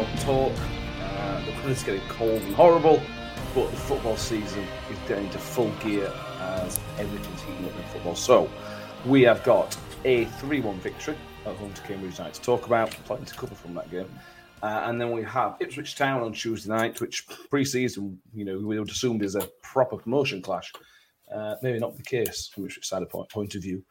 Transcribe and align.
York 0.00 0.20
Talk. 0.20 0.52
Uh, 1.02 1.44
the 1.44 1.52
weather's 1.52 1.82
getting 1.82 2.00
cold 2.08 2.40
and 2.42 2.54
horrible, 2.54 3.02
but 3.54 3.70
the 3.70 3.76
football 3.76 4.16
season 4.16 4.64
is 4.90 4.98
getting 5.06 5.26
into 5.26 5.38
full 5.38 5.70
gear 5.84 6.10
as 6.40 6.80
everything's 6.98 7.40
heating 7.42 7.66
up 7.66 7.76
in 7.76 7.82
football. 7.84 8.14
So, 8.14 8.50
we 9.04 9.22
have 9.22 9.42
got 9.44 9.76
a 10.04 10.24
3 10.24 10.60
1 10.60 10.80
victory 10.80 11.16
at 11.44 11.54
home 11.56 11.72
to 11.74 11.82
Cambridge 11.82 12.16
United 12.16 12.34
to 12.34 12.40
talk 12.40 12.66
about, 12.66 12.90
plenty 13.04 13.26
to 13.26 13.34
cover 13.34 13.54
from 13.54 13.74
that 13.74 13.90
game. 13.90 14.08
Uh, 14.62 14.84
and 14.86 15.00
then 15.00 15.10
we 15.10 15.22
have 15.22 15.56
Ipswich 15.60 15.96
Town 15.96 16.22
on 16.22 16.32
Tuesday 16.32 16.70
night, 16.70 17.00
which 17.00 17.26
pre 17.50 17.64
season, 17.64 18.18
you 18.34 18.44
know, 18.44 18.58
we 18.58 18.78
would 18.78 18.90
assume 18.90 19.22
is 19.22 19.34
a 19.34 19.48
proper 19.62 19.96
promotion 19.96 20.40
clash. 20.40 20.72
Uh, 21.34 21.56
maybe 21.62 21.78
not 21.78 21.96
the 21.96 22.02
case 22.02 22.48
from 22.48 22.64
Ipswich 22.64 22.86
side 22.86 23.02
of 23.02 23.10
point, 23.10 23.28
point 23.28 23.54
of 23.54 23.62
view. 23.62 23.82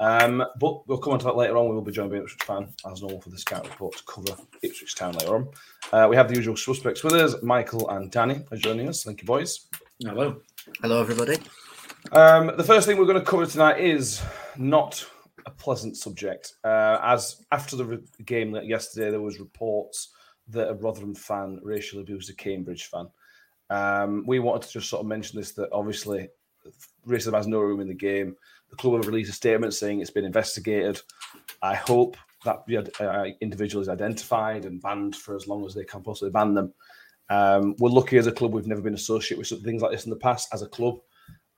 Um, 0.00 0.42
but 0.58 0.88
we'll 0.88 0.98
come 0.98 1.12
on 1.12 1.18
to 1.18 1.26
that 1.26 1.36
later 1.36 1.58
on. 1.58 1.68
We 1.68 1.74
will 1.74 1.82
be 1.82 1.92
joined 1.92 2.10
by 2.10 2.16
Ipswich 2.16 2.42
fan, 2.44 2.72
as 2.90 3.02
normal, 3.02 3.20
for 3.20 3.28
the 3.28 3.38
scout 3.38 3.68
report 3.68 3.96
to 3.98 4.02
cover 4.04 4.42
Ipswich 4.62 4.96
Town 4.96 5.12
later 5.12 5.36
on. 5.36 5.48
Uh, 5.92 6.08
we 6.08 6.16
have 6.16 6.28
the 6.28 6.34
usual 6.34 6.56
suspects 6.56 7.04
with 7.04 7.12
us. 7.12 7.34
Michael 7.42 7.88
and 7.90 8.10
Danny 8.10 8.40
are 8.50 8.56
joining 8.56 8.88
us. 8.88 9.04
Thank 9.04 9.20
you, 9.20 9.26
boys. 9.26 9.66
Hello. 10.02 10.40
Hello, 10.80 11.00
everybody. 11.00 11.36
Um, 12.12 12.52
the 12.56 12.64
first 12.64 12.86
thing 12.86 12.96
we're 12.96 13.04
going 13.04 13.18
to 13.18 13.30
cover 13.30 13.44
tonight 13.44 13.78
is 13.78 14.22
not 14.56 15.06
a 15.44 15.50
pleasant 15.50 15.98
subject. 15.98 16.54
Uh, 16.64 16.98
as 17.02 17.44
after 17.52 17.76
the 17.76 17.84
re- 17.84 17.98
game 18.24 18.54
yesterday, 18.64 19.10
there 19.10 19.20
was 19.20 19.38
reports 19.38 20.14
that 20.48 20.70
a 20.70 20.74
Rotherham 20.74 21.14
fan 21.14 21.60
racially 21.62 22.02
abused 22.02 22.30
a 22.30 22.34
Cambridge 22.34 22.86
fan. 22.86 23.08
Um, 23.68 24.24
we 24.26 24.38
wanted 24.38 24.66
to 24.66 24.72
just 24.72 24.88
sort 24.88 25.00
of 25.00 25.06
mention 25.06 25.38
this 25.38 25.52
that 25.52 25.68
obviously 25.72 26.28
racism 27.06 27.34
has 27.34 27.46
no 27.46 27.60
room 27.60 27.80
in 27.80 27.88
the 27.88 27.94
game. 27.94 28.36
The 28.70 28.76
club 28.76 28.94
have 28.94 29.06
released 29.06 29.30
a 29.30 29.34
statement 29.34 29.74
saying 29.74 30.00
it's 30.00 30.10
been 30.10 30.24
investigated. 30.24 31.00
I 31.62 31.74
hope 31.74 32.16
that 32.44 32.64
the 32.66 32.78
uh, 33.00 33.26
individual 33.40 33.82
is 33.82 33.88
identified 33.88 34.64
and 34.64 34.80
banned 34.80 35.16
for 35.16 35.36
as 35.36 35.46
long 35.46 35.66
as 35.66 35.74
they 35.74 35.84
can 35.84 36.02
possibly 36.02 36.30
ban 36.30 36.54
them. 36.54 36.72
Um, 37.28 37.76
we're 37.78 37.90
lucky 37.90 38.18
as 38.18 38.26
a 38.26 38.32
club; 38.32 38.52
we've 38.52 38.66
never 38.66 38.80
been 38.80 38.94
associated 38.94 39.38
with 39.38 39.64
things 39.64 39.82
like 39.82 39.92
this 39.92 40.04
in 40.04 40.10
the 40.10 40.16
past 40.16 40.48
as 40.52 40.62
a 40.62 40.68
club. 40.68 41.00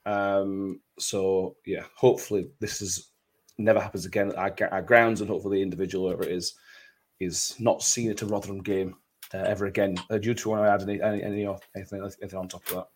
Um, 0.05 0.81
so 0.99 1.57
yeah, 1.65 1.85
hopefully 1.95 2.51
this 2.61 2.83
is 2.83 3.13
never 3.59 3.81
happens 3.81 4.07
again 4.07 4.31
at 4.31 4.37
our, 4.37 4.69
our 4.73 4.83
grounds, 4.83 5.21
and 5.21 5.31
hopefully 5.31 5.59
the 5.59 5.63
individual, 5.63 6.09
whoever 6.09 6.25
it 6.25 6.33
is, 6.33 6.55
is 7.21 7.55
not 7.59 7.83
seen 7.83 8.11
at 8.11 8.23
a 8.23 8.27
Rotherham 8.27 8.63
game 8.63 8.97
uh, 9.33 9.39
ever 9.39 9.67
again. 9.67 9.97
Uh, 10.11 10.19
do 10.19 10.29
you 10.29 10.35
two 10.35 10.51
want 10.51 10.63
to 10.63 10.71
add 10.71 10.83
any, 10.83 11.01
any, 11.01 11.23
any 11.23 11.59
anything, 11.77 12.11
anything 12.21 12.39
on 12.39 12.49
top 12.49 12.67
of 12.69 12.75
that? 12.75 12.87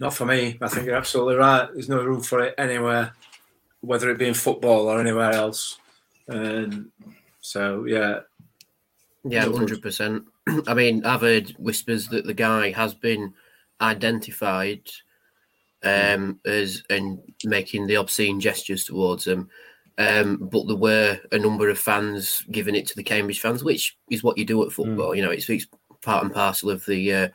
Not 0.00 0.14
for 0.14 0.26
me. 0.26 0.58
I 0.60 0.68
think 0.68 0.86
you're 0.86 0.96
absolutely 0.96 1.36
right. 1.36 1.68
There's 1.72 1.88
no 1.88 2.02
room 2.02 2.20
for 2.20 2.40
it 2.40 2.54
anywhere, 2.58 3.12
whether 3.80 4.10
it 4.10 4.18
be 4.18 4.28
in 4.28 4.34
football 4.34 4.88
or 4.88 5.00
anywhere 5.00 5.30
else. 5.30 5.78
And 6.26 6.90
so, 7.40 7.84
yeah. 7.84 8.20
Yeah, 9.24 9.44
hundred 9.44 9.82
percent. 9.82 10.24
I 10.66 10.74
mean, 10.74 11.04
I've 11.04 11.20
heard 11.20 11.54
whispers 11.58 12.08
that 12.08 12.26
the 12.26 12.34
guy 12.34 12.72
has 12.72 12.92
been 12.92 13.32
identified 13.80 14.90
um, 15.84 16.40
as 16.44 16.82
and 16.90 17.20
making 17.44 17.86
the 17.86 17.96
obscene 17.96 18.40
gestures 18.40 18.84
towards 18.84 19.24
them. 19.24 19.48
Um, 19.96 20.48
but 20.50 20.66
there 20.66 20.76
were 20.76 21.20
a 21.30 21.38
number 21.38 21.68
of 21.68 21.78
fans 21.78 22.44
giving 22.50 22.74
it 22.74 22.86
to 22.88 22.96
the 22.96 23.04
Cambridge 23.04 23.40
fans, 23.40 23.62
which 23.62 23.96
is 24.10 24.24
what 24.24 24.36
you 24.36 24.44
do 24.44 24.64
at 24.64 24.72
football. 24.72 25.14
You 25.14 25.22
know, 25.22 25.30
it's, 25.30 25.48
it's 25.48 25.68
part 26.02 26.24
and 26.24 26.34
parcel 26.34 26.70
of 26.70 26.84
the 26.84 27.12
uh, 27.12 27.28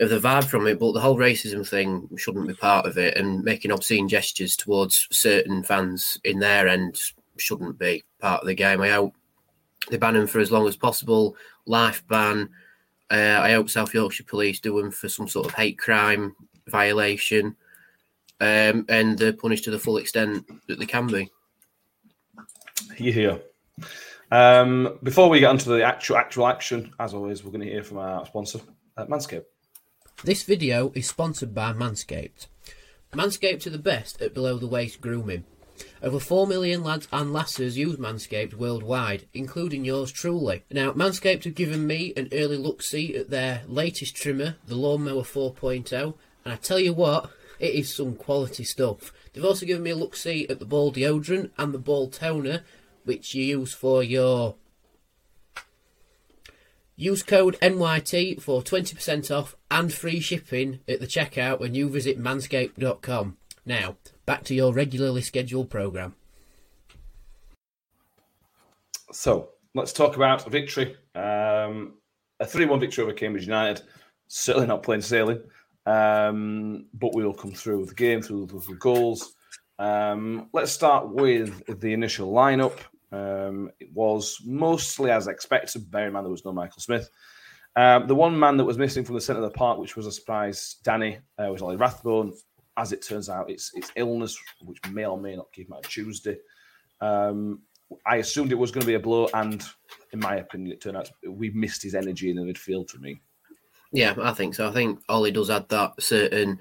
of 0.00 0.10
the 0.10 0.18
vibe 0.18 0.44
from 0.44 0.66
it. 0.66 0.78
But 0.78 0.92
the 0.92 1.00
whole 1.00 1.16
racism 1.16 1.66
thing 1.66 2.08
shouldn't 2.16 2.48
be 2.48 2.54
part 2.54 2.86
of 2.86 2.98
it, 2.98 3.16
and 3.16 3.42
making 3.44 3.70
obscene 3.70 4.08
gestures 4.08 4.56
towards 4.56 5.08
certain 5.10 5.62
fans 5.62 6.18
in 6.24 6.38
their 6.38 6.68
end 6.68 6.98
shouldn't 7.36 7.78
be 7.78 8.04
part 8.20 8.42
of 8.42 8.46
the 8.46 8.54
game. 8.54 8.80
I 8.80 8.90
hope 8.90 9.14
they 9.90 9.96
ban 9.96 10.16
him 10.16 10.26
for 10.26 10.40
as 10.40 10.52
long 10.52 10.68
as 10.68 10.76
possible. 10.76 11.36
Life 11.66 12.06
ban. 12.08 12.48
Uh, 13.10 13.40
I 13.42 13.52
hope 13.52 13.68
South 13.68 13.92
Yorkshire 13.92 14.24
Police 14.24 14.60
do 14.60 14.78
him 14.78 14.90
for 14.90 15.08
some 15.08 15.28
sort 15.28 15.46
of 15.46 15.54
hate 15.54 15.78
crime 15.78 16.34
violation, 16.68 17.56
um, 18.40 18.86
and 18.88 19.18
they're 19.18 19.32
punished 19.32 19.64
to 19.64 19.70
the 19.70 19.78
full 19.78 19.98
extent 19.98 20.46
that 20.68 20.78
they 20.78 20.86
can 20.86 21.06
be. 21.06 21.30
You 22.98 23.12
hear. 23.12 23.40
Um, 24.30 24.98
before 25.02 25.28
we 25.28 25.40
get 25.40 25.50
onto 25.50 25.70
the 25.70 25.82
actual 25.82 26.16
actual 26.16 26.46
action, 26.46 26.94
as 26.98 27.12
always, 27.12 27.44
we're 27.44 27.50
going 27.50 27.66
to 27.66 27.70
hear 27.70 27.82
from 27.82 27.98
our 27.98 28.24
sponsor, 28.24 28.60
uh, 28.96 29.04
Manscaped. 29.04 29.44
This 30.24 30.44
video 30.44 30.92
is 30.94 31.08
sponsored 31.08 31.52
by 31.52 31.72
Manscaped. 31.72 32.46
Manscaped 33.12 33.66
are 33.66 33.70
the 33.70 33.78
best 33.78 34.22
at 34.22 34.32
below 34.32 34.56
the 34.56 34.68
waist 34.68 35.00
grooming. 35.00 35.44
Over 36.00 36.20
4 36.20 36.46
million 36.46 36.84
lads 36.84 37.08
and 37.12 37.32
lasses 37.32 37.76
use 37.76 37.96
Manscaped 37.96 38.54
worldwide, 38.54 39.26
including 39.34 39.84
yours 39.84 40.12
truly. 40.12 40.62
Now, 40.70 40.92
Manscaped 40.92 41.42
have 41.42 41.56
given 41.56 41.88
me 41.88 42.12
an 42.16 42.28
early 42.30 42.56
look 42.56 42.82
see 42.82 43.16
at 43.16 43.30
their 43.30 43.62
latest 43.66 44.14
trimmer, 44.14 44.56
the 44.66 44.76
Lawnmower 44.76 45.22
4.0, 45.22 46.14
and 46.44 46.54
I 46.54 46.56
tell 46.56 46.78
you 46.78 46.92
what, 46.94 47.30
it 47.58 47.74
is 47.74 47.92
some 47.92 48.14
quality 48.14 48.62
stuff. 48.62 49.12
They've 49.32 49.44
also 49.44 49.66
given 49.66 49.82
me 49.82 49.90
a 49.90 49.96
look 49.96 50.14
see 50.14 50.46
at 50.48 50.60
the 50.60 50.64
ball 50.64 50.92
deodorant 50.92 51.50
and 51.58 51.74
the 51.74 51.78
ball 51.78 52.08
toner, 52.08 52.62
which 53.04 53.34
you 53.34 53.42
use 53.42 53.72
for 53.72 54.04
your 54.04 54.54
Use 57.02 57.24
code 57.24 57.58
NYT 57.60 58.40
for 58.40 58.62
20% 58.62 59.36
off 59.36 59.56
and 59.72 59.92
free 59.92 60.20
shipping 60.20 60.78
at 60.86 61.00
the 61.00 61.08
checkout 61.08 61.58
when 61.58 61.74
you 61.74 61.88
visit 61.88 62.16
manscaped.com. 62.16 63.36
Now, 63.66 63.96
back 64.24 64.44
to 64.44 64.54
your 64.54 64.72
regularly 64.72 65.20
scheduled 65.20 65.68
programme. 65.68 66.14
So 69.10 69.48
let's 69.74 69.92
talk 69.92 70.14
about 70.14 70.46
a 70.46 70.50
victory. 70.50 70.94
Um, 71.16 71.94
a 72.38 72.46
3 72.46 72.66
1 72.66 72.78
victory 72.78 73.02
over 73.02 73.12
Cambridge 73.12 73.46
United. 73.46 73.82
Certainly 74.28 74.68
not 74.68 74.84
plain 74.84 75.02
sailing, 75.02 75.42
um, 75.86 76.86
but 76.94 77.16
we 77.16 77.24
will 77.24 77.34
come 77.34 77.52
through 77.52 77.86
the 77.86 77.94
game, 77.94 78.22
through 78.22 78.46
the 78.46 78.76
goals. 78.78 79.34
Um, 79.80 80.50
let's 80.52 80.70
start 80.70 81.08
with 81.08 81.80
the 81.80 81.94
initial 81.94 82.32
lineup. 82.32 82.78
Um, 83.12 83.70
it 83.78 83.92
was 83.92 84.40
mostly 84.44 85.10
as 85.10 85.26
expected. 85.26 85.90
Bear 85.90 86.06
in 86.06 86.14
mind 86.14 86.24
there 86.24 86.30
was 86.30 86.44
no 86.44 86.52
Michael 86.52 86.80
Smith. 86.80 87.10
Um, 87.76 88.06
the 88.06 88.14
one 88.14 88.38
man 88.38 88.56
that 88.56 88.64
was 88.64 88.78
missing 88.78 89.04
from 89.04 89.14
the 89.14 89.20
centre 89.20 89.42
of 89.42 89.50
the 89.50 89.56
park, 89.56 89.78
which 89.78 89.96
was 89.96 90.06
a 90.06 90.12
surprise, 90.12 90.76
Danny, 90.82 91.18
uh, 91.38 91.50
was 91.50 91.62
Ollie 91.62 91.76
Rathbone. 91.76 92.32
as 92.76 92.92
it 92.92 93.06
turns 93.06 93.28
out, 93.28 93.50
it's 93.50 93.70
it's 93.74 93.92
illness, 93.96 94.36
which 94.62 94.78
may 94.90 95.04
or 95.04 95.18
may 95.18 95.36
not 95.36 95.52
keep 95.52 95.68
him 95.68 95.74
out 95.74 95.84
Tuesday. 95.84 96.36
Um, 97.00 97.60
I 98.06 98.16
assumed 98.16 98.52
it 98.52 98.56
was 98.56 98.70
going 98.70 98.82
to 98.82 98.86
be 98.86 98.94
a 98.94 99.00
blow, 99.00 99.28
and 99.34 99.62
in 100.12 100.20
my 100.20 100.36
opinion, 100.36 100.72
it 100.72 100.80
turned 100.80 100.96
out 100.96 101.10
we 101.26 101.50
missed 101.50 101.82
his 101.82 101.94
energy 101.94 102.30
in 102.30 102.36
the 102.36 102.42
midfield 102.42 102.90
for 102.90 102.98
me. 102.98 103.20
Yeah, 103.92 104.14
I 104.20 104.32
think 104.32 104.54
so. 104.54 104.68
I 104.68 104.72
think 104.72 105.00
Ollie 105.08 105.30
does 105.30 105.50
add 105.50 105.68
that 105.68 106.02
certain 106.02 106.58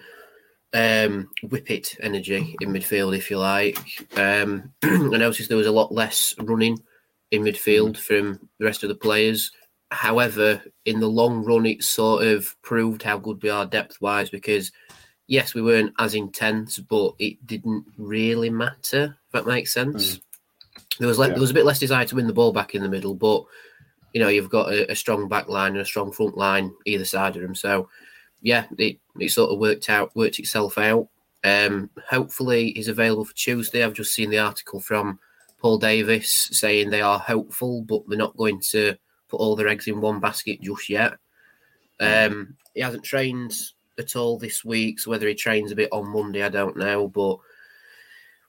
um, 0.74 1.30
whippet 1.44 1.98
energy 2.02 2.56
in 2.62 2.70
midfield, 2.72 3.16
if 3.18 3.30
you 3.30 3.38
like. 3.38 3.78
Um, 4.18 4.72
I 4.84 5.18
noticed 5.18 5.50
there 5.50 5.58
was 5.58 5.68
a 5.68 5.72
lot 5.72 5.92
less 5.92 6.34
running 6.40 6.82
in 7.32 7.44
midfield 7.44 7.98
from 7.98 8.40
the 8.60 8.66
rest 8.66 8.84
of 8.84 8.90
the 8.90 8.96
players. 8.96 9.52
However, 9.92 10.62
in 10.86 11.00
the 11.00 11.08
long 11.08 11.44
run, 11.44 11.66
it 11.66 11.84
sort 11.84 12.26
of 12.26 12.56
proved 12.62 13.04
how 13.04 13.18
good 13.18 13.42
we 13.44 13.50
are 13.50 13.66
depth 13.66 14.00
wise 14.02 14.30
because, 14.30 14.72
yes, 15.28 15.54
we 15.54 15.62
weren't 15.62 15.94
as 16.00 16.16
intense, 16.16 16.80
but 16.80 17.14
it 17.20 17.46
didn't 17.46 17.86
really 17.98 18.50
matter, 18.50 19.18
if 19.26 19.32
that 19.34 19.46
makes 19.48 19.74
sense. 19.74 20.20
There 21.00 21.08
was 21.08 21.20
le- 21.20 21.28
Yeah. 21.28 21.34
there 21.34 21.42
was 21.42 21.52
a 21.52 21.56
bit 21.56 21.66
less 21.66 21.80
desire 21.80 22.06
to 22.06 22.16
win 22.16 22.28
the 22.28 22.34
ball 22.34 22.54
back 22.54 22.76
in 22.76 22.84
the 22.84 22.90
middle, 22.90 23.14
but 23.16 23.44
you 24.14 24.22
know 24.22 24.28
you've 24.28 24.50
got 24.50 24.72
a, 24.72 24.92
a 24.92 24.96
strong 24.96 25.28
back 25.28 25.48
line 25.48 25.72
and 25.72 25.82
a 25.82 25.86
strong 25.86 26.12
front 26.12 26.38
line 26.38 26.74
either 26.86 27.06
side 27.06 27.36
of 27.36 27.42
them. 27.42 27.56
So 27.56 27.90
yeah, 28.42 28.66
it, 28.78 28.98
it 29.20 29.30
sort 29.30 29.52
of 29.52 29.60
worked 29.60 29.90
out, 29.90 30.16
worked 30.16 30.40
itself 30.40 30.78
out. 30.78 31.08
Um, 31.44 31.90
hopefully 32.10 32.72
he's 32.76 32.88
available 32.88 33.26
for 33.26 33.34
Tuesday. 33.34 33.84
I've 33.84 33.94
just 33.94 34.14
seen 34.14 34.30
the 34.30 34.40
article 34.40 34.80
from 34.80 35.20
Paul 35.60 35.78
Davis 35.78 36.50
saying 36.52 36.90
they 36.90 37.02
are 37.02 37.20
hopeful, 37.20 37.84
but 37.84 38.02
they're 38.08 38.18
not 38.18 38.38
going 38.38 38.60
to 38.72 38.96
put 39.30 39.40
all 39.40 39.56
their 39.56 39.68
eggs 39.68 39.88
in 39.88 40.02
one 40.02 40.20
basket 40.20 40.62
just 40.62 40.90
yet. 40.90 41.14
Um, 42.00 42.56
he 42.74 42.82
hasn't 42.82 43.04
trained 43.04 43.54
at 44.00 44.16
all 44.16 44.40
this 44.40 44.66
week, 44.66 45.00
so 45.00 45.12
whether 45.12 45.28
he 45.28 45.36
trains 45.36 45.72
a 45.72 45.76
bit 45.76 45.90
on 45.92 46.12
Monday, 46.12 46.44
I 46.44 46.50
don't 46.50 46.78
know. 46.78 47.08
But 47.08 47.38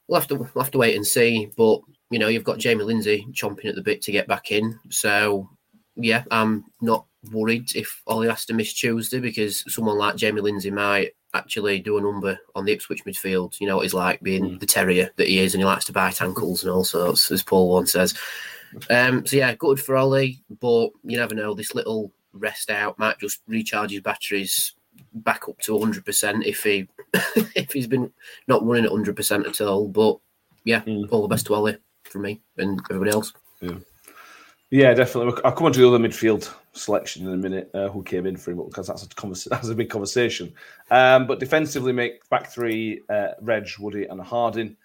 we'll 0.07 0.19
have 0.19 0.27
to 0.29 0.35
we'll 0.35 0.63
have 0.63 0.71
to 0.71 0.77
wait 0.79 0.95
and 0.95 1.05
see. 1.05 1.51
But 1.55 1.81
you 2.09 2.19
know, 2.19 2.27
you've 2.27 2.43
got 2.43 2.57
Jamie 2.57 2.83
Lindsay 2.83 3.27
chomping 3.31 3.65
at 3.65 3.75
the 3.75 3.81
bit 3.81 4.01
to 4.03 4.11
get 4.11 4.27
back 4.27 4.51
in. 4.51 4.79
So 4.89 5.49
yeah, 5.95 6.23
I'm 6.31 6.65
not 6.81 7.05
worried 7.31 7.75
if 7.75 8.01
Ollie 8.07 8.27
has 8.27 8.45
to 8.45 8.53
miss 8.53 8.73
Tuesday 8.73 9.19
because 9.19 9.63
someone 9.73 9.97
like 9.97 10.15
Jamie 10.15 10.41
Lindsay 10.41 10.71
might 10.71 11.11
actually 11.33 11.79
do 11.79 11.97
a 11.97 12.01
number 12.01 12.37
on 12.55 12.65
the 12.65 12.73
Ipswich 12.73 13.05
midfield. 13.05 13.59
You 13.59 13.67
know 13.67 13.77
what 13.77 13.83
he's 13.83 13.93
like 13.93 14.21
being 14.21 14.59
the 14.59 14.65
terrier 14.65 15.09
that 15.15 15.27
he 15.27 15.39
is, 15.39 15.53
and 15.53 15.61
he 15.61 15.65
likes 15.65 15.85
to 15.85 15.93
bite 15.93 16.21
ankles 16.21 16.63
and 16.63 16.71
all 16.71 16.83
sorts, 16.83 17.31
as 17.31 17.43
Paul 17.43 17.69
Warne 17.69 17.87
says. 17.87 18.13
Um, 18.89 19.25
so 19.25 19.37
yeah, 19.37 19.53
good 19.55 19.79
for 19.79 19.95
Ollie, 19.95 20.43
but 20.59 20.89
you 21.03 21.17
never 21.17 21.35
know. 21.35 21.53
This 21.53 21.75
little 21.75 22.11
rest 22.33 22.69
out 22.69 22.97
might 22.97 23.19
just 23.19 23.41
recharge 23.47 23.91
his 23.91 24.01
batteries 24.01 24.73
back 25.13 25.47
up 25.47 25.59
to 25.59 25.73
100 25.73 26.05
percent 26.05 26.45
if 26.45 26.63
he 26.63 26.87
if 27.55 27.71
he's 27.71 27.87
been 27.87 28.11
not 28.47 28.65
running 28.65 28.85
at 28.85 28.91
100 28.91 29.15
percent 29.15 29.47
at 29.47 29.61
all. 29.61 29.87
But 29.87 30.19
yeah, 30.65 30.81
all 31.09 31.21
the 31.21 31.27
best 31.27 31.45
to 31.47 31.55
Ollie 31.55 31.77
from 32.03 32.23
me 32.23 32.41
and 32.57 32.79
everybody 32.89 33.11
else. 33.11 33.33
Yeah, 34.69 34.93
definitely. 34.93 35.39
I'll 35.45 35.51
come 35.51 35.67
on 35.67 35.73
to 35.73 35.79
the 35.79 35.87
other 35.87 35.99
midfield 35.99 36.51
selection 36.73 37.27
in 37.27 37.33
a 37.33 37.37
minute. 37.37 37.69
Uh, 37.73 37.89
who 37.89 38.03
came 38.03 38.25
in 38.25 38.35
for 38.37 38.51
him? 38.51 38.63
Because 38.65 38.87
that's 38.87 39.03
a 39.03 39.07
convers- 39.09 39.43
that's 39.49 39.69
a 39.69 39.75
big 39.75 39.89
conversation. 39.89 40.53
Um, 40.91 41.27
but 41.27 41.39
defensively, 41.39 41.93
make 41.93 42.27
back 42.29 42.47
three: 42.47 43.01
uh, 43.09 43.29
Reg, 43.41 43.69
Woody, 43.79 44.05
and 44.05 44.21
Harding. 44.21 44.75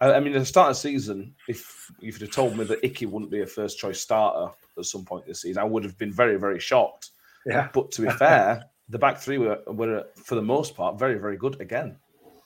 I, 0.00 0.14
I 0.14 0.20
mean, 0.20 0.34
at 0.34 0.40
the 0.40 0.46
start 0.46 0.70
of 0.70 0.76
the 0.76 0.80
season, 0.80 1.34
if 1.48 1.90
if 2.00 2.14
you'd 2.14 2.22
have 2.22 2.30
told 2.30 2.56
me 2.56 2.64
that 2.64 2.84
Icky 2.84 3.06
wouldn't 3.06 3.30
be 3.30 3.40
a 3.40 3.46
first 3.46 3.78
choice 3.78 4.00
starter 4.00 4.52
at 4.78 4.84
some 4.84 5.04
point 5.04 5.26
this 5.26 5.42
season, 5.42 5.62
I 5.62 5.66
would 5.66 5.84
have 5.84 5.98
been 5.98 6.12
very, 6.12 6.36
very 6.36 6.60
shocked. 6.60 7.10
Yeah. 7.46 7.68
But 7.72 7.90
to 7.92 8.02
be 8.02 8.10
fair, 8.18 8.64
the 8.88 8.98
back 8.98 9.18
three 9.18 9.38
were, 9.38 9.60
were 9.66 10.06
for 10.16 10.34
the 10.34 10.42
most 10.42 10.76
part 10.76 10.98
very, 10.98 11.18
very 11.18 11.36
good 11.36 11.60
again. 11.60 11.96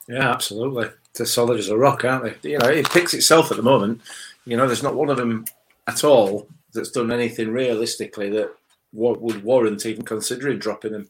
Yeah, 0.09 0.31
absolutely. 0.31 0.91
They're 1.15 1.27
solid 1.27 1.59
as 1.59 1.69
a 1.69 1.77
rock, 1.77 2.05
aren't 2.05 2.43
they? 2.43 2.51
You 2.51 2.59
know, 2.59 2.69
it 2.69 2.91
picks 2.91 3.15
itself 3.15 3.51
at 3.51 3.57
the 3.57 3.63
moment. 3.63 4.03
You 4.45 4.57
know, 4.57 4.67
there's 4.67 4.83
not 4.83 4.95
one 4.95 5.09
of 5.09 5.17
them 5.17 5.47
at 5.87 6.05
all 6.05 6.47
that's 6.73 6.91
done 6.91 7.11
anything 7.11 7.51
realistically 7.51 8.29
that 8.31 8.55
wa- 8.95 9.19
would 9.19 9.45
warrant 9.45 9.85
even 9.85 10.05
considering 10.05 10.59
dropping 10.59 10.93
them. 10.93 11.09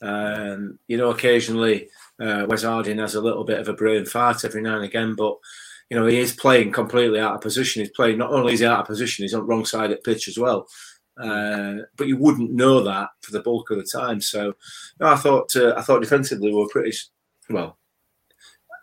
Um, 0.00 0.78
you 0.88 0.96
know, 0.96 1.10
occasionally 1.10 1.88
uh, 2.20 2.46
Wes 2.48 2.62
Harding 2.62 2.98
has 2.98 3.14
a 3.14 3.20
little 3.20 3.44
bit 3.44 3.60
of 3.60 3.68
a 3.68 3.74
brain 3.74 4.04
fart 4.04 4.44
every 4.44 4.62
now 4.62 4.76
and 4.76 4.84
again, 4.84 5.14
but 5.14 5.36
you 5.90 5.98
know 5.98 6.06
he 6.06 6.18
is 6.18 6.34
playing 6.34 6.72
completely 6.72 7.20
out 7.20 7.34
of 7.34 7.40
position. 7.40 7.82
He's 7.82 7.92
playing 7.92 8.18
not 8.18 8.32
only 8.32 8.54
is 8.54 8.60
he 8.60 8.66
out 8.66 8.80
of 8.80 8.86
position, 8.86 9.24
he's 9.24 9.34
on 9.34 9.46
wrong 9.46 9.64
side 9.64 9.92
of 9.92 10.02
pitch 10.02 10.28
as 10.28 10.38
well. 10.38 10.66
Uh, 11.20 11.78
but 11.96 12.06
you 12.06 12.16
wouldn't 12.16 12.52
know 12.52 12.80
that 12.82 13.08
for 13.22 13.32
the 13.32 13.40
bulk 13.40 13.70
of 13.70 13.78
the 13.78 13.84
time. 13.84 14.20
So, 14.20 14.54
no, 15.00 15.08
I 15.08 15.16
thought 15.16 15.54
uh, 15.56 15.74
I 15.76 15.82
thought 15.82 16.00
defensively 16.00 16.50
we 16.50 16.56
were 16.56 16.68
pretty 16.68 16.96
well 17.50 17.78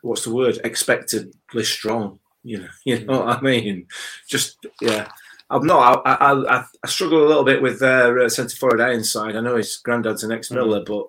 what's 0.06 0.24
the 0.24 0.34
word? 0.34 0.60
Expectedly 0.64 1.64
strong. 1.64 2.20
You 2.44 2.60
know, 2.60 2.68
you 2.86 3.06
know 3.06 3.22
what 3.22 3.38
I 3.38 3.42
mean. 3.42 3.88
Just 4.28 4.66
yeah. 4.82 5.10
I'm 5.50 5.66
not. 5.66 6.02
I 6.06 6.14
I, 6.14 6.58
I, 6.58 6.66
I 6.84 6.88
struggle 6.88 7.26
a 7.26 7.28
little 7.28 7.44
bit 7.44 7.62
with 7.62 7.80
their 7.80 8.20
uh, 8.20 8.30
centre 8.30 8.56
forward 8.56 8.82
Ironside. 8.82 9.36
I 9.36 9.42
know 9.42 9.58
his 9.58 9.78
granddad's 9.78 10.24
an 10.24 10.32
ex 10.32 10.52
Miller, 10.52 10.84
but 10.86 11.08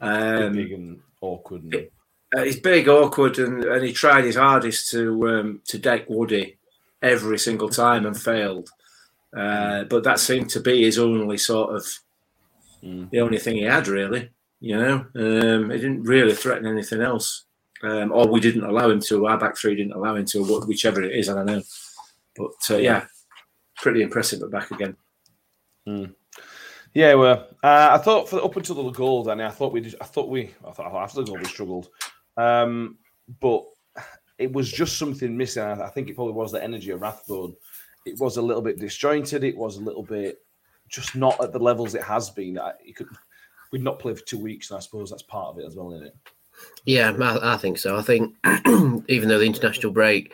um, 0.00 0.52
big 0.54 0.72
and 0.72 1.00
awkward. 1.20 1.62
And, 1.64 1.88
uh, 2.36 2.42
he's 2.44 2.60
big, 2.60 2.88
awkward, 2.88 3.38
and, 3.38 3.64
and 3.64 3.84
he 3.84 3.92
tried 3.92 4.24
his 4.24 4.36
hardest 4.36 4.90
to 4.90 5.28
um, 5.28 5.60
to 5.66 5.78
deck 5.78 6.08
Woody 6.08 6.56
every 7.02 7.38
single 7.38 7.68
time 7.68 8.06
and 8.06 8.18
failed. 8.18 8.70
Uh, 9.36 9.84
but 9.84 10.04
that 10.04 10.20
seemed 10.20 10.50
to 10.50 10.60
be 10.60 10.84
his 10.84 10.98
only 10.98 11.38
sort 11.38 11.74
of 11.74 11.86
the 12.82 13.20
only 13.20 13.38
thing 13.38 13.56
he 13.56 13.62
had, 13.62 13.88
really. 13.88 14.30
You 14.60 14.76
know, 14.76 15.06
um, 15.16 15.70
he 15.70 15.78
didn't 15.78 16.04
really 16.04 16.34
threaten 16.34 16.66
anything 16.66 17.00
else, 17.00 17.44
um, 17.82 18.12
or 18.12 18.28
we 18.28 18.40
didn't 18.40 18.64
allow 18.64 18.88
him 18.90 19.00
to. 19.00 19.26
Our 19.26 19.38
back 19.38 19.56
three 19.56 19.74
didn't 19.74 19.94
allow 19.94 20.14
him 20.14 20.26
to, 20.26 20.60
whichever 20.66 21.02
it 21.02 21.16
is. 21.16 21.28
I 21.28 21.34
don't 21.34 21.46
know, 21.46 21.62
but 22.36 22.52
uh, 22.70 22.78
yeah, 22.78 23.06
pretty 23.82 24.00
impressive 24.00 24.40
but 24.40 24.50
back 24.50 24.70
again. 24.70 24.96
Yeah, 26.94 27.14
well, 27.14 27.48
uh, 27.62 27.88
I 27.92 27.98
thought 27.98 28.28
for 28.28 28.42
up 28.42 28.56
until 28.56 28.82
the 28.84 28.90
goal, 28.90 29.24
Danny, 29.24 29.44
I 29.44 29.50
thought 29.50 29.72
we 29.72 29.80
did. 29.80 29.96
I 30.00 30.04
thought 30.04 30.28
we. 30.28 30.54
I 30.66 30.70
thought 30.70 30.94
after 30.94 31.20
the 31.20 31.26
goal 31.26 31.38
we 31.38 31.44
struggled, 31.44 31.88
um, 32.36 32.96
but 33.40 33.64
it 34.38 34.52
was 34.52 34.70
just 34.70 34.98
something 34.98 35.36
missing. 35.36 35.62
I, 35.62 35.86
I 35.86 35.90
think 35.90 36.08
it 36.08 36.14
probably 36.16 36.34
was 36.34 36.52
the 36.52 36.62
energy 36.62 36.90
of 36.90 37.02
Rathbone. 37.02 37.54
It 38.06 38.18
was 38.18 38.36
a 38.36 38.42
little 38.42 38.62
bit 38.62 38.78
disjointed. 38.78 39.44
It 39.44 39.56
was 39.56 39.76
a 39.76 39.80
little 39.80 40.02
bit 40.02 40.38
just 40.88 41.16
not 41.16 41.42
at 41.42 41.52
the 41.52 41.58
levels 41.58 41.94
it 41.94 42.02
has 42.02 42.30
been. 42.30 42.58
I, 42.58 42.72
you 42.84 42.94
could, 42.94 43.08
we'd 43.72 43.82
not 43.82 43.98
played 43.98 44.18
for 44.18 44.24
two 44.24 44.38
weeks, 44.38 44.70
and 44.70 44.76
I 44.76 44.80
suppose 44.80 45.10
that's 45.10 45.22
part 45.22 45.48
of 45.48 45.58
it 45.58 45.66
as 45.66 45.74
well, 45.74 45.92
isn't 45.94 46.08
it? 46.08 46.16
Yeah, 46.84 47.12
I, 47.18 47.54
I 47.54 47.56
think 47.56 47.78
so. 47.78 47.96
I 47.96 48.02
think 48.02 48.34
even 49.08 49.28
though 49.28 49.38
the 49.38 49.46
international 49.46 49.92
break 49.92 50.32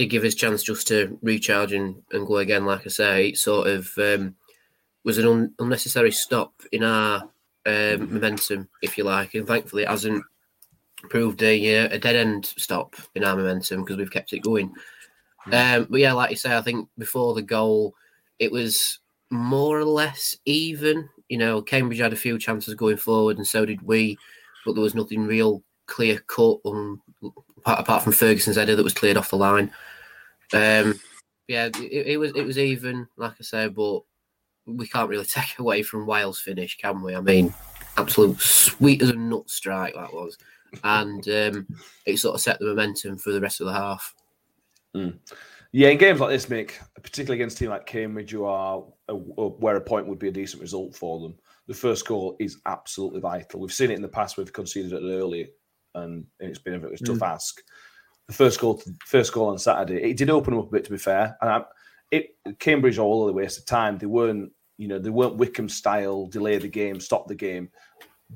did 0.00 0.10
give 0.10 0.24
us 0.24 0.34
chance 0.34 0.62
just 0.62 0.88
to 0.88 1.18
recharge 1.20 1.72
and, 1.72 2.02
and 2.12 2.26
go 2.26 2.38
again, 2.38 2.64
like 2.64 2.86
I 2.86 2.88
say, 2.88 3.28
it 3.28 3.36
sort 3.36 3.66
of 3.68 3.92
um, 3.98 4.34
was 5.04 5.18
an 5.18 5.26
un- 5.26 5.54
unnecessary 5.58 6.10
stop 6.10 6.54
in 6.72 6.82
our 6.82 7.28
um, 7.66 8.14
momentum, 8.14 8.68
if 8.80 8.96
you 8.96 9.04
like. 9.04 9.34
And 9.34 9.46
thankfully, 9.46 9.82
it 9.82 9.90
hasn't 9.90 10.24
proved 11.10 11.42
a, 11.42 11.84
uh, 11.84 11.88
a 11.92 11.98
dead 11.98 12.16
end 12.16 12.46
stop 12.46 12.96
in 13.14 13.24
our 13.24 13.36
momentum 13.36 13.82
because 13.82 13.98
we've 13.98 14.10
kept 14.10 14.32
it 14.32 14.38
going. 14.38 14.72
Um, 15.52 15.86
but 15.90 16.00
yeah, 16.00 16.14
like 16.14 16.30
you 16.30 16.36
say, 16.36 16.56
I 16.56 16.62
think 16.62 16.88
before 16.96 17.34
the 17.34 17.42
goal, 17.42 17.94
it 18.38 18.50
was 18.50 19.00
more 19.28 19.78
or 19.78 19.84
less 19.84 20.34
even. 20.46 21.10
You 21.28 21.36
know, 21.36 21.60
Cambridge 21.60 22.00
had 22.00 22.14
a 22.14 22.16
few 22.16 22.38
chances 22.38 22.74
going 22.74 22.96
forward, 22.96 23.36
and 23.36 23.46
so 23.46 23.66
did 23.66 23.82
we, 23.82 24.18
but 24.64 24.72
there 24.72 24.82
was 24.82 24.94
nothing 24.94 25.26
real 25.26 25.62
clear 25.86 26.20
cut 26.20 26.58
apart, 26.64 27.80
apart 27.80 28.02
from 28.02 28.12
Ferguson's 28.12 28.56
header 28.56 28.76
that 28.76 28.82
was 28.82 28.94
cleared 28.94 29.18
off 29.18 29.30
the 29.30 29.36
line. 29.36 29.70
Um, 30.52 31.00
yeah, 31.48 31.66
it, 31.66 32.06
it 32.06 32.16
was 32.18 32.32
it 32.34 32.44
was 32.44 32.58
even, 32.58 33.08
like 33.16 33.34
I 33.40 33.42
say, 33.42 33.68
but 33.68 34.00
we 34.66 34.86
can't 34.86 35.08
really 35.08 35.24
take 35.26 35.58
away 35.58 35.82
from 35.82 36.06
Wiles' 36.06 36.40
finish, 36.40 36.76
can 36.76 37.02
we? 37.02 37.14
I 37.14 37.20
mean, 37.20 37.52
absolute 37.96 38.40
sweet 38.40 39.02
as 39.02 39.10
a 39.10 39.14
nut 39.14 39.50
strike 39.50 39.94
that 39.94 40.12
was, 40.12 40.38
and 40.84 41.26
um, 41.28 41.66
it 42.06 42.18
sort 42.18 42.34
of 42.34 42.40
set 42.40 42.58
the 42.58 42.66
momentum 42.66 43.18
for 43.18 43.32
the 43.32 43.40
rest 43.40 43.60
of 43.60 43.66
the 43.66 43.72
half. 43.72 44.14
Yeah, 45.72 45.90
in 45.90 45.98
games 45.98 46.18
like 46.18 46.30
this, 46.30 46.46
Mick, 46.46 46.72
particularly 47.00 47.40
against 47.40 47.56
a 47.56 47.60
team 47.60 47.70
like 47.70 47.86
Cambridge, 47.86 48.32
who 48.32 48.44
are 48.44 48.82
uh, 49.08 49.14
where 49.14 49.76
a 49.76 49.80
point 49.80 50.06
would 50.06 50.18
be 50.18 50.28
a 50.28 50.32
decent 50.32 50.60
result 50.60 50.96
for 50.96 51.20
them. 51.20 51.36
The 51.68 51.74
first 51.74 52.06
goal 52.06 52.36
is 52.40 52.58
absolutely 52.66 53.20
vital. 53.20 53.60
We've 53.60 53.72
seen 53.72 53.92
it 53.92 53.94
in 53.94 54.02
the 54.02 54.08
past. 54.08 54.36
We've 54.36 54.52
conceded 54.52 54.92
it 54.92 55.02
early, 55.04 55.50
and 55.94 56.26
it's 56.40 56.58
been 56.58 56.74
a 56.74 56.76
of 56.78 56.84
a 56.92 56.96
tough 56.96 57.18
Mm. 57.18 57.28
ask. 57.28 57.62
The 58.30 58.36
first 58.36 58.60
goal, 58.60 58.80
first 59.04 59.32
goal 59.32 59.48
on 59.48 59.58
Saturday, 59.58 60.08
it 60.08 60.16
did 60.16 60.30
open 60.30 60.54
them 60.54 60.60
up 60.62 60.68
a 60.68 60.70
bit. 60.70 60.84
To 60.84 60.92
be 60.92 60.98
fair, 60.98 61.36
and 61.40 61.50
I, 61.50 61.64
it 62.12 62.36
Cambridge 62.60 62.96
are 62.96 63.02
all 63.02 63.26
the 63.26 63.32
waste 63.32 63.58
of 63.58 63.66
time. 63.66 63.98
They 63.98 64.06
weren't, 64.06 64.52
you 64.78 64.86
know, 64.86 65.00
they 65.00 65.10
weren't 65.10 65.34
Wycombe 65.34 65.68
style 65.68 66.26
delay 66.26 66.56
the 66.58 66.68
game, 66.68 67.00
stop 67.00 67.26
the 67.26 67.34
game, 67.34 67.70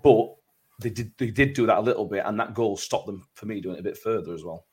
but 0.03 0.35
they 0.81 0.91
did 0.91 1.13
they 1.17 1.31
did 1.31 1.53
do 1.53 1.67
that 1.67 1.79
a 1.79 1.81
little 1.81 2.07
bit, 2.07 2.25
and 2.27 2.41
that 2.41 2.55
goal 2.55 2.77
stopped 2.77 3.07
them 3.07 3.25
for 3.35 3.47
me 3.47 3.61
doing 3.61 3.77
it 3.77 3.81
a 3.81 3.85
bit 3.85 3.97
further 3.97 4.35
as 4.35 4.43
well. 4.43 4.67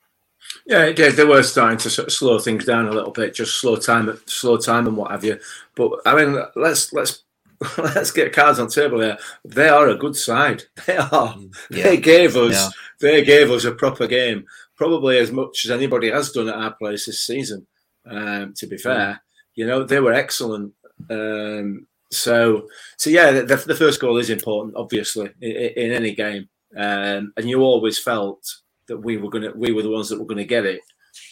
Yeah, 0.66 0.86
it 0.86 0.96
did. 0.96 1.14
They 1.14 1.24
were 1.24 1.44
starting 1.44 1.78
to 1.78 1.90
sort 1.90 2.08
of 2.08 2.12
slow 2.12 2.40
things 2.40 2.64
down 2.64 2.88
a 2.88 2.92
little 2.92 3.12
bit, 3.12 3.32
just 3.32 3.60
slow 3.60 3.76
time, 3.76 4.18
slow 4.26 4.56
time, 4.56 4.88
and 4.88 4.96
what 4.96 5.12
have 5.12 5.22
you. 5.22 5.38
But 5.76 6.00
I 6.04 6.16
mean, 6.16 6.36
let's 6.56 6.92
let's 6.92 7.22
let's 7.78 8.10
get 8.10 8.32
cards 8.32 8.58
on 8.58 8.68
table 8.68 9.00
here. 9.00 9.18
They 9.44 9.68
are 9.68 9.88
a 9.88 9.96
good 9.96 10.16
side. 10.16 10.64
They 10.86 10.96
are. 10.96 11.36
Yeah. 11.70 11.84
They 11.84 11.96
gave 11.96 12.36
us. 12.36 12.52
Yeah. 12.52 12.68
They 13.00 13.24
gave 13.24 13.50
us 13.50 13.64
a 13.64 13.72
proper 13.72 14.06
game, 14.06 14.46
probably 14.82 15.18
as 15.18 15.30
much 15.30 15.64
as 15.64 15.70
anybody 15.70 16.10
has 16.10 16.32
done 16.32 16.48
at 16.48 16.56
our 16.56 16.74
place 16.74 17.06
this 17.06 17.24
season. 17.24 17.64
Um, 18.04 18.52
to 18.56 18.66
be 18.66 18.76
fair, 18.76 19.22
you 19.54 19.64
know 19.64 19.84
they 19.84 20.00
were 20.00 20.12
excellent. 20.12 20.72
Um, 21.08 21.86
so, 22.10 22.66
so 22.96 23.08
yeah, 23.10 23.30
the, 23.30 23.56
the 23.56 23.76
first 23.76 24.00
goal 24.00 24.18
is 24.18 24.28
important, 24.28 24.74
obviously, 24.76 25.30
in, 25.40 25.52
in 25.52 25.92
any 25.92 26.16
game. 26.16 26.48
Um, 26.76 27.32
and 27.36 27.48
you 27.48 27.60
always 27.60 28.00
felt 28.00 28.44
that 28.88 28.98
we 28.98 29.18
were 29.18 29.30
going 29.30 29.44
to, 29.44 29.52
we 29.52 29.70
were 29.70 29.82
the 29.82 29.90
ones 29.90 30.08
that 30.08 30.18
were 30.18 30.26
going 30.26 30.38
to 30.38 30.44
get 30.56 30.66
it. 30.66 30.80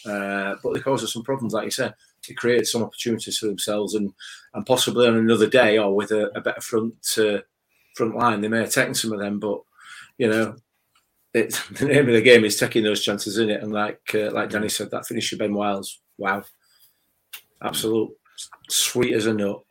Uh, 0.05 0.55
but 0.63 0.73
they 0.73 0.79
caused 0.79 1.03
us 1.03 1.11
some 1.11 1.23
problems, 1.23 1.53
like 1.53 1.65
you 1.65 1.71
said. 1.71 1.93
They 2.25 2.33
created 2.33 2.67
some 2.67 2.83
opportunities 2.83 3.37
for 3.37 3.47
themselves, 3.47 3.95
and 3.95 4.13
and 4.53 4.65
possibly 4.65 5.07
on 5.09 5.17
another 5.17 5.47
day 5.47 5.77
or 5.77 5.93
with 5.93 6.11
a, 6.11 6.31
a 6.37 6.41
better 6.41 6.61
front 6.61 6.93
uh, 7.17 7.39
front 7.95 8.15
line, 8.15 8.39
they 8.39 8.47
may 8.47 8.59
have 8.59 8.71
taken 8.71 8.95
some 8.95 9.11
of 9.11 9.19
them. 9.19 9.39
But 9.39 9.59
you 10.17 10.29
know, 10.29 10.55
it, 11.33 11.61
the 11.71 11.85
name 11.85 12.07
of 12.07 12.13
the 12.13 12.21
game 12.21 12.45
is 12.45 12.57
taking 12.57 12.83
those 12.83 13.03
chances 13.03 13.37
in 13.37 13.49
it. 13.49 13.61
And 13.61 13.71
like 13.71 13.99
uh, 14.13 14.31
like 14.31 14.49
Danny 14.49 14.69
said, 14.69 14.91
that 14.91 15.05
finish 15.05 15.31
of 15.33 15.39
Ben 15.39 15.53
Wiles, 15.53 15.99
wow, 16.17 16.43
absolute 17.61 18.11
sweet 18.69 19.13
as 19.13 19.25
a 19.25 19.33
nut. 19.33 19.61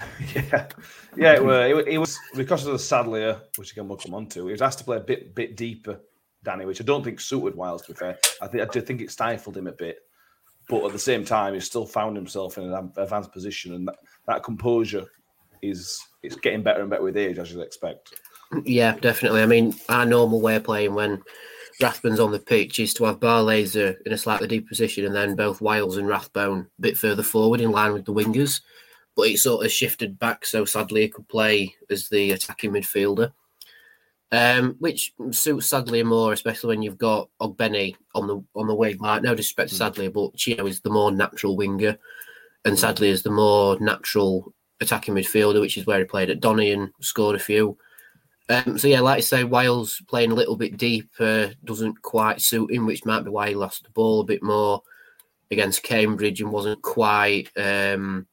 Yeah, 0.34 0.68
yeah, 1.16 1.32
it, 1.32 1.76
it, 1.76 1.88
it 1.88 1.98
was 1.98 2.16
because 2.36 2.64
of 2.64 2.72
the 2.72 2.78
Sadlier, 2.78 3.40
which 3.56 3.72
again 3.72 3.88
we'll 3.88 3.98
come 3.98 4.14
on 4.14 4.28
to. 4.28 4.46
He 4.46 4.52
was 4.52 4.62
asked 4.62 4.78
to 4.78 4.84
play 4.84 4.98
a 4.98 5.00
bit 5.00 5.34
bit 5.34 5.56
deeper, 5.56 6.00
Danny, 6.44 6.66
which 6.66 6.80
I 6.80 6.84
don't 6.84 7.02
think 7.02 7.18
suited 7.18 7.56
Wiles. 7.56 7.82
To 7.82 7.92
be 7.92 7.98
fair, 7.98 8.16
I 8.40 8.46
think 8.46 8.62
I 8.62 8.66
do 8.66 8.80
think 8.80 9.00
it 9.00 9.10
stifled 9.10 9.56
him 9.56 9.66
a 9.66 9.72
bit, 9.72 9.98
but 10.68 10.84
at 10.84 10.92
the 10.92 10.98
same 11.00 11.24
time, 11.24 11.54
he 11.54 11.60
still 11.60 11.84
found 11.84 12.14
himself 12.14 12.58
in 12.58 12.72
an 12.72 12.92
advanced 12.96 13.32
position, 13.32 13.74
and 13.74 13.88
that, 13.88 13.96
that 14.28 14.44
composure 14.44 15.06
is 15.62 16.00
it's 16.22 16.36
getting 16.36 16.62
better 16.62 16.82
and 16.82 16.90
better 16.90 17.02
with 17.02 17.16
age, 17.16 17.38
as 17.38 17.50
you'd 17.50 17.62
expect. 17.62 18.14
Yeah, 18.64 18.96
definitely. 18.96 19.42
I 19.42 19.46
mean, 19.46 19.74
our 19.88 20.06
normal 20.06 20.40
way 20.40 20.56
of 20.56 20.64
playing 20.64 20.94
when 20.94 21.22
Rathbone's 21.80 22.20
on 22.20 22.32
the 22.32 22.38
pitch 22.38 22.80
is 22.80 22.94
to 22.94 23.04
have 23.04 23.20
Barlaser 23.20 23.96
in 24.04 24.12
a 24.12 24.18
slightly 24.18 24.48
deep 24.48 24.68
position 24.68 25.04
and 25.04 25.14
then 25.14 25.36
both 25.36 25.60
Wiles 25.60 25.96
and 25.96 26.08
Rathbone 26.08 26.60
a 26.78 26.82
bit 26.82 26.96
further 26.96 27.22
forward 27.22 27.60
in 27.60 27.70
line 27.70 27.92
with 27.92 28.04
the 28.04 28.12
wingers. 28.12 28.60
But 29.16 29.28
it 29.28 29.38
sort 29.38 29.64
of 29.64 29.72
shifted 29.72 30.18
back 30.18 30.46
so 30.46 30.64
Sadlier 30.64 31.02
he 31.02 31.08
could 31.08 31.28
play 31.28 31.74
as 31.90 32.08
the 32.08 32.32
attacking 32.32 32.72
midfielder. 32.72 33.32
Um, 34.30 34.76
which 34.78 35.14
suits 35.30 35.68
Sadlier 35.68 36.04
more, 36.04 36.32
especially 36.32 36.68
when 36.68 36.82
you've 36.82 36.98
got 36.98 37.30
Ogbene 37.40 37.96
on 38.14 38.26
the 38.26 38.44
on 38.54 38.66
the 38.66 38.74
wing. 38.74 38.98
Like 38.98 39.22
no 39.22 39.34
disrespect 39.34 39.70
to 39.70 39.74
Sadlier, 39.74 40.10
but 40.10 40.36
Chieo 40.36 40.68
is 40.68 40.80
the 40.80 40.90
more 40.90 41.10
natural 41.10 41.56
winger, 41.56 41.96
and 42.64 42.78
Sadlier 42.78 43.10
is 43.10 43.22
the 43.22 43.30
more 43.30 43.78
natural 43.80 44.52
attacking 44.80 45.14
midfielder, 45.14 45.60
which 45.60 45.78
is 45.78 45.86
where 45.86 45.98
he 45.98 46.04
played 46.04 46.30
at 46.30 46.40
Donny 46.40 46.72
and 46.72 46.90
scored 47.00 47.36
a 47.36 47.40
few. 47.40 47.78
Um, 48.48 48.78
so 48.78 48.88
yeah, 48.88 49.00
like 49.00 49.18
I 49.18 49.20
say, 49.20 49.44
Wiles 49.44 50.00
playing 50.08 50.32
a 50.32 50.34
little 50.34 50.56
bit 50.56 50.76
deeper 50.76 51.52
doesn't 51.64 52.00
quite 52.02 52.40
suit 52.40 52.72
him, 52.72 52.86
which 52.86 53.04
might 53.04 53.24
be 53.24 53.30
why 53.30 53.50
he 53.50 53.54
lost 53.54 53.84
the 53.84 53.90
ball 53.90 54.20
a 54.20 54.24
bit 54.24 54.42
more 54.42 54.82
against 55.50 55.82
Cambridge 55.82 56.40
and 56.40 56.50
wasn't 56.50 56.80
quite 56.82 57.50
um, 57.56 58.26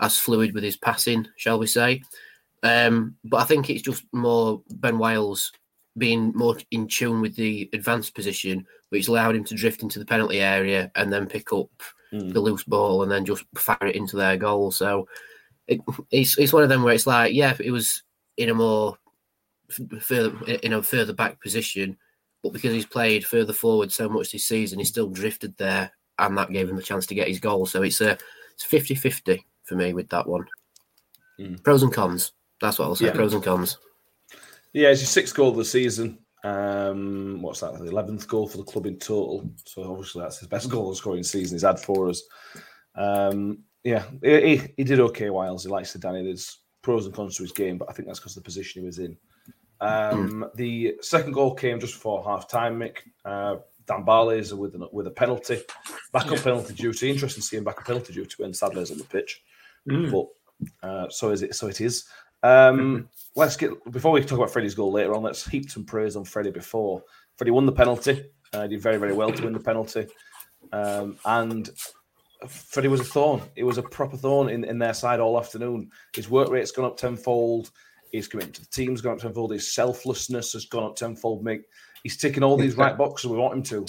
as 0.00 0.18
fluid 0.18 0.54
with 0.54 0.62
his 0.62 0.76
passing, 0.76 1.26
shall 1.36 1.58
we 1.58 1.66
say? 1.66 2.02
Um, 2.62 3.16
but 3.24 3.38
I 3.38 3.44
think 3.44 3.68
it's 3.68 3.82
just 3.82 4.04
more 4.12 4.62
Ben 4.70 4.98
Wiles 4.98 5.52
being 5.98 6.32
more 6.34 6.56
in 6.70 6.88
tune 6.88 7.20
with 7.20 7.36
the 7.36 7.68
advanced 7.72 8.14
position, 8.14 8.66
which 8.88 9.08
allowed 9.08 9.36
him 9.36 9.44
to 9.44 9.54
drift 9.54 9.82
into 9.82 9.98
the 9.98 10.04
penalty 10.04 10.40
area 10.40 10.90
and 10.94 11.12
then 11.12 11.26
pick 11.26 11.52
up 11.52 11.70
the 12.12 12.40
loose 12.40 12.62
ball 12.62 13.02
and 13.02 13.10
then 13.10 13.24
just 13.24 13.44
fire 13.56 13.76
it 13.86 13.96
into 13.96 14.16
their 14.16 14.36
goal. 14.36 14.70
So 14.70 15.08
it, 15.66 15.80
it's 16.10 16.38
it's 16.38 16.52
one 16.52 16.62
of 16.62 16.68
them 16.68 16.82
where 16.82 16.94
it's 16.94 17.06
like, 17.06 17.34
yeah, 17.34 17.56
it 17.58 17.72
was 17.72 18.02
in 18.36 18.50
a 18.50 18.54
more 18.54 18.96
further 20.00 20.36
in 20.62 20.72
a 20.72 20.82
further 20.82 21.12
back 21.12 21.40
position, 21.40 21.96
but 22.42 22.52
because 22.52 22.72
he's 22.72 22.86
played 22.86 23.24
further 23.24 23.52
forward 23.52 23.92
so 23.92 24.08
much 24.08 24.32
this 24.32 24.46
season, 24.46 24.78
he 24.78 24.84
still 24.84 25.08
drifted 25.08 25.56
there, 25.56 25.92
and 26.18 26.36
that 26.36 26.52
gave 26.52 26.68
him 26.68 26.76
the 26.76 26.82
chance 26.82 27.06
to 27.06 27.14
get 27.14 27.28
his 27.28 27.40
goal. 27.40 27.66
So 27.66 27.82
it's 27.82 28.00
a 28.00 28.18
it's 28.52 28.64
50-50 28.64 29.40
for 29.64 29.74
me 29.74 29.92
with 29.94 30.08
that 30.10 30.26
one. 30.26 30.46
Pros 31.62 31.82
and 31.82 31.92
cons. 31.92 32.32
That's 32.60 32.78
what 32.78 32.86
I'll 32.86 32.94
say. 32.94 33.06
Yeah. 33.06 33.12
Pros 33.14 33.34
and 33.34 33.42
cons. 33.42 33.78
Yeah, 34.72 34.88
it's 34.88 35.00
your 35.00 35.08
sixth 35.08 35.34
goal 35.34 35.50
of 35.50 35.56
the 35.56 35.64
season. 35.64 36.18
Um, 36.44 37.40
what's 37.40 37.60
that? 37.60 37.78
The 37.78 37.86
eleventh 37.86 38.28
goal 38.28 38.46
for 38.46 38.58
the 38.58 38.64
club 38.64 38.86
in 38.86 38.98
total. 38.98 39.50
So 39.64 39.82
obviously 39.90 40.22
that's 40.22 40.38
his 40.38 40.48
best 40.48 40.70
goal 40.70 40.94
scoring 40.94 41.22
season 41.22 41.56
he's 41.56 41.62
had 41.62 41.80
for 41.80 42.08
us. 42.08 42.22
Um, 42.94 43.60
yeah, 43.82 44.04
he, 44.22 44.56
he, 44.56 44.62
he 44.76 44.84
did 44.84 45.00
okay. 45.00 45.30
Wiles, 45.30 45.64
he 45.64 45.70
likes 45.70 45.92
to 45.92 45.98
Danny. 45.98 46.22
There's 46.22 46.58
pros 46.82 47.06
and 47.06 47.14
cons 47.14 47.36
to 47.36 47.42
his 47.42 47.52
game, 47.52 47.78
but 47.78 47.88
I 47.88 47.92
think 47.92 48.06
that's 48.06 48.20
because 48.20 48.36
of 48.36 48.42
the 48.42 48.46
position 48.46 48.82
he 48.82 48.86
was 48.86 48.98
in. 48.98 49.16
Um, 49.80 50.46
the 50.54 50.96
second 51.00 51.32
goal 51.32 51.54
came 51.54 51.80
just 51.80 51.94
before 51.94 52.24
half 52.24 52.48
time. 52.48 52.78
Mick 52.78 52.98
uh, 53.24 53.56
Dan 53.86 54.04
Barlaser 54.04 54.56
with 54.56 54.74
an, 54.74 54.86
with 54.92 55.06
a 55.06 55.10
penalty, 55.10 55.60
back 56.12 56.30
on 56.30 56.38
penalty 56.38 56.74
duty. 56.74 57.10
Interesting 57.10 57.42
to 57.42 57.46
see 57.46 57.56
him 57.56 57.64
back 57.64 57.78
on 57.78 57.84
penalty 57.84 58.12
duty 58.12 58.34
when 58.38 58.52
Sadlier's 58.52 58.90
on 58.90 58.98
the 58.98 59.04
pitch, 59.04 59.42
but 60.10 60.26
uh, 60.82 61.08
so 61.10 61.30
is 61.30 61.42
it. 61.42 61.54
So 61.54 61.66
it 61.66 61.80
is. 61.80 62.04
Um, 62.42 63.08
let's 63.36 63.56
get 63.56 63.70
before 63.90 64.12
we 64.12 64.22
talk 64.22 64.38
about 64.38 64.50
Freddie's 64.50 64.74
goal 64.74 64.92
later 64.92 65.14
on. 65.14 65.22
Let's 65.22 65.46
heap 65.46 65.70
some 65.70 65.84
praise 65.84 66.16
on 66.16 66.24
Freddie 66.24 66.50
before 66.50 67.02
Freddie 67.36 67.50
won 67.50 67.66
the 67.66 67.72
penalty. 67.72 68.30
Uh, 68.52 68.66
did 68.66 68.80
very 68.80 68.96
very 68.96 69.12
well 69.12 69.32
to 69.32 69.42
win 69.42 69.52
the 69.52 69.60
penalty, 69.60 70.06
um, 70.72 71.18
and 71.24 71.70
Freddie 72.48 72.88
was 72.88 73.00
a 73.00 73.04
thorn. 73.04 73.42
It 73.56 73.64
was 73.64 73.78
a 73.78 73.82
proper 73.82 74.16
thorn 74.16 74.48
in, 74.48 74.64
in 74.64 74.78
their 74.78 74.94
side 74.94 75.20
all 75.20 75.38
afternoon. 75.38 75.90
His 76.14 76.28
work 76.28 76.50
rate's 76.50 76.70
gone 76.70 76.84
up 76.84 76.96
tenfold. 76.96 77.70
His 78.14 78.28
commitment 78.28 78.54
to 78.56 78.60
the 78.62 78.68
team's 78.68 79.00
gone 79.00 79.14
up 79.14 79.18
tenfold. 79.18 79.50
His 79.52 79.74
selflessness 79.74 80.52
has 80.52 80.66
gone 80.66 80.84
up 80.84 80.94
tenfold. 80.96 81.42
Mate, 81.42 81.62
he's 82.04 82.16
ticking 82.16 82.42
all 82.44 82.56
these 82.56 82.76
right 82.76 82.96
boxes 82.96 83.28
we 83.30 83.36
want 83.36 83.54
him 83.54 83.62
to. 83.64 83.86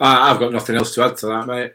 I've 0.00 0.40
got 0.40 0.52
nothing 0.52 0.76
else 0.76 0.94
to 0.94 1.04
add 1.04 1.16
to 1.18 1.26
that, 1.26 1.46
mate. 1.46 1.72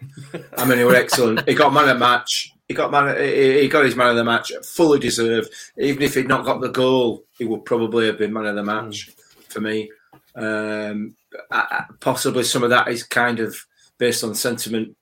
I 0.58 0.66
mean, 0.66 0.80
he 0.80 0.84
was 0.84 0.96
excellent. 0.96 1.48
He 1.48 1.56
got 1.56 1.72
man 1.74 1.84
of 1.88 1.90
the 1.90 2.00
match. 2.00 2.52
He 2.68 2.74
got 2.74 2.92
man. 2.92 3.16
He 3.22 3.62
he 3.62 3.68
got 3.68 3.86
his 3.86 3.96
man 3.96 4.10
of 4.10 4.16
the 4.16 4.24
match, 4.24 4.52
fully 4.64 5.00
deserved. 5.00 5.50
Even 5.78 6.02
if 6.02 6.16
he'd 6.16 6.28
not 6.28 6.46
got 6.46 6.62
the 6.62 6.70
goal, 6.70 7.24
he 7.38 7.46
would 7.46 7.64
probably 7.64 8.08
have 8.08 8.18
been 8.18 8.34
man 8.34 8.46
of 8.48 8.56
the 8.56 8.64
match 8.64 9.10
for 9.48 9.62
me. 9.62 9.90
Um, 10.36 11.16
I- 11.52 11.68
I- 11.72 11.86
possibly 12.00 12.44
some 12.44 12.64
of 12.64 12.70
that 12.72 12.88
is 12.90 13.04
kind 13.04 13.40
of 13.40 13.56
based 13.98 14.24
on 14.24 14.34
sentiment 14.36 14.96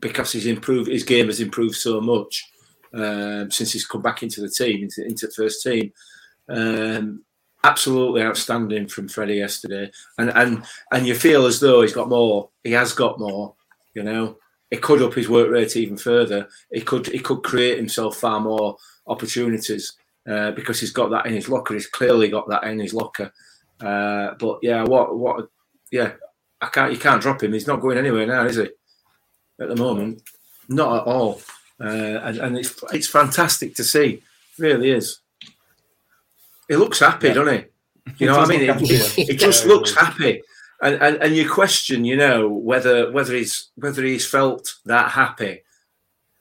because 0.00 0.32
he's 0.32 0.46
improved. 0.46 0.90
His 0.90 1.04
game 1.04 1.26
has 1.26 1.40
improved 1.40 1.74
so 1.76 2.00
much 2.00 2.44
um, 2.94 3.50
since 3.50 3.72
he's 3.72 3.86
come 3.86 4.02
back 4.02 4.22
into 4.22 4.40
the 4.40 4.48
team, 4.48 4.82
into, 4.82 5.04
into 5.04 5.26
the 5.26 5.32
first 5.32 5.62
team. 5.62 5.92
Um, 6.48 7.24
absolutely 7.64 8.22
outstanding 8.22 8.88
from 8.88 9.08
Freddie 9.08 9.36
yesterday, 9.36 9.90
and 10.18 10.30
and 10.30 10.64
and 10.92 11.06
you 11.06 11.14
feel 11.14 11.46
as 11.46 11.60
though 11.60 11.82
he's 11.82 11.92
got 11.92 12.08
more. 12.08 12.48
He 12.64 12.72
has 12.72 12.92
got 12.92 13.18
more. 13.18 13.54
You 13.94 14.02
know, 14.04 14.38
it 14.70 14.82
could 14.82 15.02
up 15.02 15.14
his 15.14 15.28
work 15.28 15.50
rate 15.50 15.76
even 15.76 15.96
further. 15.96 16.48
He 16.72 16.80
could 16.80 17.06
he 17.06 17.18
could 17.18 17.42
create 17.42 17.78
himself 17.78 18.16
far 18.16 18.40
more 18.40 18.76
opportunities 19.06 19.94
uh, 20.28 20.52
because 20.52 20.80
he's 20.80 20.92
got 20.92 21.10
that 21.10 21.26
in 21.26 21.34
his 21.34 21.48
locker. 21.48 21.74
He's 21.74 21.86
clearly 21.86 22.28
got 22.28 22.48
that 22.48 22.64
in 22.64 22.78
his 22.78 22.94
locker. 22.94 23.32
Uh, 23.80 24.34
but 24.38 24.58
yeah, 24.62 24.84
what 24.84 25.16
what? 25.16 25.48
Yeah, 25.90 26.12
I 26.60 26.66
can't. 26.66 26.92
You 26.92 26.98
can't 26.98 27.22
drop 27.22 27.42
him. 27.42 27.52
He's 27.52 27.66
not 27.66 27.80
going 27.80 27.98
anywhere 27.98 28.26
now, 28.26 28.44
is 28.44 28.56
he? 28.56 28.68
At 29.60 29.68
the 29.68 29.76
moment, 29.76 30.22
not 30.68 31.00
at 31.00 31.06
all. 31.12 31.40
Uh, 31.80 32.18
and, 32.24 32.38
and 32.38 32.58
it's 32.58 32.74
it's 32.92 33.08
fantastic 33.08 33.74
to 33.76 33.84
see. 33.84 34.22
Really 34.58 34.90
is. 34.90 35.20
He 36.68 36.76
looks 36.76 37.00
happy, 37.00 37.32
doesn't 37.32 37.54
he? 37.54 37.64
You 38.18 38.26
know 38.26 38.38
what 38.38 38.46
I 38.46 38.48
mean? 38.48 38.66
look 38.66 38.80
He, 38.80 38.96
happy, 39.24 39.36
just 39.36 39.66
looks 39.66 39.94
happy, 39.94 40.42
and, 40.82 40.96
and 40.96 41.16
and 41.16 41.36
you 41.36 41.48
question, 41.48 42.04
you 42.04 42.16
know, 42.16 42.48
whether 42.48 43.12
whether 43.12 43.34
he's 43.34 43.70
whether 43.76 44.02
he's 44.02 44.26
felt 44.26 44.74
that 44.86 45.10
happy 45.12 45.62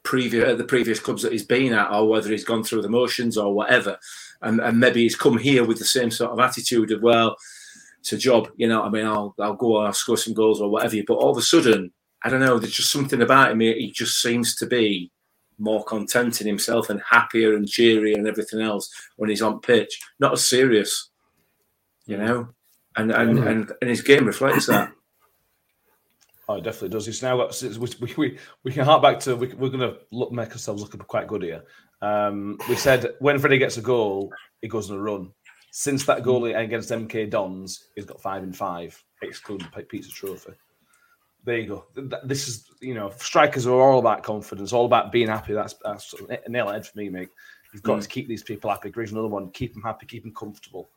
previous 0.04 0.48
at 0.48 0.58
the 0.58 0.64
previous 0.64 1.00
clubs 1.00 1.22
that 1.22 1.34
he's 1.34 1.46
been 1.46 1.74
at, 1.74 1.92
or 1.92 2.08
whether 2.08 2.32
he's 2.32 2.46
gone 2.46 2.64
through 2.64 2.82
the 2.82 2.90
motions 2.90 3.38
or 3.38 3.54
whatever, 3.54 3.98
and 4.42 4.60
and 4.60 4.80
maybe 4.80 5.04
he's 5.04 5.16
come 5.16 5.38
here 5.38 5.66
with 5.66 5.78
the 5.78 5.86
same 5.86 6.10
sort 6.10 6.32
of 6.32 6.40
attitude 6.40 6.92
of 6.92 7.02
well, 7.02 7.36
it's 8.00 8.14
a 8.14 8.18
job, 8.18 8.50
you 8.56 8.68
know. 8.68 8.80
what 8.80 8.88
I 8.88 8.92
mean, 8.92 9.06
I'll 9.06 9.36
I'll 9.40 9.54
go, 9.54 9.78
I'll 9.78 9.94
score 9.94 10.18
some 10.18 10.34
goals 10.34 10.62
or 10.62 10.70
whatever. 10.70 10.96
But 11.06 11.16
all 11.16 11.32
of 11.32 11.38
a 11.38 11.42
sudden, 11.42 11.92
I 12.24 12.30
don't 12.30 12.40
know. 12.40 12.58
There's 12.58 12.76
just 12.76 12.92
something 12.92 13.22
about 13.22 13.52
him. 13.52 13.60
He 13.60 13.74
he 13.74 13.92
just 13.92 14.22
seems 14.22 14.56
to 14.56 14.66
be 14.66 15.12
more 15.58 15.84
content 15.84 16.42
in 16.42 16.48
himself 16.48 16.90
and 16.90 17.02
happier 17.10 17.56
and 17.56 17.68
cheerier 17.68 18.18
and 18.18 18.28
everything 18.28 18.62
else 18.62 18.92
when 19.16 19.30
he's 19.30 19.42
on 19.42 19.60
pitch. 19.60 20.00
Not 20.20 20.34
as 20.34 20.46
serious, 20.46 21.10
you 22.06 22.18
mm. 22.18 22.26
know. 22.26 22.50
And 22.96 23.12
and 23.12 23.38
mm. 23.40 23.48
and, 23.48 23.72
and 23.82 23.90
his 23.90 24.02
game 24.02 24.26
reflects 24.26 24.68
that. 24.68 24.92
Oh, 26.50 26.56
it 26.56 26.64
definitely 26.64 26.90
does. 26.90 27.08
It's 27.08 27.22
now 27.22 27.38
got 27.38 27.62
we, 27.62 27.90
we, 28.00 28.14
we, 28.18 28.38
we 28.64 28.72
can 28.72 28.86
hark 28.86 29.02
back 29.02 29.20
to 29.22 29.36
we, 29.36 29.48
we're 29.54 29.70
going 29.70 29.82
to 29.82 29.98
look 30.12 30.32
make 30.32 30.52
ourselves 30.52 30.82
look 30.82 31.08
quite 31.08 31.28
good 31.28 31.44
here. 31.44 31.64
Um, 32.02 32.58
we 32.70 32.76
said 32.76 33.16
when 33.20 33.38
Freddie 33.38 33.58
gets 33.58 33.78
a 33.78 33.82
goal, 33.82 34.32
he 34.62 34.68
goes 34.68 34.90
on 34.90 34.98
a 34.98 35.02
run. 35.02 35.32
Since 35.72 36.06
that 36.06 36.24
goal 36.24 36.44
mm. 36.44 36.58
against 36.58 36.90
MK 36.90 37.30
Dons, 37.30 37.90
he's 37.96 38.06
got 38.06 38.22
five 38.22 38.44
and 38.44 38.56
five, 38.56 39.04
excluding 39.22 39.68
Pizza 39.90 40.10
Trophy. 40.10 40.54
There 41.48 41.58
you 41.60 41.68
go. 41.68 41.86
Th- 41.96 42.10
th- 42.10 42.22
This 42.26 42.50
is, 42.50 42.70
you 42.82 42.94
know, 42.94 43.10
strikers 43.20 43.66
are 43.66 43.80
all 43.80 44.00
about 44.00 44.22
confidence, 44.22 44.74
all 44.74 44.86
about 44.86 45.14
being 45.14 45.30
happy. 45.30 45.54
That's 45.54 45.76
that's 45.82 46.14
a 46.46 46.50
nail 46.50 46.68
head 46.68 46.86
for 46.86 46.98
me, 46.98 47.08
mate. 47.08 47.30
You've 47.74 47.84
got 47.84 48.00
Mm. 48.00 48.04
to 48.04 48.10
keep 48.10 48.28
these 48.28 48.44
people 48.44 48.70
happy. 48.70 48.90
Grigg's 48.90 49.14
another 49.14 49.30
one. 49.30 49.50
Keep 49.52 49.74
them 49.74 49.82
happy, 49.82 50.06
keep 50.08 50.24
them 50.24 50.34
comfortable. 50.34 50.90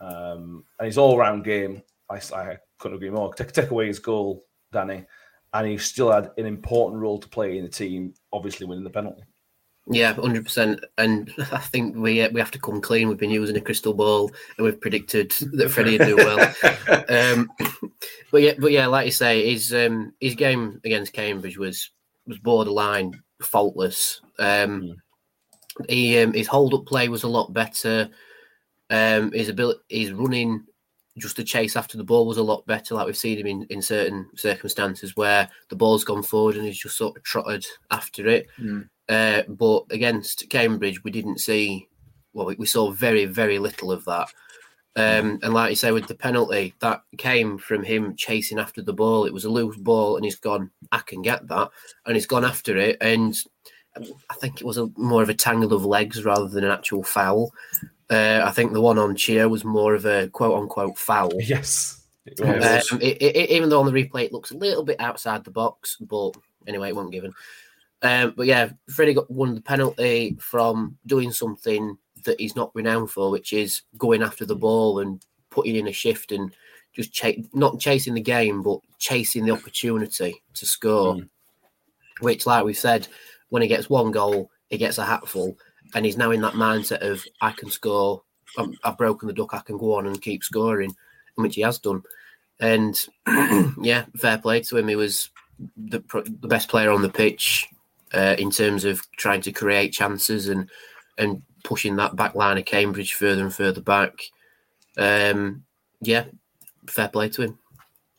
Um, 0.00 0.64
and 0.80 0.86
his 0.86 0.98
all-round 0.98 1.44
game, 1.44 1.82
I, 2.10 2.16
I 2.34 2.58
couldn't 2.78 2.96
agree 2.96 3.10
more. 3.10 3.32
Take, 3.34 3.52
take 3.52 3.70
away 3.70 3.86
his 3.86 4.00
goal, 4.00 4.44
Danny, 4.72 5.04
and 5.54 5.68
he 5.68 5.78
still 5.78 6.10
had 6.10 6.32
an 6.36 6.46
important 6.46 7.00
role 7.00 7.18
to 7.20 7.28
play 7.28 7.56
in 7.58 7.62
the 7.62 7.70
team. 7.70 8.12
Obviously, 8.32 8.66
winning 8.66 8.82
the 8.82 8.90
penalty. 8.90 9.22
Yeah, 9.90 10.12
hundred 10.14 10.44
percent. 10.44 10.84
And 10.96 11.32
I 11.50 11.58
think 11.58 11.96
we 11.96 12.22
uh, 12.22 12.30
we 12.30 12.40
have 12.40 12.52
to 12.52 12.58
come 12.58 12.80
clean. 12.80 13.08
We've 13.08 13.18
been 13.18 13.30
using 13.30 13.56
a 13.56 13.60
crystal 13.60 13.94
ball, 13.94 14.30
and 14.56 14.64
we've 14.64 14.80
predicted 14.80 15.32
that 15.52 15.70
Freddie 15.70 15.98
would 15.98 16.06
do 16.06 16.16
well. 16.16 16.54
um, 17.08 17.50
but 18.30 18.42
yeah, 18.42 18.52
but 18.58 18.70
yeah, 18.70 18.86
like 18.86 19.06
you 19.06 19.12
say, 19.12 19.50
his 19.50 19.72
um, 19.74 20.14
his 20.20 20.34
game 20.34 20.80
against 20.84 21.12
Cambridge 21.12 21.58
was 21.58 21.90
was 22.26 22.38
borderline 22.38 23.20
faultless. 23.42 24.20
Um, 24.38 24.96
he 25.88 26.18
um, 26.18 26.32
his 26.32 26.46
hold 26.46 26.74
up 26.74 26.86
play 26.86 27.08
was 27.08 27.24
a 27.24 27.28
lot 27.28 27.52
better. 27.52 28.08
Um, 28.88 29.32
his 29.32 29.48
ability, 29.48 29.80
his 29.88 30.12
running, 30.12 30.64
just 31.18 31.36
to 31.36 31.44
chase 31.44 31.76
after 31.76 31.96
the 31.96 32.04
ball 32.04 32.26
was 32.26 32.38
a 32.38 32.42
lot 32.42 32.64
better. 32.66 32.94
Like 32.94 33.06
we've 33.06 33.16
seen 33.16 33.38
him 33.38 33.46
in, 33.46 33.66
in 33.70 33.82
certain 33.82 34.28
circumstances 34.36 35.16
where 35.16 35.48
the 35.70 35.76
ball's 35.76 36.04
gone 36.04 36.22
forward 36.22 36.56
and 36.56 36.64
he's 36.64 36.78
just 36.78 36.96
sort 36.96 37.16
of 37.16 37.22
trotted 37.22 37.66
after 37.90 38.28
it. 38.28 38.46
Mm. 38.60 38.88
Uh, 39.08 39.42
but 39.48 39.84
against 39.90 40.48
Cambridge, 40.48 41.02
we 41.04 41.10
didn't 41.10 41.38
see. 41.38 41.88
Well, 42.32 42.46
we- 42.46 42.54
we 42.56 42.66
saw 42.66 42.90
very, 42.90 43.24
very 43.26 43.58
little 43.58 43.92
of 43.92 44.04
that. 44.06 44.28
Um, 44.94 45.38
and 45.42 45.54
like 45.54 45.70
you 45.70 45.76
say, 45.76 45.90
with 45.90 46.06
the 46.06 46.14
penalty, 46.14 46.74
that 46.80 47.02
came 47.16 47.56
from 47.58 47.82
him 47.82 48.14
chasing 48.16 48.58
after 48.58 48.82
the 48.82 48.92
ball. 48.92 49.24
It 49.24 49.32
was 49.32 49.44
a 49.46 49.50
loose 49.50 49.76
ball, 49.76 50.16
and 50.16 50.24
he's 50.24 50.36
gone. 50.36 50.70
I 50.92 50.98
can 50.98 51.22
get 51.22 51.48
that, 51.48 51.70
and 52.06 52.14
he's 52.14 52.26
gone 52.26 52.44
after 52.44 52.76
it. 52.76 52.98
And 53.00 53.34
I 53.96 54.34
think 54.34 54.60
it 54.60 54.66
was 54.66 54.76
a 54.78 54.88
more 54.96 55.22
of 55.22 55.28
a 55.30 55.34
tangle 55.34 55.72
of 55.72 55.84
legs 55.86 56.24
rather 56.24 56.46
than 56.48 56.64
an 56.64 56.70
actual 56.70 57.02
foul. 57.02 57.52
Uh, 58.10 58.42
I 58.44 58.50
think 58.50 58.72
the 58.72 58.82
one 58.82 58.98
on 58.98 59.16
Chia 59.16 59.48
was 59.48 59.64
more 59.64 59.94
of 59.94 60.04
a 60.04 60.28
quote 60.28 60.60
unquote 60.60 60.98
foul. 60.98 61.32
Yes. 61.40 61.98
It 62.26 62.40
Um, 62.40 62.58
was. 62.60 62.92
it, 63.00 63.20
it, 63.20 63.50
even 63.50 63.68
though 63.70 63.80
on 63.80 63.92
the 63.92 63.92
replay 64.08 64.24
it 64.24 64.32
looks 64.32 64.50
a 64.52 64.56
little 64.56 64.84
bit 64.84 65.00
outside 65.00 65.42
the 65.44 65.50
box, 65.50 65.96
but 66.00 66.32
anyway, 66.66 66.88
it 66.90 66.96
wasn't 66.96 67.12
given. 67.12 67.32
Um, 68.02 68.34
but 68.36 68.46
yeah, 68.46 68.70
Freddie 68.90 69.14
got 69.14 69.30
won 69.30 69.54
the 69.54 69.60
penalty 69.60 70.36
from 70.40 70.98
doing 71.06 71.30
something 71.30 71.96
that 72.24 72.40
he's 72.40 72.56
not 72.56 72.74
renowned 72.74 73.10
for, 73.10 73.30
which 73.30 73.52
is 73.52 73.82
going 73.96 74.22
after 74.22 74.44
the 74.44 74.56
ball 74.56 74.98
and 74.98 75.24
putting 75.50 75.76
in 75.76 75.88
a 75.88 75.92
shift 75.92 76.32
and 76.32 76.54
just 76.92 77.12
cha- 77.12 77.32
not 77.52 77.78
chasing 77.78 78.14
the 78.14 78.20
game, 78.20 78.62
but 78.62 78.80
chasing 78.98 79.44
the 79.46 79.52
opportunity 79.52 80.42
to 80.54 80.66
score. 80.66 81.18
Which, 82.20 82.44
like 82.44 82.64
we've 82.64 82.76
said, 82.76 83.06
when 83.48 83.62
he 83.62 83.68
gets 83.68 83.88
one 83.88 84.10
goal, 84.10 84.50
he 84.68 84.78
gets 84.78 84.98
a 84.98 85.04
hatful, 85.04 85.56
and 85.94 86.04
he's 86.04 86.16
now 86.16 86.30
in 86.30 86.40
that 86.42 86.54
mindset 86.54 87.08
of 87.08 87.24
I 87.40 87.52
can 87.52 87.70
score. 87.70 88.22
I'm, 88.58 88.76
I've 88.84 88.98
broken 88.98 89.28
the 89.28 89.34
duck. 89.34 89.54
I 89.54 89.60
can 89.60 89.78
go 89.78 89.94
on 89.94 90.06
and 90.06 90.20
keep 90.20 90.44
scoring, 90.44 90.94
which 91.36 91.54
he 91.54 91.62
has 91.62 91.78
done. 91.78 92.02
And 92.60 93.00
yeah, 93.80 94.04
fair 94.16 94.38
play 94.38 94.60
to 94.62 94.76
him. 94.76 94.88
He 94.88 94.96
was 94.96 95.30
the 95.76 96.02
the 96.40 96.48
best 96.48 96.68
player 96.68 96.90
on 96.90 97.02
the 97.02 97.08
pitch 97.08 97.68
uh, 98.14 98.36
in 98.38 98.50
terms 98.50 98.84
of 98.84 99.02
trying 99.16 99.40
to 99.42 99.52
create 99.52 99.92
chances 99.92 100.48
and 100.48 100.68
and 101.18 101.42
pushing 101.64 101.96
that 101.96 102.16
back 102.16 102.34
line 102.34 102.58
of 102.58 102.64
Cambridge 102.64 103.14
further 103.14 103.42
and 103.42 103.54
further 103.54 103.80
back. 103.80 104.14
Um, 104.96 105.64
yeah, 106.00 106.24
fair 106.88 107.08
play 107.08 107.28
to 107.30 107.42
him. 107.42 107.58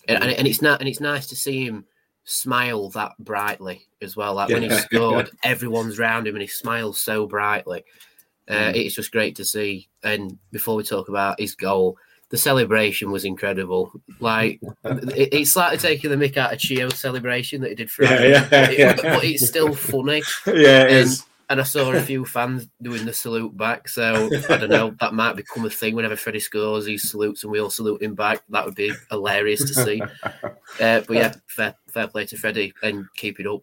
And, 0.07 0.21
and, 0.23 0.31
and 0.33 0.47
it's 0.47 0.61
not 0.61 0.79
and 0.79 0.89
it's 0.89 0.99
nice 0.99 1.27
to 1.27 1.35
see 1.35 1.65
him 1.65 1.85
smile 2.25 2.89
that 2.89 3.13
brightly 3.19 3.85
as 4.01 4.15
well. 4.15 4.35
Like 4.35 4.49
when 4.49 4.63
he 4.63 4.69
scored, 4.77 5.31
everyone's 5.43 5.99
round 5.99 6.27
him 6.27 6.35
and 6.35 6.41
he 6.41 6.47
smiles 6.47 7.01
so 7.01 7.27
brightly. 7.27 7.83
Uh, 8.49 8.71
It's 8.75 8.95
just 8.95 9.11
great 9.11 9.35
to 9.37 9.45
see. 9.45 9.87
And 10.03 10.37
before 10.51 10.75
we 10.75 10.83
talk 10.83 11.09
about 11.09 11.39
his 11.39 11.55
goal, 11.55 11.97
the 12.33 12.37
celebration 12.39 13.11
was 13.11 13.25
incredible. 13.25 13.91
Like 14.19 14.59
it, 14.83 15.29
it's 15.31 15.51
slightly 15.51 15.77
taking 15.77 16.09
the 16.09 16.15
mick 16.15 16.35
out 16.35 16.51
of 16.51 16.57
Chieo's 16.57 16.99
celebration 16.99 17.61
that 17.61 17.69
he 17.69 17.75
did 17.75 17.91
for 17.91 18.05
Yeah, 18.05 18.17
him, 18.17 18.31
yeah, 18.31 18.47
but, 18.49 18.73
it- 18.73 18.79
yeah. 18.79 18.95
but 18.95 19.23
it's 19.23 19.47
still 19.47 19.75
funny. 19.75 20.23
Yeah, 20.47 20.53
it 20.85 20.91
and, 20.93 20.97
is. 21.05 21.23
and 21.51 21.59
I 21.61 21.63
saw 21.63 21.91
a 21.93 22.01
few 22.01 22.25
fans 22.25 22.67
doing 22.81 23.05
the 23.05 23.13
salute 23.13 23.55
back. 23.55 23.87
So 23.87 24.31
I 24.49 24.57
don't 24.57 24.71
know, 24.71 24.95
that 24.99 25.13
might 25.13 25.35
become 25.35 25.63
a 25.65 25.69
thing 25.69 25.93
whenever 25.95 26.15
Freddie 26.15 26.39
scores, 26.39 26.87
he 26.87 26.97
salutes 26.97 27.43
and 27.43 27.51
we 27.51 27.59
all 27.61 27.69
salute 27.69 28.01
him 28.01 28.15
back. 28.15 28.41
That 28.49 28.65
would 28.65 28.73
be 28.73 28.91
hilarious 29.11 29.59
to 29.59 29.73
see. 29.75 30.01
Uh, 30.81 31.01
but 31.07 31.11
yeah, 31.11 31.33
fair, 31.45 31.75
fair 31.87 32.07
play 32.07 32.25
to 32.25 32.35
Freddie 32.35 32.73
and 32.81 33.05
keep 33.15 33.39
it 33.39 33.45
up. 33.45 33.61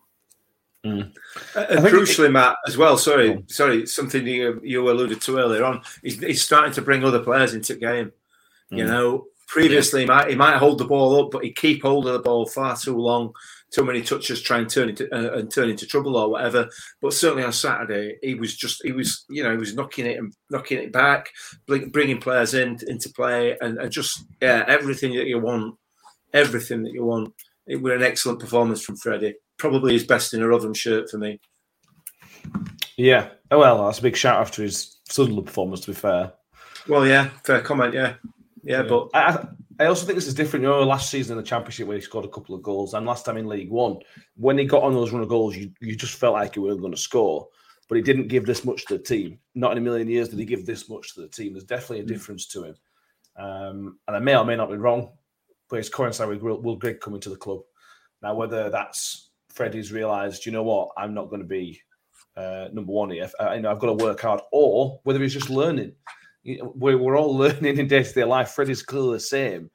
And 0.85 1.13
crucially, 1.55 2.31
Matt, 2.31 2.55
as 2.69 2.77
well. 2.77 2.97
Sorry, 2.97 3.43
sorry. 3.49 3.85
Something 3.89 4.25
you 4.29 4.61
you 4.63 4.89
alluded 4.89 5.21
to 5.23 5.39
earlier 5.39 5.65
on. 5.65 5.83
He's, 6.05 6.21
he's 6.21 6.43
starting 6.43 6.73
to 6.75 6.83
bring 6.83 7.03
other 7.03 7.19
players 7.19 7.53
into 7.53 7.75
the 7.75 7.81
game. 7.81 8.13
You 8.71 8.85
Mm. 8.85 8.89
know, 8.89 9.25
previously 9.49 10.01
he 10.03 10.07
might 10.07 10.29
he 10.31 10.37
might 10.37 10.57
hold 10.59 10.79
the 10.79 10.85
ball 10.85 11.25
up, 11.25 11.31
but 11.33 11.43
he 11.45 11.53
keep 11.53 11.83
hold 11.83 12.07
of 12.07 12.13
the 12.13 12.19
ball 12.21 12.47
far 12.47 12.77
too 12.77 12.97
long, 12.97 13.33
too 13.73 13.85
many 13.85 14.01
touches, 14.01 14.41
try 14.43 14.59
and 14.59 14.71
turn 14.71 14.91
into 14.91 15.13
uh, 15.13 15.39
and 15.39 15.53
turn 15.53 15.69
into 15.71 15.87
trouble 15.87 16.17
or 16.17 16.31
whatever. 16.31 16.69
But 17.03 17.13
certainly 17.15 17.43
on 17.45 17.53
Saturday, 17.53 18.17
he 18.23 18.35
was 18.35 18.57
just 18.57 18.81
he 18.85 18.93
was 18.93 19.25
you 19.29 19.43
know 19.43 19.51
he 19.51 19.57
was 19.57 19.75
knocking 19.75 20.07
it 20.07 20.19
and 20.19 20.33
knocking 20.51 20.79
it 20.79 20.93
back, 20.93 21.31
bringing 21.67 22.21
players 22.21 22.55
in 22.55 22.79
into 22.87 23.09
play, 23.13 23.57
and, 23.61 23.79
and 23.79 23.91
just 23.91 24.25
yeah 24.41 24.65
everything 24.69 25.15
that 25.17 25.27
you 25.27 25.41
want, 25.41 25.75
everything 26.33 26.83
that 26.85 26.93
you 26.93 27.05
want. 27.05 27.33
It 27.67 27.83
was 27.83 27.93
an 27.95 28.03
excellent 28.03 28.39
performance 28.41 28.83
from 28.83 28.97
Freddie. 28.97 29.35
Probably 29.59 29.93
his 29.93 30.05
best 30.05 30.33
in 30.33 30.43
a 30.43 30.49
Rotherham 30.49 30.75
shirt 30.75 31.11
for 31.11 31.19
me. 31.19 31.41
Yeah. 32.97 33.31
Oh, 33.51 33.59
well, 33.59 33.85
that's 33.87 33.99
a 33.99 34.03
big 34.03 34.17
shout 34.17 34.41
after 34.41 34.63
his 34.63 34.99
Sunderland 35.09 35.47
performance, 35.47 35.81
to 35.81 35.91
be 35.91 35.95
fair. 35.95 36.33
Well, 36.89 37.07
yeah, 37.07 37.31
fair 37.45 37.61
comment. 37.61 37.95
Yeah, 37.95 38.15
yeah, 38.63 38.83
but 38.83 39.09
I, 39.15 39.21
I- 39.35 39.49
I 39.79 39.87
also 39.87 40.05
think 40.05 40.17
this 40.17 40.27
is 40.27 40.35
different. 40.35 40.63
You 40.63 40.69
know, 40.69 40.83
last 40.83 41.09
season 41.09 41.39
in 41.39 41.43
the 41.43 41.49
Championship 41.49 41.89
where 41.89 41.97
he 41.97 42.03
scored 42.03 42.27
a 42.27 42.29
couple 42.29 42.55
of 42.55 42.63
goals, 42.63 42.93
and 42.93 43.07
last 43.07 43.25
time 43.25 43.39
in 43.39 43.49
League 43.49 43.71
One, 43.71 43.97
when 44.37 44.59
he 44.59 44.67
got 44.67 44.83
on 44.83 44.93
those 44.93 45.11
run 45.11 45.23
of 45.23 45.31
goals, 45.31 45.57
you, 45.57 45.73
you 45.81 45.97
just 45.97 46.19
felt 46.19 46.35
like 46.35 46.53
he 46.53 46.61
was 46.61 46.77
going 46.77 46.93
to 46.93 46.99
score, 46.99 47.49
but 47.89 47.97
he 47.97 48.03
didn't 48.03 48.29
give 48.29 48.45
this 48.45 48.63
much 48.63 48.85
to 48.87 48.99
the 48.99 49.03
team. 49.03 49.39
Not 49.55 49.73
in 49.73 49.79
a 49.79 49.81
million 49.81 50.07
years 50.07 50.29
did 50.29 50.39
he 50.39 50.45
give 50.45 50.67
this 50.67 50.91
much 50.91 51.15
to 51.15 51.23
the 51.23 51.29
team. 51.29 51.55
There's 51.55 51.65
definitely 51.65 52.01
a 52.01 52.03
difference 52.09 52.47
to 52.49 52.65
him. 52.65 52.75
Um, 53.37 53.99
and 54.07 54.17
I 54.17 54.19
may 54.19 54.37
or 54.37 54.45
may 54.45 54.55
not 54.55 54.69
be 54.71 54.77
wrong, 54.77 55.13
but 55.71 55.79
it's 55.79 55.89
coincided 55.89 56.29
with 56.29 56.43
Will, 56.43 56.61
Will 56.61 56.77
Grigg 56.77 57.01
coming 57.01 57.21
to 57.21 57.31
the 57.31 57.37
club. 57.37 57.61
Now, 58.23 58.35
whether 58.35 58.69
that's 58.69 59.31
Freddie's 59.49 59.93
realised, 59.93 60.45
you 60.45 60.53
know 60.53 60.63
what, 60.63 60.91
I'm 60.99 61.15
not 61.15 61.31
going 61.31 61.41
to 61.41 61.49
be 61.49 61.81
uh, 62.37 62.69
number 62.75 62.93
one 62.93 63.09
here. 63.13 63.31
Uh, 63.41 63.53
you 63.55 63.63
know, 63.63 63.71
I've 63.71 63.79
got 63.79 63.87
to 63.87 64.05
work 64.05 64.21
hard, 64.21 64.43
or 64.53 65.01
whether 65.05 65.21
he's 65.23 65.33
just 65.33 65.49
learning. 65.49 65.93
We're, 66.45 66.99
we're 66.99 67.19
all 67.19 67.37
learning 67.37 67.79
in 67.79 67.87
day 67.89 68.03
to 68.03 68.13
day 68.13 68.25
life. 68.25 68.51
Freddie's 68.51 68.83
clearly 68.83 69.15
the 69.17 69.21
same. 69.21 69.71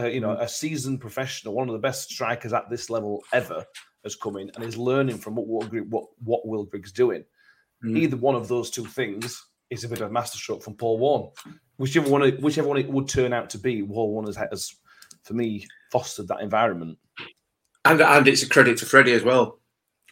Uh, 0.00 0.06
you 0.06 0.20
know, 0.20 0.32
a 0.32 0.48
seasoned 0.48 1.00
professional, 1.00 1.54
one 1.54 1.68
of 1.68 1.72
the 1.72 1.78
best 1.78 2.10
strikers 2.10 2.52
at 2.52 2.68
this 2.68 2.90
level 2.90 3.22
ever, 3.32 3.64
has 4.02 4.16
come 4.16 4.36
in 4.36 4.50
and 4.54 4.64
is 4.64 4.76
learning 4.76 5.18
from 5.18 5.36
what 5.36 5.72
what 5.88 6.04
what 6.18 6.46
Will 6.48 6.64
Grigg's 6.64 6.92
doing. 6.92 7.24
Mm. 7.84 7.98
Either 7.98 8.16
one 8.16 8.34
of 8.34 8.48
those 8.48 8.70
two 8.70 8.84
things 8.86 9.40
is 9.70 9.84
a 9.84 9.88
bit 9.88 10.00
of 10.00 10.08
a 10.10 10.12
masterstroke 10.12 10.62
from 10.62 10.74
Paul 10.74 10.98
Warne. 10.98 11.30
Whichever 11.76 12.10
one, 12.10 12.22
it- 12.22 12.40
whichever 12.40 12.68
one 12.68 12.78
it 12.78 12.88
would 12.88 13.08
turn 13.08 13.32
out 13.32 13.50
to 13.50 13.58
be, 13.58 13.82
Paul 13.82 14.10
Warne 14.10 14.26
has, 14.26 14.36
has 14.36 14.74
for 15.24 15.34
me 15.34 15.66
fostered 15.92 16.28
that 16.28 16.40
environment. 16.40 16.98
and 17.84 18.00
and 18.00 18.28
it's 18.28 18.42
a 18.42 18.48
credit 18.48 18.78
to 18.78 18.86
Freddie 18.86 19.12
as 19.12 19.22
well. 19.22 19.60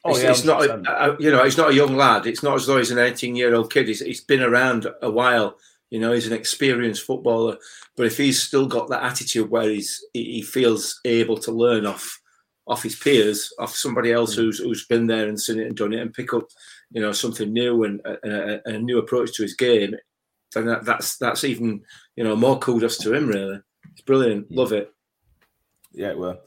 Oh, 0.04 0.10
it's, 0.10 0.22
yeah, 0.22 0.30
it's 0.30 0.44
not, 0.44 0.64
a, 0.64 1.12
a- 1.12 1.16
you 1.22 1.30
know, 1.30 1.44
he's 1.44 1.56
not 1.58 1.70
a 1.70 1.74
young 1.74 1.96
lad. 1.96 2.26
It's 2.26 2.42
not 2.42 2.54
as 2.56 2.66
though 2.66 2.78
he's 2.78 2.90
an 2.90 2.98
18 2.98 3.34
year 3.36 3.54
old 3.54 3.72
kid. 3.72 3.88
He's, 3.88 4.00
he's 4.00 4.20
been 4.20 4.42
around 4.42 4.86
a 5.02 5.10
while. 5.10 5.58
You 5.92 6.00
know, 6.00 6.12
he's 6.12 6.26
an 6.26 6.32
experienced 6.32 7.04
footballer. 7.04 7.58
But 7.98 8.06
if 8.06 8.16
he's 8.16 8.42
still 8.42 8.66
got 8.66 8.88
that 8.88 9.02
attitude 9.02 9.50
where 9.50 9.68
he's 9.68 10.02
he, 10.14 10.40
feels 10.40 10.98
able 11.04 11.36
to 11.36 11.52
learn 11.52 11.84
off 11.84 12.18
off 12.66 12.82
his 12.82 12.96
peers, 12.96 13.52
off 13.58 13.76
somebody 13.76 14.10
else 14.10 14.34
who's 14.34 14.58
who's 14.58 14.86
been 14.86 15.06
there 15.06 15.28
and 15.28 15.38
seen 15.38 15.60
it 15.60 15.66
and 15.66 15.76
done 15.76 15.92
it, 15.92 16.00
and 16.00 16.14
pick 16.14 16.32
up, 16.32 16.44
you 16.92 17.02
know, 17.02 17.12
something 17.12 17.52
new 17.52 17.84
and 17.84 18.00
a, 18.06 18.16
a, 18.24 18.74
a 18.74 18.78
new 18.78 18.98
approach 18.98 19.34
to 19.34 19.42
his 19.42 19.54
game, 19.54 19.94
then 20.54 20.64
that, 20.64 20.86
that's 20.86 21.18
that's 21.18 21.44
even 21.44 21.82
you 22.16 22.24
know 22.24 22.36
more 22.36 22.58
kudos 22.58 22.96
to 22.96 23.12
him. 23.12 23.26
Really, 23.26 23.60
it's 23.90 24.00
brilliant. 24.00 24.50
Love 24.50 24.72
it. 24.72 24.94
Yeah, 25.92 26.12
it 26.12 26.18
were. 26.18 26.38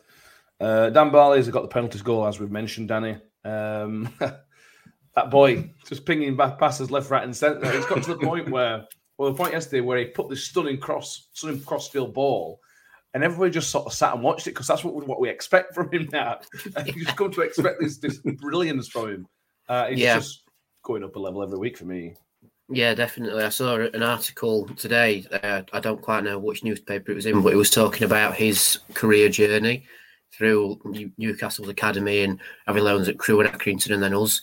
Uh, 0.60 0.90
Dan 0.90 1.12
Barlaser 1.12 1.52
got 1.52 1.62
the 1.62 1.68
penalties 1.68 2.02
goal, 2.02 2.26
as 2.26 2.40
we've 2.40 2.50
mentioned, 2.50 2.88
Danny. 2.88 3.18
Um, 3.44 4.12
that 4.20 5.30
boy 5.30 5.70
just 5.88 6.04
pinging 6.06 6.36
back 6.36 6.58
passes 6.58 6.90
left, 6.90 7.12
right, 7.12 7.24
and 7.24 7.36
centre. 7.36 7.72
It's 7.72 7.86
got 7.86 8.02
to 8.02 8.16
the 8.16 8.26
point 8.26 8.50
where, 8.50 8.86
well, 9.17 9.32
the 9.32 9.38
point 9.38 9.54
yesterday 9.54 9.82
where 9.82 9.97
he 9.97 10.06
put 10.06 10.30
this 10.30 10.43
stunning 10.45 10.80
cross, 10.80 11.28
stunning 11.34 11.62
crossfield 11.62 12.13
ball, 12.13 12.60
and 13.13 13.23
everybody 13.23 13.51
just 13.51 13.69
sort 13.71 13.86
of 13.86 13.93
sat 13.93 14.13
and 14.13 14.23
watched 14.23 14.47
it 14.47 14.51
because 14.51 14.67
that's 14.67 14.84
what 14.84 14.93
we, 14.93 15.06
what 15.06 15.19
we 15.21 15.30
expect 15.30 15.73
from 15.73 15.91
him 15.91 16.10
now. 16.12 16.39
And 16.75 16.88
you 16.88 17.06
just 17.06 17.15
come 17.17 17.32
to 17.32 17.41
expect 17.41 17.80
this 17.80 17.97
this 17.97 18.17
brilliance 18.19 18.88
from 18.89 19.10
him. 19.10 19.28
Uh, 19.69 19.88
he's 19.88 19.99
Yeah. 19.99 20.17
just 20.17 20.43
going 20.84 21.04
up 21.04 21.15
a 21.15 21.19
level 21.19 21.41
every 21.41 21.58
week 21.58 21.78
for 21.78 21.86
me. 21.86 22.15
Yeah, 22.67 22.93
definitely. 22.95 23.43
I 23.43 23.49
saw 23.49 23.75
an 23.75 24.01
article 24.04 24.65
today. 24.75 25.25
Uh, 25.32 25.62
I 25.71 25.80
don't 25.80 26.01
quite 26.01 26.23
know 26.23 26.39
which 26.39 26.63
newspaper 26.63 27.12
it 27.12 27.15
was 27.15 27.25
in, 27.28 27.41
but 27.41 27.54
it 27.54 27.58
was 27.58 27.69
talking 27.69 28.04
about 28.04 28.36
his 28.36 28.80
career 28.95 29.30
journey 29.30 29.86
through 30.34 30.80
New- 30.84 31.12
Newcastle's 31.17 31.69
academy 31.69 32.21
and 32.23 32.39
having 32.65 32.84
loans 32.84 33.08
at 33.08 33.19
Crewe 33.19 33.39
and 33.41 33.49
Accrington 33.49 33.93
and 33.93 34.01
then 34.04 34.15
us. 34.15 34.41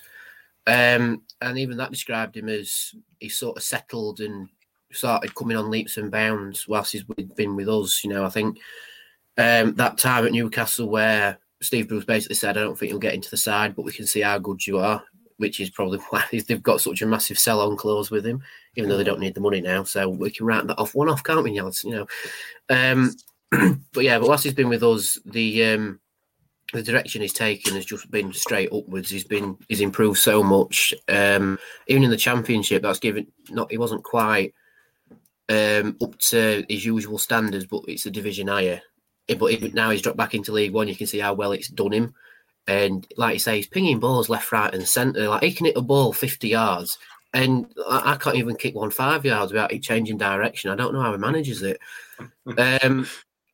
Um, 0.66 1.22
and 1.40 1.58
even 1.58 1.76
that 1.78 1.90
described 1.90 2.36
him 2.36 2.48
as 2.48 2.94
he 3.18 3.28
sort 3.28 3.56
of 3.56 3.64
settled 3.64 4.20
and 4.20 4.48
started 4.92 5.34
coming 5.34 5.56
on 5.56 5.70
leaps 5.70 5.96
and 5.96 6.10
bounds 6.10 6.66
whilst 6.68 6.92
he's 6.92 7.04
been 7.04 7.56
with 7.56 7.68
us. 7.68 8.02
You 8.04 8.10
know, 8.10 8.24
I 8.24 8.30
think 8.30 8.58
um, 9.38 9.74
that 9.74 9.98
time 9.98 10.26
at 10.26 10.32
Newcastle 10.32 10.88
where 10.88 11.38
Steve 11.60 11.88
Bruce 11.88 12.04
basically 12.04 12.36
said, 12.36 12.56
I 12.56 12.60
don't 12.60 12.78
think 12.78 12.90
you'll 12.90 12.98
get 12.98 13.14
into 13.14 13.30
the 13.30 13.36
side, 13.36 13.74
but 13.74 13.84
we 13.84 13.92
can 13.92 14.06
see 14.06 14.20
how 14.20 14.38
good 14.38 14.66
you 14.66 14.78
are, 14.78 15.02
which 15.36 15.60
is 15.60 15.70
probably 15.70 15.98
why 16.10 16.24
they've 16.30 16.62
got 16.62 16.80
such 16.80 17.02
a 17.02 17.06
massive 17.06 17.38
sell 17.38 17.60
on 17.60 17.76
clause 17.76 18.10
with 18.10 18.26
him, 18.26 18.42
even 18.76 18.88
though 18.88 18.96
they 18.96 19.04
don't 19.04 19.20
need 19.20 19.34
the 19.34 19.40
money 19.40 19.60
now. 19.60 19.84
So 19.84 20.08
we 20.08 20.30
can 20.30 20.46
write 20.46 20.66
that 20.66 20.78
off 20.78 20.94
one 20.94 21.08
off, 21.08 21.24
can't 21.24 21.42
we, 21.42 21.52
Niels? 21.52 21.84
You 21.84 21.90
know. 21.90 22.06
Um, 22.68 23.14
but 23.92 24.04
yeah, 24.04 24.18
but 24.18 24.28
whilst 24.28 24.44
he's 24.44 24.54
been 24.54 24.68
with 24.68 24.82
us, 24.82 25.18
the 25.24 25.64
um, 25.64 26.00
the 26.72 26.82
direction 26.82 27.20
he's 27.20 27.32
taken 27.32 27.74
has 27.74 27.84
just 27.84 28.10
been 28.10 28.32
straight 28.32 28.72
upwards. 28.72 29.10
He's 29.10 29.24
been 29.24 29.56
he's 29.68 29.80
improved 29.80 30.18
so 30.18 30.42
much. 30.42 30.94
Um, 31.08 31.58
even 31.86 32.02
in 32.02 32.10
the 32.10 32.16
championship, 32.16 32.82
that's 32.82 32.98
given 32.98 33.26
not 33.50 33.70
he 33.70 33.78
wasn't 33.78 34.04
quite 34.04 34.54
um, 35.48 35.96
up 36.00 36.18
to 36.18 36.64
his 36.68 36.84
usual 36.84 37.18
standards, 37.18 37.66
but 37.66 37.82
it's 37.88 38.06
a 38.06 38.10
division 38.10 38.48
higher. 38.48 38.80
Eh, 39.28 39.34
But 39.34 39.52
even 39.52 39.72
now 39.74 39.90
he's 39.90 40.02
dropped 40.02 40.18
back 40.18 40.34
into 40.34 40.52
League 40.52 40.72
One. 40.72 40.88
You 40.88 40.96
can 40.96 41.06
see 41.06 41.18
how 41.18 41.34
well 41.34 41.52
it's 41.52 41.68
done 41.68 41.92
him. 41.92 42.14
And 42.66 43.06
like 43.16 43.34
you 43.34 43.38
say, 43.40 43.56
he's 43.56 43.66
pinging 43.66 43.98
balls 43.98 44.28
left, 44.28 44.52
right, 44.52 44.72
and 44.72 44.86
centre. 44.86 45.28
Like 45.28 45.42
he 45.42 45.52
can 45.52 45.66
hit 45.66 45.76
a 45.76 45.82
ball 45.82 46.12
fifty 46.12 46.48
yards, 46.48 46.98
and 47.34 47.66
I, 47.88 48.12
I 48.12 48.16
can't 48.16 48.36
even 48.36 48.56
kick 48.56 48.74
one 48.74 48.90
five 48.90 49.24
yards 49.24 49.52
without 49.52 49.72
it 49.72 49.82
changing 49.82 50.18
direction. 50.18 50.70
I 50.70 50.76
don't 50.76 50.94
know 50.94 51.00
how 51.02 51.12
he 51.12 51.18
manages 51.18 51.62
it. 51.62 51.78
Um, 52.56 53.08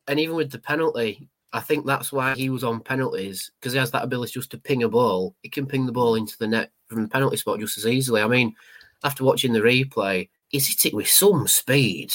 and 0.08 0.20
even 0.20 0.36
with 0.36 0.50
the 0.50 0.58
penalty, 0.58 1.28
I 1.52 1.60
think 1.60 1.86
that's 1.86 2.12
why 2.12 2.34
he 2.34 2.50
was 2.50 2.64
on 2.64 2.80
penalties 2.80 3.50
because 3.58 3.72
he 3.72 3.78
has 3.78 3.90
that 3.92 4.02
ability 4.02 4.32
just 4.32 4.50
to 4.50 4.58
ping 4.58 4.82
a 4.82 4.88
ball. 4.88 5.34
He 5.42 5.48
can 5.48 5.66
ping 5.66 5.86
the 5.86 5.92
ball 5.92 6.16
into 6.16 6.36
the 6.38 6.48
net 6.48 6.70
from 6.88 7.02
the 7.02 7.08
penalty 7.08 7.38
spot 7.38 7.60
just 7.60 7.78
as 7.78 7.86
easily. 7.86 8.20
I 8.20 8.26
mean, 8.26 8.54
after 9.04 9.24
watching 9.24 9.52
the 9.52 9.60
replay, 9.60 10.28
he's 10.48 10.68
hit 10.68 10.86
it 10.92 10.94
with 10.96 11.08
some 11.08 11.46
speed. 11.48 12.10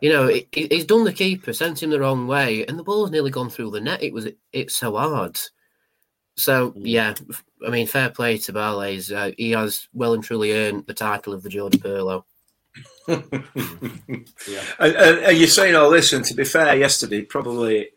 You 0.00 0.10
know, 0.12 0.28
he- 0.28 0.48
he- 0.52 0.68
he's 0.70 0.84
done 0.84 1.04
the 1.04 1.12
keeper, 1.12 1.52
sent 1.52 1.82
him 1.82 1.90
the 1.90 1.98
wrong 2.00 2.26
way, 2.26 2.64
and 2.66 2.78
the 2.78 2.84
ball's 2.84 3.10
nearly 3.10 3.30
gone 3.30 3.50
through 3.50 3.70
the 3.72 3.80
net. 3.80 4.02
It 4.02 4.12
was 4.12 4.28
it's 4.52 4.76
so 4.76 4.96
hard. 4.96 5.38
So 6.36 6.72
yeah, 6.76 7.14
I 7.66 7.70
mean, 7.70 7.86
fair 7.88 8.10
play 8.10 8.38
to 8.38 8.52
Barlaser. 8.52 9.30
Uh, 9.30 9.32
he 9.36 9.50
has 9.52 9.88
well 9.92 10.14
and 10.14 10.22
truly 10.22 10.52
earned 10.52 10.86
the 10.86 10.94
title 10.94 11.32
of 11.32 11.42
the 11.42 11.48
Jordan 11.48 11.80
Pirlo. 11.80 12.24
Yeah. 14.46 14.62
And, 14.78 14.94
and, 14.94 15.18
and 15.18 15.38
you're 15.38 15.48
saying 15.48 15.74
all 15.74 15.90
this, 15.90 16.12
and 16.12 16.24
to 16.26 16.34
be 16.34 16.44
fair, 16.44 16.76
yesterday 16.76 17.22
probably 17.22 17.88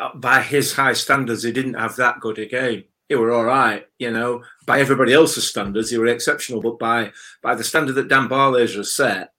uh, 0.00 0.14
by 0.14 0.42
his 0.42 0.72
high 0.74 0.92
standards, 0.94 1.42
he 1.44 1.52
didn't 1.52 1.74
have 1.74 1.96
that 1.96 2.20
good 2.20 2.38
a 2.38 2.46
game. 2.46 2.84
He 3.08 3.14
were 3.14 3.32
all 3.32 3.44
right, 3.44 3.86
you 3.98 4.10
know. 4.10 4.42
By 4.66 4.80
everybody 4.80 5.12
else's 5.14 5.48
standards, 5.48 5.90
he 5.90 5.98
were 5.98 6.06
exceptional, 6.06 6.60
but 6.60 6.78
by 6.78 7.12
by 7.42 7.54
the 7.54 7.64
standard 7.64 7.94
that 7.94 8.08
Dan 8.08 8.28
Barlaser 8.28 8.76
has 8.76 8.92
set 8.92 9.32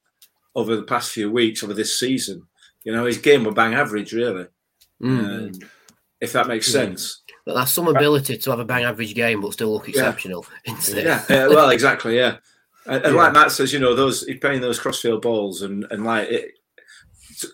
over 0.56 0.76
the 0.76 0.84
past 0.84 1.12
few 1.12 1.32
weeks, 1.32 1.64
over 1.64 1.74
this 1.74 2.00
season, 2.00 2.48
you 2.84 2.92
know, 2.92 3.06
his 3.06 3.20
game 3.20 3.44
were 3.44 3.52
bang 3.52 3.76
average, 3.76 4.12
really. 4.14 4.48
Mm. 5.02 5.54
Um, 5.56 5.70
if 6.20 6.34
that 6.34 6.48
makes 6.48 6.72
sense. 6.72 7.22
But 7.46 7.54
that's 7.54 7.72
some 7.72 7.88
ability 7.88 8.38
to 8.38 8.50
have 8.50 8.60
a 8.60 8.66
bang 8.66 8.84
average 8.84 9.16
game 9.16 9.42
but 9.42 9.54
still 9.54 9.72
look 9.72 9.88
exceptional. 9.88 10.46
isn't 10.66 10.98
it? 10.98 11.06
Yeah, 11.06 11.24
uh, 11.30 11.50
well, 11.50 11.70
exactly, 11.70 12.18
yeah. 12.18 12.38
And, 12.86 13.06
and 13.06 13.14
Yeah. 13.16 13.22
like 13.22 13.34
Matt 13.34 13.52
says, 13.52 13.72
you 13.72 13.78
know, 13.80 13.94
those 13.94 14.26
he's 14.26 14.40
playing 14.40 14.62
those 14.62 14.80
crossfield 14.80 15.22
balls, 15.22 15.62
and 15.62 15.86
and 15.92 16.04
like 16.06 16.28
it, 16.30 16.42
th- 16.42 16.54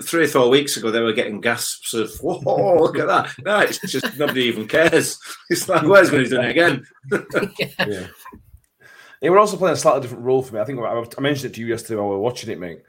three 0.03 0.25
or 0.25 0.27
four 0.27 0.49
weeks 0.49 0.77
ago, 0.77 0.91
they 0.91 1.01
were 1.01 1.13
getting 1.13 1.41
gasps 1.41 1.93
of, 1.93 2.11
"Whoa, 2.19 2.77
look 2.79 2.97
at 2.99 3.07
that!" 3.07 3.33
No, 3.43 3.59
it's 3.59 3.79
just 3.79 4.05
nobody 4.17 4.43
even 4.43 4.67
cares. 4.67 5.19
It's 5.49 5.67
like, 5.69 5.83
where's 5.83 6.09
going 6.09 6.23
to 6.23 6.29
do 6.29 6.41
it 6.41 6.51
again? 6.51 6.85
Yeah. 7.87 8.07
He 9.21 9.29
were 9.29 9.39
also 9.39 9.57
playing 9.57 9.73
a 9.73 9.77
slightly 9.77 10.01
different 10.01 10.23
role 10.23 10.43
for 10.43 10.55
me. 10.55 10.61
I 10.61 10.65
think 10.65 10.79
I 10.79 11.03
I 11.17 11.21
mentioned 11.21 11.51
it 11.51 11.55
to 11.55 11.61
you 11.61 11.67
yesterday 11.67 11.95
while 11.95 12.09
we 12.09 12.15
were 12.15 12.21
watching 12.21 12.49
it, 12.51 12.59
mate. 12.59 12.81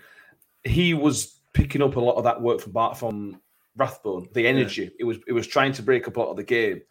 He 0.65 0.93
was 0.93 1.39
picking 1.55 1.83
up 1.83 1.97
a 1.97 2.01
lot 2.01 2.17
of 2.17 2.25
that 2.25 2.43
work 2.43 2.61
from 2.61 2.73
Bart 2.73 2.99
from 2.99 3.41
Rathbone, 3.77 4.29
the 4.35 4.47
energy. 4.47 4.91
It 4.99 5.05
was 5.05 5.19
it 5.27 5.33
was 5.33 5.47
trying 5.47 5.73
to 5.75 5.83
break 5.83 6.09
up 6.09 6.17
a 6.17 6.21
lot 6.21 6.31
of 6.31 6.37
the 6.37 6.43
game, 6.43 6.83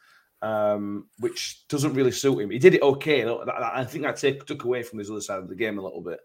um, 0.42 1.08
which 1.20 1.68
doesn't 1.68 1.94
really 1.94 2.12
suit 2.12 2.40
him. 2.40 2.50
He 2.50 2.58
did 2.60 2.76
it 2.76 2.82
okay. 2.82 3.24
That- 3.24 3.46
that- 3.46 3.62
I 3.76 3.84
think 3.84 4.04
that 4.06 4.18
take, 4.18 4.46
took 4.46 4.64
away 4.64 4.82
from 4.84 5.00
his 5.00 5.12
other 5.12 5.22
side 5.22 5.40
of 5.40 5.50
the 5.50 5.56
game 5.56 5.78
a 5.78 5.84
little 5.84 6.02
bit. 6.02 6.20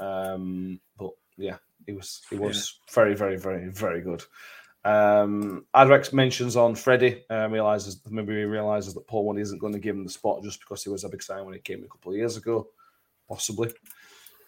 Um, 0.00 0.80
but 0.96 1.10
yeah, 1.36 1.56
he 1.86 1.92
was 1.92 2.22
he 2.30 2.36
was 2.36 2.78
very 2.92 3.14
very 3.14 3.36
very 3.36 3.68
very 3.68 4.00
good. 4.00 4.22
Um, 4.84 5.64
Adrex 5.74 6.12
mentions 6.12 6.56
on 6.56 6.74
Freddie 6.74 7.24
um, 7.30 7.52
realizes 7.52 8.00
maybe 8.10 8.34
he 8.34 8.42
realizes 8.42 8.92
that 8.94 9.06
Paul 9.06 9.24
Warne 9.24 9.38
isn't 9.38 9.58
going 9.58 9.72
to 9.72 9.78
give 9.78 9.96
him 9.96 10.04
the 10.04 10.10
spot 10.10 10.42
just 10.42 10.60
because 10.60 10.84
he 10.84 10.90
was 10.90 11.04
a 11.04 11.08
big 11.08 11.22
sign 11.22 11.44
when 11.44 11.54
he 11.54 11.60
came 11.60 11.82
a 11.82 11.88
couple 11.88 12.12
of 12.12 12.18
years 12.18 12.36
ago, 12.36 12.68
possibly. 13.26 13.72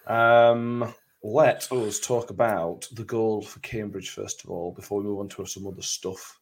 Um, 0.05 0.93
let 1.23 1.71
us 1.71 1.99
talk 1.99 2.29
about 2.29 2.87
the 2.93 3.03
goal 3.03 3.41
for 3.41 3.59
Cambridge 3.59 4.11
first 4.11 4.43
of 4.43 4.51
all 4.51 4.71
before 4.71 4.99
we 4.99 5.07
move 5.07 5.19
on 5.19 5.29
to 5.29 5.45
some 5.45 5.65
other 5.65 5.81
stuff. 5.81 6.39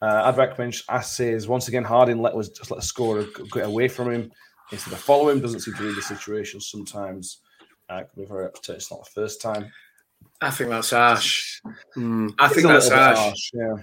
Uh, 0.00 0.32
Adrex 0.32 0.58
mentions 0.58 1.06
says 1.06 1.48
once 1.48 1.68
again 1.68 1.84
Harding 1.84 2.22
let 2.22 2.34
us 2.34 2.48
just 2.48 2.70
let 2.70 2.80
a 2.80 2.86
scorer 2.86 3.24
get 3.52 3.66
away 3.66 3.88
from 3.88 4.10
him 4.10 4.32
instead 4.70 4.92
of 4.92 5.00
follow 5.00 5.28
him. 5.28 5.40
Doesn't 5.40 5.60
seem 5.60 5.74
to 5.74 5.82
read 5.82 5.96
the 5.96 6.02
situation 6.02 6.60
sometimes. 6.60 7.38
Uh, 7.90 7.96
it 7.96 8.10
can 8.12 8.22
be 8.22 8.28
very 8.28 8.46
upset. 8.46 8.76
It's 8.76 8.90
not 8.90 9.04
the 9.04 9.10
first 9.10 9.42
time. 9.42 9.70
I 10.40 10.50
think 10.50 10.70
that's 10.70 10.90
harsh. 10.90 11.60
Mm. 11.96 12.34
I 12.38 12.46
It's 12.46 12.54
think 12.54 12.66
that's 12.66 12.88
bit 12.88 12.98
harsh. 12.98 13.50
Yeah. 13.54 13.76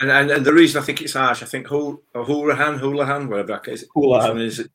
And, 0.00 0.10
and 0.10 0.30
and 0.30 0.46
the 0.46 0.52
reason 0.52 0.80
I 0.80 0.84
think 0.84 1.02
it's 1.02 1.14
harsh, 1.14 1.42
I 1.42 1.46
think 1.46 1.66
Hul, 1.66 2.00
or 2.14 2.24
Hoolahan, 2.24 2.78
Hoolahan, 2.80 3.28
whatever 3.28 3.48
that 3.62 3.68
is, 3.68 3.84
Hoolahan. 3.96 4.40
is? 4.40 4.68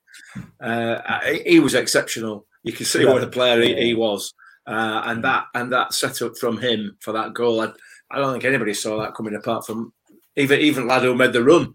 Uh, 0.60 1.19
he 1.45 1.60
was 1.60 1.73
exceptional. 1.76 2.45
You 2.63 2.73
can 2.73 2.86
see 2.86 3.04
Yeah. 3.04 3.13
what 3.13 3.23
a 3.23 3.28
player 3.28 3.62
he, 3.62 3.73
he 3.76 3.93
was, 3.93 4.34
uh, 4.67 5.02
and 5.06 5.23
that 5.23 5.45
and 5.54 5.71
that 5.71 5.93
set 5.93 6.21
up 6.21 6.38
from 6.38 6.58
him 6.58 6.97
for 6.99 7.13
that 7.13 7.34
goal. 7.34 7.62
I, 7.62 7.71
I 8.12 8.17
don't 8.17 8.32
think 8.34 8.45
anybody 8.45 8.73
saw 8.73 8.99
that 8.99 9.15
coming 9.15 9.36
apart 9.36 9.65
from 9.65 9.93
even 10.36 10.60
even 10.60 10.88
lad 10.88 11.04
who 11.04 11.15
made 11.15 11.34
the 11.34 11.43
run. 11.43 11.73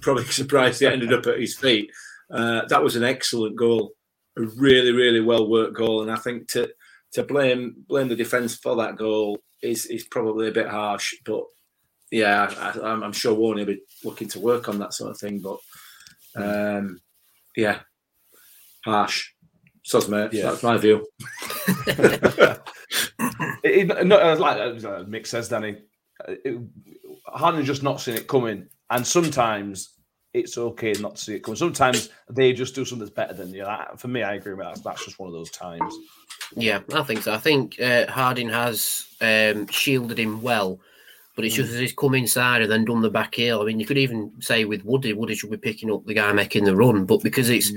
Probably 0.00 0.24
surprised 0.26 0.80
he 0.80 0.86
ended 0.86 1.12
up 1.12 1.26
at 1.26 1.40
his 1.40 1.56
feet. 1.56 1.90
Uh, 2.30 2.62
that 2.68 2.82
was 2.82 2.96
an 2.96 3.04
excellent 3.04 3.56
goal, 3.56 3.92
a 4.38 4.42
really 4.42 4.92
really 4.92 5.20
well 5.20 5.48
worked 5.48 5.74
goal, 5.76 6.02
and 6.02 6.10
I 6.10 6.16
think 6.16 6.48
to 6.48 6.70
to 7.12 7.22
blame 7.22 7.84
blame 7.88 8.08
the 8.08 8.16
defence 8.16 8.56
for 8.56 8.76
that 8.76 8.96
goal 8.96 9.38
is 9.62 9.86
is 9.86 10.04
probably 10.04 10.48
a 10.48 10.52
bit 10.52 10.68
harsh, 10.68 11.14
but 11.24 11.44
yeah, 12.10 12.52
I, 12.58 12.92
I'm, 12.92 13.02
I'm 13.02 13.12
sure 13.12 13.34
Warney 13.34 13.58
will 13.58 13.66
be 13.66 13.82
looking 14.04 14.28
to 14.28 14.40
work 14.40 14.68
on 14.68 14.78
that 14.80 14.92
sort 14.92 15.10
of 15.10 15.18
thing. 15.18 15.40
But 15.40 15.58
um, 16.36 17.00
yeah, 17.56 17.80
harsh. 18.84 19.30
Soz 19.84 20.08
mate. 20.08 20.32
Yeah. 20.32 20.50
That's 20.50 20.62
my 20.62 20.76
view. 20.76 21.06
It, 23.64 23.90
it, 23.90 24.06
no, 24.06 24.16
uh, 24.16 24.36
like 24.36 24.58
uh, 24.58 25.04
Mick 25.04 25.26
says, 25.26 25.48
Danny, 25.48 25.76
uh, 26.26 26.34
it, 26.44 26.60
Harding 27.26 27.64
just 27.64 27.82
not 27.82 28.00
seen 28.00 28.16
it 28.16 28.28
coming, 28.28 28.68
and 28.90 29.06
sometimes 29.06 29.94
it's 30.34 30.56
okay 30.56 30.92
not 31.00 31.16
to 31.16 31.22
see 31.22 31.34
it 31.34 31.40
coming. 31.40 31.56
Sometimes 31.56 32.08
they 32.30 32.52
just 32.52 32.74
do 32.74 32.84
something 32.84 33.04
that's 33.04 33.14
better 33.14 33.34
than 33.34 33.52
you. 33.52 33.64
That, 33.64 34.00
for 34.00 34.08
me, 34.08 34.22
I 34.22 34.34
agree 34.34 34.54
with 34.54 34.66
that. 34.66 34.82
That's 34.82 35.04
just 35.04 35.18
one 35.18 35.28
of 35.28 35.34
those 35.34 35.50
times. 35.50 35.94
Yeah, 36.56 36.80
I 36.92 37.02
think 37.02 37.22
so. 37.22 37.34
I 37.34 37.38
think 37.38 37.80
uh, 37.80 38.06
Harding 38.10 38.48
has 38.48 39.06
um, 39.20 39.66
shielded 39.68 40.18
him 40.18 40.42
well, 40.42 40.80
but 41.36 41.44
it's 41.44 41.54
just 41.54 41.72
as 41.72 41.78
he's 41.78 41.92
come 41.92 42.14
inside 42.14 42.62
and 42.62 42.70
then 42.70 42.84
done 42.84 43.02
the 43.02 43.10
back 43.10 43.34
heel. 43.34 43.60
I 43.60 43.64
mean, 43.64 43.80
you 43.80 43.86
could 43.86 43.98
even 43.98 44.32
say 44.40 44.64
with 44.64 44.84
Woody, 44.84 45.12
Woody 45.12 45.34
should 45.34 45.50
be 45.50 45.56
picking 45.56 45.90
up 45.90 46.04
the 46.04 46.14
guy 46.14 46.32
making 46.32 46.64
the 46.64 46.76
run, 46.76 47.04
but 47.04 47.22
because 47.22 47.48
it's 47.48 47.72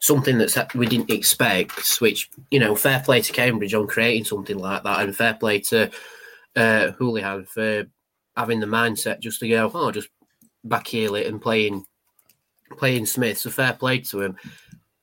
something 0.00 0.38
that's 0.38 0.56
we 0.74 0.86
didn't 0.86 1.10
expect, 1.10 2.00
which 2.00 2.30
you 2.50 2.58
know, 2.58 2.74
fair 2.74 3.00
play 3.00 3.20
to 3.20 3.32
Cambridge 3.32 3.74
on 3.74 3.86
creating 3.86 4.24
something 4.24 4.58
like 4.58 4.82
that, 4.82 5.00
and 5.00 5.16
fair 5.16 5.34
play 5.34 5.60
to 5.60 5.90
uh, 6.56 6.92
Hoolahan 6.98 7.46
for 7.48 7.86
having 8.36 8.60
the 8.60 8.66
mindset 8.66 9.20
just 9.20 9.40
to 9.40 9.48
go, 9.48 9.70
oh, 9.72 9.90
just 9.90 10.08
back 10.64 10.86
heel 10.86 11.14
it 11.14 11.26
and 11.26 11.40
playing 11.40 11.84
playing 12.76 13.06
Smith. 13.06 13.38
So 13.38 13.50
fair 13.50 13.72
play 13.72 13.98
to 14.00 14.22
him. 14.22 14.36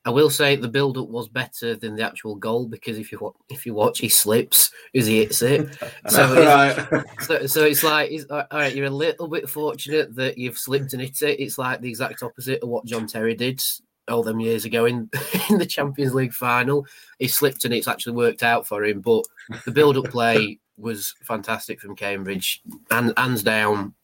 I 0.04 0.10
will 0.10 0.30
say 0.30 0.56
the 0.56 0.68
build 0.68 0.96
up 0.96 1.08
was 1.08 1.28
better 1.28 1.76
than 1.76 1.94
the 1.94 2.02
actual 2.02 2.34
goal 2.34 2.66
because 2.66 2.98
if 2.98 3.12
you 3.12 3.34
if 3.50 3.66
you 3.66 3.74
watch, 3.74 3.98
he 3.98 4.08
slips 4.08 4.70
as 4.94 5.06
he 5.06 5.18
hits 5.18 5.42
it. 5.42 5.68
So, 6.08 6.72
it's, 7.18 7.26
so, 7.26 7.46
so 7.46 7.64
it's 7.64 7.84
like, 7.84 8.10
it's, 8.10 8.24
all 8.30 8.46
right, 8.50 8.74
you're 8.74 8.86
a 8.86 8.90
little 8.90 9.28
bit 9.28 9.50
fortunate 9.50 10.14
that 10.14 10.38
you've 10.38 10.56
slipped 10.56 10.94
and 10.94 11.02
hit 11.02 11.20
it. 11.20 11.40
It's 11.40 11.58
like 11.58 11.82
the 11.82 11.90
exact 11.90 12.22
opposite 12.22 12.62
of 12.62 12.70
what 12.70 12.86
John 12.86 13.06
Terry 13.06 13.34
did 13.34 13.62
all 14.08 14.22
them 14.22 14.40
years 14.40 14.64
ago 14.64 14.86
in, 14.86 15.10
in 15.50 15.58
the 15.58 15.66
Champions 15.66 16.14
League 16.14 16.32
final. 16.32 16.86
He 17.18 17.28
slipped 17.28 17.66
and 17.66 17.74
it's 17.74 17.88
actually 17.88 18.14
worked 18.14 18.42
out 18.42 18.66
for 18.66 18.84
him. 18.84 19.00
But 19.00 19.26
the 19.66 19.72
build 19.72 19.98
up 19.98 20.06
play 20.06 20.58
was 20.78 21.14
fantastic 21.22 21.80
from 21.80 21.96
Cambridge 21.96 22.62
and 22.90 23.12
hands 23.16 23.42
down, 23.42 23.94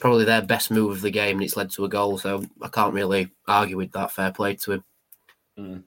probably 0.00 0.24
their 0.24 0.42
best 0.42 0.70
move 0.70 0.90
of 0.92 1.00
the 1.02 1.10
game, 1.10 1.36
and 1.36 1.44
it's 1.44 1.56
led 1.56 1.70
to 1.72 1.84
a 1.84 1.88
goal. 1.88 2.18
So 2.18 2.44
I 2.62 2.68
can't 2.68 2.94
really 2.94 3.30
argue 3.46 3.76
with 3.76 3.92
that. 3.92 4.12
Fair 4.12 4.32
play 4.32 4.56
to 4.56 4.72
him. 5.56 5.84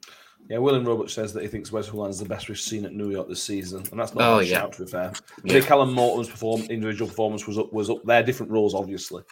Yeah, 0.49 0.57
William 0.57 0.85
Roberts 0.85 1.13
says 1.13 1.33
that 1.33 1.41
he 1.41 1.47
thinks 1.47 1.71
Wes 1.71 1.87
Hoolahan's 1.89 2.19
the 2.19 2.25
best 2.25 2.49
we've 2.49 2.59
seen 2.59 2.83
at 2.85 2.93
New 2.93 3.09
York 3.11 3.27
this 3.29 3.41
season, 3.41 3.83
and 3.91 3.99
that's 3.99 4.13
not 4.13 4.23
Oh, 4.29 4.35
a 4.35 4.39
bad 4.39 4.47
yeah. 4.47 4.59
shout 4.59 4.73
to 4.73 4.85
be 4.85 4.91
fair. 4.91 5.13
Yeah. 5.43 5.53
Yeah. 5.55 5.61
Callum 5.65 5.93
Morton's 5.93 6.29
perform- 6.29 6.63
individual 6.63 7.07
performance 7.09 7.47
was 7.47 7.57
up 7.57 7.71
was 7.73 7.89
up 7.89 8.03
there, 8.03 8.21
different 8.23 8.51
roles 8.51 8.75
obviously, 8.75 9.23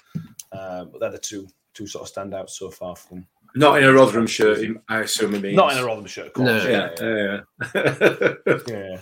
uh, 0.54 0.86
but 0.86 1.00
they're 1.00 1.12
the 1.12 1.18
two 1.20 1.48
two 1.74 1.86
sort 1.86 2.08
of 2.10 2.14
standouts 2.16 2.52
so 2.52 2.70
far 2.70 2.96
from. 2.96 3.26
Not 3.56 3.78
in 3.80 3.84
a 3.84 3.92
Rotherham 3.94 4.26
shirt, 4.28 4.66
I 4.88 5.00
assume 5.02 5.36
it 5.36 5.42
means. 5.42 5.58
Not 5.58 5.74
in 5.74 5.80
a 5.80 5.86
Rotherham 5.86 6.08
shirt, 6.08 6.28
of 6.28 6.34
course. 6.34 6.46
No. 6.48 6.70
Yeah, 6.70 6.90
Yeah, 7.02 7.42
yeah. 7.76 8.34
yeah. 8.48 8.58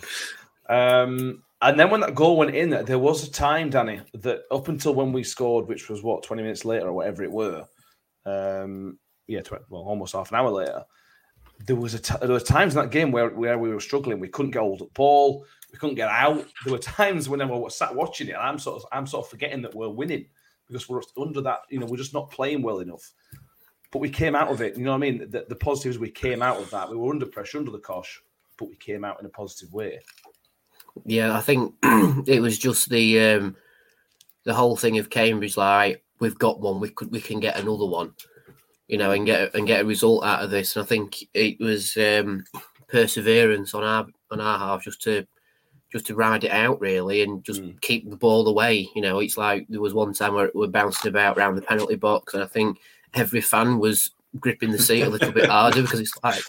yeah. 0.68 1.02
Um, 1.02 1.42
and 1.62 1.78
then 1.78 1.90
when 1.90 2.00
that 2.00 2.14
goal 2.14 2.36
went 2.36 2.54
in, 2.54 2.70
there 2.70 2.98
was 2.98 3.26
a 3.26 3.30
time, 3.30 3.70
Danny, 3.70 4.00
that 4.14 4.42
up 4.50 4.68
until 4.68 4.94
when 4.94 5.12
we 5.12 5.22
scored, 5.22 5.66
which 5.66 5.88
was 5.88 6.02
what 6.02 6.22
twenty 6.22 6.42
minutes 6.42 6.64
later 6.64 6.88
or 6.88 6.92
whatever 6.92 7.22
it 7.22 7.30
were, 7.30 7.64
um, 8.24 8.98
yeah, 9.26 9.40
20, 9.42 9.64
well, 9.68 9.82
almost 9.82 10.14
half 10.14 10.30
an 10.30 10.38
hour 10.38 10.50
later, 10.50 10.84
there 11.66 11.76
was 11.76 11.94
a 11.94 11.98
t- 11.98 12.14
there 12.20 12.30
were 12.30 12.40
times 12.40 12.74
in 12.74 12.82
that 12.82 12.90
game 12.90 13.12
where 13.12 13.30
where 13.30 13.58
we 13.58 13.70
were 13.70 13.80
struggling. 13.80 14.20
We 14.20 14.28
couldn't 14.28 14.52
get 14.52 14.60
hold 14.60 14.80
of 14.80 14.88
the 14.88 14.94
ball. 14.94 15.44
We 15.72 15.78
couldn't 15.78 15.96
get 15.96 16.08
out. 16.08 16.46
There 16.64 16.72
were 16.72 16.78
times 16.78 17.28
when 17.28 17.40
I 17.40 17.44
was 17.44 17.76
sat 17.76 17.94
watching 17.94 18.28
it, 18.28 18.32
and 18.32 18.42
I'm 18.42 18.58
sort 18.58 18.82
of 18.82 18.88
I'm 18.92 19.06
sort 19.06 19.26
of 19.26 19.30
forgetting 19.30 19.62
that 19.62 19.74
we're 19.74 19.88
winning 19.88 20.26
because 20.66 20.88
we're 20.88 21.02
under 21.20 21.40
that. 21.42 21.60
You 21.68 21.80
know, 21.80 21.86
we're 21.86 21.96
just 21.96 22.14
not 22.14 22.30
playing 22.30 22.62
well 22.62 22.80
enough. 22.80 23.12
But 23.92 23.98
we 23.98 24.08
came 24.08 24.36
out 24.36 24.48
of 24.48 24.60
it. 24.62 24.76
You 24.76 24.84
know 24.84 24.92
what 24.92 24.98
I 24.98 25.10
mean? 25.10 25.30
The, 25.30 25.46
the 25.48 25.56
positives 25.56 25.98
we 25.98 26.10
came 26.10 26.42
out 26.42 26.58
of 26.58 26.70
that. 26.70 26.88
We 26.88 26.96
were 26.96 27.10
under 27.10 27.26
pressure, 27.26 27.58
under 27.58 27.72
the 27.72 27.80
cosh, 27.80 28.22
but 28.56 28.68
we 28.68 28.76
came 28.76 29.04
out 29.04 29.18
in 29.18 29.26
a 29.26 29.30
positive 29.30 29.72
way. 29.72 29.98
Yeah, 31.04 31.36
I 31.36 31.40
think 31.40 31.74
it 31.82 32.40
was 32.40 32.58
just 32.58 32.88
the 32.88 33.20
um, 33.20 33.56
the 34.44 34.54
whole 34.54 34.76
thing 34.76 34.98
of 34.98 35.10
Cambridge. 35.10 35.56
Like 35.56 36.04
we've 36.20 36.38
got 36.38 36.60
one, 36.60 36.80
we 36.80 36.90
could 36.90 37.10
we 37.10 37.20
can 37.20 37.40
get 37.40 37.58
another 37.58 37.86
one, 37.86 38.14
you 38.88 38.98
know, 38.98 39.12
and 39.12 39.26
get 39.26 39.54
and 39.54 39.66
get 39.66 39.82
a 39.82 39.86
result 39.86 40.24
out 40.24 40.42
of 40.42 40.50
this. 40.50 40.76
And 40.76 40.82
I 40.82 40.86
think 40.86 41.24
it 41.34 41.58
was 41.60 41.96
um, 41.96 42.44
perseverance 42.88 43.74
on 43.74 43.84
our 43.84 44.06
on 44.30 44.40
our 44.40 44.58
half 44.58 44.84
just 44.84 45.02
to 45.02 45.26
just 45.92 46.06
to 46.06 46.14
ride 46.14 46.44
it 46.44 46.52
out 46.52 46.80
really 46.80 47.22
and 47.22 47.42
just 47.42 47.62
keep 47.80 48.08
the 48.08 48.16
ball 48.16 48.46
away. 48.46 48.88
You 48.94 49.02
know, 49.02 49.18
it's 49.18 49.36
like 49.36 49.66
there 49.68 49.80
was 49.80 49.94
one 49.94 50.12
time 50.12 50.34
where 50.34 50.50
we're 50.54 50.68
bouncing 50.68 51.08
about 51.08 51.36
around 51.36 51.56
the 51.56 51.62
penalty 51.62 51.96
box, 51.96 52.34
and 52.34 52.42
I 52.42 52.46
think 52.46 52.78
every 53.14 53.40
fan 53.40 53.78
was 53.78 54.10
gripping 54.38 54.70
the 54.70 54.78
seat 54.78 55.02
a 55.02 55.08
little 55.08 55.32
bit 55.32 55.50
harder 55.50 55.82
because 55.82 55.98
it's 55.98 56.16
like 56.22 56.42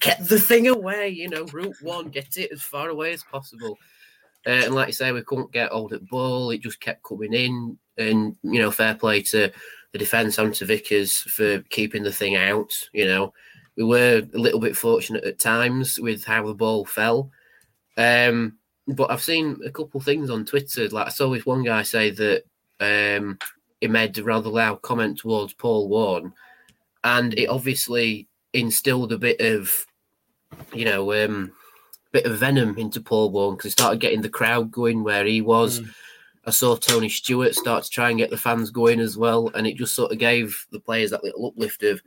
get 0.00 0.26
the 0.28 0.38
thing 0.38 0.68
away, 0.68 1.08
you 1.08 1.28
know, 1.28 1.44
route 1.46 1.76
one, 1.82 2.08
get 2.08 2.36
it 2.36 2.52
as 2.52 2.62
far 2.62 2.88
away 2.88 3.12
as 3.12 3.24
possible. 3.24 3.78
Uh, 4.46 4.50
and 4.50 4.74
like 4.74 4.86
you 4.86 4.92
say, 4.92 5.12
we 5.12 5.22
couldn't 5.22 5.52
get 5.52 5.70
hold 5.70 5.92
of 5.92 6.00
the 6.00 6.06
ball. 6.06 6.50
It 6.50 6.62
just 6.62 6.80
kept 6.80 7.02
coming 7.02 7.32
in. 7.32 7.78
And, 7.96 8.36
you 8.42 8.60
know, 8.60 8.70
fair 8.70 8.94
play 8.94 9.22
to 9.22 9.50
the 9.92 9.98
defence 9.98 10.38
and 10.38 10.54
to 10.54 10.64
Vickers 10.64 11.12
for 11.12 11.60
keeping 11.70 12.02
the 12.02 12.12
thing 12.12 12.36
out. 12.36 12.72
You 12.92 13.06
know, 13.06 13.32
we 13.76 13.84
were 13.84 14.22
a 14.32 14.38
little 14.38 14.60
bit 14.60 14.76
fortunate 14.76 15.24
at 15.24 15.38
times 15.38 15.98
with 15.98 16.24
how 16.24 16.46
the 16.46 16.54
ball 16.54 16.84
fell. 16.84 17.30
Um, 17.96 18.58
but 18.86 19.10
I've 19.10 19.22
seen 19.22 19.58
a 19.66 19.70
couple 19.70 20.00
things 20.00 20.30
on 20.30 20.44
Twitter. 20.44 20.88
Like 20.88 21.08
I 21.08 21.10
saw 21.10 21.28
this 21.30 21.44
one 21.44 21.64
guy 21.64 21.82
say 21.82 22.10
that 22.10 22.44
um, 22.80 23.38
he 23.80 23.88
made 23.88 24.16
a 24.16 24.22
rather 24.22 24.48
loud 24.48 24.82
comment 24.82 25.18
towards 25.18 25.52
Paul 25.54 25.88
Warne. 25.88 26.32
And 27.04 27.34
it 27.34 27.48
obviously 27.48 28.28
instilled 28.52 29.12
a 29.12 29.18
bit 29.18 29.40
of, 29.40 29.84
you 30.72 30.84
know, 30.84 31.12
um, 31.24 31.52
bit 32.12 32.26
of 32.26 32.38
venom 32.38 32.76
into 32.78 33.00
Paul 33.00 33.30
Warne 33.30 33.56
because 33.56 33.64
he 33.64 33.70
started 33.70 34.00
getting 34.00 34.22
the 34.22 34.28
crowd 34.28 34.70
going 34.70 35.02
where 35.02 35.24
he 35.24 35.40
was. 35.40 35.80
I 36.46 36.50
saw 36.50 36.76
Tony 36.76 37.10
Stewart 37.10 37.54
start 37.54 37.84
to 37.84 37.90
try 37.90 38.08
and 38.08 38.18
get 38.18 38.30
the 38.30 38.38
fans 38.38 38.70
going 38.70 39.00
as 39.00 39.18
well, 39.18 39.50
and 39.54 39.66
it 39.66 39.76
just 39.76 39.94
sort 39.94 40.12
of 40.12 40.18
gave 40.18 40.66
the 40.70 40.80
players 40.80 41.10
that 41.10 41.22
little 41.22 41.46
uplift 41.46 41.82
of, 41.82 42.00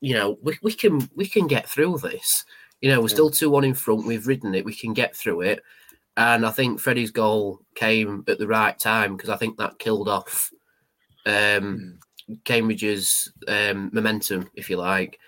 you 0.00 0.14
know, 0.14 0.38
we, 0.42 0.56
we 0.62 0.72
can 0.72 1.08
we 1.14 1.26
can 1.26 1.46
get 1.46 1.68
through 1.68 1.98
this. 1.98 2.44
You 2.80 2.90
know, 2.90 3.02
we're 3.02 3.08
still 3.08 3.28
two 3.30 3.50
one 3.50 3.64
in 3.64 3.74
front. 3.74 4.06
We've 4.06 4.26
ridden 4.26 4.54
it. 4.54 4.64
We 4.64 4.74
can 4.74 4.94
get 4.94 5.14
through 5.14 5.42
it. 5.42 5.62
And 6.16 6.46
I 6.46 6.50
think 6.50 6.80
Freddie's 6.80 7.10
goal 7.10 7.60
came 7.74 8.24
at 8.28 8.38
the 8.38 8.46
right 8.46 8.78
time 8.78 9.16
because 9.16 9.30
I 9.30 9.36
think 9.36 9.58
that 9.58 9.78
killed 9.78 10.08
off 10.08 10.50
um, 11.26 11.98
Cambridge's 12.44 13.32
um, 13.46 13.90
momentum, 13.92 14.50
if 14.54 14.70
you 14.70 14.76
like. 14.76 15.18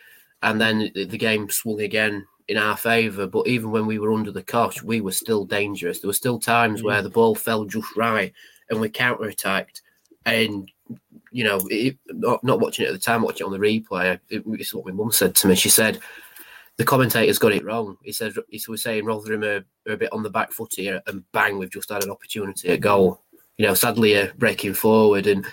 And 0.42 0.60
then 0.60 0.90
the 0.94 1.04
the 1.04 1.18
game 1.18 1.48
swung 1.50 1.80
again 1.80 2.26
in 2.48 2.56
our 2.56 2.76
favour. 2.76 3.26
But 3.26 3.46
even 3.46 3.70
when 3.70 3.86
we 3.86 3.98
were 3.98 4.12
under 4.12 4.32
the 4.32 4.42
cosh, 4.42 4.82
we 4.82 5.00
were 5.00 5.12
still 5.12 5.44
dangerous. 5.44 6.00
There 6.00 6.08
were 6.08 6.14
still 6.14 6.38
times 6.38 6.82
where 6.82 7.02
the 7.02 7.10
ball 7.10 7.34
fell 7.34 7.64
just 7.64 7.96
right 7.96 8.32
and 8.68 8.80
we 8.80 8.88
counter 8.88 9.24
attacked. 9.24 9.82
And, 10.24 10.70
you 11.30 11.44
know, 11.44 11.60
it, 11.70 11.98
not, 12.08 12.42
not 12.44 12.60
watching 12.60 12.84
it 12.84 12.88
at 12.88 12.94
the 12.94 12.98
time, 12.98 13.22
watching 13.22 13.46
it 13.46 13.50
on 13.50 13.52
the 13.52 13.58
replay, 13.58 14.18
it, 14.28 14.42
it's 14.46 14.74
what 14.74 14.86
my 14.86 14.92
mum 14.92 15.12
said 15.12 15.34
to 15.36 15.48
me. 15.48 15.54
She 15.54 15.68
said, 15.68 16.00
the 16.76 16.84
commentator's 16.84 17.38
got 17.38 17.52
it 17.52 17.64
wrong. 17.64 17.98
He 18.02 18.12
said, 18.12 18.34
he 18.48 18.60
was 18.68 18.82
saying 18.82 19.04
Rotherham 19.04 19.44
are, 19.44 19.64
are 19.86 19.94
a 19.94 19.96
bit 19.96 20.12
on 20.12 20.22
the 20.22 20.30
back 20.30 20.52
foot 20.52 20.72
here, 20.74 21.02
and 21.06 21.22
bang, 21.32 21.58
we've 21.58 21.70
just 21.70 21.90
had 21.90 22.02
an 22.02 22.10
opportunity 22.10 22.68
at 22.70 22.80
goal. 22.80 23.20
You 23.58 23.66
know, 23.66 23.74
Sadlier, 23.74 24.30
uh, 24.30 24.32
breaking 24.38 24.74
forward, 24.74 25.26
and 25.26 25.46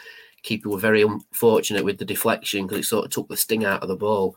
keeper 0.43 0.69
were 0.69 0.77
very 0.77 1.01
unfortunate 1.01 1.83
with 1.83 1.97
the 1.97 2.05
deflection 2.05 2.65
because 2.65 2.79
it 2.79 2.87
sort 2.87 3.05
of 3.05 3.11
took 3.11 3.27
the 3.27 3.35
sting 3.35 3.65
out 3.65 3.81
of 3.83 3.89
the 3.89 3.95
ball. 3.95 4.35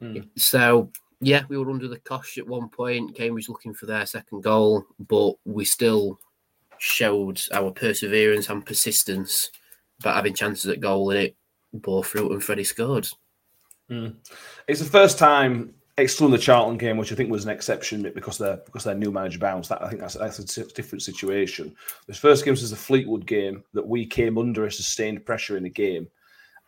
Hmm. 0.00 0.18
So 0.36 0.90
yeah, 1.20 1.42
we 1.48 1.56
were 1.56 1.70
under 1.70 1.88
the 1.88 1.98
cosh 1.98 2.38
at 2.38 2.46
one 2.46 2.68
point. 2.68 3.14
Cambridge 3.16 3.48
looking 3.48 3.74
for 3.74 3.86
their 3.86 4.06
second 4.06 4.42
goal, 4.42 4.84
but 5.08 5.34
we 5.44 5.64
still 5.64 6.18
showed 6.78 7.40
our 7.52 7.70
perseverance 7.70 8.48
and 8.50 8.66
persistence 8.66 9.50
about 10.00 10.16
having 10.16 10.34
chances 10.34 10.70
at 10.70 10.80
goal, 10.80 11.10
and 11.10 11.20
it 11.20 11.36
bore 11.72 12.04
fruit. 12.04 12.32
And 12.32 12.42
Freddie 12.42 12.64
scored. 12.64 13.08
Hmm. 13.88 14.08
It's 14.68 14.80
the 14.80 14.86
first 14.86 15.18
time, 15.18 15.72
excluding 15.96 16.36
the 16.36 16.42
Charlton 16.42 16.76
game, 16.76 16.98
which 16.98 17.12
I 17.12 17.14
think 17.14 17.30
was 17.30 17.44
an 17.44 17.50
exception 17.50 18.02
because 18.14 18.36
their 18.36 18.58
because 18.66 18.84
their 18.84 18.94
new 18.94 19.10
manager 19.10 19.38
bounced. 19.38 19.70
That 19.70 19.82
I 19.82 19.88
think 19.88 20.00
that's 20.00 20.14
that's 20.14 20.58
a 20.58 20.64
different 20.66 21.02
situation. 21.02 21.74
This 22.06 22.18
first 22.18 22.44
game 22.44 22.52
was 22.52 22.68
the 22.68 22.76
Fleetwood 22.76 23.26
game 23.26 23.64
that 23.72 23.86
we 23.86 24.04
came 24.04 24.36
under 24.36 24.66
a 24.66 24.72
sustained 24.72 25.24
pressure 25.24 25.56
in 25.56 25.62
the 25.62 25.70
game, 25.70 26.08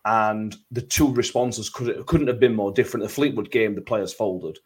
and 0.04 0.56
the 0.70 0.82
two 0.82 1.12
responses 1.12 1.68
could 1.68 2.06
couldn't 2.06 2.28
have 2.28 2.40
been 2.40 2.54
more 2.54 2.72
different. 2.72 3.04
The 3.04 3.12
Fleetwood 3.12 3.50
game, 3.50 3.74
the 3.74 3.80
players 3.80 4.12
folded. 4.12 4.58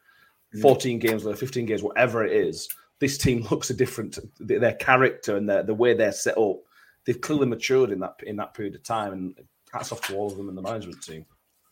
Fourteen 0.61 0.99
games 0.99 1.25
later, 1.25 1.37
fifteen 1.37 1.65
games, 1.65 1.83
whatever 1.83 2.25
it 2.25 2.33
is, 2.33 2.69
this 3.01 3.17
team 3.17 3.47
looks 3.51 3.71
a 3.71 3.75
different. 3.75 4.19
Their 4.39 4.75
character 4.75 5.37
and 5.37 5.49
their, 5.49 5.63
the 5.63 5.75
way 5.75 5.95
they're 5.95 6.13
set 6.13 6.37
up, 6.37 6.59
they've 7.05 7.21
clearly 7.21 7.47
matured 7.47 7.91
in 7.91 8.01
that 8.01 8.17
in 8.25 8.37
that 8.37 8.55
period 8.55 8.75
of 8.75 8.83
time. 8.83 9.13
And 9.13 9.35
hats 9.73 9.93
off 9.93 10.03
to 10.03 10.17
all 10.17 10.31
of 10.31 10.37
them 10.37 10.49
in 10.49 10.55
the 10.55 10.63
management 10.63 11.03
team. 11.03 11.25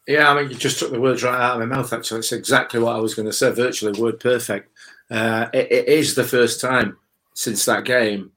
Yeah, 0.07 0.31
I 0.31 0.41
mean, 0.41 0.51
you 0.51 0.57
just 0.57 0.79
took 0.79 0.91
the 0.91 1.01
words 1.01 1.23
right 1.23 1.39
out 1.39 1.61
of 1.61 1.69
my 1.69 1.77
mouth. 1.77 1.93
Actually, 1.93 2.21
it's 2.21 2.33
exactly 2.33 2.81
what 2.81 2.97
I 2.97 2.99
was 2.99 3.15
going 3.15 3.27
to 3.27 3.33
say. 3.33 3.51
Virtually 3.51 4.01
word 4.01 4.19
perfect. 4.19 4.73
Uh, 5.11 5.49
it, 5.53 5.71
it 5.71 5.89
is 5.89 6.15
the 6.15 6.25
first 6.25 6.61
time 6.61 6.97
since 7.35 7.65
that 7.67 7.85
game, 7.85 8.33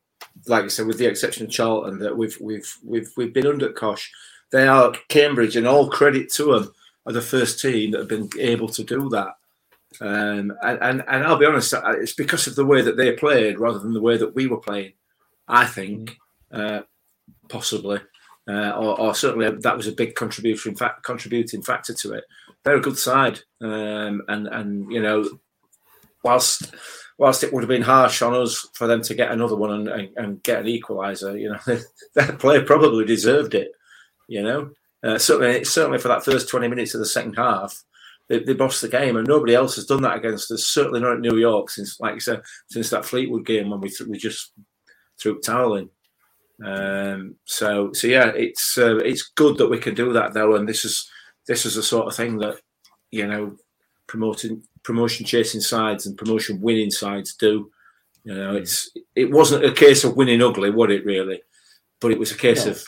like 0.47 0.65
I 0.65 0.67
said, 0.67 0.87
with 0.87 0.97
the 0.97 1.05
exception 1.05 1.45
of 1.45 1.51
Charlton, 1.51 1.99
that 1.99 2.15
we've 2.15 2.37
we've 2.41 2.77
we've 2.83 3.11
we've 3.15 3.33
been 3.33 3.47
under 3.47 3.71
Kosh. 3.71 4.11
They 4.53 4.67
are 4.67 4.93
Cambridge, 5.09 5.57
and 5.57 5.67
all 5.67 5.89
credit 5.89 6.31
to 6.35 6.53
them, 6.53 6.73
are 7.05 7.11
the 7.11 7.21
first 7.21 7.59
team 7.59 7.91
that 7.91 7.99
have 7.99 8.07
been 8.07 8.29
able 8.39 8.69
to 8.69 8.83
do 8.85 9.09
that. 9.09 9.33
Um, 9.99 10.53
and, 10.63 10.79
and 10.81 11.03
and 11.07 11.23
I'll 11.25 11.37
be 11.37 11.45
honest, 11.45 11.73
it's 11.85 12.13
because 12.13 12.47
of 12.47 12.55
the 12.55 12.65
way 12.65 12.81
that 12.81 12.95
they 12.95 13.11
played 13.11 13.59
rather 13.59 13.79
than 13.79 13.93
the 13.93 14.01
way 14.01 14.15
that 14.15 14.33
we 14.33 14.47
were 14.47 14.61
playing. 14.61 14.93
I 15.49 15.65
think, 15.65 16.17
uh, 16.53 16.83
possibly 17.49 17.99
uh, 18.47 18.71
or, 18.71 18.99
or 18.99 19.15
certainly 19.15 19.49
that 19.49 19.77
was 19.77 19.87
a 19.87 19.93
big 19.93 20.15
contribution 20.15 20.75
fact, 20.75 21.03
contributing 21.03 21.61
factor 21.61 21.93
to 21.93 22.13
it. 22.13 22.25
They're 22.63 22.77
a 22.77 22.81
good 22.81 22.97
side, 22.97 23.39
um, 23.61 24.21
and 24.27 24.47
and 24.47 24.91
you 24.91 25.01
know, 25.01 25.29
whilst 26.23 26.73
whilst 27.17 27.43
it 27.43 27.53
would 27.53 27.63
have 27.63 27.69
been 27.69 27.81
harsh 27.81 28.21
on 28.21 28.33
us 28.33 28.67
for 28.73 28.87
them 28.87 29.01
to 29.03 29.13
get 29.13 29.31
another 29.31 29.55
one 29.55 29.71
and, 29.71 29.87
and, 29.87 30.09
and 30.17 30.43
get 30.43 30.61
an 30.61 30.65
equaliser, 30.65 31.39
you 31.39 31.49
know, 31.49 31.59
that 32.15 32.39
player 32.39 32.61
probably 32.65 33.05
deserved 33.05 33.53
it. 33.53 33.71
You 34.27 34.43
know, 34.43 34.69
uh, 35.03 35.17
certainly 35.17 35.63
certainly 35.65 35.99
for 35.99 36.07
that 36.09 36.25
first 36.25 36.49
twenty 36.49 36.67
minutes 36.67 36.93
of 36.93 36.99
the 36.99 37.05
second 37.05 37.35
half. 37.35 37.83
They, 38.29 38.39
they 38.39 38.53
bossed 38.53 38.81
the 38.81 38.87
game, 38.87 39.17
and 39.17 39.27
nobody 39.27 39.53
else 39.53 39.75
has 39.75 39.85
done 39.85 40.01
that 40.03 40.15
against 40.15 40.49
us. 40.49 40.65
Certainly 40.67 41.01
not 41.01 41.13
at 41.15 41.19
New 41.19 41.35
York 41.37 41.69
since, 41.69 41.99
like 41.99 42.13
you 42.13 42.19
said, 42.21 42.41
since 42.69 42.89
that 42.89 43.03
Fleetwood 43.05 43.45
game 43.45 43.69
when 43.69 43.81
we 43.81 43.89
th- 43.89 44.09
we 44.09 44.17
just 44.17 44.53
threw 45.19 45.39
towel 45.41 45.75
in. 45.75 45.89
Um, 46.63 47.35
so 47.45 47.91
so 47.93 48.07
yeah, 48.07 48.27
it's 48.27 48.77
uh, 48.77 48.97
it's 48.97 49.23
good 49.35 49.57
that 49.57 49.69
we 49.69 49.77
can 49.77 49.93
do 49.95 50.13
that 50.13 50.33
though, 50.33 50.55
and 50.55 50.67
this 50.67 50.85
is 50.85 51.09
this 51.47 51.65
is 51.65 51.75
the 51.75 51.83
sort 51.83 52.07
of 52.07 52.15
thing 52.15 52.37
that 52.37 52.55
you 53.11 53.27
know 53.27 53.57
promoting 54.07 54.63
promotion 54.83 55.25
chasing 55.25 55.61
sides 55.61 56.05
and 56.05 56.17
promotion 56.17 56.61
winning 56.61 56.91
sides 56.91 57.35
do. 57.35 57.69
You 58.23 58.35
know, 58.35 58.55
it's 58.55 58.89
it 59.15 59.31
wasn't 59.31 59.65
a 59.65 59.71
case 59.73 60.05
of 60.05 60.15
winning 60.15 60.41
ugly, 60.41 60.69
was 60.69 60.91
it 60.91 61.05
really? 61.05 61.41
But 61.99 62.11
it 62.11 62.19
was 62.19 62.31
a 62.31 62.37
case 62.37 62.65
No. 62.65 62.71
of 62.71 62.87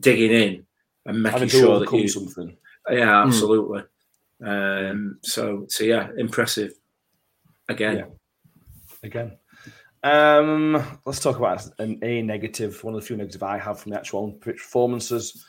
digging 0.00 0.30
in 0.32 0.66
and 1.06 1.22
making 1.22 1.32
Having 1.40 1.48
sure 1.48 1.62
that 1.62 1.70
overcome 1.70 1.98
you, 2.00 2.08
something. 2.08 2.56
yeah, 2.90 3.22
absolutely. 3.22 3.82
Um, 4.44 5.18
so 5.22 5.66
so 5.68 5.84
yeah, 5.84 6.08
impressive 6.16 6.72
again. 7.68 7.98
Yeah. 7.98 8.04
Again. 9.02 9.36
Um, 10.02 10.98
let's 11.04 11.20
talk 11.20 11.38
about 11.38 11.66
an 11.78 11.98
A 12.02 12.22
negative. 12.22 12.82
One 12.84 12.94
of 12.94 13.00
the 13.00 13.06
few 13.06 13.16
negatives 13.16 13.42
I 13.42 13.58
have 13.58 13.80
from 13.80 13.92
the 13.92 13.98
actual 13.98 14.24
on-pitch 14.24 14.56
performances. 14.56 15.44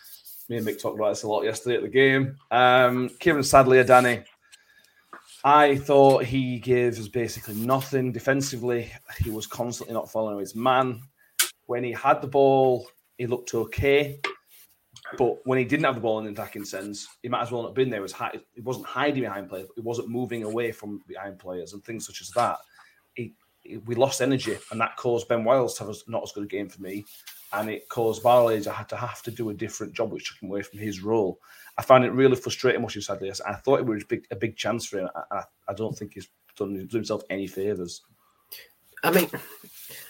Me 0.49 0.57
and 0.57 0.65
Mick 0.65 0.81
talked 0.81 0.97
about 0.97 1.09
this 1.09 1.23
a 1.23 1.27
lot 1.27 1.43
yesterday 1.43 1.75
at 1.75 1.83
the 1.83 1.87
game. 1.87 2.35
Um, 2.49 3.09
Kieran 3.19 3.43
Sadlier, 3.43 3.83
Danny. 3.83 4.23
I 5.43 5.77
thought 5.77 6.25
he 6.25 6.59
gave 6.59 6.99
us 6.99 7.07
basically 7.07 7.53
nothing 7.55 8.11
defensively. 8.11 8.91
He 9.19 9.29
was 9.29 9.47
constantly 9.47 9.93
not 9.93 10.11
following 10.11 10.39
his 10.39 10.55
man. 10.55 11.01
When 11.67 11.83
he 11.83 11.91
had 11.91 12.21
the 12.21 12.27
ball, 12.27 12.87
he 13.17 13.27
looked 13.27 13.53
okay. 13.53 14.19
But 15.17 15.45
when 15.45 15.57
he 15.57 15.65
didn't 15.65 15.85
have 15.85 15.95
the 15.95 16.01
ball 16.01 16.19
in 16.19 16.25
the 16.25 16.31
attacking 16.31 16.65
sense, 16.65 17.07
he 17.23 17.29
might 17.29 17.41
as 17.41 17.51
well 17.51 17.63
not 17.63 17.69
have 17.69 17.75
been 17.75 17.89
there. 17.89 17.99
It 17.99 18.03
was 18.03 18.11
hi- 18.11 18.39
he 18.53 18.61
wasn't 18.61 18.85
hiding 18.85 19.23
behind 19.23 19.49
players. 19.49 19.67
He 19.75 19.81
wasn't 19.81 20.09
moving 20.09 20.43
away 20.43 20.71
from 20.71 21.01
behind 21.07 21.39
players 21.39 21.73
and 21.73 21.83
things 21.83 22.05
such 22.05 22.21
as 22.21 22.29
that. 22.31 22.57
He, 23.15 23.33
he- 23.61 23.77
we 23.77 23.95
lost 23.95 24.21
energy, 24.21 24.57
and 24.71 24.79
that 24.81 24.95
caused 24.97 25.27
Ben 25.27 25.43
Wiles 25.43 25.77
to 25.77 25.85
have 25.85 25.95
not 26.07 26.23
as 26.23 26.31
good 26.31 26.43
a 26.43 26.47
game 26.47 26.69
for 26.69 26.81
me, 26.81 27.05
and 27.53 27.69
it 27.69 27.89
caused 27.89 28.21
Barley 28.23 28.61
to 28.61 28.71
have 28.71 28.87
to 28.87 28.95
have 28.95 29.21
to 29.23 29.31
do 29.31 29.49
a 29.49 29.53
different 29.53 29.93
job, 29.93 30.11
which 30.11 30.29
took 30.29 30.41
him 30.41 30.49
away 30.49 30.61
from 30.61 30.79
his 30.79 31.01
role. 31.01 31.39
I 31.77 31.81
found 31.81 32.05
it 32.05 32.11
really 32.11 32.35
frustrating 32.35 32.81
watching 32.81 33.01
Sadlier. 33.01 33.33
I 33.47 33.55
thought 33.55 33.79
it 33.79 33.85
was 33.85 34.03
a 34.03 34.07
big, 34.07 34.27
a 34.31 34.35
big 34.35 34.55
chance 34.57 34.85
for 34.85 34.99
him. 34.99 35.09
I, 35.15 35.37
I, 35.37 35.43
I 35.69 35.73
don't 35.73 35.97
think 35.97 36.13
he's 36.13 36.27
done, 36.55 36.87
himself 36.91 37.23
any 37.29 37.47
favors. 37.47 38.01
I 39.03 39.11
mean, 39.11 39.29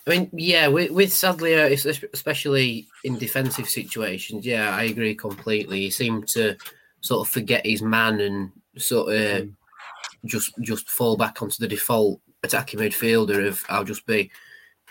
I 0.10 0.18
mean, 0.18 0.30
yeah, 0.34 0.68
with, 0.68 0.90
with 0.90 1.14
Sadlier, 1.14 1.66
uh, 1.66 1.94
especially 2.14 2.88
in 3.04 3.20
defensive 3.20 3.70
situations. 3.70 4.44
Yeah, 4.44 4.76
I 4.76 4.84
agree 4.84 5.14
completely. 5.14 5.82
He 5.82 5.90
seemed 5.92 6.28
to 6.30 6.58
sort 7.02 7.28
of 7.28 7.32
forget 7.32 7.66
his 7.66 7.84
man 7.84 8.20
and 8.20 8.52
sort 8.78 9.14
of 9.14 9.50
just 10.26 10.52
just 10.62 10.90
fall 10.90 11.16
back 11.16 11.42
onto 11.42 11.58
the 11.60 11.68
default 11.68 12.20
attacking 12.44 12.80
midfielder 12.80 13.48
of 13.48 13.64
I'll 13.70 13.84
just 13.84 14.06
be 14.06 14.32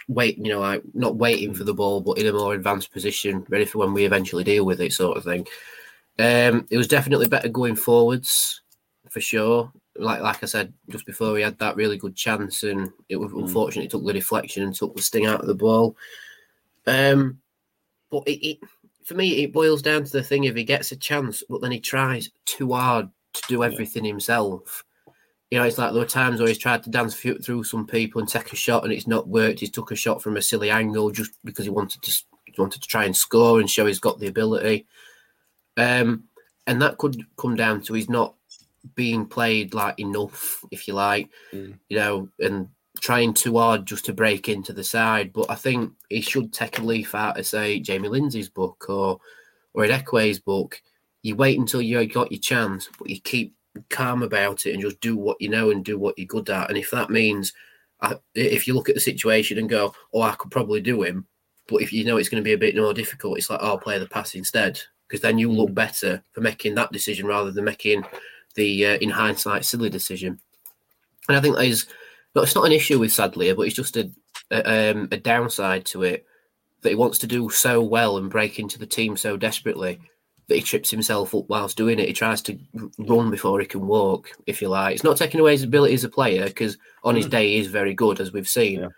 wait, 0.06 0.38
you 0.38 0.50
know, 0.50 0.60
like 0.60 0.82
not 0.94 1.16
waiting 1.16 1.52
for 1.52 1.64
the 1.64 1.74
ball, 1.74 2.00
but 2.00 2.18
in 2.18 2.26
a 2.26 2.32
more 2.32 2.54
advanced 2.54 2.92
position, 2.92 3.44
ready 3.48 3.64
for 3.64 3.78
when 3.78 3.92
we 3.92 4.04
eventually 4.04 4.44
deal 4.44 4.64
with 4.64 4.80
it, 4.80 4.92
sort 4.92 5.18
of 5.18 5.24
thing. 5.24 5.46
Um, 6.18 6.66
it 6.70 6.78
was 6.78 6.88
definitely 6.88 7.28
better 7.28 7.48
going 7.48 7.76
forwards 7.76 8.62
for 9.10 9.20
sure. 9.20 9.72
Like 9.98 10.20
like 10.20 10.42
I 10.42 10.46
said 10.46 10.72
just 10.88 11.06
before, 11.06 11.36
he 11.36 11.42
had 11.42 11.58
that 11.58 11.76
really 11.76 11.96
good 11.96 12.16
chance, 12.16 12.62
and 12.62 12.90
it 13.08 13.16
was 13.16 13.32
unfortunate 13.32 13.82
he 13.82 13.88
took 13.88 14.04
the 14.04 14.12
deflection 14.12 14.62
and 14.62 14.74
took 14.74 14.94
the 14.94 15.02
sting 15.02 15.26
out 15.26 15.40
of 15.40 15.46
the 15.46 15.54
ball. 15.54 15.96
Um, 16.86 17.40
but 18.10 18.22
it, 18.26 18.46
it 18.46 18.58
for 19.04 19.14
me, 19.14 19.42
it 19.42 19.52
boils 19.52 19.82
down 19.82 20.04
to 20.04 20.12
the 20.12 20.22
thing: 20.22 20.44
if 20.44 20.54
he 20.54 20.64
gets 20.64 20.92
a 20.92 20.96
chance, 20.96 21.42
but 21.48 21.60
then 21.60 21.72
he 21.72 21.80
tries 21.80 22.30
too 22.44 22.72
hard 22.72 23.08
to 23.34 23.42
do 23.48 23.64
everything 23.64 24.04
himself. 24.04 24.84
You 25.50 25.58
know, 25.58 25.64
it's 25.64 25.78
like 25.78 25.92
there 25.92 26.00
were 26.00 26.08
times 26.08 26.40
where 26.40 26.48
he's 26.48 26.58
tried 26.58 26.82
to 26.82 26.90
dance 26.90 27.14
few- 27.14 27.38
through 27.38 27.64
some 27.64 27.86
people 27.86 28.20
and 28.20 28.28
take 28.28 28.52
a 28.52 28.56
shot, 28.56 28.84
and 28.84 28.92
it's 28.92 29.06
not 29.06 29.28
worked. 29.28 29.60
He's 29.60 29.70
took 29.70 29.90
a 29.90 29.96
shot 29.96 30.22
from 30.22 30.36
a 30.36 30.42
silly 30.42 30.70
angle 30.70 31.10
just 31.10 31.32
because 31.44 31.64
he 31.64 31.70
wanted 31.70 32.02
to 32.02 32.12
wanted 32.58 32.82
to 32.82 32.88
try 32.88 33.04
and 33.04 33.16
score 33.16 33.60
and 33.60 33.70
show 33.70 33.86
he's 33.86 34.00
got 34.00 34.18
the 34.18 34.26
ability. 34.26 34.86
Um, 35.76 36.24
and 36.66 36.82
that 36.82 36.98
could 36.98 37.24
come 37.36 37.56
down 37.56 37.82
to 37.82 37.94
he's 37.94 38.10
not 38.10 38.34
being 38.94 39.26
played 39.26 39.74
like 39.74 39.98
enough, 39.98 40.64
if 40.70 40.88
you 40.88 40.94
like, 40.94 41.30
you 41.88 41.96
know, 41.96 42.28
and 42.40 42.68
trying 43.00 43.32
too 43.32 43.58
hard 43.58 43.86
just 43.86 44.04
to 44.06 44.12
break 44.12 44.48
into 44.48 44.72
the 44.72 44.84
side. 44.84 45.32
But 45.32 45.50
I 45.50 45.54
think 45.54 45.92
he 46.08 46.20
should 46.20 46.52
take 46.52 46.78
a 46.78 46.82
leaf 46.82 47.14
out 47.14 47.38
of 47.38 47.46
say 47.46 47.80
Jamie 47.80 48.08
Lindsay's 48.08 48.48
book 48.48 48.86
or 48.88 49.20
or 49.74 49.84
Ihiekwe's 49.84 50.40
book. 50.40 50.80
You 51.22 51.36
wait 51.36 51.58
until 51.58 51.82
you 51.82 52.04
got 52.06 52.32
your 52.32 52.40
chance, 52.40 52.88
but 52.98 53.10
you 53.10 53.20
keep 53.20 53.54
calm 53.90 54.22
about 54.22 54.66
it 54.66 54.72
and 54.72 54.82
just 54.82 55.00
do 55.00 55.16
what 55.16 55.40
you 55.40 55.48
know 55.48 55.70
and 55.70 55.84
do 55.84 55.98
what 55.98 56.18
you're 56.18 56.26
good 56.26 56.50
at. 56.50 56.68
And 56.68 56.78
if 56.78 56.90
that 56.90 57.10
means, 57.10 57.52
uh, 58.00 58.16
if 58.34 58.66
you 58.66 58.74
look 58.74 58.88
at 58.88 58.94
the 58.94 59.00
situation 59.00 59.58
and 59.58 59.68
go, 59.68 59.94
"Oh, 60.12 60.22
I 60.22 60.34
could 60.34 60.50
probably 60.50 60.80
do 60.80 61.02
him," 61.02 61.26
but 61.66 61.82
if 61.82 61.92
you 61.92 62.04
know 62.04 62.16
it's 62.16 62.28
going 62.28 62.42
to 62.42 62.48
be 62.48 62.54
a 62.54 62.58
bit 62.58 62.76
more 62.76 62.94
difficult, 62.94 63.38
it's 63.38 63.50
like, 63.50 63.60
"Oh, 63.62 63.68
I'll 63.68 63.78
play 63.78 63.98
the 63.98 64.06
pass 64.06 64.34
instead," 64.34 64.80
because 65.06 65.20
then 65.20 65.38
you 65.38 65.50
look 65.50 65.74
better 65.74 66.22
for 66.32 66.40
making 66.40 66.74
that 66.76 66.92
decision 66.92 67.26
rather 67.26 67.50
than 67.50 67.64
making 67.64 68.04
the, 68.58 68.86
uh, 68.86 68.98
in 68.98 69.08
hindsight, 69.08 69.64
silly 69.64 69.88
decision. 69.88 70.38
And 71.28 71.36
I 71.36 71.40
think 71.40 71.56
that 71.56 71.64
is, 71.64 71.86
no, 72.34 72.42
it's 72.42 72.54
not 72.54 72.66
an 72.66 72.72
issue 72.72 72.98
with 72.98 73.12
Sadlier, 73.12 73.54
but 73.54 73.62
it's 73.62 73.76
just 73.76 73.96
a, 73.96 74.10
a, 74.50 74.90
um, 74.90 75.08
a 75.12 75.16
downside 75.16 75.86
to 75.86 76.02
it 76.02 76.26
that 76.82 76.90
he 76.90 76.94
wants 76.94 77.18
to 77.18 77.26
do 77.26 77.48
so 77.50 77.80
well 77.82 78.18
and 78.18 78.30
break 78.30 78.58
into 78.58 78.78
the 78.78 78.86
team 78.86 79.16
so 79.16 79.36
desperately 79.36 80.00
that 80.48 80.56
he 80.56 80.62
trips 80.62 80.90
himself 80.90 81.34
up 81.34 81.44
whilst 81.48 81.76
doing 81.76 81.98
it. 81.98 82.08
He 82.08 82.14
tries 82.14 82.42
to 82.42 82.58
run 82.98 83.30
before 83.30 83.60
he 83.60 83.66
can 83.66 83.86
walk, 83.86 84.30
if 84.46 84.60
you 84.60 84.68
like. 84.68 84.94
It's 84.94 85.04
not 85.04 85.16
taking 85.16 85.40
away 85.40 85.52
his 85.52 85.62
ability 85.62 85.94
as 85.94 86.04
a 86.04 86.08
player 86.08 86.46
because 86.46 86.78
on 87.04 87.16
his 87.16 87.26
day 87.26 87.48
he 87.48 87.58
is 87.58 87.66
very 87.68 87.94
good, 87.94 88.20
as 88.20 88.32
we've 88.32 88.48
seen. 88.48 88.88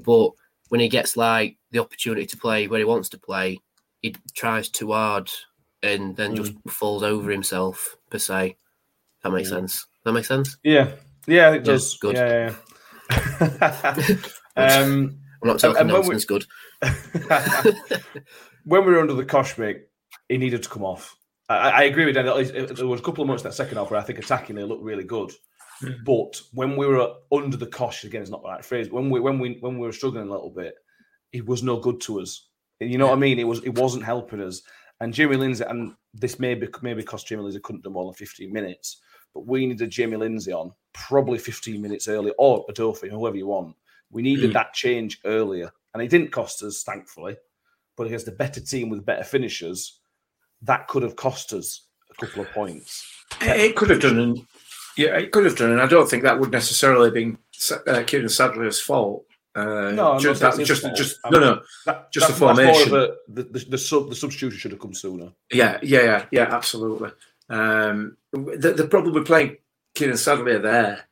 But 0.00 0.30
when 0.68 0.80
he 0.80 0.88
gets 0.88 1.16
like 1.16 1.56
the 1.70 1.78
opportunity 1.78 2.26
to 2.26 2.36
play 2.36 2.66
where 2.66 2.80
he 2.80 2.84
wants 2.84 3.08
to 3.10 3.18
play, 3.18 3.60
he 4.02 4.16
tries 4.34 4.68
too 4.68 4.92
hard 4.92 5.30
and 5.82 6.16
then 6.16 6.34
just 6.34 6.52
falls 6.68 7.02
over 7.02 7.30
himself 7.30 7.96
per 8.10 8.18
se. 8.18 8.56
That 9.22 9.30
makes 9.30 9.48
sense. 9.48 9.86
That 10.04 10.12
makes 10.12 10.28
sense. 10.28 10.56
Yeah, 10.62 10.92
yeah, 11.26 11.50
it 11.50 11.56
Yeah, 11.56 11.58
does. 11.72 11.96
good. 11.98 12.16
Yeah, 12.16 12.54
yeah. 13.10 13.50
yeah. 13.50 14.16
um, 14.56 15.18
I'm 15.42 15.48
not 15.48 15.58
talking 15.58 15.80
and 15.80 15.92
when 15.92 16.02
we- 16.02 16.08
nonsense. 16.14 16.24
Good. 16.24 16.44
when 18.64 18.84
we 18.84 18.92
were 18.92 19.00
under 19.00 19.14
the 19.14 19.24
cosh 19.24 19.56
break, 19.56 19.78
he 20.28 20.38
needed 20.38 20.62
to 20.62 20.68
come 20.68 20.84
off. 20.84 21.16
I, 21.48 21.70
I 21.70 21.82
agree 21.84 22.06
with 22.06 22.14
Dan. 22.14 22.26
There 22.26 22.86
was 22.86 23.00
a 23.00 23.02
couple 23.02 23.22
of 23.22 23.28
months 23.28 23.42
in 23.42 23.48
that 23.50 23.54
second 23.54 23.76
half 23.76 23.90
where 23.90 24.00
I 24.00 24.02
think 24.02 24.18
attacking 24.18 24.56
they 24.56 24.62
looked 24.64 24.82
really 24.84 25.04
good. 25.04 25.32
But 26.04 26.40
when 26.52 26.76
we 26.76 26.86
were 26.86 27.14
under 27.32 27.56
the 27.56 27.66
cosh, 27.66 28.04
again, 28.04 28.20
it's 28.22 28.30
not 28.30 28.42
the 28.42 28.48
right 28.48 28.64
phrase. 28.64 28.90
When 28.90 29.08
we 29.08 29.18
when 29.18 29.38
we 29.38 29.56
when 29.60 29.78
we 29.78 29.86
were 29.86 29.92
struggling 29.92 30.28
a 30.28 30.30
little 30.30 30.50
bit, 30.50 30.74
he 31.32 31.40
was 31.40 31.62
no 31.62 31.78
good 31.78 32.00
to 32.02 32.20
us. 32.20 32.48
You 32.80 32.98
know 32.98 33.06
what 33.06 33.14
I 33.14 33.18
mean? 33.20 33.38
It 33.38 33.44
was 33.48 33.62
it 33.64 33.78
wasn't 33.78 34.04
helping 34.04 34.42
us. 34.42 34.60
And 35.00 35.14
Jamie 35.14 35.36
Lindsay, 35.36 35.64
and 35.64 35.94
this 36.12 36.38
may 36.38 36.54
be 36.54 36.68
maybe 36.82 37.00
because 37.02 37.24
Jamie 37.24 37.42
Lindsay 37.42 37.60
couldn't 37.60 37.84
do 37.84 37.90
more 37.90 38.04
than 38.04 38.14
15 38.14 38.52
minutes, 38.52 38.98
but 39.34 39.46
we 39.46 39.66
needed 39.66 39.90
Jamie 39.90 40.16
Lindsay 40.16 40.52
on 40.52 40.72
probably 40.92 41.38
15 41.38 41.80
minutes 41.80 42.08
early, 42.08 42.32
or 42.38 42.66
Odoffin, 42.66 43.10
whoever 43.10 43.36
you 43.36 43.46
want. 43.46 43.74
We 44.10 44.22
needed 44.22 44.50
Mm. 44.50 44.54
that 44.54 44.74
change 44.74 45.20
earlier. 45.24 45.70
And 45.94 46.02
it 46.02 46.08
didn't 46.10 46.32
cost 46.32 46.62
us, 46.62 46.82
thankfully. 46.82 47.36
But 47.96 48.06
against 48.06 48.28
a 48.28 48.32
better 48.32 48.60
team 48.60 48.88
with 48.90 49.04
better 49.06 49.24
finishers, 49.24 50.00
that 50.62 50.86
could 50.88 51.02
have 51.02 51.16
cost 51.16 51.52
us 51.52 51.86
a 52.10 52.14
couple 52.26 52.42
of 52.42 52.50
points. 52.50 53.06
It, 53.40 53.76
could 53.76 53.90
have 53.90 54.00
done, 54.00 54.18
and 54.18 54.46
yeah, 54.96 55.16
it 55.16 55.32
could 55.32 55.44
have 55.44 55.56
done, 55.56 55.70
and 55.70 55.80
I 55.80 55.86
don't 55.86 56.08
think 56.08 56.22
that 56.24 56.38
would 56.38 56.50
necessarily 56.50 57.06
have 57.06 57.14
been 57.14 57.38
uh, 57.86 58.02
Kieran 58.06 58.26
Sadlier's 58.28 58.80
fault. 58.80 59.24
Uh, 59.54 59.90
No, 59.92 60.18
just, 60.18 60.40
that, 60.40 60.56
just, 60.64 60.82
fault. 60.82 60.96
just 60.96 61.18
I 61.24 61.30
no, 61.30 61.38
mean, 61.40 61.48
no, 61.48 61.62
That, 61.86 62.12
just 62.12 62.28
that- 62.28 62.38
the 62.38 62.46
that's 62.46 62.58
more 62.58 62.70
of 62.70 62.88
formation. 62.88 62.94
a- 62.94 63.32
the, 63.34 63.42
the, 63.42 63.58
the, 63.70 63.78
sub, 63.78 64.08
the 64.08 64.14
substitution 64.14 64.58
should 64.58 64.70
have 64.70 64.80
come 64.80 64.94
sooner. 64.94 65.32
Yeah, 65.52 65.78
yeah, 65.82 66.02
yeah, 66.02 66.24
yeah, 66.30 66.54
absolutely. 66.54 67.10
Um, 67.48 68.16
the, 68.32 68.74
the 68.76 68.86
problem 68.86 69.14
with 69.14 69.26
playing 69.26 69.56
Kieran 69.94 70.16
Sadlier 70.16 70.60
there, 70.60 71.08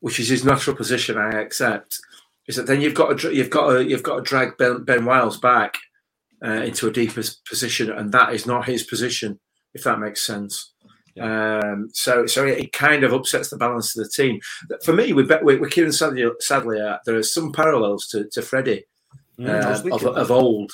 which 0.00 0.18
is 0.18 0.28
his 0.28 0.44
natural 0.44 0.76
position, 0.76 1.18
I 1.18 1.40
accept, 1.40 1.98
is 2.46 2.56
that 2.56 2.66
then 2.66 2.80
you've 2.80 2.94
got 2.94 3.18
to 3.18 3.34
you've 3.34 3.50
got 3.50 3.72
to 3.72 3.84
you've 3.84 4.02
got 4.02 4.16
to 4.16 4.22
drag 4.22 4.56
Ben, 4.56 4.84
ben 4.84 5.04
Wiles 5.04 5.38
back 5.38 5.76
uh, 6.44 6.50
into 6.62 6.86
a 6.86 6.90
deeper 6.92 7.22
position, 7.48 7.90
and 7.90 8.12
that 8.12 8.32
is 8.34 8.46
not 8.46 8.66
his 8.66 8.82
position, 8.82 9.38
if 9.74 9.84
that 9.84 9.98
makes 9.98 10.22
sense. 10.26 10.72
Um, 11.20 11.90
so, 11.92 12.26
so 12.26 12.44
it, 12.44 12.58
it 12.58 12.72
kind 12.72 13.04
of 13.04 13.12
upsets 13.12 13.50
the 13.50 13.56
balance 13.56 13.96
of 13.96 14.04
the 14.04 14.10
team. 14.10 14.40
For 14.82 14.92
me, 14.92 15.12
with, 15.12 15.30
with, 15.42 15.70
Kieran 15.70 15.92
Sadlier, 15.92 16.32
Sadlier, 16.40 16.98
there 17.06 17.16
are 17.16 17.22
some 17.22 17.52
parallels 17.52 18.08
to, 18.08 18.28
to 18.30 18.42
Freddie 18.42 18.84
Mm, 19.38 19.86
um, 19.86 19.92
of, 19.92 20.04
of 20.04 20.30
old. 20.30 20.72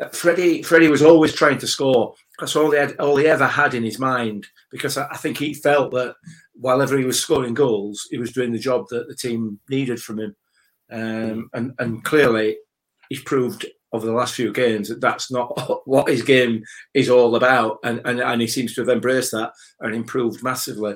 Uh, 0.00 0.08
Freddie, 0.08 0.62
Freddie 0.62 0.88
was 0.88 1.02
always 1.02 1.32
trying 1.32 1.58
to 1.58 1.66
score. 1.66 2.14
That's 2.38 2.56
all 2.56 2.70
he 2.70 2.78
had, 2.78 2.96
all 2.98 3.16
he 3.16 3.26
ever 3.26 3.46
had 3.46 3.74
in 3.74 3.82
his 3.82 3.98
mind. 3.98 4.46
Because 4.70 4.98
I, 4.98 5.08
I 5.10 5.16
think 5.16 5.38
he 5.38 5.54
felt 5.54 5.92
that 5.92 6.16
whilever 6.54 6.98
he 6.98 7.04
was 7.04 7.20
scoring 7.20 7.54
goals, 7.54 8.06
he 8.10 8.18
was 8.18 8.32
doing 8.32 8.52
the 8.52 8.58
job 8.58 8.86
that 8.90 9.08
the 9.08 9.14
team 9.14 9.58
needed 9.70 10.02
from 10.02 10.18
him. 10.18 10.36
Um, 10.90 11.50
and 11.54 11.72
and 11.78 12.04
clearly, 12.04 12.58
he's 13.08 13.22
proved 13.22 13.66
over 13.96 14.06
the 14.06 14.12
last 14.12 14.34
few 14.34 14.52
games 14.52 14.88
that 14.88 15.00
that's 15.00 15.30
not 15.30 15.48
what 15.86 16.08
his 16.08 16.22
game 16.22 16.62
is 16.94 17.10
all 17.10 17.34
about. 17.36 17.78
And 17.82 18.00
and, 18.04 18.20
and 18.20 18.40
he 18.40 18.46
seems 18.46 18.74
to 18.74 18.82
have 18.82 18.90
embraced 18.90 19.32
that 19.32 19.52
and 19.80 19.94
improved 19.94 20.42
massively. 20.42 20.94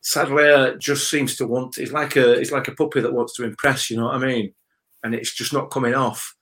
Sadlier 0.00 0.76
just 0.78 1.10
seems 1.10 1.36
to 1.36 1.46
want. 1.46 1.74
He's 1.76 1.92
like 1.92 2.16
a 2.16 2.38
he's 2.38 2.52
like 2.52 2.68
a 2.68 2.74
puppy 2.74 3.00
that 3.00 3.12
wants 3.12 3.34
to 3.34 3.44
impress. 3.44 3.90
You 3.90 3.98
know 3.98 4.04
what 4.06 4.14
I 4.14 4.18
mean? 4.26 4.54
And 5.02 5.14
it's 5.14 5.34
just 5.34 5.52
not 5.52 5.70
coming 5.70 5.94
off 5.94 6.34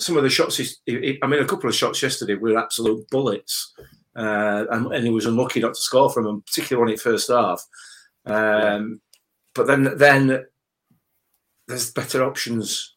some 0.00 0.16
of 0.16 0.22
the 0.22 0.30
shots, 0.30 0.56
he, 0.56 0.66
he- 0.86 1.18
I 1.22 1.26
mean, 1.26 1.42
a 1.42 1.46
couple 1.46 1.68
of 1.68 1.76
shots 1.76 2.02
yesterday 2.02 2.34
were 2.34 2.56
absolute 2.58 3.06
bullets, 3.10 3.74
uh, 4.16 4.64
and, 4.70 4.92
and 4.94 5.04
he 5.04 5.10
was 5.10 5.26
unlucky 5.26 5.60
not 5.60 5.74
to 5.74 5.80
score 5.80 6.10
from 6.10 6.24
them, 6.24 6.42
particularly 6.46 6.86
when 6.86 6.94
it 6.94 7.00
first 7.00 7.28
half. 7.28 7.62
Um, 8.24 9.00
But 9.54 9.66
then, 9.66 9.96
then 9.98 10.46
there's 11.68 11.92
better 11.92 12.24
options. 12.24 12.96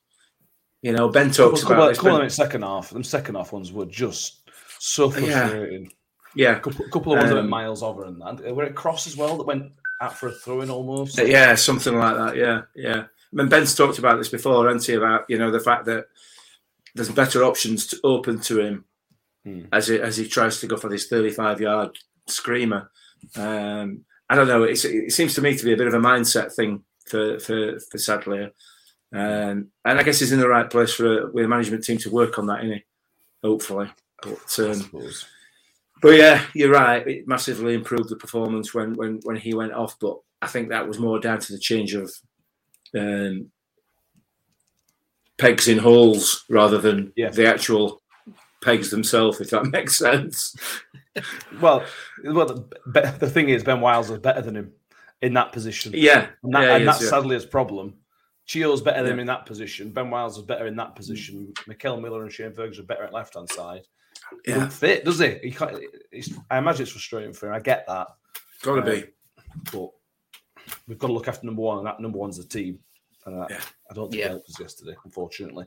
You 0.83 0.91
know, 0.91 1.07
Ben 1.09 1.31
talks 1.31 1.61
couple, 1.61 1.75
about 1.77 1.95
couple, 1.95 2.11
couple 2.11 2.29
second 2.29 2.61
half. 2.61 2.89
Them 2.91 3.03
second 3.03 3.35
half 3.35 3.51
ones 3.53 3.71
were 3.71 3.85
just 3.85 4.41
so 4.79 5.09
frustrating. 5.09 5.91
yeah, 6.35 6.57
A 6.57 6.59
couple, 6.59 6.85
couple 6.89 7.13
of 7.13 7.19
ones 7.19 7.29
that 7.29 7.35
went 7.35 7.45
Um, 7.45 7.49
miles 7.49 7.81
over 7.81 8.03
and 8.03 8.21
that. 8.21 8.53
Were 8.55 8.63
it 8.65 8.75
cross 8.75 9.07
as 9.07 9.15
well 9.17 9.37
that 9.37 9.47
went 9.47 9.71
out 10.01 10.17
for 10.17 10.27
a 10.27 10.31
throw 10.31 10.61
in 10.61 10.69
almost? 10.69 11.17
Yeah, 11.17 11.55
something 11.55 11.97
like 11.97 12.15
that. 12.17 12.35
Yeah, 12.35 12.61
yeah. 12.75 13.03
I 13.05 13.35
mean, 13.35 13.47
Ben's 13.49 13.73
talked 13.73 13.97
about 13.97 14.17
this 14.17 14.29
before, 14.29 14.65
hasn't 14.67 14.85
he? 14.85 14.93
About 14.93 15.25
you 15.29 15.37
know 15.39 15.49
the 15.51 15.59
fact 15.59 15.85
that 15.85 16.05
there's 16.95 17.09
better 17.09 17.43
options 17.43 17.87
to 17.87 17.99
open 18.03 18.39
to 18.41 18.59
him 18.59 18.85
Hmm. 19.45 19.61
as 19.71 19.87
he 19.87 19.99
as 19.99 20.17
he 20.17 20.27
tries 20.27 20.59
to 20.59 20.67
go 20.67 20.77
for 20.77 20.89
this 20.89 21.07
35 21.07 21.59
yard 21.61 21.97
screamer. 22.27 22.91
Um, 23.35 24.05
I 24.29 24.35
don't 24.35 24.47
know. 24.47 24.63
It's, 24.63 24.85
it 24.85 25.11
seems 25.13 25.33
to 25.35 25.41
me 25.41 25.55
to 25.57 25.63
be 25.65 25.73
a 25.73 25.77
bit 25.77 25.87
of 25.87 25.93
a 25.93 25.99
mindset 25.99 26.53
thing 26.53 26.83
for 27.05 27.39
for 27.39 27.79
for 27.79 27.97
Sadlier, 27.97 28.51
um, 29.13 29.67
and 29.85 29.99
I 29.99 30.03
guess 30.03 30.19
he's 30.19 30.31
in 30.31 30.39
the 30.39 30.47
right 30.49 30.69
place 30.69 30.93
for 30.93 31.19
a, 31.19 31.31
with 31.31 31.45
a 31.45 31.47
management 31.47 31.83
team 31.83 31.97
to 31.99 32.09
work 32.09 32.39
on 32.39 32.47
that, 32.47 32.63
isn't 32.63 32.77
he? 32.77 32.83
Hopefully, 33.43 33.89
but 34.21 34.59
um. 34.59 34.89
But 36.01 36.17
yeah, 36.17 36.45
you're 36.53 36.69
right. 36.71 37.07
It 37.07 37.27
massively 37.29 37.75
improved 37.75 38.09
the 38.09 38.17
performance 38.17 38.73
when 38.73 38.93
when 38.95 39.21
when 39.23 39.37
he 39.37 39.53
went 39.53 39.71
off. 39.71 39.97
But 39.99 40.17
I 40.41 40.47
think 40.47 40.69
that 40.69 40.85
was 40.85 40.99
more 40.99 41.17
down 41.17 41.39
to 41.39 41.53
the 41.53 41.59
change 41.59 41.93
of 41.93 42.13
um, 42.97 43.51
pegs 45.37 45.69
in 45.69 45.77
holes 45.77 46.43
rather 46.49 46.77
than 46.77 47.13
Yeah. 47.15 47.29
the 47.29 47.47
actual 47.47 48.01
pegs 48.61 48.91
themselves. 48.91 49.39
If 49.39 49.51
that 49.51 49.65
makes 49.71 49.97
sense. 49.97 50.55
Well, 51.61 51.85
well, 52.25 52.67
the, 52.85 53.15
the 53.19 53.29
thing 53.29 53.47
is, 53.47 53.63
Ben 53.63 53.79
Wiles 53.79 54.09
is 54.09 54.19
better 54.19 54.41
than 54.41 54.57
him 54.57 54.73
in 55.21 55.33
that 55.35 55.53
position. 55.53 55.93
Yeah, 55.95 56.27
and, 56.43 56.53
that, 56.53 56.63
yeah, 56.63 56.73
and 56.73 56.81
is, 56.81 56.87
that's 56.87 57.03
yeah. 57.03 57.09
sadly 57.09 57.35
his 57.35 57.45
problem. 57.45 57.93
Chieo's 58.47 58.81
better 58.81 58.97
than 58.99 59.07
Yeah. 59.07 59.13
him 59.13 59.19
in 59.19 59.27
that 59.27 59.45
position. 59.45 59.91
Ben 59.91 60.09
Wiles 60.09 60.37
is 60.37 60.43
better 60.43 60.67
in 60.67 60.75
that 60.75 60.95
position. 60.95 61.53
Mickel 61.67 62.01
Miller 62.01 62.23
and 62.23 62.31
Shane 62.31 62.51
Ferguson 62.53 62.83
are 62.83 62.87
better 62.87 63.03
at 63.03 63.13
left 63.13 63.35
hand 63.35 63.49
side. 63.49 63.87
Yeah. 64.45 64.55
don't 64.59 64.73
fit, 64.73 65.05
does 65.05 65.19
he? 65.19 65.37
he 65.43 65.51
can't, 65.51 65.79
it's, 66.11 66.29
I 66.49 66.57
imagine 66.57 66.83
it's 66.83 66.91
frustrating 66.91 67.33
for 67.33 67.47
him. 67.47 67.53
I 67.53 67.59
get 67.59 67.85
that. 67.87 68.07
Got 68.61 68.75
to 68.75 68.81
Uh, 68.81 68.85
be. 68.85 69.03
But 69.71 69.89
we've 70.87 70.97
got 70.97 71.07
to 71.07 71.13
look 71.13 71.27
after 71.27 71.45
number 71.45 71.61
one, 71.61 71.79
and 71.79 71.87
that 71.87 71.99
number 71.99 72.17
one's 72.17 72.37
the 72.37 72.43
team. 72.45 72.79
And 73.25 73.35
I, 73.43 73.47
Yeah. 73.49 73.61
I 73.89 73.93
don't 73.93 74.09
think 74.09 74.19
Yeah. 74.19 74.25
it 74.27 74.29
helped 74.31 74.49
us 74.49 74.59
yesterday, 74.59 74.95
unfortunately. 75.05 75.65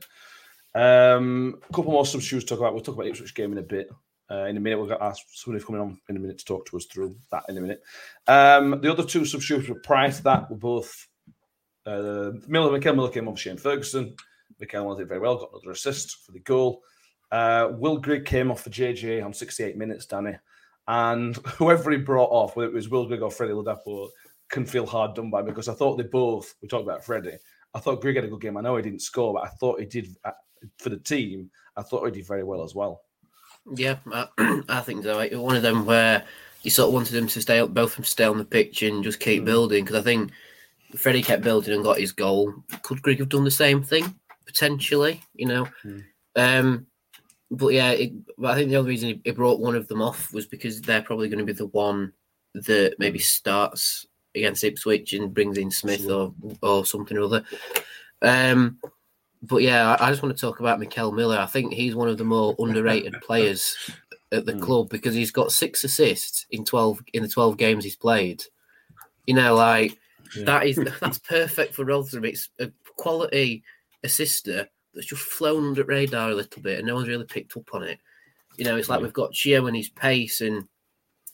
Um, 0.75 1.59
a 1.69 1.73
couple 1.73 1.91
more 1.91 2.05
substitutes 2.05 2.45
to 2.45 2.49
talk 2.49 2.59
about. 2.59 2.73
We'll 2.73 2.83
talk 2.83 2.95
about 2.95 3.07
Ipswich 3.07 3.33
game 3.33 3.51
in 3.51 3.57
a 3.57 3.63
bit. 3.63 3.89
Uh, 4.29 4.45
in 4.45 4.57
a 4.57 4.59
minute, 4.59 4.77
we've 4.79 4.89
got 4.89 5.01
asked 5.01 5.23
somebody 5.41 5.63
coming 5.63 5.81
on 5.81 5.99
in 6.09 6.17
a 6.17 6.19
minute 6.19 6.37
to 6.39 6.45
talk 6.45 6.65
to 6.67 6.75
us 6.77 6.85
through 6.85 7.15
that 7.31 7.43
in 7.47 7.57
a 7.57 7.61
minute. 7.61 7.81
Um, 8.27 8.79
the 8.81 8.91
other 8.91 9.03
two 9.05 9.23
substitutes 9.25 9.69
were 9.69 9.79
prior 9.79 10.11
to 10.11 10.23
that 10.23 10.49
were 10.51 10.57
both 10.57 11.07
uh, 11.87 12.33
Miller. 12.47 12.77
Mickel 12.77 12.95
Miller 12.95 13.09
came 13.09 13.27
off 13.27 13.39
Shane 13.39 13.57
Ferguson. 13.57 14.15
Mickel 14.61 14.97
did 14.97 15.07
very 15.07 15.19
well, 15.19 15.37
got 15.37 15.51
another 15.53 15.71
assist 15.71 16.25
for 16.25 16.31
the 16.31 16.39
goal. 16.39 16.81
Uh, 17.31 17.69
Will 17.71 17.97
Grigg 17.97 18.25
came 18.25 18.51
off 18.51 18.61
for 18.61 18.69
JJ 18.69 19.23
on 19.23 19.33
68 19.33 19.77
minutes, 19.77 20.05
Danny. 20.05 20.35
And 20.87 21.35
whoever 21.57 21.91
he 21.91 21.97
brought 21.97 22.31
off, 22.31 22.55
whether 22.55 22.69
it 22.69 22.73
was 22.73 22.89
Will 22.89 23.07
Grigg 23.07 23.21
or 23.21 23.31
Freddie 23.31 23.53
Ladapo, 23.53 24.09
can 24.49 24.65
feel 24.65 24.85
hard 24.85 25.13
done 25.13 25.29
by 25.29 25.41
because 25.41 25.67
I 25.67 25.73
thought 25.73 25.97
they 25.97 26.03
both, 26.03 26.55
we 26.61 26.67
talked 26.67 26.83
about 26.83 27.03
Freddie, 27.03 27.37
I 27.73 27.79
thought 27.79 28.01
Grigg 28.01 28.15
had 28.15 28.25
a 28.25 28.29
good 28.29 28.41
game. 28.41 28.57
I 28.57 28.61
know 28.61 28.77
he 28.77 28.83
didn't 28.83 29.01
score, 29.01 29.33
but 29.33 29.43
I 29.43 29.49
thought 29.49 29.79
he 29.79 29.85
did 29.85 30.15
uh, 30.23 30.31
for 30.79 30.89
the 30.89 30.97
team. 30.97 31.51
I 31.75 31.81
thought 31.81 32.05
he 32.05 32.11
did 32.11 32.27
very 32.27 32.43
well 32.43 32.63
as 32.63 32.73
well. 32.73 33.01
Yeah, 33.75 33.97
I, 34.11 34.27
I 34.69 34.81
think 34.81 35.03
so. 35.03 35.27
One 35.39 35.55
of 35.55 35.61
them 35.61 35.85
where 35.85 36.23
you 36.63 36.71
sort 36.71 36.87
of 36.87 36.93
wanted 36.93 37.13
them 37.13 37.27
to 37.27 37.41
stay 37.41 37.59
up, 37.59 37.73
both 37.73 37.91
of 37.91 37.95
them 37.97 38.03
to 38.05 38.09
stay 38.09 38.23
on 38.23 38.37
the 38.37 38.45
pitch 38.45 38.81
and 38.81 39.03
just 39.03 39.19
keep 39.19 39.43
building. 39.43 39.83
Because 39.83 39.99
I 39.99 40.03
think 40.03 40.31
Freddie 40.95 41.23
kept 41.23 41.43
building 41.43 41.73
and 41.73 41.83
got 41.83 41.99
his 41.99 42.11
goal. 42.11 42.53
Could 42.81 43.01
Grigg 43.01 43.19
have 43.19 43.29
done 43.29 43.43
the 43.43 43.51
same 43.51 43.83
thing 43.83 44.15
potentially? 44.45 45.21
You 45.33 45.47
know, 45.47 45.67
um, 46.35 46.87
but 47.51 47.69
yeah, 47.69 47.91
it, 47.91 48.13
but 48.37 48.51
I 48.51 48.55
think 48.55 48.69
the 48.69 48.77
other 48.77 48.87
reason 48.87 49.09
he, 49.09 49.21
he 49.23 49.31
brought 49.31 49.59
one 49.59 49.75
of 49.75 49.87
them 49.87 50.01
off 50.01 50.33
was 50.33 50.45
because 50.45 50.81
they're 50.81 51.01
probably 51.01 51.29
going 51.29 51.39
to 51.39 51.45
be 51.45 51.53
the 51.53 51.67
one 51.67 52.13
that 52.53 52.95
maybe 52.99 53.19
starts 53.19 54.05
against 54.35 54.63
Ipswich 54.63 55.13
and 55.13 55.33
brings 55.33 55.57
in 55.57 55.71
Smith 55.71 56.09
or 56.09 56.33
or 56.61 56.85
something 56.85 57.17
or 57.17 57.23
other. 57.23 57.43
Um, 58.21 58.79
but 59.41 59.61
yeah, 59.61 59.95
I, 59.95 60.07
I 60.07 60.09
just 60.09 60.23
want 60.23 60.35
to 60.35 60.41
talk 60.41 60.59
about 60.59 60.79
Mickel 60.79 61.13
Miller. 61.13 61.37
I 61.37 61.45
think 61.45 61.73
he's 61.73 61.95
one 61.95 62.07
of 62.07 62.17
the 62.17 62.23
more 62.23 62.55
underrated 62.59 63.15
players 63.21 63.75
at 64.31 64.45
the 64.45 64.57
club 64.57 64.89
because 64.89 65.13
he's 65.13 65.31
got 65.31 65.51
six 65.51 65.83
assists 65.83 66.45
in 66.51 66.65
twelve 66.65 67.01
in 67.13 67.23
the 67.23 67.29
twelve 67.29 67.57
games 67.57 67.83
he's 67.83 67.95
played. 67.95 68.43
You 69.25 69.35
know, 69.35 69.55
like 69.55 69.97
that 70.43 70.67
is 70.67 70.79
that's 70.99 71.19
perfect 71.19 71.75
for 71.75 71.85
Rotherham. 71.85 72.25
It's 72.25 72.49
a 72.59 72.71
quality 72.97 73.63
assister 74.03 74.67
that's 74.93 75.07
just 75.07 75.21
flown 75.21 75.69
under 75.69 75.83
radar 75.83 76.29
a 76.29 76.35
little 76.35 76.61
bit, 76.61 76.79
and 76.79 76.87
no 76.87 76.95
one's 76.95 77.07
really 77.07 77.25
picked 77.25 77.55
up 77.55 77.73
on 77.73 77.83
it. 77.83 77.99
You 78.57 78.65
know, 78.65 78.75
it's 78.75 78.89
like 78.89 79.01
we've 79.01 79.13
got 79.13 79.33
Chieo 79.33 79.67
and 79.67 79.77
his 79.77 79.89
pace 79.89 80.41
and 80.41 80.67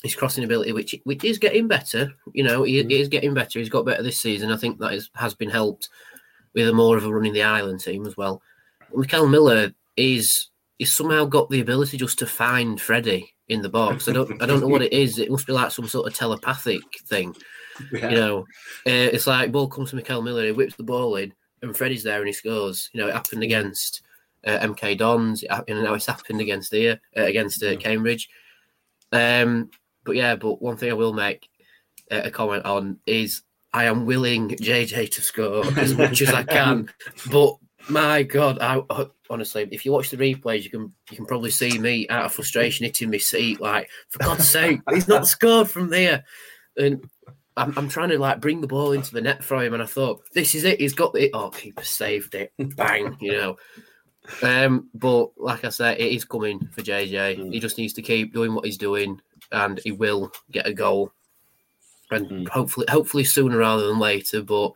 his 0.04 0.16
crossing 0.16 0.44
ability, 0.44 0.74
which 0.74 0.96
which 1.06 1.24
is 1.24 1.38
getting 1.40 1.68
better. 1.68 2.14
You 2.34 2.44
know, 2.44 2.64
he, 2.64 2.74
he 2.74 2.82
mm-hmm. 2.82 2.92
is 2.92 3.08
getting 3.08 3.34
better. 3.34 3.60
He's 3.60 3.70
got 3.70 3.86
better 3.86 4.04
this 4.04 4.22
season. 4.22 4.52
I 4.52 4.58
think 4.58 4.80
that 4.80 4.94
is, 4.94 5.10
has 5.16 5.34
been 5.34 5.50
helped 5.50 5.90
with 6.54 6.68
a 6.68 6.74
more 6.74 6.98
of 6.98 7.06
a 7.06 7.14
running 7.14 7.34
the 7.34 7.44
island 7.44 7.80
team 7.80 8.06
as 8.06 8.18
well. 8.18 8.42
Mickel 8.94 9.30
Miller 9.30 9.72
is 9.98 10.50
he's 10.78 10.94
somehow 10.94 11.26
got 11.26 11.50
the 11.50 11.62
ability 11.62 11.98
just 11.98 12.20
to 12.20 12.28
find 12.28 12.80
Freddie 12.80 13.34
in 13.48 13.62
the 13.62 13.70
box. 13.70 14.08
I 14.08 14.14
don't 14.14 14.42
I 14.42 14.46
don't 14.46 14.60
know 14.60 14.68
what 14.68 14.82
it 14.82 14.94
is. 14.94 15.18
It 15.18 15.32
must 15.32 15.48
be 15.48 15.54
like 15.54 15.72
some 15.72 15.88
sort 15.88 16.08
of 16.08 16.14
telepathic 16.14 16.82
thing. 17.08 17.34
Yeah. 17.92 18.10
You 18.10 18.16
know, 18.16 18.40
uh, 18.40 19.10
it's 19.14 19.28
like 19.28 19.52
ball 19.52 19.68
comes 19.68 19.92
to 19.92 19.96
Mickel 19.96 20.24
Miller, 20.24 20.46
he 20.46 20.52
whips 20.52 20.76
the 20.76 20.84
ball 20.84 21.16
in, 21.16 21.34
and 21.62 21.76
Freddie's 21.76 22.04
there 22.04 22.20
and 22.20 22.28
he 22.28 22.34
scores. 22.34 22.90
You 22.94 23.02
know, 23.02 23.08
it 23.08 23.14
happened 23.14 23.44
against 23.44 24.02
uh, 24.46 24.60
MK 24.60 24.98
Dons, 24.98 25.44
it 25.44 25.52
happened, 25.52 25.78
and 25.78 25.88
now 25.88 25.94
it's 25.94 26.06
happened 26.06 26.42
against 26.42 26.72
here 26.72 27.00
uh, 27.18 27.24
against 27.24 27.64
uh, 27.64 27.76
Cambridge. 27.78 28.30
Um, 29.12 29.70
but 30.04 30.16
yeah, 30.16 30.36
but 30.36 30.62
one 30.62 30.78
thing 30.78 30.92
I 30.92 30.96
will 30.96 31.14
make 31.14 31.50
uh, 32.12 32.22
a 32.26 32.32
comment 32.32 32.66
on 32.66 33.00
is 33.06 33.44
I 33.74 33.86
am 33.86 34.06
willing 34.06 34.50
JJ 34.50 35.12
to 35.12 35.22
score 35.22 35.66
as 35.78 35.94
much 35.98 36.22
as 36.22 36.30
I 36.30 36.44
can, 36.44 36.90
but 37.32 37.58
my 37.90 38.24
God, 38.24 38.60
I 38.62 38.82
honestly, 39.30 39.68
if 39.72 39.86
you 39.86 39.92
watch 39.92 40.10
the 40.10 40.18
replays, 40.18 40.64
you 40.64 40.70
can 40.70 40.94
you 41.10 41.18
can 41.18 41.26
probably 41.26 41.52
see 41.52 41.78
me 41.78 42.08
out 42.10 42.26
of 42.26 42.34
frustration 42.34 42.86
hitting 42.86 43.12
my 43.12 43.18
seat, 43.18 43.60
like 43.60 43.90
for 44.10 44.20
God's 44.20 44.48
sake, 44.48 44.80
he's 44.94 45.08
not 45.08 45.28
scored 45.28 45.70
from 45.70 45.90
there, 45.90 46.24
and 46.78 47.10
I'm, 47.56 47.78
I'm 47.78 47.90
trying 47.90 48.10
to 48.10 48.20
like 48.20 48.42
bring 48.42 48.62
the 48.62 48.68
ball 48.68 48.94
into 48.94 49.14
the 49.14 49.22
net 49.22 49.44
for 49.44 49.64
him, 49.64 49.74
and 49.74 49.84
I 49.84 49.86
thought 49.86 50.24
this 50.34 50.56
is 50.56 50.64
it, 50.64 50.80
he's 50.80 50.94
got 50.94 51.16
it. 51.16 51.32
Oh, 51.34 51.50
keeper 51.50 51.84
saved 51.84 52.36
it, 52.36 52.52
bang, 52.58 53.18
you 53.20 53.34
know. 53.34 53.58
Um, 54.42 54.90
but 54.94 55.32
like 55.38 55.66
I 55.66 55.70
said, 55.70 56.00
it 56.00 56.12
is 56.12 56.26
coming 56.26 56.68
for 56.72 56.82
JJ. 56.82 57.52
He 57.52 57.60
just 57.60 57.78
needs 57.78 57.94
to 57.94 58.02
keep 58.02 58.34
doing 58.34 58.54
what 58.56 58.66
he's 58.66 58.78
doing, 58.78 59.22
and 59.52 59.80
he 59.84 59.92
will 59.92 60.32
get 60.52 60.68
a 60.68 60.74
goal, 60.74 61.12
and 62.12 62.48
hopefully, 62.48 62.88
hopefully 62.90 63.24
sooner 63.24 63.58
rather 63.58 63.88
than 63.88 64.00
later. 64.00 64.42
But 64.42 64.74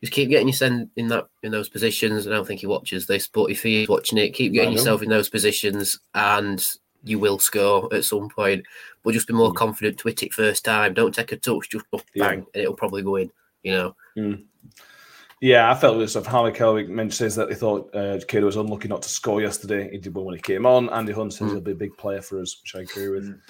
just 0.00 0.12
keep 0.12 0.30
getting 0.30 0.48
yourself 0.48 0.88
in 0.96 1.08
that 1.08 1.26
in 1.42 1.52
those 1.52 1.68
positions. 1.68 2.26
I 2.26 2.30
don't 2.30 2.46
think 2.46 2.60
he 2.60 2.66
watches 2.66 3.06
this, 3.06 3.26
but 3.26 3.50
if 3.50 3.62
he 3.62 3.82
is 3.82 3.88
watching 3.88 4.18
it, 4.18 4.30
keep 4.30 4.52
getting 4.52 4.72
yourself 4.72 5.02
in 5.02 5.10
those 5.10 5.28
positions, 5.28 5.98
and 6.14 6.64
you 7.04 7.18
will 7.18 7.38
score 7.38 7.92
at 7.94 8.04
some 8.04 8.28
point. 8.28 8.64
But 9.02 9.14
just 9.14 9.28
be 9.28 9.34
more 9.34 9.52
confident 9.52 9.98
to 9.98 10.08
hit 10.08 10.22
it 10.22 10.32
first 10.32 10.64
time. 10.64 10.94
Don't 10.94 11.14
take 11.14 11.32
a 11.32 11.36
touch, 11.36 11.70
just 11.70 11.90
go 11.90 12.00
Yeah. 12.14 12.28
bang, 12.28 12.46
and 12.54 12.62
it'll 12.62 12.74
probably 12.74 13.02
go 13.02 13.16
in. 13.16 13.30
You 13.62 13.72
know. 14.16 14.38
Yeah, 15.42 15.70
I 15.70 15.74
felt 15.74 15.98
this 15.98 16.16
of 16.16 16.26
Harley 16.26 16.52
Kelvick 16.52 16.88
mentioned 16.88 17.14
says 17.14 17.36
that 17.36 17.48
they 17.48 17.54
thought 17.54 17.94
uh, 17.94 18.18
was 18.44 18.56
unlucky 18.56 18.88
not 18.88 19.00
to 19.02 19.08
score 19.08 19.40
yesterday. 19.40 19.90
He 19.90 19.96
did 19.96 20.14
well 20.14 20.26
when 20.26 20.34
he 20.34 20.40
came 20.42 20.66
on. 20.66 20.90
Andy 20.90 21.12
Hunt 21.12 21.32
says 21.32 21.50
he'll 21.50 21.62
be 21.62 21.70
a 21.72 21.74
big 21.74 21.96
player 21.96 22.20
for 22.20 22.40
us, 22.42 22.60
which 22.62 22.74
I 22.76 22.80
agree 22.82 23.08
with. 23.08 23.40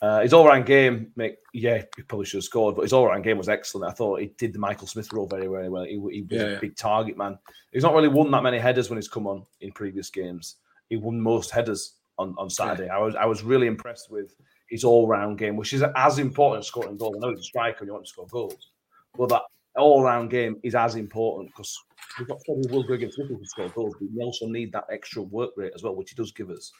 Uh, 0.00 0.20
his 0.20 0.32
all 0.32 0.46
round 0.46 0.64
game, 0.64 1.12
mate, 1.16 1.36
yeah, 1.52 1.82
he 1.96 2.02
probably 2.04 2.24
should 2.24 2.38
have 2.38 2.44
scored, 2.44 2.74
but 2.76 2.82
his 2.82 2.92
all 2.92 3.06
round 3.08 3.24
game 3.24 3.36
was 3.36 3.48
excellent. 3.48 3.90
I 3.90 3.94
thought 3.94 4.20
he 4.20 4.32
did 4.38 4.52
the 4.52 4.58
Michael 4.60 4.86
Smith 4.86 5.12
role 5.12 5.26
very, 5.26 5.46
very 5.48 5.68
well. 5.68 5.84
He, 5.84 5.90
he 6.10 6.22
was 6.22 6.26
Yeah, 6.30 6.42
a 6.42 6.50
yeah. 6.52 6.58
big 6.60 6.76
target 6.76 7.18
man. 7.18 7.36
He's 7.72 7.82
not 7.82 7.94
really 7.94 8.08
won 8.08 8.30
that 8.30 8.42
many 8.44 8.58
headers 8.58 8.88
when 8.88 8.96
he's 8.96 9.08
come 9.08 9.26
on 9.26 9.44
in 9.60 9.72
previous 9.72 10.08
games. 10.08 10.56
He 10.88 10.96
won 10.96 11.20
most 11.20 11.50
headers 11.50 11.96
on, 12.20 12.34
on 12.38 12.50
Saturday. 12.50 12.88
I 12.88 12.98
was 12.98 13.14
I 13.16 13.24
was 13.24 13.42
really 13.42 13.66
impressed 13.66 14.10
with 14.10 14.36
his 14.68 14.84
all 14.84 15.08
round 15.08 15.38
game, 15.38 15.56
which 15.56 15.72
is 15.72 15.82
as 15.96 16.18
important 16.18 16.60
as 16.60 16.68
scoring 16.68 16.96
goals. 16.96 17.16
I 17.16 17.20
know 17.20 17.30
he's 17.30 17.40
a 17.40 17.44
striker 17.44 17.78
and 17.80 17.88
you 17.88 17.92
want 17.92 18.04
to 18.04 18.10
score 18.10 18.26
goals, 18.26 18.70
but 19.16 19.28
that 19.30 19.42
all 19.76 20.02
round 20.02 20.30
game 20.30 20.60
is 20.62 20.74
as 20.74 20.94
important 20.96 21.48
because 21.48 21.78
we've 22.18 22.28
got 22.28 22.40
Freddie 22.44 22.68
Will 22.68 22.82
go 22.82 22.94
against 22.94 23.16
Smith 23.16 23.28
who 23.28 23.44
score 23.44 23.68
goals, 23.70 23.94
but 23.98 24.08
we 24.14 24.22
also 24.22 24.46
need 24.46 24.72
that 24.72 24.84
extra 24.92 25.22
work 25.22 25.50
rate 25.56 25.72
as 25.74 25.82
well, 25.82 25.94
which 25.94 26.10
he 26.10 26.16
does 26.16 26.32
give 26.32 26.50
us. 26.50 26.72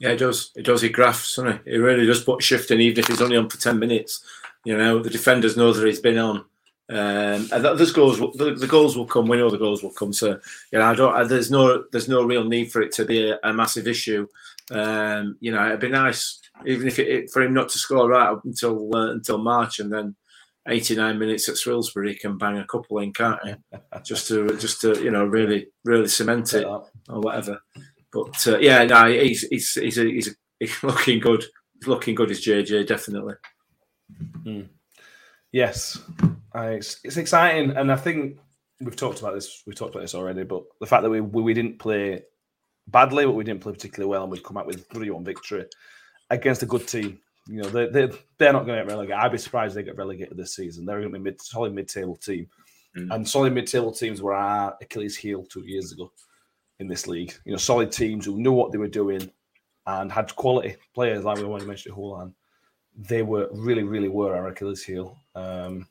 Yeah, 0.00 0.12
he 0.12 0.16
does. 0.16 0.52
It 0.56 0.64
does. 0.64 0.80
He 0.80 0.88
grafts, 0.88 1.36
doesn't 1.36 1.60
he? 1.64 1.72
He 1.72 1.78
really 1.78 2.06
does 2.06 2.24
put 2.24 2.42
shift 2.42 2.70
in, 2.70 2.80
even 2.80 3.00
if 3.00 3.08
he's 3.08 3.22
only 3.22 3.36
on 3.36 3.50
for 3.50 3.58
ten 3.58 3.78
minutes. 3.78 4.24
You 4.64 4.76
know, 4.76 5.00
the 5.00 5.10
defenders 5.10 5.56
know 5.56 5.72
that 5.72 5.86
he's 5.86 6.00
been 6.00 6.18
on, 6.18 6.44
um, 6.88 7.48
and 7.52 7.64
those 7.64 7.92
goals, 7.92 8.18
the, 8.18 8.54
the 8.58 8.66
goals 8.66 8.96
will 8.96 9.06
come. 9.06 9.26
We 9.26 9.38
know 9.38 9.50
the 9.50 9.58
goals 9.58 9.82
will 9.82 9.92
come. 9.92 10.12
So, 10.12 10.38
you 10.70 10.78
know, 10.78 10.84
I 10.84 10.94
don't. 10.94 11.14
I, 11.14 11.24
there's 11.24 11.50
no, 11.50 11.84
there's 11.90 12.08
no 12.08 12.22
real 12.22 12.44
need 12.44 12.70
for 12.70 12.80
it 12.80 12.92
to 12.92 13.04
be 13.04 13.30
a, 13.30 13.38
a 13.42 13.52
massive 13.52 13.88
issue. 13.88 14.28
Um, 14.70 15.36
you 15.40 15.50
know, 15.50 15.66
it'd 15.66 15.80
be 15.80 15.88
nice, 15.88 16.40
even 16.64 16.86
if 16.86 16.98
it, 16.98 17.30
for 17.30 17.42
him 17.42 17.54
not 17.54 17.70
to 17.70 17.78
score 17.78 18.08
right 18.08 18.30
up 18.30 18.44
until 18.44 18.94
uh, 18.94 19.10
until 19.10 19.38
March, 19.38 19.80
and 19.80 19.92
then 19.92 20.14
89 20.68 21.18
minutes 21.18 21.48
at 21.48 21.58
Shrewsbury, 21.58 22.12
he 22.12 22.18
can 22.18 22.38
bang 22.38 22.58
a 22.58 22.66
couple 22.66 22.98
in, 22.98 23.12
can't 23.12 23.40
he? 23.44 23.54
just 24.04 24.28
to, 24.28 24.56
just 24.56 24.80
to, 24.80 25.02
you 25.02 25.10
know, 25.10 25.24
really, 25.24 25.68
really 25.84 26.08
cement 26.08 26.54
it 26.54 26.64
or 26.64 26.86
whatever. 27.08 27.60
But 28.12 28.46
uh, 28.46 28.58
yeah, 28.58 28.84
no, 28.84 29.10
he's 29.10 29.42
he's 29.48 29.72
he's 29.72 29.98
a, 29.98 30.04
he's, 30.04 30.28
a, 30.28 30.30
he's 30.60 30.82
looking 30.82 31.18
good. 31.18 31.44
He's 31.74 31.88
looking 31.88 32.14
good 32.14 32.30
as 32.30 32.40
JJ, 32.40 32.86
definitely. 32.86 33.34
Yes, 35.56 35.98
I, 36.52 36.72
it's, 36.72 37.00
it's 37.02 37.16
exciting, 37.16 37.70
and 37.78 37.90
I 37.90 37.96
think 37.96 38.36
we've 38.78 38.94
talked 38.94 39.20
about 39.20 39.32
this. 39.32 39.62
We've 39.66 39.74
talked 39.74 39.94
about 39.94 40.02
this 40.02 40.14
already, 40.14 40.44
but 40.44 40.64
the 40.80 40.86
fact 40.86 41.02
that 41.02 41.08
we 41.08 41.22
we, 41.22 41.40
we 41.40 41.54
didn't 41.54 41.78
play 41.78 42.24
badly, 42.88 43.24
but 43.24 43.32
we 43.32 43.42
didn't 43.42 43.62
play 43.62 43.72
particularly 43.72 44.10
well, 44.10 44.24
and 44.24 44.30
we've 44.30 44.42
come 44.42 44.58
out 44.58 44.66
with 44.66 44.86
three 44.88 45.08
one 45.08 45.24
victory 45.24 45.64
against 46.28 46.62
a 46.62 46.66
good 46.66 46.86
team. 46.86 47.18
You 47.46 47.62
know, 47.62 47.70
they 47.70 47.86
they 47.86 48.14
they're 48.36 48.52
not 48.52 48.66
going 48.66 48.76
to 48.76 48.84
get 48.84 48.92
relegated. 48.92 49.18
I'd 49.18 49.32
be 49.32 49.38
surprised 49.38 49.74
they 49.74 49.82
get 49.82 49.96
relegated 49.96 50.36
this 50.36 50.54
season. 50.54 50.84
They're 50.84 51.00
going 51.00 51.10
to 51.10 51.18
be 51.18 51.24
mid 51.24 51.40
solid 51.40 51.72
mid 51.72 51.88
table 51.88 52.16
team, 52.16 52.48
mm. 52.94 53.14
and 53.14 53.26
solid 53.26 53.54
mid 53.54 53.66
table 53.66 53.92
teams 53.92 54.20
were 54.20 54.34
our 54.34 54.76
Achilles 54.82 55.16
heel 55.16 55.42
two 55.42 55.64
years 55.64 55.90
ago 55.90 56.12
in 56.80 56.86
this 56.86 57.06
league. 57.06 57.32
You 57.46 57.52
know, 57.52 57.56
solid 57.56 57.90
teams 57.90 58.26
who 58.26 58.38
knew 58.38 58.52
what 58.52 58.72
they 58.72 58.78
were 58.78 58.88
doing 58.88 59.32
and 59.86 60.12
had 60.12 60.36
quality 60.36 60.76
players 60.94 61.24
like 61.24 61.38
we 61.38 61.44
already 61.44 61.64
mentioned 61.64 61.94
Hoolahan. 61.94 62.34
They 62.94 63.22
were 63.22 63.48
really, 63.54 63.84
really 63.84 64.08
were 64.08 64.36
our 64.36 64.48
Achilles 64.48 64.82
heel. 64.82 65.16
Um, 65.36 65.86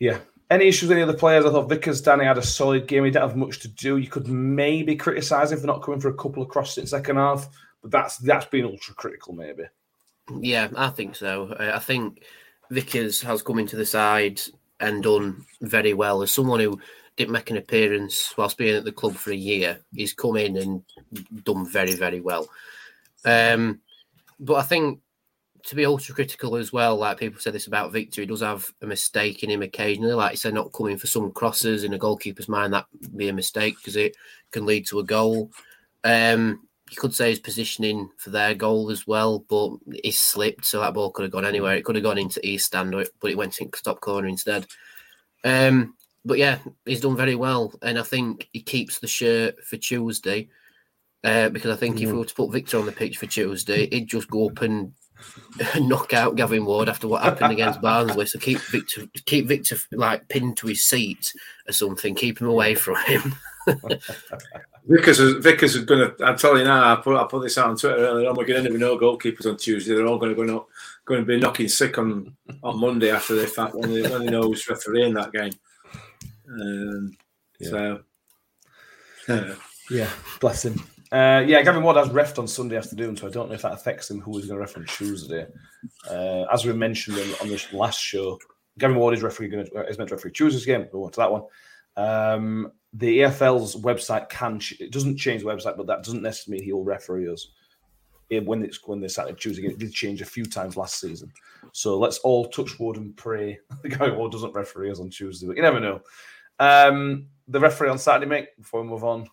yeah. 0.00 0.18
Any 0.50 0.66
issues 0.66 0.88
with 0.88 0.96
any 0.98 1.02
other 1.02 1.16
players? 1.16 1.44
I 1.44 1.50
thought 1.50 1.68
Vickers, 1.68 2.00
Danny 2.00 2.24
had 2.24 2.38
a 2.38 2.42
solid 2.42 2.88
game. 2.88 3.04
He 3.04 3.12
didn't 3.12 3.28
have 3.28 3.36
much 3.36 3.60
to 3.60 3.68
do. 3.68 3.98
You 3.98 4.08
could 4.08 4.26
maybe 4.26 4.96
criticise 4.96 5.52
him 5.52 5.60
for 5.60 5.66
not 5.68 5.82
coming 5.82 6.00
for 6.00 6.08
a 6.08 6.14
couple 6.14 6.42
of 6.42 6.48
crosses 6.48 6.78
in 6.78 6.86
second 6.88 7.16
half, 7.16 7.48
but 7.82 7.92
that's 7.92 8.16
that's 8.18 8.46
been 8.46 8.64
ultra 8.64 8.94
critical, 8.94 9.32
maybe. 9.32 9.64
Yeah, 10.40 10.68
I 10.76 10.88
think 10.88 11.14
so. 11.14 11.54
I 11.58 11.78
think 11.78 12.24
Vickers 12.70 13.22
has 13.22 13.42
come 13.42 13.60
into 13.60 13.76
the 13.76 13.86
side 13.86 14.40
and 14.80 15.04
done 15.04 15.44
very 15.60 15.94
well. 15.94 16.22
As 16.22 16.32
someone 16.32 16.58
who 16.58 16.80
didn't 17.16 17.32
make 17.32 17.50
an 17.50 17.56
appearance 17.56 18.34
whilst 18.36 18.58
being 18.58 18.76
at 18.76 18.84
the 18.84 18.92
club 18.92 19.14
for 19.14 19.30
a 19.30 19.36
year, 19.36 19.78
he's 19.94 20.14
come 20.14 20.36
in 20.36 20.56
and 20.56 20.82
done 21.44 21.68
very, 21.70 21.94
very 21.94 22.20
well. 22.20 22.48
Um, 23.24 23.80
but 24.40 24.54
I 24.54 24.62
think 24.62 25.00
to 25.64 25.74
be 25.74 25.86
ultra 25.86 26.14
critical 26.14 26.56
as 26.56 26.72
well, 26.72 26.96
like 26.96 27.18
people 27.18 27.40
said 27.40 27.52
this 27.52 27.66
about 27.66 27.92
Viktor, 27.92 28.20
he 28.20 28.26
does 28.26 28.40
have 28.40 28.68
a 28.82 28.86
mistake 28.86 29.42
in 29.42 29.50
him 29.50 29.62
occasionally. 29.62 30.12
Like 30.12 30.32
he 30.32 30.36
said, 30.36 30.54
not 30.54 30.72
coming 30.72 30.98
for 30.98 31.06
some 31.06 31.30
crosses 31.32 31.84
in 31.84 31.94
a 31.94 31.98
goalkeeper's 31.98 32.48
mind, 32.48 32.72
that 32.72 32.86
be 33.16 33.28
a 33.28 33.32
mistake 33.32 33.76
because 33.76 33.96
it 33.96 34.16
can 34.52 34.66
lead 34.66 34.86
to 34.86 34.98
a 34.98 35.04
goal. 35.04 35.50
Um, 36.04 36.66
you 36.90 36.96
could 36.96 37.14
say 37.14 37.30
his 37.30 37.38
positioning 37.38 38.10
for 38.18 38.30
their 38.30 38.54
goal 38.54 38.90
as 38.90 39.06
well, 39.06 39.44
but 39.48 39.70
he 40.02 40.10
slipped, 40.10 40.64
so 40.64 40.80
that 40.80 40.94
ball 40.94 41.10
could 41.10 41.22
have 41.22 41.32
gone 41.32 41.44
anywhere. 41.44 41.76
It 41.76 41.84
could 41.84 41.94
have 41.94 42.04
gone 42.04 42.18
into 42.18 42.44
East 42.44 42.66
Stand, 42.66 42.92
but 43.20 43.30
it 43.30 43.36
went 43.36 43.60
in 43.60 43.70
top 43.70 44.00
corner 44.00 44.26
instead. 44.26 44.66
Um, 45.44 45.94
but 46.24 46.38
yeah, 46.38 46.58
he's 46.84 47.00
done 47.00 47.16
very 47.16 47.36
well, 47.36 47.72
and 47.82 47.98
I 47.98 48.02
think 48.02 48.48
he 48.52 48.60
keeps 48.60 48.98
the 48.98 49.06
shirt 49.06 49.64
for 49.64 49.76
Tuesday. 49.76 50.48
Uh, 51.22 51.50
because 51.50 51.70
I 51.70 51.76
think 51.76 51.96
mm. 51.96 52.02
if 52.02 52.06
we 52.10 52.18
were 52.18 52.24
to 52.24 52.34
put 52.34 52.50
Viktor 52.50 52.78
on 52.78 52.86
the 52.86 52.92
pitch 52.92 53.18
for 53.18 53.26
Tuesday, 53.26 53.88
he'd 53.90 54.08
just 54.08 54.30
go 54.30 54.48
up 54.48 54.62
and 54.62 54.94
knock 55.80 56.12
out 56.12 56.36
Gavin 56.36 56.64
Ward 56.64 56.88
after 56.88 57.08
what 57.08 57.22
happened 57.22 57.52
against 57.52 57.80
Barnsley. 57.82 58.26
So 58.26 58.38
keep 58.38 58.58
Viktor, 58.58 59.06
keep 59.26 59.46
Viktor 59.46 59.76
like 59.92 60.28
pinned 60.28 60.56
to 60.58 60.68
his 60.68 60.82
seat 60.82 61.32
or 61.68 61.72
something. 61.72 62.14
Keep 62.14 62.40
him 62.40 62.48
away 62.48 62.74
from 62.74 62.96
him. 62.96 63.34
Vickers 64.86 65.20
is, 65.20 65.44
Vickers 65.44 65.76
is 65.76 65.84
going 65.84 66.10
to. 66.10 66.24
I'm 66.24 66.36
telling 66.36 66.60
you 66.60 66.64
now. 66.64 66.92
I 66.92 66.96
put 66.96 67.16
I 67.16 67.24
put 67.24 67.42
this 67.42 67.58
out 67.58 67.70
on 67.70 67.76
Twitter 67.76 67.96
earlier 67.96 68.28
on. 68.28 68.36
We're 68.36 68.46
going 68.46 68.64
to 68.64 68.70
have 68.70 68.80
no 68.80 68.98
goalkeepers 68.98 69.46
on 69.46 69.56
Tuesday. 69.56 69.94
They're 69.94 70.06
all 70.06 70.18
going 70.18 70.34
to 70.34 70.46
go 70.46 70.66
going 71.04 71.20
to 71.20 71.26
be 71.26 71.38
knocking 71.38 71.68
sick 71.68 71.98
on 71.98 72.34
on 72.62 72.80
Monday 72.80 73.10
after 73.10 73.34
they 73.36 73.46
fact 73.46 73.74
when 73.74 73.92
they, 73.92 74.02
when 74.02 74.24
they 74.24 74.30
know 74.30 74.42
who's 74.42 74.68
refereeing 74.68 75.14
that 75.14 75.32
game. 75.32 75.52
Um, 76.48 77.16
yeah. 77.58 77.68
So, 77.68 78.00
yeah. 79.28 79.54
yeah, 79.90 80.10
bless 80.40 80.64
him. 80.64 80.82
Uh, 81.12 81.42
yeah, 81.44 81.60
Gavin 81.62 81.82
Ward 81.82 81.96
has 81.96 82.08
refed 82.08 82.38
on 82.38 82.46
Sunday 82.46 82.76
afternoon, 82.76 83.16
so 83.16 83.26
I 83.26 83.30
don't 83.30 83.48
know 83.48 83.54
if 83.54 83.62
that 83.62 83.72
affects 83.72 84.10
him 84.10 84.20
who 84.20 84.36
he's 84.36 84.46
going 84.46 84.58
to 84.58 84.60
ref 84.60 84.76
on 84.76 84.84
Tuesday. 84.84 85.46
Uh, 86.08 86.44
as 86.52 86.64
we 86.64 86.72
mentioned 86.72 87.18
on, 87.18 87.34
on 87.42 87.48
this 87.48 87.72
last 87.72 88.00
show, 88.00 88.38
Gavin 88.78 88.96
Ward 88.96 89.14
is 89.14 89.22
referee 89.22 89.48
going 89.48 89.66
to, 89.66 89.88
is 89.88 89.98
meant 89.98 90.08
to 90.08 90.14
referee 90.14 90.32
Tuesday's 90.32 90.64
game. 90.64 90.86
We'll 90.92 91.04
go 91.04 91.10
to 91.10 91.20
that 91.20 91.32
one. 91.32 91.42
Um, 91.96 92.72
the 92.92 93.20
EFL's 93.20 93.76
website 93.76 94.28
can 94.28 94.60
it 94.78 94.92
doesn't 94.92 95.16
change 95.16 95.42
the 95.42 95.48
website, 95.48 95.76
but 95.76 95.86
that 95.86 96.02
doesn't 96.02 96.22
necessarily 96.22 96.60
mean 96.60 96.66
he'll 96.66 96.84
referee 96.84 97.30
us. 97.30 97.48
When 98.30 98.64
it's 98.64 98.86
when 98.86 99.00
they 99.00 99.08
started 99.08 99.38
choosing 99.38 99.64
it, 99.64 99.72
it 99.72 99.78
did 99.78 99.92
change 99.92 100.22
a 100.22 100.26
few 100.26 100.44
times 100.44 100.76
last 100.76 101.00
season. 101.00 101.32
So 101.72 101.98
let's 101.98 102.18
all 102.18 102.48
touch 102.48 102.78
wood 102.78 102.96
and 102.96 103.16
pray 103.16 103.58
the 103.82 103.88
guy 103.88 104.10
Ward 104.10 104.32
doesn't 104.32 104.54
referee 104.54 104.92
us 104.92 105.00
on 105.00 105.10
Tuesday, 105.10 105.48
but 105.48 105.56
you 105.56 105.62
never 105.62 105.80
know. 105.80 106.00
Um, 106.60 107.26
the 107.48 107.58
referee 107.58 107.88
on 107.88 107.98
Saturday, 107.98 108.26
mate. 108.26 108.48
Before 108.56 108.82
we 108.82 108.88
move 108.88 109.02
on, 109.02 109.28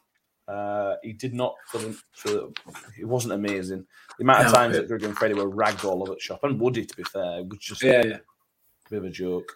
uh, 0.47 0.95
he 1.03 1.13
did 1.13 1.33
not 1.33 1.55
for 1.67 1.79
for 2.13 2.49
it 2.97 3.05
wasn't 3.05 3.33
amazing. 3.33 3.85
The 4.17 4.23
amount 4.23 4.45
of 4.45 4.53
no, 4.53 4.53
times 4.53 4.77
that 4.77 4.87
Grigg 4.87 5.03
and 5.03 5.17
Freddie 5.17 5.33
were 5.33 5.49
ragged 5.49 5.83
all 5.83 6.01
over 6.01 6.13
the 6.13 6.19
shop, 6.19 6.43
and 6.43 6.59
Woody, 6.59 6.85
to 6.85 6.95
be 6.95 7.03
fair, 7.03 7.39
it 7.39 7.47
was 7.47 7.59
just 7.59 7.83
yeah, 7.83 8.03
yeah. 8.05 8.15
a 8.15 8.89
bit 8.89 8.99
of 8.99 9.05
a 9.05 9.09
joke. 9.09 9.51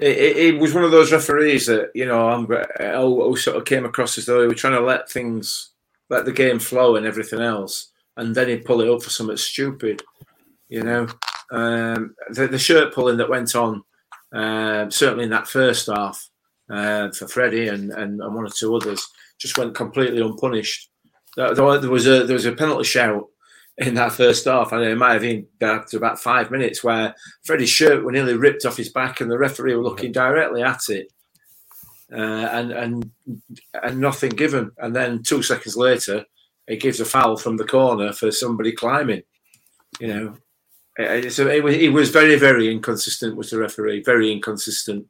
It, 0.00 0.16
it, 0.16 0.36
it, 0.36 0.58
was 0.58 0.74
one 0.74 0.84
of 0.84 0.90
those 0.90 1.12
referees 1.12 1.66
that 1.66 1.90
you 1.94 2.06
know 2.06 2.28
I'm 2.28 2.46
who 2.46 3.36
sort 3.36 3.56
of 3.56 3.64
came 3.64 3.84
across 3.84 4.18
as 4.18 4.26
though 4.26 4.42
he 4.42 4.48
was 4.48 4.56
trying 4.56 4.72
to 4.72 4.80
let 4.80 5.08
things, 5.08 5.70
let 6.08 6.24
the 6.24 6.32
game 6.32 6.58
flow 6.58 6.96
and 6.96 7.06
everything 7.06 7.40
else, 7.40 7.92
and 8.16 8.34
then 8.34 8.48
he'd 8.48 8.64
pull 8.64 8.80
it 8.80 8.90
up 8.90 9.02
for 9.02 9.10
something 9.10 9.36
stupid, 9.36 10.02
you 10.68 10.82
know. 10.82 11.06
Um, 11.52 12.16
the, 12.30 12.48
the, 12.48 12.58
shirt 12.58 12.94
pulling 12.94 13.18
that 13.18 13.28
went 13.28 13.54
on, 13.54 13.84
uh, 14.32 14.88
certainly 14.88 15.24
in 15.24 15.30
that 15.30 15.46
first 15.46 15.88
half, 15.88 16.30
uh, 16.70 17.10
for 17.10 17.28
Freddie 17.28 17.68
and, 17.68 17.90
and, 17.90 18.22
and 18.22 18.34
one 18.34 18.46
or 18.46 18.50
two 18.50 18.74
others 18.74 19.06
just 19.42 19.58
went 19.58 19.74
completely 19.74 20.22
unpunished. 20.22 20.88
There 21.36 21.48
was 21.50 22.06
a 22.06 22.24
there 22.24 22.34
was 22.34 22.46
a 22.46 22.52
penalty 22.52 22.84
shout 22.84 23.26
in 23.78 23.94
that 23.94 24.12
first 24.12 24.44
half, 24.44 24.70
and 24.70 24.84
it 24.84 24.96
might 24.96 25.14
have 25.14 25.22
been 25.22 25.46
after 25.60 25.96
about 25.96 26.20
five 26.20 26.50
minutes 26.50 26.84
where 26.84 27.14
Freddie's 27.42 27.68
shirt 27.68 28.04
was 28.04 28.12
nearly 28.12 28.34
ripped 28.34 28.64
off 28.64 28.76
his 28.76 28.90
back, 28.90 29.20
and 29.20 29.30
the 29.30 29.36
referee 29.36 29.74
were 29.74 29.82
looking 29.82 30.12
directly 30.12 30.62
at 30.62 30.88
it, 30.88 31.12
uh, 32.12 32.16
and 32.16 32.70
and 32.70 33.10
and 33.82 33.98
nothing 33.98 34.30
given. 34.30 34.70
And 34.78 34.94
then 34.94 35.24
two 35.24 35.42
seconds 35.42 35.76
later, 35.76 36.24
it 36.68 36.80
gives 36.80 37.00
a 37.00 37.04
foul 37.04 37.36
from 37.36 37.56
the 37.56 37.64
corner 37.64 38.12
for 38.12 38.30
somebody 38.30 38.70
climbing. 38.70 39.22
You 39.98 40.06
know, 40.06 40.36
so 41.30 41.48
it, 41.48 41.64
it 41.64 41.92
was 41.92 42.10
very 42.10 42.36
very 42.36 42.70
inconsistent 42.70 43.36
with 43.36 43.50
the 43.50 43.58
referee, 43.58 44.04
very 44.04 44.30
inconsistent. 44.30 45.08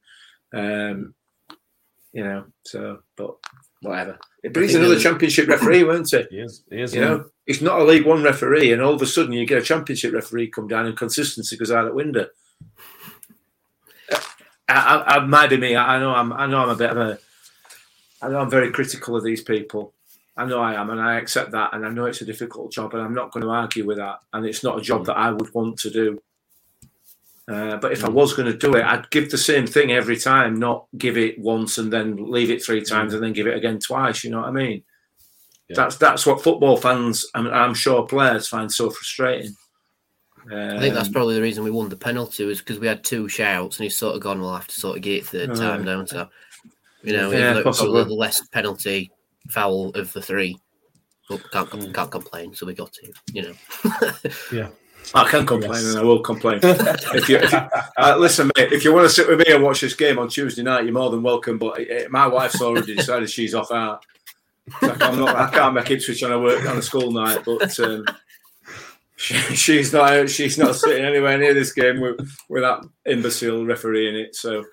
Um, 0.55 1.15
you 2.13 2.25
know, 2.25 2.45
so 2.65 3.01
but 3.17 3.37
whatever. 3.83 4.19
But 4.43 4.63
he's 4.63 4.75
another 4.75 4.99
championship 4.99 5.49
referee, 5.49 5.85
weren't 5.85 6.11
he? 6.11 6.23
He 6.31 6.39
is. 6.39 6.65
He 6.71 6.81
is. 6.81 6.95
You 6.95 7.01
know, 7.03 7.25
he's 7.47 7.63
not 7.63 7.81
a 7.81 7.85
League 7.85 8.07
One 8.07 8.23
referee, 8.23 8.73
and 8.73 8.83
all 8.83 8.95
of 8.95 9.03
a 9.03 9.07
sudden 9.07 9.33
you 9.33 9.47
get 9.47 9.63
a 9.63 9.65
championship 9.65 10.13
referee 10.13 10.49
come 10.49 10.67
down, 10.69 10.87
and 10.87 10.97
consistency 10.97 11.57
goes 11.57 11.71
out 11.71 11.85
the 11.85 11.95
window. 11.95 12.27
I, 14.69 14.75
I, 14.75 15.17
I 15.17 15.25
might 15.27 15.51
be 15.51 15.59
me. 15.59 15.77
I 15.77 15.99
know 15.99 16.15
I'm. 16.15 16.33
I 16.33 16.47
know 16.47 16.59
I'm 16.59 16.71
a 16.71 16.77
bit 16.77 16.91
of 16.91 16.97
a. 16.97 17.19
I 18.21 18.29
know 18.29 18.41
I'm 18.41 18.51
very 18.51 18.71
critical 18.71 19.17
of 19.17 19.25
these 19.25 19.43
people. 19.43 19.95
I 20.37 20.47
know 20.47 20.61
I 20.61 20.75
am, 20.75 20.91
and 20.91 21.01
I 21.01 21.19
accept 21.19 21.51
that, 21.53 21.75
and 21.75 21.85
I 21.85 21.91
know 21.91 22.07
it's 22.07 22.23
a 22.23 22.27
difficult 22.27 22.73
job, 22.73 22.95
and 22.95 23.03
I'm 23.03 23.15
not 23.15 23.33
going 23.33 23.45
to 23.45 23.51
argue 23.51 23.87
with 23.87 23.99
that. 23.99 24.21
And 24.33 24.47
it's 24.47 24.65
not 24.65 24.79
a 24.79 24.83
job 24.83 25.03
mm. 25.03 25.07
that 25.07 25.19
I 25.19 25.31
would 25.31 25.53
want 25.55 25.79
to 25.81 25.91
do. 25.91 26.23
Uh, 27.53 27.77
but 27.77 27.93
if 27.93 28.05
I 28.05 28.09
was 28.09 28.35
going 28.35 28.51
to 28.51 28.57
do 28.57 28.77
it, 28.77 28.85
I'd 28.85 29.11
give 29.11 29.31
the 29.31 29.39
same 29.39 29.67
thing 29.67 29.93
every 29.93 30.17
time, 30.17 30.59
not 30.59 30.87
give 30.97 31.19
it 31.19 31.39
once 31.39 31.79
and 31.79 31.93
then 31.93 32.31
leave 32.31 32.51
it 32.51 32.65
three 32.65 32.83
times 32.83 33.15
and 33.15 33.23
then 33.23 33.33
give 33.33 33.47
it 33.47 33.57
again 33.57 33.79
twice. 33.79 34.25
You 34.25 34.31
know 34.31 34.41
what 34.41 34.49
I 34.49 34.53
mean? 34.53 34.83
Yeah. 35.69 35.77
That's 35.77 35.97
that's 35.97 36.27
what 36.27 36.43
football 36.43 36.77
fans, 36.77 37.27
and 37.35 37.49
I'm 37.49 37.75
sure 37.75 38.07
players 38.07 38.49
find 38.49 38.71
so 38.71 38.91
frustrating. 38.91 39.57
Um, 40.51 40.77
I 40.77 40.81
think 40.81 40.95
that's 40.95 41.07
um, 41.07 41.13
probably 41.13 41.37
the 41.37 41.43
reason 41.43 41.63
we 41.63 41.71
won 41.71 41.89
the 41.89 41.97
penalty 41.97 42.45
was 42.45 42.59
because 42.59 42.81
we 42.81 42.89
had 42.89 43.05
two 43.05 43.29
shouts 43.29 43.77
and 43.77 43.85
he's 43.85 43.97
sort 43.97 44.17
of 44.17 44.23
gone. 44.23 44.41
We'll 44.41 44.55
have 44.55 44.67
to 44.67 44.75
sort 44.75 44.97
of 44.97 45.03
get 45.03 45.19
it 45.19 45.27
third 45.27 45.51
uh, 45.51 45.55
time, 45.55 45.85
don't 45.85 46.09
so 46.09 46.29
you 47.03 47.17
know, 47.17 47.31
yeah, 47.31 47.61
probably 47.63 48.05
the 48.05 48.15
less 48.15 48.47
penalty 48.49 49.11
foul 49.49 49.91
of 49.91 50.13
the 50.13 50.23
three, 50.23 50.59
but 51.29 51.51
can't 51.51 51.95
can't 51.95 52.11
complain. 52.11 52.55
So 52.55 52.67
we 52.67 52.75
got 52.75 52.93
to, 52.93 53.13
you 53.33 53.43
know. 53.43 54.13
yeah. 54.53 54.69
I 55.15 55.29
can 55.29 55.47
complain 55.47 55.73
yes. 55.73 55.91
and 55.91 55.99
I 55.99 56.03
will 56.03 56.21
complain. 56.21 56.61
if 56.63 57.29
you, 57.29 57.37
if 57.37 57.53
you 57.53 57.59
uh, 57.99 58.17
listen, 58.19 58.51
mate, 58.57 58.73
if 58.73 58.85
you 58.85 58.95
want 58.95 59.05
to 59.05 59.15
sit 59.15 59.29
with 59.29 59.39
me 59.39 59.53
and 59.53 59.63
watch 59.63 59.81
this 59.81 59.95
game 59.95 60.19
on 60.19 60.29
Tuesday 60.29 60.63
night, 60.63 60.85
you're 60.85 60.95
more 60.95 61.11
than 61.11 61.23
welcome. 61.23 61.59
But 61.59 61.81
uh, 61.81 62.09
my 62.11 62.27
wife's 62.27 62.63
already 62.63 62.95
decided 62.95 63.31
she's 63.31 63.55
off 63.55 63.71
out. 63.71 64.05
Like 64.81 65.03
I'm 65.03 65.19
not, 65.19 65.37
I 65.37 65.51
can't 65.51 65.75
make 65.75 65.91
it 65.91 65.95
Ipswich 65.95 66.23
on 66.23 66.33
a 66.33 66.39
work 66.39 66.65
on 66.69 66.79
a 66.79 66.83
school 66.83 67.11
night, 67.11 67.41
but 67.45 67.79
um, 67.81 68.07
she, 69.17 69.35
she's 69.55 69.93
not 69.93 70.31
she's 70.31 70.57
not 70.57 70.77
sitting 70.77 71.05
anywhere 71.05 71.37
near 71.37 71.53
this 71.53 71.73
game 71.73 72.01
with, 72.01 72.37
with 72.49 72.63
that 72.63 72.85
imbecile 73.07 73.67
referee 73.67 74.09
in 74.09 74.17
it. 74.17 74.35
So. 74.35 74.65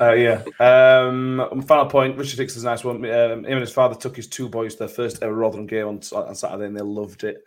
Uh, 0.00 0.12
yeah. 0.12 0.42
Um, 0.60 1.62
final 1.66 1.86
point. 1.86 2.16
Richard 2.16 2.38
Hicks 2.38 2.56
is 2.56 2.62
a 2.62 2.66
nice 2.66 2.84
one. 2.84 2.96
Um, 2.96 3.04
him 3.04 3.44
and 3.44 3.60
his 3.60 3.72
father 3.72 3.94
took 3.94 4.16
his 4.16 4.28
two 4.28 4.48
boys 4.48 4.74
to 4.74 4.80
their 4.80 4.88
first 4.88 5.22
ever 5.22 5.34
Rotherham 5.34 5.66
game 5.66 5.88
on, 5.88 6.00
on 6.14 6.34
Saturday, 6.34 6.66
and 6.66 6.76
they 6.76 6.82
loved 6.82 7.24
it. 7.24 7.42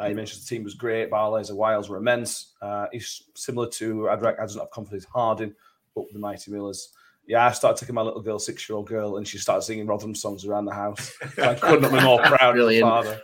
Uh, 0.00 0.08
he 0.08 0.14
mentions 0.14 0.42
the 0.42 0.54
team 0.54 0.64
was 0.64 0.74
great. 0.74 1.10
Barlaser 1.10 1.50
and 1.50 1.58
Wiles 1.58 1.90
were 1.90 1.98
immense. 1.98 2.54
Uh, 2.62 2.86
he's 2.90 3.24
similar 3.34 3.68
to 3.68 4.08
Adrak. 4.10 4.40
I 4.40 4.46
don't 4.46 4.58
have 4.58 4.70
confidence 4.70 5.04
Harding, 5.04 5.54
but 5.94 6.06
the 6.12 6.18
Mighty 6.18 6.50
Millers. 6.50 6.94
Yeah, 7.26 7.46
I 7.46 7.52
started 7.52 7.78
taking 7.78 7.94
my 7.94 8.00
little 8.00 8.22
girl, 8.22 8.38
six 8.38 8.66
year 8.66 8.76
old 8.76 8.88
girl, 8.88 9.18
and 9.18 9.28
she 9.28 9.36
started 9.36 9.62
singing 9.62 9.86
Rotherham 9.86 10.14
songs 10.14 10.46
around 10.46 10.64
the 10.64 10.74
house. 10.74 11.12
I 11.38 11.54
couldn't 11.54 11.82
have 11.82 11.92
been 11.92 12.02
more 12.02 12.18
proud 12.22 12.58
of 12.58 12.66
my 12.66 12.80
father. 12.80 13.20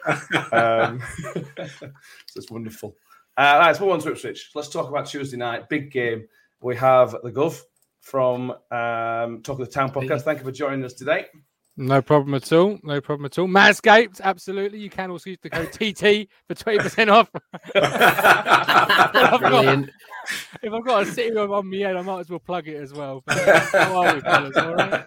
Um, 0.52 1.02
so 1.66 1.90
it's 2.36 2.50
wonderful. 2.50 2.94
Uh, 3.38 3.56
right, 3.58 3.66
let's 3.68 3.80
move 3.80 3.90
on 3.90 4.00
to 4.00 4.10
Ipswich. 4.10 4.50
Let's 4.54 4.68
talk 4.68 4.88
about 4.88 5.06
Tuesday 5.06 5.38
night. 5.38 5.70
Big 5.70 5.90
game. 5.90 6.28
We 6.60 6.76
have 6.76 7.12
the 7.22 7.32
Gov 7.32 7.60
from 8.00 8.50
um, 8.70 9.42
Talk 9.42 9.58
of 9.58 9.66
the 9.66 9.66
Town 9.66 9.90
podcast. 9.90 10.22
Thank 10.22 10.38
you 10.38 10.44
for 10.44 10.52
joining 10.52 10.84
us 10.84 10.92
today. 10.92 11.26
No 11.78 12.00
problem 12.00 12.34
at 12.34 12.50
all. 12.52 12.78
No 12.82 13.00
problem 13.02 13.26
at 13.26 13.38
all. 13.38 13.46
Manscaped, 13.46 14.22
absolutely. 14.22 14.78
You 14.78 14.88
can 14.88 15.10
also 15.10 15.28
use 15.30 15.38
the 15.42 15.50
code 15.50 15.70
TT 15.72 16.28
for 16.48 16.54
20% 16.54 17.12
off. 17.12 17.28
I've, 17.74 19.40
got, 19.42 19.88
if 20.62 20.72
I've 20.72 20.84
got 20.84 21.02
a 21.02 21.06
city 21.06 21.32
room 21.32 21.52
on 21.52 21.68
my 21.70 21.76
head, 21.76 21.96
I 21.96 22.02
might 22.02 22.20
as 22.20 22.30
well 22.30 22.38
plug 22.38 22.66
it 22.66 22.76
as 22.76 22.94
well. 22.94 23.22
But 23.26 23.38
how 23.72 24.02
are 24.02 24.14
we, 24.14 24.20
fellas? 24.20 24.56
All 24.56 24.74
right. 24.74 25.04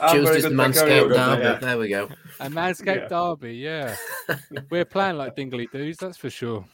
I'm 0.00 0.24
very 0.24 0.24
Tuesday's 0.24 0.42
good, 0.42 0.56
the 0.58 0.62
thank 0.62 0.74
you. 0.74 0.82
Manscaped 0.82 1.14
Yeah. 1.14 1.36
Derby. 1.36 1.64
There 1.66 1.78
we 1.78 1.88
go. 1.88 2.08
A 2.40 2.48
Manscaped 2.48 2.96
Yeah. 3.02 3.08
derby, 3.08 3.54
yeah. 3.56 3.96
We're 4.70 4.84
playing 4.84 5.18
like 5.18 5.36
Dingley 5.36 5.68
dudes, 5.72 5.98
that's 5.98 6.18
for 6.18 6.30
sure. 6.30 6.64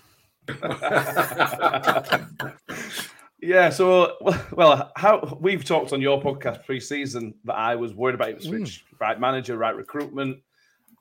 Yeah, 3.45 3.68
so 3.68 4.16
well, 4.53 4.90
how 4.97 5.38
we've 5.40 5.64
talked 5.64 5.92
on 5.92 6.01
your 6.01 6.20
podcast 6.20 6.64
pre-season 6.64 7.34
that 7.45 7.55
I 7.55 7.76
was 7.76 7.95
worried 7.95 8.14
about 8.14 8.30
Ipswich, 8.30 8.84
right 9.01 9.20
manager, 9.20 9.59
right 9.59 9.76
recruitment. 9.76 10.38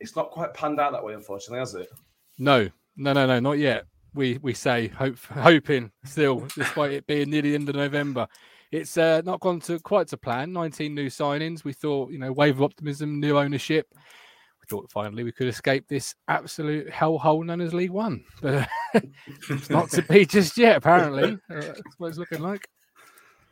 It's 0.01 0.15
not 0.15 0.31
quite 0.31 0.53
panned 0.53 0.79
out 0.79 0.91
that 0.91 1.03
way, 1.03 1.13
unfortunately, 1.13 1.59
has 1.59 1.73
it? 1.75 1.89
No, 2.37 2.69
no, 2.97 3.13
no, 3.13 3.25
no, 3.25 3.39
not 3.39 3.59
yet. 3.59 3.85
We 4.13 4.39
we 4.41 4.53
say 4.53 4.89
hope, 4.89 5.17
hoping 5.19 5.91
still, 6.03 6.45
despite 6.55 6.91
it 6.91 7.07
being 7.07 7.29
near 7.29 7.41
the 7.41 7.55
end 7.55 7.69
of 7.69 7.75
November. 7.75 8.27
It's 8.71 8.97
uh, 8.97 9.21
not 9.23 9.39
gone 9.39 9.59
to 9.61 9.79
quite 9.79 10.07
to 10.09 10.17
plan. 10.17 10.51
19 10.51 10.93
new 10.93 11.07
signings. 11.07 11.63
We 11.63 11.73
thought, 11.73 12.11
you 12.11 12.17
know, 12.17 12.31
wave 12.31 12.55
of 12.55 12.63
optimism, 12.63 13.19
new 13.19 13.37
ownership. 13.37 13.87
We 14.64 14.68
thought 14.78 14.91
finally 14.91 15.24
we 15.24 15.32
could 15.32 15.47
escape 15.47 15.88
this 15.88 16.16
absolute 16.28 16.89
hellhole 16.89 17.45
known 17.45 17.59
as 17.61 17.74
League 17.74 17.91
One, 17.91 18.24
but 18.41 18.68
uh, 18.93 19.01
it's 19.49 19.70
not 19.70 19.89
to 19.91 20.01
be 20.03 20.26
just 20.26 20.57
yet. 20.57 20.78
Apparently, 20.78 21.34
uh, 21.49 21.59
that's 21.61 21.82
what 21.97 22.07
it's 22.07 22.18
looking 22.18 22.41
like. 22.41 22.68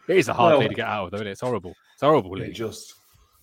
It 0.08 0.18
is 0.18 0.30
a 0.30 0.34
hard 0.34 0.52
Well- 0.54 0.60
league 0.62 0.70
to 0.70 0.76
get 0.76 0.88
out 0.88 1.06
of, 1.06 1.12
though. 1.12 1.18
Isn't 1.18 1.28
it? 1.28 1.32
It's 1.32 1.42
horrible. 1.42 1.74
It's 1.94 2.02
horrible 2.02 2.32
league. 2.32 2.54
just 2.54 2.94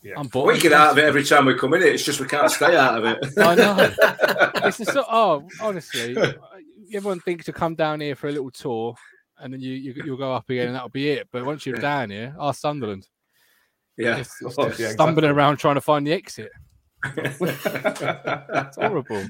yeah. 0.03 0.15
I'm 0.17 0.29
bored. 0.29 0.55
We 0.55 0.61
get 0.61 0.73
out 0.73 0.93
of 0.93 0.99
it 0.99 1.05
every 1.05 1.25
time 1.25 1.45
we 1.47 1.55
come 1.59 1.75
in. 1.75 1.83
It's 1.83 2.05
just 2.05 2.21
we 2.21 2.27
can't 2.27 2.51
stay 2.51 2.77
out 2.77 2.97
of 2.99 3.05
it. 3.05 3.19
I 3.39 3.55
know. 3.55 3.77
it's 4.67 4.79
just 4.79 4.93
so, 4.93 5.05
oh, 5.11 5.47
honestly, 5.61 6.17
everyone 6.95 7.21
thinks 7.21 7.45
to 7.47 7.53
come 7.53 7.75
down 7.75 8.01
here 8.01 8.15
for 8.17 8.29
a 8.29 8.33
little 8.33 8.51
tour, 8.51 8.95
and 9.39 9.53
then 9.53 9.61
you, 9.61 9.73
you 9.75 9.95
you'll 10.05 10.17
go 10.17 10.33
up 10.35 10.49
again, 10.49 10.69
and 10.69 10.75
that'll 10.75 10.89
be 10.89 11.11
it. 11.11 11.29
But 11.31 11.45
once 11.45 11.67
you're 11.67 11.77
down 11.77 12.11
here, 12.11 12.35
our 12.39 12.55
Sunderland, 12.55 13.07
Yeah. 13.99 14.17
it's, 14.19 14.35
it's 14.41 14.55
Oh, 14.59 14.69
just 14.69 14.81
yeah, 14.81 14.91
stumbling 14.91 15.25
exactly. 15.25 15.37
around 15.39 15.57
trying 15.59 15.75
to 15.75 15.81
find 15.81 16.07
the 16.07 16.13
exit. 16.13 16.51
It's 17.05 18.77
horrible. 18.77 19.25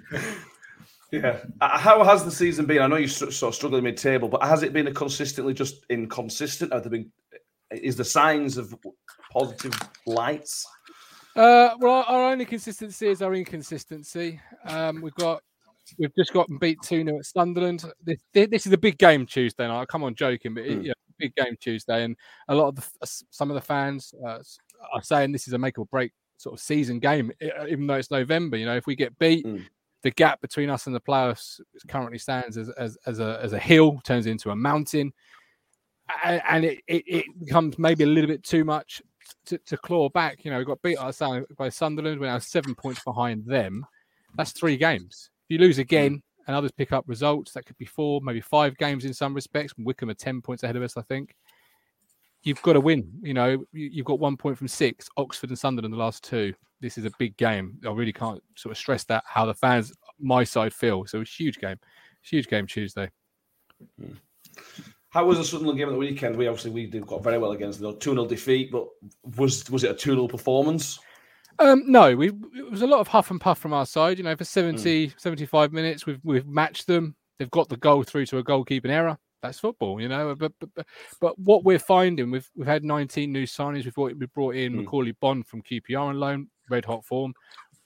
Yeah. 1.10 1.38
Uh, 1.60 1.78
How 1.78 2.04
has 2.04 2.24
the 2.24 2.30
season 2.30 2.66
been? 2.66 2.82
I 2.82 2.86
know 2.86 2.96
you're 2.96 3.08
sort 3.08 3.32
of 3.42 3.54
struggling 3.54 3.84
mid-table, 3.84 4.28
but 4.28 4.42
has 4.42 4.62
it 4.62 4.72
been 4.72 4.88
a 4.88 4.92
consistently 4.92 5.54
just 5.54 5.84
inconsistent? 5.88 6.72
Have 6.72 6.82
there 6.82 6.90
been? 6.90 7.10
Is 7.70 7.96
the 7.96 8.04
signs 8.04 8.56
of 8.58 8.74
positive 9.32 9.72
lights? 10.06 10.66
Uh, 11.36 11.70
well, 11.78 12.04
our, 12.08 12.32
only 12.32 12.44
consistency 12.44 13.08
is 13.08 13.22
our 13.22 13.34
inconsistency. 13.34 14.40
Um, 14.66 15.00
we've 15.00 15.14
got 15.14 15.42
we've 15.98 16.14
just 16.14 16.32
got 16.32 16.46
beat 16.60 16.78
two 16.82 17.04
0 17.04 17.18
at 17.18 17.24
Sunderland. 17.26 17.84
This, 18.04 18.18
this 18.32 18.66
is 18.66 18.72
a 18.72 18.78
big 18.78 18.98
game 18.98 19.24
Tuesday 19.24 19.66
night. 19.66 19.88
Come 19.88 20.02
on, 20.04 20.14
joking, 20.14 20.54
but 20.54 20.64
it, 20.64 20.78
Mm. 20.78 20.84
yeah, 20.86 20.92
big 21.18 21.34
game 21.36 21.56
Tuesday, 21.60 22.04
and 22.04 22.16
a 22.48 22.54
lot 22.54 22.68
of 22.68 22.76
the 22.76 22.84
some 23.30 23.50
of 23.50 23.54
the 23.54 23.60
fans 23.60 24.12
uh, 24.26 24.40
are 24.92 25.02
saying 25.02 25.32
this 25.32 25.46
is 25.46 25.54
a 25.54 25.58
make 25.58 25.78
or 25.78 25.86
break 25.86 26.12
sort 26.38 26.54
of 26.54 26.60
season 26.60 26.98
game, 26.98 27.30
e- 27.42 27.50
even 27.68 27.86
though 27.86 27.94
it's 27.94 28.10
November. 28.10 28.56
You 28.56 28.66
know, 28.66 28.76
if 28.76 28.86
we 28.86 28.96
get 28.96 29.18
beat. 29.18 29.44
Mm. 29.46 29.64
The 30.04 30.12
gap 30.12 30.40
between 30.40 30.70
us 30.70 30.86
and 30.86 30.94
the 30.94 31.00
playoffs 31.00 31.60
currently 31.88 32.18
stands 32.18 32.56
as, 32.56 32.68
as, 32.70 32.96
as 33.04 33.18
a 33.18 33.40
as 33.42 33.52
a 33.52 33.58
hill 33.58 34.00
turns 34.04 34.26
into 34.26 34.50
a 34.50 34.56
mountain, 34.56 35.12
and, 36.24 36.40
and 36.48 36.64
it, 36.64 36.78
it, 36.86 37.02
it 37.04 37.24
becomes 37.40 37.80
maybe 37.80 38.04
a 38.04 38.06
little 38.06 38.28
bit 38.28 38.44
too 38.44 38.64
much 38.64 39.02
to, 39.46 39.58
to 39.58 39.76
claw 39.76 40.08
back. 40.08 40.44
You 40.44 40.50
know, 40.50 40.58
we 40.58 40.64
got 40.64 40.82
beat 40.82 40.98
by 41.56 41.68
Sunderland. 41.68 42.20
We're 42.20 42.26
now 42.26 42.38
seven 42.38 42.74
points 42.74 43.02
behind 43.04 43.44
them. 43.44 43.84
That's 44.36 44.52
three 44.52 44.76
games. 44.76 45.30
If 45.48 45.54
you 45.54 45.58
lose 45.58 45.78
again 45.78 46.22
and 46.46 46.56
others 46.56 46.72
pick 46.72 46.92
up 46.92 47.04
results, 47.06 47.52
that 47.52 47.66
could 47.66 47.78
be 47.78 47.84
four, 47.84 48.20
maybe 48.22 48.40
five 48.40 48.76
games 48.76 49.04
in 49.04 49.14
some 49.14 49.34
respects. 49.34 49.72
Wycombe 49.78 50.10
are 50.10 50.14
10 50.14 50.42
points 50.42 50.62
ahead 50.62 50.76
of 50.76 50.82
us, 50.82 50.96
I 50.96 51.02
think. 51.02 51.34
You've 52.44 52.62
got 52.62 52.74
to 52.74 52.80
win. 52.80 53.10
You 53.22 53.34
know, 53.34 53.48
you- 53.72 53.90
you've 53.92 54.06
got 54.06 54.20
one 54.20 54.36
point 54.36 54.56
from 54.58 54.68
six, 54.68 55.08
Oxford 55.16 55.50
and 55.50 55.58
Sunderland, 55.58 55.92
the 55.92 55.98
last 55.98 56.22
two. 56.24 56.54
This 56.80 56.96
is 56.96 57.04
a 57.04 57.10
big 57.18 57.36
game. 57.36 57.78
I 57.84 57.90
really 57.90 58.12
can't 58.12 58.42
sort 58.56 58.70
of 58.72 58.78
stress 58.78 59.02
that 59.04 59.24
how 59.26 59.44
the 59.46 59.54
fans, 59.54 59.92
my 60.20 60.44
side, 60.44 60.72
feel. 60.72 61.04
So 61.06 61.20
it's 61.20 61.30
a 61.30 61.42
huge 61.42 61.58
game. 61.58 61.76
Huge 62.22 62.46
game 62.48 62.66
Tuesday. 62.66 63.10
How 65.10 65.24
was 65.24 65.38
the 65.38 65.44
Sunderland 65.44 65.78
game 65.78 65.88
at 65.88 65.92
the 65.92 65.98
weekend? 65.98 66.36
We 66.36 66.46
obviously 66.46 66.70
we 66.70 66.86
did 66.86 67.06
got 67.06 67.24
very 67.24 67.38
well 67.38 67.52
against 67.52 67.80
them. 67.80 67.98
Two 67.98 68.12
0 68.12 68.26
defeat, 68.26 68.70
but 68.70 68.86
was 69.36 69.68
was 69.70 69.82
it 69.84 69.90
a 69.90 69.94
two 69.94 70.12
0 70.12 70.28
performance? 70.28 70.98
Um, 71.58 71.82
no, 71.90 72.14
we 72.14 72.28
it 72.28 72.70
was 72.70 72.82
a 72.82 72.86
lot 72.86 73.00
of 73.00 73.08
huff 73.08 73.30
and 73.30 73.40
puff 73.40 73.58
from 73.58 73.72
our 73.72 73.86
side. 73.86 74.18
You 74.18 74.24
know, 74.24 74.36
for 74.36 74.44
70, 74.44 75.14
75 75.16 75.72
minutes, 75.72 76.06
we've 76.06 76.20
we've 76.22 76.46
matched 76.46 76.86
them. 76.86 77.16
They've 77.38 77.50
got 77.50 77.68
the 77.68 77.76
goal 77.76 78.02
through 78.02 78.26
to 78.26 78.38
a 78.38 78.44
goalkeeping 78.44 78.90
error. 78.90 79.18
That's 79.42 79.60
football, 79.60 80.00
you 80.00 80.08
know. 80.08 80.34
But 80.34 80.52
but, 80.58 80.70
but, 80.74 80.86
but 81.20 81.38
what 81.38 81.64
we're 81.64 81.78
finding, 81.78 82.30
we've 82.30 82.48
we've 82.56 82.66
had 82.66 82.84
19 82.84 83.32
new 83.32 83.44
signings. 83.44 83.84
We've 83.84 83.94
brought, 83.94 84.16
we 84.18 84.26
brought 84.26 84.54
in 84.56 84.72
Mm. 84.74 84.86
Macauley 84.86 85.14
Bonne 85.20 85.42
from 85.42 85.62
QPR 85.62 86.00
on 86.00 86.18
loan, 86.20 86.48
red 86.70 86.84
hot 86.84 87.04
form. 87.04 87.34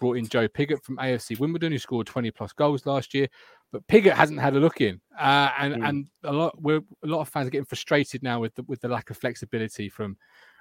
Brought 0.00 0.16
in 0.16 0.26
Joe 0.26 0.48
Pigott 0.48 0.82
from 0.82 0.96
AFC 0.96 1.38
Wimbledon, 1.38 1.70
who 1.70 1.78
scored 1.78 2.08
20 2.08 2.30
plus 2.32 2.52
goals 2.52 2.86
last 2.86 3.14
year. 3.14 3.28
But 3.70 3.86
Pigott 3.86 4.14
hasn't 4.14 4.40
had 4.40 4.56
a 4.56 4.60
look 4.60 4.80
in, 4.80 5.00
uh, 5.18 5.50
and 5.58 5.74
Mm. 5.76 5.88
and 5.88 6.08
a 6.24 6.32
lot 6.32 6.60
we're 6.60 6.80
a 7.04 7.06
lot 7.06 7.20
of 7.20 7.28
fans 7.28 7.46
are 7.46 7.50
getting 7.50 7.64
frustrated 7.66 8.22
now 8.22 8.40
with 8.40 8.54
the 8.54 8.64
with 8.64 8.80
the 8.80 8.88
lack 8.88 9.10
of 9.10 9.16
flexibility 9.16 9.88
from 9.88 10.16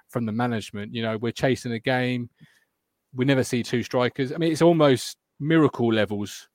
from 0.08 0.26
the 0.26 0.32
management. 0.32 0.94
You 0.94 1.02
know, 1.02 1.16
we're 1.18 1.32
chasing 1.32 1.72
a 1.72 1.78
game 1.78 2.30
we 3.14 3.24
never 3.24 3.44
see 3.44 3.62
two 3.62 3.82
strikers. 3.82 4.32
I 4.32 4.38
mean, 4.38 4.52
it's 4.52 4.62
almost 4.62 5.16
miracle 5.38 5.92
levels 5.92 6.48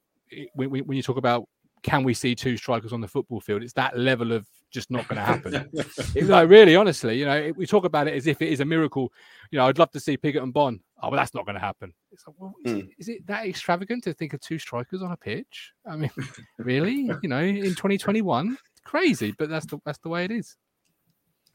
when 0.53 0.69
when 0.69 0.97
you 0.97 1.03
talk 1.03 1.17
about 1.17 1.47
can 1.83 2.03
we 2.03 2.13
see 2.13 2.35
two 2.35 2.57
strikers 2.57 2.93
on 2.93 3.01
the 3.01 3.07
football 3.07 3.39
field? 3.39 3.63
It's 3.63 3.73
that 3.73 3.97
level 3.97 4.31
of 4.31 4.47
just 4.71 4.91
not 4.91 5.07
going 5.07 5.17
to 5.17 5.25
happen. 5.25 5.69
It- 6.15 6.25
like 6.27 6.49
really, 6.49 6.75
honestly, 6.75 7.17
you 7.17 7.25
know, 7.25 7.37
it- 7.37 7.55
we 7.57 7.65
talk 7.65 7.85
about 7.85 8.07
it 8.07 8.13
as 8.13 8.27
if 8.27 8.41
it 8.41 8.49
is 8.49 8.59
a 8.59 8.65
miracle. 8.65 9.11
You 9.51 9.59
know, 9.59 9.67
I'd 9.67 9.77
love 9.77 9.91
to 9.91 9.99
see 9.99 10.17
Pigott 10.17 10.43
and 10.43 10.53
Bonne. 10.53 10.81
Oh, 11.01 11.09
but 11.11 11.17
that's 11.17 11.35
not 11.35 11.45
going 11.45 11.55
to 11.55 11.61
happen. 11.61 11.93
It's 12.11 12.25
like, 12.25 12.35
well, 12.39 12.55
is, 12.65 12.73
it, 12.73 12.89
is 12.97 13.09
it 13.09 13.27
that 13.27 13.45
extravagant 13.45 14.03
to 14.05 14.13
think 14.13 14.33
of 14.33 14.41
two 14.41 14.57
strikers 14.57 15.03
on 15.03 15.11
a 15.11 15.17
pitch? 15.17 15.71
I 15.85 15.95
mean, 15.95 16.09
really? 16.57 17.11
You 17.21 17.29
know, 17.29 17.39
in 17.39 17.63
2021, 17.75 18.57
crazy, 18.83 19.33
but 19.37 19.49
that's 19.49 19.67
the 19.67 19.77
that's 19.85 19.99
the 19.99 20.09
way 20.09 20.25
it 20.25 20.31
is. 20.31 20.55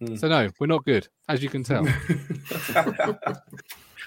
Mm. 0.01 0.19
So 0.19 0.29
no, 0.29 0.49
we're 0.61 0.69
not 0.69 0.85
good, 0.85 1.09
as 1.29 1.43
you 1.43 1.49
can 1.49 1.65
tell. 1.65 1.87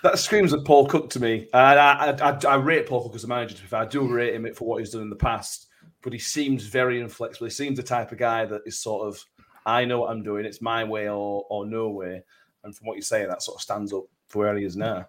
That 0.03 0.19
screams 0.19 0.53
at 0.53 0.65
Paul 0.65 0.85
Cook 0.87 1.09
to 1.11 1.19
me. 1.19 1.47
And 1.53 1.79
I, 1.79 2.11
I, 2.11 2.31
I, 2.31 2.39
I 2.47 2.55
rate 2.57 2.87
Paul 2.87 3.03
Cook 3.03 3.15
as 3.15 3.23
a 3.23 3.27
manager. 3.27 3.55
To 3.55 3.61
be 3.61 3.67
fair, 3.67 3.79
I 3.79 3.85
do 3.85 4.07
rate 4.07 4.35
him 4.35 4.47
for 4.53 4.67
what 4.67 4.77
he's 4.79 4.91
done 4.91 5.01
in 5.01 5.09
the 5.09 5.15
past. 5.15 5.67
But 6.05 6.13
he 6.13 6.19
seems 6.19 6.67
very 6.67 7.01
inflexible. 7.01 7.47
He 7.47 7.51
seems 7.51 7.77
the 7.77 7.83
type 7.83 8.11
of 8.11 8.19
guy 8.19 8.45
that 8.45 8.61
is 8.65 8.77
sort 8.77 9.07
of, 9.07 9.25
I 9.65 9.85
know 9.85 10.01
what 10.01 10.11
I'm 10.11 10.21
doing. 10.21 10.45
It's 10.45 10.61
my 10.61 10.83
way 10.83 11.09
or 11.09 11.45
or 11.49 11.65
no 11.65 11.89
way. 11.89 12.23
And 12.63 12.75
from 12.75 12.85
what 12.85 12.93
you're 12.93 13.01
saying, 13.01 13.27
that 13.27 13.41
sort 13.41 13.57
of 13.57 13.61
stands 13.63 13.91
up 13.91 14.03
for 14.27 14.43
where 14.43 14.55
he 14.55 14.65
is 14.65 14.77
now. 14.77 15.07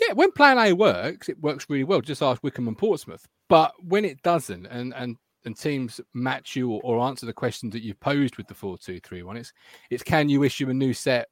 Yeah, 0.00 0.14
when 0.14 0.32
Plan 0.32 0.58
A 0.58 0.72
works, 0.72 1.28
it 1.28 1.38
works 1.40 1.66
really 1.68 1.84
well. 1.84 2.00
Just 2.00 2.22
ask 2.22 2.42
Wycombe 2.42 2.68
and 2.68 2.78
Portsmouth. 2.78 3.28
But 3.50 3.72
when 3.84 4.06
it 4.06 4.22
doesn't, 4.22 4.64
and 4.66 4.94
and 4.94 5.16
and 5.44 5.54
teams 5.54 6.00
match 6.14 6.56
you 6.56 6.70
or, 6.70 6.80
or 6.82 7.00
answer 7.00 7.26
the 7.26 7.32
questions 7.34 7.72
that 7.74 7.82
you've 7.82 8.00
posed 8.00 8.38
with 8.38 8.46
the 8.46 8.54
four 8.54 8.78
two 8.78 9.00
three 9.00 9.22
one, 9.22 9.36
it's 9.36 9.52
it's 9.90 10.02
can 10.02 10.30
you 10.30 10.44
issue 10.44 10.70
a 10.70 10.74
new 10.74 10.94
set, 10.94 11.28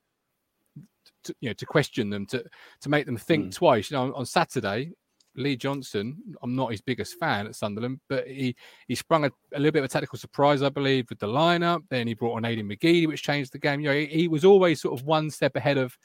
to, 1.24 1.34
you 1.40 1.48
know, 1.48 1.54
to 1.54 1.64
question 1.64 2.10
them, 2.10 2.26
to 2.26 2.44
to 2.82 2.88
make 2.90 3.06
them 3.06 3.16
think 3.16 3.44
hmm. 3.44 3.50
twice. 3.50 3.90
You 3.90 3.96
know, 3.96 4.02
on, 4.02 4.12
on 4.12 4.26
Saturday, 4.26 4.92
Lee 5.36 5.56
Johnson, 5.56 6.16
I'm 6.42 6.54
not 6.56 6.70
his 6.70 6.80
biggest 6.80 7.18
fan 7.18 7.46
at 7.46 7.54
Sunderland, 7.54 8.00
but 8.08 8.26
he 8.26 8.56
he 8.88 8.94
sprung 8.94 9.24
a, 9.24 9.30
a 9.54 9.58
little 9.58 9.72
bit 9.72 9.80
of 9.80 9.84
a 9.84 9.88
tactical 9.88 10.18
surprise, 10.18 10.62
I 10.62 10.68
believe, 10.68 11.08
with 11.10 11.18
the 11.18 11.26
lineup. 11.26 11.82
Then 11.88 12.06
he 12.06 12.14
brought 12.14 12.36
on 12.36 12.42
Aiden 12.42 12.70
McGeady, 12.70 13.06
which 13.06 13.22
changed 13.22 13.52
the 13.52 13.58
game. 13.58 13.80
You 13.80 13.88
know, 13.88 13.94
he, 13.94 14.06
he 14.06 14.28
was 14.28 14.44
always 14.44 14.80
sort 14.80 14.98
of 14.98 15.06
one 15.06 15.30
step 15.30 15.56
ahead 15.56 15.78
of 15.78 15.96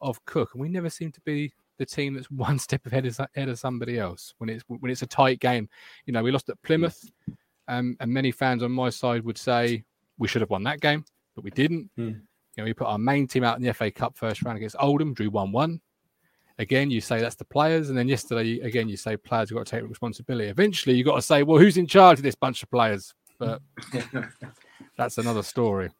of 0.00 0.24
Cook, 0.24 0.50
and 0.54 0.60
we 0.60 0.68
never 0.68 0.90
seem 0.90 1.12
to 1.12 1.20
be 1.22 1.52
the 1.78 1.86
team 1.86 2.14
that's 2.14 2.30
one 2.30 2.58
step 2.58 2.84
ahead 2.86 3.06
of, 3.06 3.18
ahead 3.36 3.48
of 3.48 3.58
somebody 3.58 3.98
else 3.98 4.34
when 4.38 4.50
it's 4.50 4.64
when 4.66 4.90
it's 4.90 5.02
a 5.02 5.06
tight 5.06 5.40
game. 5.40 5.68
You 6.06 6.12
know, 6.12 6.22
we 6.22 6.32
lost 6.32 6.48
at 6.48 6.62
Plymouth, 6.62 7.10
um, 7.68 7.96
and 8.00 8.12
many 8.12 8.32
fans 8.32 8.62
on 8.62 8.72
my 8.72 8.90
side 8.90 9.24
would 9.24 9.38
say 9.38 9.84
we 10.18 10.28
should 10.28 10.42
have 10.42 10.50
won 10.50 10.64
that 10.64 10.80
game, 10.80 11.04
but 11.34 11.44
we 11.44 11.50
didn't. 11.50 11.90
Hmm. 11.96 12.12
You 12.56 12.58
know, 12.58 12.64
we 12.64 12.74
put 12.74 12.86
our 12.86 12.98
main 12.98 13.26
team 13.26 13.44
out 13.44 13.56
in 13.56 13.62
the 13.62 13.72
FA 13.72 13.90
Cup 13.90 14.16
first 14.16 14.42
round 14.42 14.58
against 14.58 14.76
Oldham, 14.78 15.14
drew 15.14 15.30
one-one. 15.30 15.80
Again, 16.62 16.90
you 16.90 17.00
say 17.00 17.20
that's 17.20 17.34
the 17.34 17.44
players, 17.44 17.88
and 17.90 17.98
then 17.98 18.08
yesterday 18.08 18.60
again 18.60 18.88
you 18.88 18.96
say 18.96 19.16
players 19.16 19.50
have 19.50 19.58
got 19.58 19.66
to 19.66 19.70
take 19.80 19.88
responsibility. 19.88 20.48
Eventually, 20.48 20.96
you've 20.96 21.06
got 21.06 21.16
to 21.16 21.22
say, 21.22 21.42
well, 21.42 21.58
who's 21.58 21.76
in 21.76 21.86
charge 21.86 22.18
of 22.18 22.22
this 22.22 22.34
bunch 22.34 22.62
of 22.62 22.70
players? 22.70 23.12
But 23.38 23.60
that's 24.96 25.18
another 25.18 25.42
story. 25.42 25.90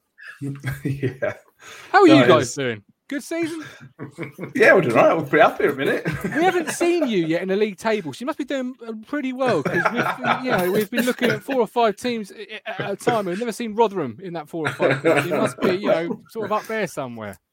yeah. 0.40 1.34
How 1.90 2.02
are 2.02 2.08
No, 2.08 2.14
you 2.14 2.26
guys 2.26 2.48
is. 2.48 2.54
doing? 2.54 2.82
Good 3.08 3.22
season. 3.22 3.62
Yeah, 4.54 4.74
we're 4.74 4.82
doing 4.82 4.96
all 4.96 5.04
right. 5.08 5.16
We're 5.16 5.24
pretty 5.24 5.42
happy 5.42 5.64
at 5.64 5.70
a 5.70 5.74
minute. 5.74 6.06
we 6.24 6.42
haven't 6.44 6.70
seen 6.70 7.06
you 7.08 7.26
yet 7.26 7.42
in 7.42 7.48
the 7.48 7.56
league 7.56 7.76
table, 7.76 8.12
so 8.12 8.20
you 8.20 8.26
must 8.26 8.38
be 8.38 8.44
doing 8.44 8.74
uh, 8.86 8.92
pretty 9.06 9.32
well 9.32 9.62
because 9.62 9.84
we've, 9.92 10.44
you 10.44 10.50
know, 10.50 10.70
we've 10.72 10.90
been 10.90 11.04
looking 11.04 11.30
at 11.30 11.42
four 11.42 11.56
or 11.60 11.66
five 11.66 11.96
teams 11.96 12.32
at 12.66 12.90
a 12.90 12.96
time. 12.96 13.26
We've 13.26 13.38
never 13.38 13.52
seen 13.52 13.74
Rotherham 13.74 14.18
in 14.22 14.32
that 14.34 14.48
four 14.48 14.66
or 14.68 14.72
five. 14.72 15.02
Teams. 15.02 15.26
You 15.26 15.34
must 15.36 15.60
be, 15.60 15.72
you 15.74 15.88
know, 15.88 16.22
sort 16.30 16.46
of 16.46 16.52
up 16.52 16.64
there 16.66 16.86
somewhere. 16.86 17.38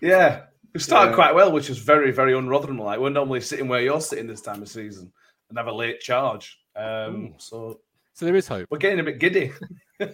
Yeah. 0.00 0.42
We 0.78 0.82
started 0.82 1.10
Yeah. 1.10 1.14
quite 1.16 1.34
well, 1.34 1.50
which 1.50 1.70
is 1.70 1.78
very, 1.78 2.12
very 2.12 2.34
un-Rotherham 2.34 2.78
like. 2.78 3.00
We're 3.00 3.08
normally 3.10 3.40
sitting 3.40 3.66
where 3.66 3.80
you're 3.80 4.00
sitting 4.00 4.28
this 4.28 4.40
time 4.40 4.62
of 4.62 4.68
season 4.68 5.12
and 5.48 5.58
have 5.58 5.66
a 5.66 5.72
late 5.72 5.98
charge. 6.00 6.56
Um, 6.76 7.34
so 7.38 7.80
So 8.14 8.24
there 8.26 8.36
is 8.36 8.46
hope. 8.46 8.68
we're 8.70 8.78
getting 8.78 9.00
a 9.00 9.02
bit 9.02 9.18
giddy. 9.18 9.50
So 10.00 10.06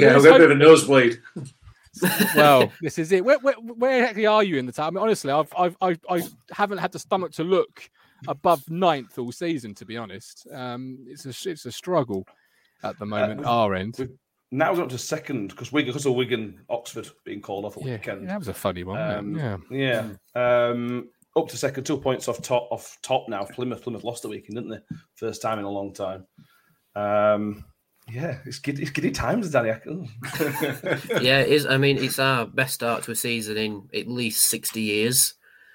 yeah, 0.00 0.12
let's 0.12 0.22
we've 0.22 0.30
got 0.30 0.36
a 0.36 0.38
bit 0.38 0.42
of 0.42 0.50
a 0.52 0.54
nosebleed. 0.54 1.18
well, 2.36 2.70
this 2.80 2.96
is 3.00 3.10
it. 3.10 3.24
Where, 3.24 3.40
where, 3.40 3.54
where 3.54 3.98
exactly 4.02 4.26
are 4.26 4.44
you 4.44 4.56
in 4.56 4.66
the 4.66 4.72
time? 4.72 4.86
I 4.86 4.90
mean, 4.90 5.02
honestly, 5.02 5.32
I've, 5.32 5.52
I've, 5.58 5.76
I, 5.80 5.96
I 6.08 6.22
haven't 6.52 6.78
had 6.78 6.92
the 6.92 7.00
stomach 7.00 7.32
to 7.32 7.42
look 7.42 7.90
above 8.28 8.70
ninth 8.70 9.18
all 9.18 9.32
season. 9.32 9.74
To 9.74 9.84
be 9.84 9.96
honest, 9.96 10.46
um, 10.52 10.98
it's 11.08 11.26
a 11.26 11.50
it's 11.50 11.66
a 11.66 11.72
struggle 11.72 12.24
at 12.84 12.96
the 13.00 13.06
moment. 13.06 13.38
we've- 13.40 13.48
our 13.48 13.74
end. 13.74 13.96
we've- 13.98 14.12
Now 14.50 14.72
we're 14.72 14.82
up 14.82 14.88
to 14.90 14.98
second 14.98 15.48
because 15.48 15.70
Wigan, 15.72 15.90
because 15.90 16.06
of 16.06 16.14
Wigan, 16.14 16.60
Oxford 16.70 17.08
being 17.24 17.42
called 17.42 17.64
off 17.66 17.76
at 17.76 17.84
Yeah, 17.84 17.92
weekend. 17.92 18.28
that 18.28 18.38
was 18.38 18.48
a 18.48 18.54
funny 18.54 18.82
one. 18.84 18.98
wasn't 18.98 19.40
Um, 19.42 19.64
it? 19.70 19.78
yeah. 19.78 20.08
Um, 20.70 21.10
up 21.36 21.48
to 21.48 21.56
second, 21.56 21.84
two 21.84 21.98
points 22.00 22.28
off 22.28 22.40
top. 22.42 22.68
Off 22.72 22.96
top 23.02 23.28
now. 23.28 23.44
Plymouth, 23.44 23.82
Plymouth 23.82 24.04
lost 24.04 24.22
the 24.22 24.28
weekend, 24.28 24.56
didn't 24.56 24.70
they? 24.70 24.96
First 25.16 25.42
time 25.42 25.58
in 25.58 25.64
a 25.66 25.70
long 25.70 25.92
time. 25.92 26.26
Um, 26.96 27.64
yeah, 28.10 28.38
it's 28.46 28.58
giddy, 28.58 28.82
it's 28.82 28.90
giddy 28.90 29.10
times, 29.10 29.50
Danny. 29.50 29.70
Yeah, 31.20 31.40
it 31.40 31.48
is. 31.50 31.66
I 31.66 31.76
mean, 31.76 31.98
it's 31.98 32.18
our 32.18 32.46
best 32.46 32.74
start 32.74 33.02
to 33.04 33.10
a 33.10 33.14
season 33.14 33.56
in 33.58 33.88
at 33.94 34.08
least 34.08 34.46
sixty 34.46 34.80
years. 34.80 35.34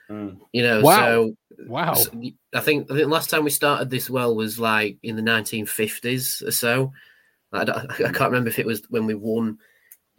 Mm. 0.09 0.39
You 0.51 0.63
know, 0.63 0.81
Wow. 0.81 0.95
so 0.97 1.35
Wow. 1.67 1.93
so 1.93 2.09
I 2.55 2.59
think 2.59 2.89
I 2.91 2.95
think 2.95 3.07
last 3.09 3.29
time 3.29 3.43
we 3.43 3.51
started 3.51 3.89
this 3.89 4.09
well 4.09 4.35
was 4.35 4.59
like 4.59 4.97
in 5.03 5.15
the 5.15 5.21
1950s 5.21 6.45
or 6.45 6.51
so. 6.51 6.91
I, 7.53 7.61
I 7.61 8.11
can't 8.11 8.31
remember 8.31 8.49
if 8.49 8.59
it 8.59 8.65
was 8.65 8.81
when 8.89 9.05
we 9.05 9.13
won 9.13 9.57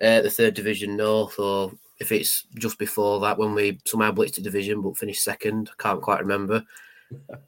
uh, 0.00 0.22
the 0.22 0.30
third 0.30 0.54
division 0.54 0.96
north 0.96 1.38
or 1.38 1.72
if 2.00 2.12
it's 2.12 2.46
just 2.56 2.78
before 2.78 3.20
that 3.20 3.38
when 3.38 3.54
we 3.54 3.78
somehow 3.84 4.12
blitzed 4.12 4.38
a 4.38 4.40
division 4.42 4.82
but 4.82 4.96
finished 4.96 5.22
second. 5.22 5.70
I 5.72 5.82
can't 5.82 6.02
quite 6.02 6.20
remember. 6.20 6.64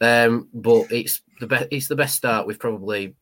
Um, 0.01 0.49
but 0.53 0.93
it's 0.93 1.23
the 1.41 1.47
best. 1.47 1.67
It's 1.73 1.89
the 1.89 1.97
best 1.97 2.15
start 2.15 2.47
we've 2.47 2.59
probably 2.59 3.17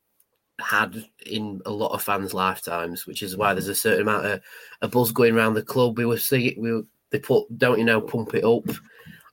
had 0.60 1.06
in 1.24 1.62
a 1.64 1.70
lot 1.70 1.92
of 1.92 2.02
fans' 2.02 2.34
lifetimes, 2.34 3.06
which 3.06 3.22
is 3.22 3.36
why 3.36 3.54
there's 3.54 3.68
a 3.68 3.74
certain 3.74 4.02
amount 4.02 4.26
of 4.26 4.40
a 4.82 4.88
buzz 4.88 5.10
going 5.12 5.34
around 5.34 5.54
the 5.54 5.62
club. 5.62 5.96
We 5.96 6.04
were 6.04 6.18
seeing 6.18 6.60
we 6.60 6.72
were, 6.72 6.82
they 7.10 7.18
put 7.20 7.46
don't 7.56 7.78
you 7.78 7.84
know 7.84 8.00
pump 8.00 8.34
it 8.34 8.44
up 8.44 8.64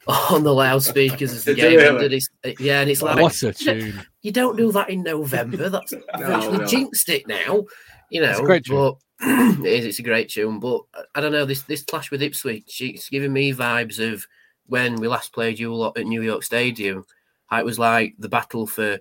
on 0.07 0.43
the 0.43 0.53
loudspeakers 0.53 1.31
as 1.31 1.43
the 1.45 1.53
game 1.53 1.77
really? 1.77 1.87
ended. 1.87 2.13
It's, 2.13 2.29
yeah, 2.59 2.81
and 2.81 2.89
it's 2.89 3.01
like 3.01 3.19
what 3.21 3.41
a 3.43 3.53
tune! 3.53 4.01
you 4.21 4.31
don't 4.31 4.55
do 4.57 4.71
that 4.71 4.89
in 4.89 5.03
November. 5.03 5.69
That's 5.69 5.93
virtually 6.17 6.57
no. 6.59 6.65
jinxed 6.65 7.09
it 7.09 7.27
now. 7.27 7.65
You 8.09 8.21
know, 8.21 8.31
It's 8.31 8.39
a 8.39 8.43
great 8.43 8.65
tune. 8.65 8.75
but 8.75 8.97
it 9.65 9.65
is. 9.65 9.85
It's 9.85 9.99
a 9.99 10.03
great 10.03 10.29
tune, 10.29 10.59
but 10.59 10.81
I 11.15 11.21
don't 11.21 11.31
know 11.31 11.45
this 11.45 11.61
this 11.63 11.83
clash 11.83 12.11
with 12.11 12.21
Ipswich. 12.23 12.81
It's 12.81 13.09
giving 13.09 13.31
me 13.33 13.53
vibes 13.53 13.99
of 13.99 14.25
when 14.67 14.95
we 14.95 15.07
last 15.07 15.33
played 15.33 15.59
you 15.59 15.73
lot 15.73 15.97
at 15.97 16.05
New 16.07 16.21
York 16.21 16.43
Stadium. 16.43 17.05
It 17.51 17.65
was 17.65 17.77
like 17.79 18.15
the 18.17 18.29
battle 18.29 18.65
for 18.65 18.99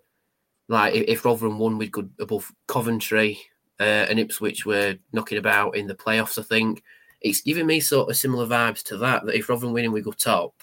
like 0.68 0.94
if- 0.94 1.08
if 1.08 1.24
Rotherham 1.24 1.58
won, 1.58 1.78
we'd 1.78 1.92
go 1.92 2.08
above 2.20 2.52
Coventry, 2.68 3.40
uh, 3.80 3.82
and 4.08 4.18
Ipswich 4.20 4.66
were 4.66 4.96
knocking 5.12 5.38
about 5.38 5.76
in 5.76 5.86
the 5.86 5.94
playoffs. 5.94 6.38
I 6.38 6.42
think 6.42 6.82
it's 7.20 7.40
giving 7.42 7.66
me 7.66 7.80
sort 7.80 8.10
of 8.10 8.16
similar 8.16 8.46
vibes 8.46 8.82
to 8.84 8.96
that. 8.98 9.24
That 9.26 9.34
if 9.36 9.48
Rotherham 9.48 9.72
winning, 9.72 9.92
we 9.92 10.00
go 10.02 10.12
top. 10.12 10.54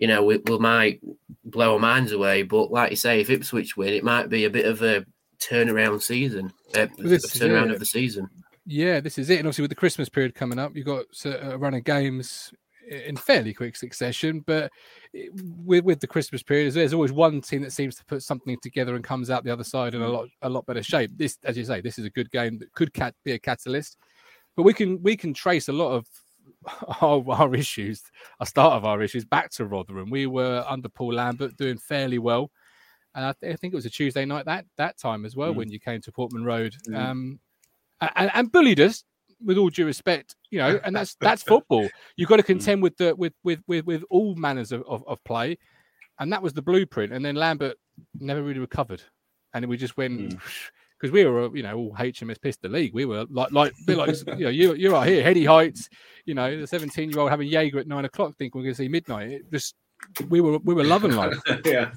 You 0.00 0.08
know, 0.08 0.24
we, 0.24 0.38
we 0.38 0.58
might 0.58 1.00
blow 1.44 1.74
our 1.74 1.78
minds 1.78 2.12
away, 2.12 2.42
but 2.42 2.72
like 2.72 2.90
you 2.90 2.96
say, 2.96 3.20
if 3.20 3.28
Ipswich 3.28 3.76
win, 3.76 3.92
it 3.92 4.02
might 4.02 4.30
be 4.30 4.46
a 4.46 4.50
bit 4.50 4.64
of 4.64 4.82
a 4.82 5.04
turnaround 5.38 6.00
season, 6.00 6.52
uh, 6.74 6.86
This 6.96 7.36
a 7.36 7.38
turnaround 7.38 7.66
it. 7.66 7.72
of 7.72 7.80
the 7.80 7.86
season. 7.86 8.26
Yeah, 8.64 9.00
this 9.00 9.18
is 9.18 9.28
it. 9.28 9.38
And 9.38 9.46
obviously, 9.46 9.62
with 9.62 9.70
the 9.70 9.74
Christmas 9.76 10.08
period 10.08 10.34
coming 10.34 10.58
up, 10.58 10.74
you've 10.74 10.86
got 10.86 11.04
a 11.26 11.58
run 11.58 11.74
of 11.74 11.84
games 11.84 12.52
in 12.90 13.16
fairly 13.16 13.52
quick 13.52 13.76
succession. 13.76 14.40
But 14.46 14.70
with 15.64 15.84
with 15.84 16.00
the 16.00 16.06
Christmas 16.06 16.42
period, 16.42 16.72
there's 16.72 16.94
always 16.94 17.12
one 17.12 17.40
team 17.40 17.62
that 17.62 17.72
seems 17.72 17.96
to 17.96 18.04
put 18.04 18.22
something 18.22 18.56
together 18.62 18.94
and 18.94 19.04
comes 19.04 19.28
out 19.30 19.44
the 19.44 19.52
other 19.52 19.64
side 19.64 19.94
in 19.94 20.02
a 20.02 20.08
lot 20.08 20.28
a 20.42 20.48
lot 20.48 20.66
better 20.66 20.82
shape. 20.82 21.10
This, 21.16 21.38
as 21.44 21.56
you 21.58 21.64
say, 21.64 21.80
this 21.80 21.98
is 21.98 22.06
a 22.06 22.10
good 22.10 22.30
game 22.30 22.58
that 22.58 22.72
could 22.72 22.92
cat, 22.94 23.14
be 23.24 23.32
a 23.32 23.38
catalyst. 23.38 23.98
But 24.56 24.62
we 24.62 24.72
can 24.72 25.02
we 25.02 25.16
can 25.16 25.34
trace 25.34 25.68
a 25.68 25.72
lot 25.72 25.92
of 25.92 26.06
our, 27.00 27.24
our 27.28 27.54
issues, 27.54 28.02
a 28.40 28.46
start 28.46 28.74
of 28.74 28.84
our 28.84 29.02
issues, 29.02 29.24
back 29.24 29.50
to 29.52 29.66
Rotherham. 29.66 30.10
We 30.10 30.26
were 30.26 30.64
under 30.68 30.88
Paul 30.88 31.14
Lambert 31.14 31.56
doing 31.56 31.78
fairly 31.78 32.18
well. 32.18 32.50
And 33.14 33.24
I, 33.24 33.32
th- 33.40 33.52
I 33.52 33.56
think 33.56 33.72
it 33.72 33.76
was 33.76 33.86
a 33.86 33.90
Tuesday 33.90 34.24
night 34.24 34.44
that 34.44 34.66
that 34.76 34.98
time 34.98 35.24
as 35.24 35.34
well 35.34 35.52
Mm. 35.52 35.56
when 35.56 35.70
you 35.70 35.80
came 35.80 36.00
to 36.02 36.12
Portman 36.12 36.44
Road 36.44 36.74
Mm. 36.88 36.96
um, 36.96 37.40
and, 38.00 38.30
and 38.34 38.52
bullied 38.52 38.80
us. 38.80 39.04
With 39.42 39.56
all 39.56 39.70
due 39.70 39.86
respect, 39.86 40.36
you 40.50 40.58
know, 40.58 40.78
and 40.84 40.94
that's 40.94 41.14
that's 41.18 41.42
football. 41.54 41.88
You've 42.16 42.28
got 42.28 42.36
to 42.36 42.42
contend 42.42 42.82
with 42.82 42.94
the 42.98 43.16
with 43.16 43.32
with 43.42 43.60
with, 43.66 43.86
with 43.86 44.04
all 44.10 44.34
manners 44.34 44.70
of, 44.70 44.82
of, 44.86 45.02
of 45.08 45.24
play, 45.24 45.56
and 46.18 46.30
that 46.30 46.42
was 46.42 46.52
the 46.52 46.60
blueprint. 46.60 47.10
And 47.10 47.24
then 47.24 47.36
Lambert 47.36 47.78
never 48.18 48.42
really 48.42 48.60
recovered, 48.60 49.02
and 49.54 49.64
we 49.64 49.78
just 49.78 49.96
went 49.96 50.34
because 51.00 51.12
we 51.12 51.24
were, 51.24 51.54
you 51.56 51.62
know, 51.62 51.76
all 51.76 51.94
HMS 51.94 52.40
pissed 52.40 52.60
the 52.60 52.68
league. 52.68 52.92
We 52.92 53.06
were 53.06 53.24
like, 53.30 53.52
like, 53.52 53.72
like, 53.86 54.16
you 54.38 54.44
know, 54.44 54.50
you 54.50 54.74
you 54.74 54.94
are 54.94 55.04
here, 55.04 55.22
heady 55.22 55.44
heights, 55.44 55.88
you 56.26 56.34
know, 56.34 56.60
the 56.60 56.66
seventeen 56.66 57.10
year 57.10 57.20
old 57.20 57.30
having 57.30 57.48
Jaeger 57.48 57.78
at 57.78 57.86
nine 57.86 58.04
o'clock, 58.04 58.34
thinking 58.36 58.58
we're 58.58 58.64
going 58.64 58.74
to 58.74 58.82
see 58.82 58.88
midnight. 58.88 59.30
It 59.30 59.50
just 59.50 59.74
we 60.28 60.40
were 60.40 60.58
we 60.58 60.74
were 60.74 60.84
loving 60.84 61.12
life, 61.12 61.40
yeah. 61.64 61.92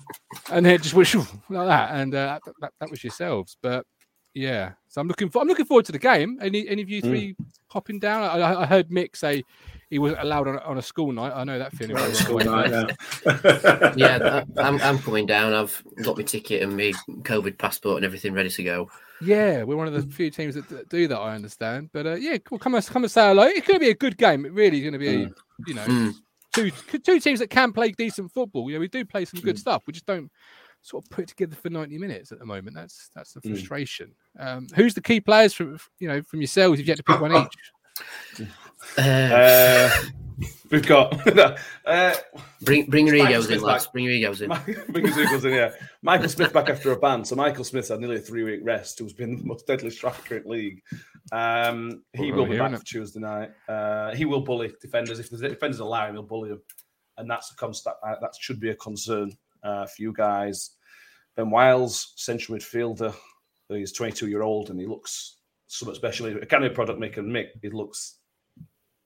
and 0.51 0.65
then 0.65 0.81
just 0.81 0.93
went 0.93 1.13
like 1.49 1.67
that, 1.67 1.91
and 1.95 2.15
uh, 2.15 2.39
that, 2.61 2.71
that, 2.79 2.89
was 2.89 3.03
yourselves. 3.03 3.57
But 3.61 3.85
yeah, 4.33 4.73
so 4.87 5.01
I'm 5.01 5.07
looking 5.07 5.29
for 5.29 5.41
I'm 5.41 5.47
looking 5.47 5.65
forward 5.65 5.85
to 5.85 5.91
the 5.91 5.99
game. 5.99 6.39
Any 6.41 6.67
any 6.67 6.81
of 6.81 6.89
you 6.89 7.01
three 7.01 7.35
popping 7.69 7.99
down? 7.99 8.23
I, 8.23 8.61
I 8.61 8.65
heard 8.65 8.89
Mick 8.89 9.15
say 9.15 9.43
he 9.93 9.99
wasn't 9.99 10.21
allowed 10.21 10.47
on, 10.47 10.55
a- 10.55 10.61
on 10.63 10.77
a 10.77 10.81
school 10.81 11.11
night. 11.13 11.31
I 11.33 11.43
know 11.43 11.57
that 11.59 11.71
feeling. 11.77 11.95
very 11.95 12.09
well. 12.09 12.15
School 12.15 12.39
night, 12.39 12.69
yeah. 13.25 13.93
yeah, 13.95 14.43
I- 14.57 14.61
I'm, 14.61 14.81
I'm 14.81 14.99
coming 14.99 15.25
down. 15.25 15.53
I've 15.53 15.81
got 16.03 16.17
my 16.17 16.23
ticket 16.23 16.61
and 16.61 16.75
my 16.75 16.91
COVID 17.21 17.57
passport 17.57 17.97
and 17.97 18.05
everything 18.05 18.33
ready 18.33 18.49
to 18.49 18.63
go. 18.63 18.89
Yeah, 19.21 19.63
we're 19.63 19.77
one 19.77 19.87
of 19.87 19.93
the 19.93 20.01
few 20.13 20.29
teams 20.29 20.55
that, 20.55 20.67
that 20.69 20.89
do 20.89 21.07
that. 21.07 21.17
I 21.17 21.35
understand, 21.35 21.89
but 21.93 22.05
uh, 22.05 22.15
yeah, 22.15 22.37
cool. 22.39 22.59
Come 22.59 22.75
and 22.75 22.85
come 22.85 23.03
and 23.03 23.11
say 23.11 23.27
hello. 23.27 23.43
It's 23.43 23.65
going 23.65 23.75
to 23.79 23.85
be 23.85 23.89
a 23.91 23.95
good 23.95 24.17
game. 24.17 24.45
It 24.45 24.51
really 24.51 24.77
is 24.77 24.83
going 24.83 24.93
to 24.93 24.99
be, 24.99 25.33
you 25.67 25.73
know, 25.75 25.85
Mm. 25.85 26.13
two 26.53 26.71
two 26.99 27.19
teams 27.19 27.39
that 27.39 27.49
can 27.49 27.71
play 27.71 27.91
decent 27.91 28.31
football. 28.33 28.69
You 28.69 28.75
know, 28.75 28.79
we 28.81 28.87
do 28.89 29.05
play 29.05 29.23
some 29.25 29.39
good 29.39 29.57
stuff. 29.57 29.83
We 29.87 29.93
just 29.93 30.05
don't 30.05 30.29
sort 30.81 31.05
of 31.05 31.09
put 31.09 31.23
it 31.23 31.27
together 31.29 31.55
for 31.55 31.69
ninety 31.69 31.97
minutes 31.97 32.33
at 32.33 32.39
the 32.39 32.45
moment. 32.45 32.75
That's 32.75 33.09
that's 33.15 33.31
the 33.33 33.39
frustration. 33.41 34.11
Um, 34.37 34.67
who's 34.75 34.93
the 34.93 35.01
key 35.01 35.21
players 35.21 35.53
from 35.53 35.77
you 35.99 36.07
know 36.09 36.21
from 36.23 36.41
yourselves? 36.41 36.79
If 36.81 36.85
you 36.87 36.91
had 36.91 36.97
to 36.97 37.03
pick 37.03 37.21
one 37.21 37.33
each, 38.41 38.47
Uh, 38.97 39.01
Uh, 39.01 39.89
we've 40.71 40.85
got 40.87 41.15
uh, 41.85 42.13
bring 42.61 42.85
bring 42.89 43.07
your 43.07 43.17
Michael 43.17 43.31
egos 43.31 43.45
in, 43.45 43.51
Smith 43.59 43.61
lads. 43.61 43.85
back. 43.85 43.93
Bring 43.93 44.05
your 44.05 44.13
egos 44.13 44.41
in. 44.41 44.49
Bring 44.89 45.05
his 45.07 45.17
equals 45.17 45.45
in, 45.45 45.53
yeah. 45.53 45.71
Michael 46.01 46.29
Smith 46.29 46.53
back 46.53 46.69
after 46.69 46.91
a 46.91 46.99
ban. 46.99 47.23
So 47.25 47.35
Michael 47.35 47.63
Smith 47.63 47.87
had 47.89 47.99
nearly 47.99 48.17
a 48.17 48.19
three 48.19 48.43
week 48.43 48.61
rest, 48.63 48.99
who's 48.99 49.13
been 49.13 49.37
the 49.37 49.43
most 49.45 49.67
deadly 49.67 49.89
striker 49.89 50.37
in 50.37 50.43
league. 50.49 50.81
Um, 51.31 52.03
he 52.13 52.31
Well, 52.31 52.41
will 52.41 52.51
be 52.51 52.57
back 52.57 52.73
it. 52.73 52.79
for 52.79 52.85
Tuesday 52.85 53.19
night. 53.19 53.51
Uh, 53.67 54.13
he 54.15 54.25
will 54.25 54.41
bully 54.41 54.73
defenders. 54.81 55.19
If 55.19 55.29
the 55.29 55.37
defenders 55.49 55.79
allow 55.79 56.07
him, 56.07 56.13
he'll 56.15 56.23
bully 56.23 56.49
them. 56.49 56.61
And 57.17 57.29
that's 57.29 57.51
a 57.51 57.55
constant, 57.55 57.95
uh, 58.05 58.15
that 58.21 58.31
should 58.39 58.59
be 58.59 58.69
a 58.71 58.75
concern 58.75 59.31
uh, 59.63 59.85
for 59.85 60.01
you 60.01 60.13
guys. 60.13 60.71
Ben 61.35 61.49
Wiles, 61.49 62.13
central 62.17 62.57
midfielder. 62.57 63.13
He's 63.69 63.93
22 63.93 64.27
year 64.27 64.41
old 64.43 64.69
and 64.69 64.79
he 64.79 64.85
looks 64.85 65.37
somewhat 65.67 65.95
special. 65.95 66.27
A 66.27 66.45
kind 66.45 66.63
of 66.65 66.73
product 66.73 66.99
maker, 66.99 67.21
Mick. 67.23 67.47
He 67.61 67.69
looks, 67.69 68.19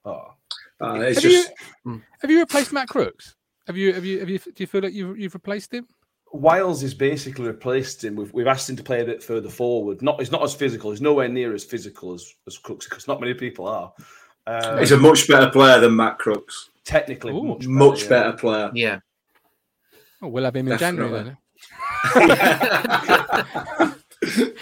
oh, 0.08 0.34
Uh, 0.82 0.94
it's 1.02 1.22
have 1.22 1.32
just 1.32 1.52
you 1.86 2.02
have 2.22 2.32
you 2.32 2.40
replaced 2.40 2.74
Matt 2.74 2.88
Crooks? 2.88 3.36
Have 3.68 3.78
you 3.78 3.94
have 3.94 4.06
you 4.06 4.20
have 4.20 4.30
you 4.30 4.40
do 4.40 4.54
you 4.58 4.68
feel 4.68 4.82
like 4.82 4.94
you've 4.94 5.18
you've 5.20 5.34
replaced 5.34 5.74
him? 5.74 5.88
Wiles 6.34 6.84
is 6.84 6.94
basically 6.94 7.48
replaced 7.48 8.04
him. 8.04 8.16
We've, 8.16 8.34
we've 8.34 8.48
asked 8.48 8.70
him 8.70 8.76
to 8.76 8.84
play 8.84 9.02
a 9.02 9.06
bit 9.06 9.24
further 9.24 9.50
forward. 9.50 10.02
Not 10.02 10.20
he's 10.20 10.32
not 10.32 10.44
as 10.44 10.54
physical. 10.54 10.92
He's 10.92 11.02
nowhere 11.02 11.30
near 11.30 11.54
as 11.54 11.64
physical 11.64 12.14
as, 12.14 12.34
as 12.48 12.58
Crooks 12.58 12.88
because 12.88 13.08
not 13.08 13.22
many 13.22 13.34
people 13.34 13.68
are. 13.68 13.94
Uh, 14.46 14.78
he's 14.78 14.92
a 14.92 14.98
much 14.98 15.28
better 15.28 15.50
player 15.50 15.80
than 15.80 15.96
Matt 15.96 16.20
Crooks. 16.20 16.70
technically 16.86 17.34
Ooh, 17.34 17.44
much 17.44 17.60
better. 17.60 17.70
Much 17.70 18.04
yeah. 18.04 18.10
better 18.10 18.34
player. 18.34 18.72
Yeah. 18.74 19.00
Oh, 20.22 20.28
we'll 20.30 20.46
have 20.46 20.56
him 20.56 20.68
in 20.72 20.78
January 20.78 21.24
then. 21.24 21.38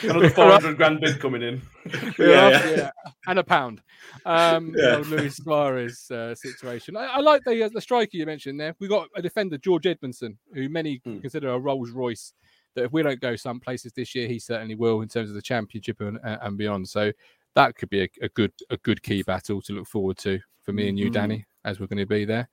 Another 0.03 0.30
four 0.30 0.51
hundred 0.51 0.78
grand 0.78 0.99
bid 1.01 1.20
coming 1.20 1.41
in. 1.41 1.61
Yeah, 2.18 2.49
Yeah, 2.49 2.70
yeah. 2.70 2.91
and 3.28 3.39
a 3.39 3.43
pound. 3.43 3.82
Um, 4.26 4.74
Yeah. 4.78 4.97
old 4.97 5.07
Luis 5.07 5.36
Suarez 5.38 6.09
uh, 6.11 6.34
situation. 6.36 6.95
I, 6.97 7.05
I 7.05 7.20
like 7.20 7.43
the 7.43 7.63
uh, 7.66 7.70
the 7.74 7.82
striker 7.82 8.11
you 8.18 8.26
mentioned 8.26 8.59
there. 8.59 8.76
We 8.80 8.88
got 8.88 9.07
a 9.16 9.22
defender, 9.22 9.57
George 9.57 9.84
Edmundson, 9.84 10.38
who 10.53 10.70
many 10.70 11.01
Hmm. 11.05 11.20
consider 11.20 11.49
a 11.49 11.59
Rolls 11.59 11.91
Royce. 11.91 12.34
That 12.76 12.86
if 12.86 12.91
we 12.91 13.03
don't 13.03 13.22
go 13.22 13.36
some 13.38 13.59
places 13.61 13.93
this 13.93 14.13
year, 14.16 14.28
he 14.28 14.38
certainly 14.39 14.76
will 14.76 15.01
in 15.01 15.07
terms 15.07 15.30
of 15.30 15.36
the 15.36 15.41
championship 15.41 16.01
and, 16.01 16.18
uh, 16.26 16.38
and 16.41 16.57
beyond. 16.57 16.89
So 16.89 17.11
that 17.55 17.76
could 17.78 17.89
be 17.89 18.01
a, 18.03 18.09
a 18.22 18.30
good 18.30 18.51
a 18.70 18.78
good 18.78 19.01
key 19.01 19.24
battle 19.24 19.61
to 19.61 19.74
look 19.74 19.88
forward 19.88 20.18
to 20.20 20.39
for 20.63 20.74
me 20.74 20.89
and 20.89 20.99
you, 20.99 21.09
Mhm. 21.09 21.13
Danny, 21.13 21.45
as 21.63 21.80
we're 21.80 21.88
going 21.88 21.99
to 21.99 22.05
be 22.05 22.26
there. 22.26 22.49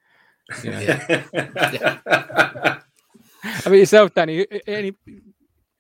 Yeah. 0.65 1.21
yeah. 1.33 2.79
I 3.65 3.69
mean 3.69 3.81
yourself, 3.81 4.13
Danny. 4.15 4.47
Any 4.67 4.93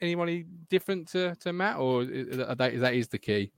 anybody 0.02 0.44
different 0.68 1.08
to, 1.08 1.34
to 1.36 1.52
Matt, 1.52 1.78
or 1.78 2.02
is 2.02 2.36
that, 2.36 2.58
that 2.58 2.94
is 2.94 3.08
the 3.08 3.18
key? 3.18 3.52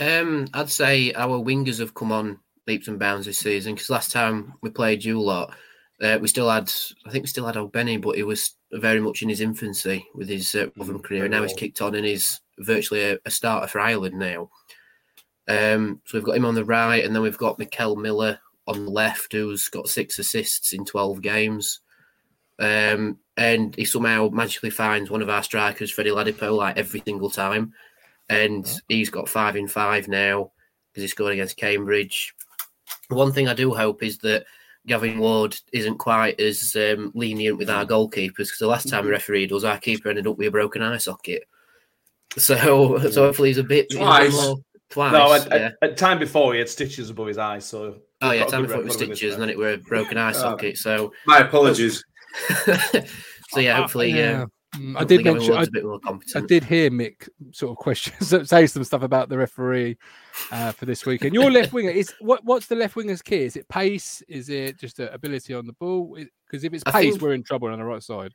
Um, 0.00 0.48
I'd 0.54 0.70
say 0.70 1.12
our 1.12 1.38
wingers 1.38 1.78
have 1.78 1.94
come 1.94 2.10
on 2.10 2.40
leaps 2.66 2.88
and 2.88 2.98
bounds 2.98 3.26
this 3.26 3.38
season 3.38 3.74
because 3.74 3.90
last 3.90 4.10
time 4.10 4.54
we 4.62 4.70
played 4.70 5.04
you 5.04 5.20
lot, 5.20 5.54
uh, 6.02 6.18
we 6.20 6.28
still 6.28 6.50
had, 6.50 6.72
I 7.06 7.10
think 7.10 7.22
we 7.22 7.28
still 7.28 7.46
had 7.46 7.56
Ogbene, 7.56 8.00
but 8.00 8.16
he 8.16 8.22
was 8.22 8.54
very 8.72 9.00
much 9.00 9.22
in 9.22 9.28
his 9.28 9.40
infancy 9.40 10.06
with 10.14 10.28
his 10.28 10.54
uh, 10.54 10.68
Rotherham 10.76 11.02
career. 11.02 11.20
very 11.20 11.30
Now 11.30 11.42
he's 11.42 11.52
kicked 11.52 11.82
on 11.82 11.94
and 11.94 12.06
he's 12.06 12.40
virtually 12.58 13.02
a, 13.02 13.18
a 13.26 13.30
starter 13.30 13.68
for 13.68 13.80
Ireland 13.80 14.18
now. 14.18 14.48
Um, 15.48 16.00
so 16.06 16.16
we've 16.16 16.24
got 16.24 16.36
him 16.36 16.44
on 16.44 16.54
the 16.54 16.64
right, 16.64 17.04
and 17.04 17.14
then 17.14 17.22
we've 17.22 17.36
got 17.36 17.58
Mickel 17.58 17.96
Miller 17.96 18.38
on 18.66 18.84
the 18.84 18.90
left, 18.90 19.32
who's 19.32 19.68
got 19.68 19.88
six 19.88 20.18
assists 20.18 20.72
in 20.72 20.84
12 20.84 21.20
games. 21.20 21.80
Um, 22.62 23.18
and 23.36 23.74
he 23.76 23.84
somehow 23.84 24.28
magically 24.32 24.70
finds 24.70 25.10
one 25.10 25.20
of 25.20 25.28
our 25.28 25.42
strikers, 25.42 25.90
Freddie 25.90 26.10
Ladapo, 26.10 26.56
like 26.56 26.78
every 26.78 27.02
single 27.04 27.28
time. 27.30 27.72
And 28.28 28.66
he's 28.88 29.10
got 29.10 29.28
five 29.28 29.56
in 29.56 29.66
five 29.68 30.06
now 30.08 30.52
because 30.92 31.02
he 31.02 31.08
scored 31.08 31.32
against 31.32 31.56
Cambridge. 31.56 32.34
One 33.08 33.32
thing 33.32 33.48
I 33.48 33.54
do 33.54 33.74
hope 33.74 34.02
is 34.02 34.18
that 34.18 34.44
Gavin 34.86 35.18
Ward 35.18 35.56
isn't 35.72 35.98
quite 35.98 36.38
as 36.40 36.74
um, 36.76 37.10
lenient 37.14 37.58
with 37.58 37.68
our 37.70 37.84
goalkeepers 37.84 38.36
because 38.36 38.58
the 38.60 38.66
last 38.66 38.88
time 38.88 39.04
the 39.06 39.10
referee 39.10 39.46
does, 39.48 39.64
our 39.64 39.78
keeper 39.78 40.08
ended 40.08 40.26
up 40.26 40.38
with 40.38 40.48
a 40.48 40.50
broken 40.50 40.82
eye 40.82 40.98
socket. 40.98 41.44
So, 42.38 42.98
so 43.10 43.26
hopefully 43.26 43.50
he's 43.50 43.58
a 43.58 43.62
bit 43.62 43.88
he's 43.90 43.96
a 43.98 44.00
bit 44.00 44.06
Twice. 44.06 44.32
more- 44.32 44.56
twice. 44.88 45.12
no, 45.12 45.32
at, 45.34 45.48
yeah. 45.50 45.70
at, 45.82 45.90
at 45.90 45.96
time 45.98 46.18
before 46.18 46.54
he 46.54 46.60
had 46.60 46.68
stitches 46.70 47.10
above 47.10 47.26
his 47.26 47.36
eyes, 47.36 47.66
so. 47.66 47.96
Oh 48.22 48.30
yeah, 48.30 48.46
time 48.46 48.62
before 48.62 48.78
it 48.80 48.84
was 48.84 48.94
record 48.94 49.02
of 49.02 49.08
this 49.10 49.18
stitches, 49.18 49.34
and 49.34 49.42
then 49.42 49.50
it 49.50 49.58
were 49.58 49.74
a 49.74 49.76
broken 49.76 50.16
eye 50.16 50.30
Oh. 50.30 50.32
socket. 50.32 50.78
So, 50.78 51.12
My 51.26 51.40
apologies. 51.40 52.02
so 53.50 53.60
yeah, 53.60 53.76
hopefully, 53.76 54.10
yeah. 54.10 54.16
yeah. 54.16 54.44
Mm, 54.76 54.98
I 54.98 55.04
did 55.04 55.22
mention. 55.22 55.52
Ward's 55.52 55.68
I, 55.68 55.70
a 55.70 55.70
bit 55.70 55.84
more 55.84 56.00
I 56.34 56.40
did 56.40 56.64
hear 56.64 56.90
Mick 56.90 57.28
sort 57.50 57.72
of 57.72 57.76
questions, 57.76 58.48
say 58.48 58.66
some 58.66 58.84
stuff 58.84 59.02
about 59.02 59.28
the 59.28 59.36
referee 59.36 59.98
uh, 60.50 60.72
for 60.72 60.86
this 60.86 61.04
weekend. 61.04 61.34
Your 61.34 61.50
left 61.50 61.72
winger 61.74 61.90
is 61.90 62.14
what? 62.20 62.42
What's 62.44 62.66
the 62.66 62.76
left 62.76 62.96
winger's 62.96 63.20
key? 63.20 63.42
Is 63.42 63.56
it 63.56 63.68
pace? 63.68 64.22
Is 64.28 64.48
it 64.48 64.78
just 64.78 64.98
uh, 64.98 65.10
ability 65.12 65.52
on 65.52 65.66
the 65.66 65.74
ball? 65.74 66.16
Because 66.46 66.64
if 66.64 66.72
it's 66.72 66.82
I 66.86 66.92
pace, 66.92 67.12
think- 67.12 67.22
we're 67.22 67.34
in 67.34 67.42
trouble 67.42 67.68
on 67.68 67.78
the 67.78 67.84
right 67.84 68.02
side. 68.02 68.32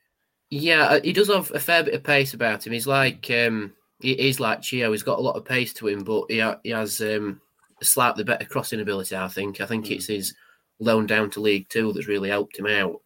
Yeah, 0.49 0.83
uh, 0.83 1.01
he 1.03 1.11
does 1.11 1.27
have 1.27 1.51
a 1.51 1.59
fair 1.59 1.83
bit 1.83 1.95
of 1.95 2.03
pace 2.03 2.33
about 2.33 2.65
him. 2.65 2.71
He's 2.71 2.87
like 2.87 3.29
um, 3.31 3.73
he, 3.99 4.15
he's 4.15 4.39
like 4.39 4.61
Chieo. 4.61 4.91
He's 4.91 5.03
got 5.03 5.19
a 5.19 5.21
lot 5.21 5.35
of 5.35 5.43
pace 5.43 5.73
to 5.73 5.87
him, 5.87 6.03
but 6.03 6.25
he, 6.29 6.39
ha- 6.39 6.59
he 6.63 6.69
has 6.69 7.01
um, 7.01 7.41
a 7.81 7.85
slightly 7.85 8.23
better 8.23 8.45
crossing 8.45 8.79
ability. 8.79 9.15
I 9.15 9.27
think. 9.27 9.59
I 9.59 9.65
think 9.65 9.89
it's 9.89 10.05
his 10.05 10.35
loan 10.79 11.07
down 11.07 11.31
to 11.31 11.41
League 11.41 11.67
Two 11.69 11.91
that's 11.93 12.07
really 12.07 12.29
helped 12.29 12.59
him 12.59 12.67
out, 12.67 13.01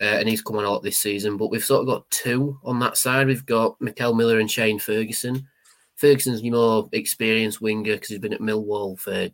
uh, 0.00 0.04
and 0.04 0.28
he's 0.28 0.42
come 0.42 0.56
on 0.56 0.64
a 0.64 0.70
lot 0.70 0.82
this 0.82 1.00
season. 1.00 1.36
But 1.36 1.50
we've 1.50 1.64
sort 1.64 1.82
of 1.82 1.86
got 1.86 2.10
two 2.10 2.58
on 2.64 2.78
that 2.80 2.96
side. 2.96 3.26
We've 3.26 3.46
got 3.46 3.78
Mickel 3.80 4.16
Miller 4.16 4.38
and 4.38 4.50
Shane 4.50 4.78
Ferguson. 4.78 5.46
Ferguson's 5.96 6.42
more 6.42 6.88
experienced 6.92 7.60
winger 7.60 7.94
because 7.94 8.08
he's 8.08 8.20
been 8.20 8.32
at 8.32 8.40
Millwall 8.40 8.98
for 8.98 9.28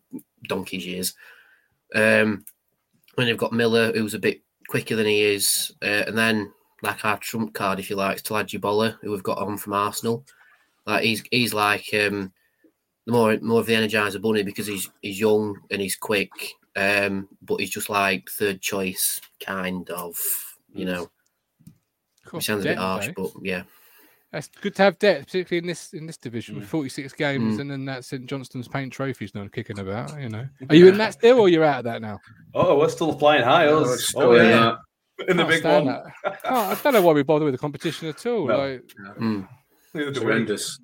donkey's 0.48 0.86
years. 0.86 1.14
Um, 1.94 2.44
when 3.16 3.28
you've 3.28 3.38
got 3.38 3.52
Miller, 3.52 3.92
who's 3.92 4.14
a 4.14 4.18
bit 4.18 4.42
quicker 4.68 4.96
than 4.96 5.06
he 5.06 5.22
is, 5.22 5.72
uh, 5.82 6.04
and 6.06 6.16
then 6.16 6.52
like 6.82 7.04
our 7.04 7.18
trump 7.18 7.54
card, 7.54 7.78
if 7.78 7.90
you 7.90 7.96
like, 7.96 8.22
Tolaji 8.22 8.60
Bola, 8.60 8.98
who 9.02 9.10
we've 9.10 9.22
got 9.22 9.38
on 9.38 9.56
from 9.56 9.74
Arsenal. 9.74 10.24
Like 10.86 11.04
he's 11.04 11.22
he's 11.30 11.54
like 11.54 11.86
um, 11.94 12.32
the 13.06 13.12
more 13.12 13.38
more 13.40 13.60
of 13.60 13.66
the 13.66 13.74
energizer 13.74 14.20
bunny 14.20 14.42
because 14.42 14.66
he's 14.66 14.90
he's 15.02 15.20
young 15.20 15.58
and 15.70 15.80
he's 15.80 15.96
quick, 15.96 16.30
um, 16.76 17.28
but 17.42 17.60
he's 17.60 17.70
just 17.70 17.90
like 17.90 18.28
third 18.30 18.60
choice 18.60 19.20
kind 19.44 19.88
of, 19.90 20.16
you 20.74 20.84
know. 20.84 21.10
Cool. 22.26 22.38
Which 22.38 22.46
sounds 22.46 22.64
a 22.64 22.68
bit 22.68 22.74
Depth, 22.74 22.80
harsh, 22.80 23.08
eh? 23.08 23.12
but 23.16 23.30
yeah. 23.42 23.62
That's 24.32 24.48
good 24.60 24.74
to 24.76 24.82
have 24.82 24.98
depth, 24.98 25.26
particularly 25.26 25.58
in 25.58 25.66
this 25.68 25.92
in 25.92 26.06
this 26.06 26.16
division 26.16 26.56
Mm. 26.56 26.60
with 26.60 26.68
46 26.68 27.12
games, 27.12 27.56
Mm. 27.56 27.60
and 27.60 27.70
then 27.70 27.84
that 27.84 28.04
St 28.04 28.26
Johnston's 28.26 28.66
paint 28.66 28.92
trophies 28.92 29.32
not 29.34 29.52
kicking 29.52 29.78
about. 29.78 30.20
You 30.20 30.28
know, 30.28 30.48
are 30.70 30.74
you 30.74 30.88
in 30.88 30.98
that 30.98 31.12
still, 31.12 31.38
or 31.38 31.48
you're 31.48 31.62
out 31.64 31.78
of 31.78 31.84
that 31.84 32.02
now? 32.02 32.18
Oh, 32.54 32.78
we're 32.78 32.88
still 32.88 33.12
flying 33.16 33.44
high. 33.44 33.66
Oh, 33.68 33.82
us. 33.84 33.94
it's 33.94 34.08
still 34.08 34.22
Oh, 34.22 34.32
in 34.34 34.46
yeah. 34.46 34.58
that. 34.60 34.78
In 35.28 35.36
the 35.36 35.44
big 35.44 35.62
one. 35.64 35.86
that. 35.86 36.02
Can't- 36.24 36.44
I 36.44 36.74
don't 36.82 36.92
know 36.92 37.00
why 37.02 37.12
we 37.12 37.22
bother 37.22 37.44
with 37.44 37.54
the 37.54 37.58
competition 37.58 38.08
at 38.08 38.26
all. 38.26 38.48
No. 38.48 38.56
Like, 38.58 38.82
Mm. 39.20 39.48
It's 39.94 40.18
horrendous. 40.18 40.80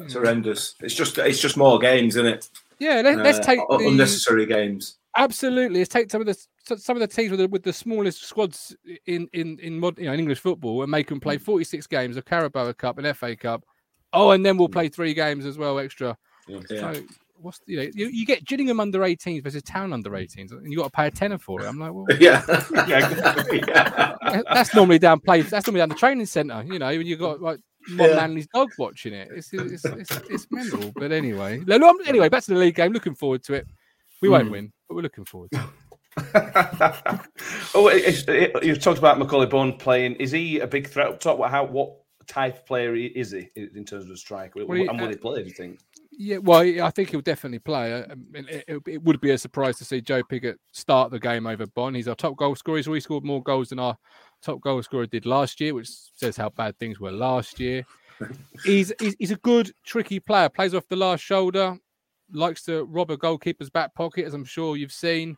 It's 0.00 0.14
horrendous. 0.14 0.74
It's 0.80 0.94
just 0.94 1.18
it's 1.18 1.40
just 1.42 1.58
more 1.58 1.78
games, 1.78 2.16
isn't 2.16 2.26
it? 2.26 2.48
yeah, 2.78 3.02
let, 3.02 3.18
let's 3.18 3.38
Uh, 3.40 3.42
take 3.42 3.58
un- 3.70 3.78
the, 3.82 3.88
unnecessary 3.88 4.46
games. 4.46 4.96
Absolutely, 5.16 5.78
let's 5.80 5.88
take 5.88 6.10
some 6.10 6.20
of 6.20 6.26
the 6.26 6.36
some 6.76 6.96
of 6.96 7.00
the 7.00 7.06
teams 7.06 7.30
with 7.30 7.40
the, 7.40 7.48
with 7.48 7.62
the 7.62 7.72
smallest 7.72 8.22
squads 8.24 8.76
in 9.06 9.28
in 9.32 9.58
in, 9.60 9.78
mod, 9.78 9.98
you 9.98 10.06
know, 10.06 10.12
in 10.12 10.20
English 10.20 10.40
football 10.40 10.82
and 10.82 10.90
make 10.90 11.08
them 11.08 11.18
Mm. 11.18 11.22
play 11.22 11.38
46 11.38 11.86
games 11.86 12.16
of 12.16 12.24
Carabao 12.24 12.72
Cup 12.72 12.98
and 12.98 13.16
FA 13.16 13.34
Cup. 13.36 13.64
Oh, 14.12 14.30
and 14.30 14.44
then 14.44 14.56
we'll 14.56 14.68
play 14.68 14.88
three 14.88 15.14
games 15.14 15.46
as 15.46 15.56
well 15.58 15.78
extra. 15.78 16.16
Yeah. 16.48 16.60
So 16.68 17.02
what's 17.38 17.60
you 17.66 17.76
know 17.78 17.88
you, 17.94 18.08
you 18.08 18.26
get 18.26 18.44
Gillingham 18.44 18.80
under 18.80 19.00
18s 19.00 19.42
versus 19.42 19.62
Town 19.62 19.92
under 19.92 20.10
18s, 20.10 20.52
and 20.52 20.70
you 20.70 20.78
got 20.78 20.84
to 20.84 20.90
pay 20.90 21.06
a 21.06 21.10
tenner 21.10 21.38
for 21.38 21.62
it. 21.62 21.66
I'm 21.66 21.78
like, 21.78 21.92
well, 21.92 22.06
Yeah. 22.20 22.42
Yeah. 22.88 23.44
yeah. 24.32 24.42
that's 24.52 24.74
normally 24.74 24.98
down 24.98 25.20
play. 25.20 25.42
That's 25.42 25.66
normally 25.66 25.80
down 25.80 25.88
the 25.90 25.94
training 25.94 26.26
centre. 26.26 26.62
You 26.66 26.78
know, 26.78 26.88
when 26.88 27.06
you 27.06 27.16
got 27.16 27.40
like 27.40 27.60
Mon 27.88 28.10
Yeah. 28.10 28.16
Manley's 28.16 28.48
dog 28.48 28.70
watching 28.78 29.14
it. 29.14 29.28
It's 29.34 29.52
it's, 29.52 29.84
it's, 29.84 30.10
it's 30.28 30.46
mental. 30.50 30.92
But 30.94 31.12
anyway, 31.12 31.62
No, 31.66 31.78
no, 31.78 31.96
anyway, 32.06 32.28
back 32.28 32.42
to 32.44 32.52
the 32.54 32.58
league 32.60 32.74
game. 32.74 32.92
Looking 32.92 33.14
forward 33.14 33.42
to 33.44 33.54
it. 33.54 33.66
We 34.22 34.28
won't 34.28 34.48
Mm. 34.48 34.52
win, 34.52 34.72
but 34.88 34.94
we're 34.94 35.02
looking 35.02 35.24
forward 35.24 35.50
oh, 36.34 37.88
it, 37.92 38.26
it, 38.28 38.64
you've 38.64 38.80
talked 38.80 38.98
about 38.98 39.18
Macauley 39.18 39.48
Bonne 39.50 39.74
playing. 39.74 40.14
Is 40.14 40.30
he 40.32 40.60
a 40.60 40.66
big 40.66 40.88
threat 40.88 41.08
up 41.08 41.20
top? 41.20 41.38
What, 41.38 41.50
how, 41.50 41.64
what 41.66 41.92
type 42.26 42.56
of 42.56 42.66
player 42.66 42.94
is 42.96 43.32
he 43.32 43.48
in 43.54 43.84
terms 43.84 44.04
of 44.06 44.10
a 44.10 44.16
striker? 44.16 44.64
Well, 44.64 44.78
he- 44.78 44.86
and 44.86 44.98
will 44.98 45.08
uh, 45.08 45.10
he 45.10 45.16
play, 45.16 45.42
do 45.42 45.48
you 45.48 45.54
think? 45.54 45.78
Yeah, 46.18 46.38
well, 46.38 46.60
I 46.60 46.90
think 46.90 47.10
he'll 47.10 47.20
definitely 47.20 47.58
play. 47.58 47.92
Uh, 47.92 48.12
um, 48.12 48.24
It, 48.32 48.64
it, 48.66 48.82
it 48.86 49.02
would 49.02 49.20
be 49.20 49.32
a 49.32 49.38
surprise 49.38 49.76
to 49.78 49.84
see 49.84 50.00
Joe 50.00 50.22
Pigott 50.22 50.56
start 50.72 51.10
the 51.10 51.18
game 51.18 51.46
over 51.46 51.66
Bonne. 51.66 51.94
He's 51.94 52.08
our 52.08 52.14
top 52.14 52.36
goal 52.38 52.54
scorer. 52.56 52.78
He's 52.78 52.88
already 52.88 53.02
scored 53.02 53.24
more 53.24 53.42
goals 53.42 53.68
than 53.68 53.78
our 53.78 53.98
top 54.42 54.62
goal 54.62 54.82
scorer 54.82 55.04
did 55.06 55.26
last 55.26 55.60
year, 55.60 55.74
which 55.74 55.90
says 56.14 56.38
how 56.38 56.48
bad 56.48 56.78
things 56.78 56.98
were 56.98 57.12
last 57.12 57.60
year. 57.60 57.84
he's, 58.64 58.94
he's 58.98 59.14
he's 59.18 59.30
a 59.30 59.36
good, 59.36 59.70
tricky 59.84 60.18
player. 60.18 60.48
Plays 60.48 60.72
off 60.72 60.88
the 60.88 60.96
last 60.96 61.20
shoulder, 61.20 61.76
likes 62.32 62.62
to 62.64 62.84
rob 62.84 63.10
a 63.10 63.16
goalkeeper's 63.16 63.70
back 63.70 63.94
pocket, 63.94 64.26
as 64.26 64.34
I'm 64.34 64.44
sure 64.44 64.76
you've 64.76 64.92
seen 64.92 65.36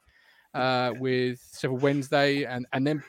uh, 0.55 0.93
with 0.99 1.41
Sheffield 1.59 1.83
Wednesday, 1.83 2.45
and 2.45 2.67
and 2.73 2.87
then 2.87 3.03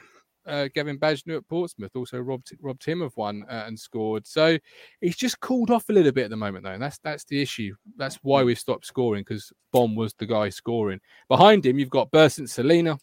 uh, 0.45 0.67
Gavin 0.73 0.97
Bazunu 0.97 1.37
at 1.37 1.47
Portsmouth 1.47 1.95
also 1.95 2.19
robbed 2.19 2.51
robbed 2.61 2.83
him 2.83 3.01
of 3.01 3.15
one 3.15 3.43
uh, 3.49 3.63
and 3.67 3.79
scored. 3.79 4.25
So 4.25 4.57
he's 5.01 5.15
just 5.15 5.39
cooled 5.39 5.71
off 5.71 5.89
a 5.89 5.93
little 5.93 6.11
bit 6.11 6.25
at 6.25 6.29
the 6.29 6.37
moment, 6.37 6.65
though, 6.65 6.71
and 6.71 6.81
that's 6.81 6.99
that's 6.99 7.25
the 7.25 7.41
issue. 7.41 7.75
That's 7.97 8.15
why 8.23 8.43
we've 8.43 8.59
stopped 8.59 8.85
scoring 8.85 9.23
because 9.27 9.51
Bonne 9.71 9.95
was 9.95 10.13
the 10.13 10.25
guy 10.25 10.49
scoring. 10.49 10.99
Behind 11.27 11.65
him, 11.65 11.79
you've 11.79 11.89
got 11.89 12.11
Bersant 12.11 12.49
Celina, 12.49 12.97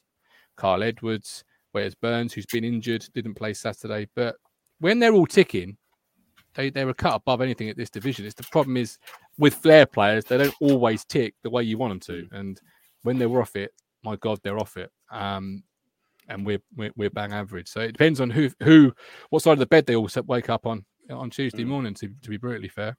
Kyle 0.57 0.83
Edwards, 0.83 1.45
Wes 1.73 1.95
Burns, 1.95 2.33
who's 2.33 2.47
been 2.47 2.65
injured, 2.65 3.07
didn't 3.15 3.35
play 3.35 3.55
Saturday. 3.55 4.09
But 4.15 4.37
when 4.81 4.99
they're 4.99 5.15
all 5.15 5.27
ticking, 5.27 5.77
they 6.57 6.71
they 6.71 6.85
were 6.85 6.95
cut 6.95 7.15
above 7.15 7.41
anything 7.41 7.69
at 7.69 7.77
this 7.77 7.91
division. 7.91 8.27
It's 8.27 8.35
the 8.35 8.43
problem 8.45 8.77
is 8.77 8.99
with 9.39 9.55
flair 9.55 9.87
players, 9.87 10.25
they 10.25 10.39
don't 10.39 10.55
always 10.61 11.05
tick 11.05 11.35
the 11.43 11.51
way 11.51 11.63
you 11.63 11.79
want 11.79 11.93
them 11.93 12.01
to, 12.01 12.27
mm. 12.27 12.39
and 12.39 12.61
when 13.03 13.19
they're 13.19 13.41
off 13.41 13.55
it, 13.55 13.73
my 14.03 14.17
God, 14.17 14.41
they're 14.43 14.59
off 14.59 14.77
it. 14.77 14.91
Um, 15.11 15.63
and 16.29 16.45
we're, 16.45 16.63
we're 16.75 16.91
we're 16.97 17.11
bang 17.11 17.33
average. 17.33 17.69
So 17.69 17.81
it 17.81 17.93
depends 17.93 18.21
on 18.21 18.31
who 18.31 18.51
who 18.63 18.93
what 19.31 19.43
side 19.43 19.53
of 19.53 19.59
the 19.59 19.67
bed 19.67 19.87
they 19.87 19.95
all 19.95 20.09
wake 20.27 20.51
up 20.51 20.67
on 20.67 20.85
on 21.11 21.31
Tuesday 21.31 21.65
mm. 21.65 21.69
morning. 21.69 21.95
To 21.95 22.09
to 22.23 22.31
be 22.31 22.37
brutally 22.37 22.69
fair, 22.69 22.97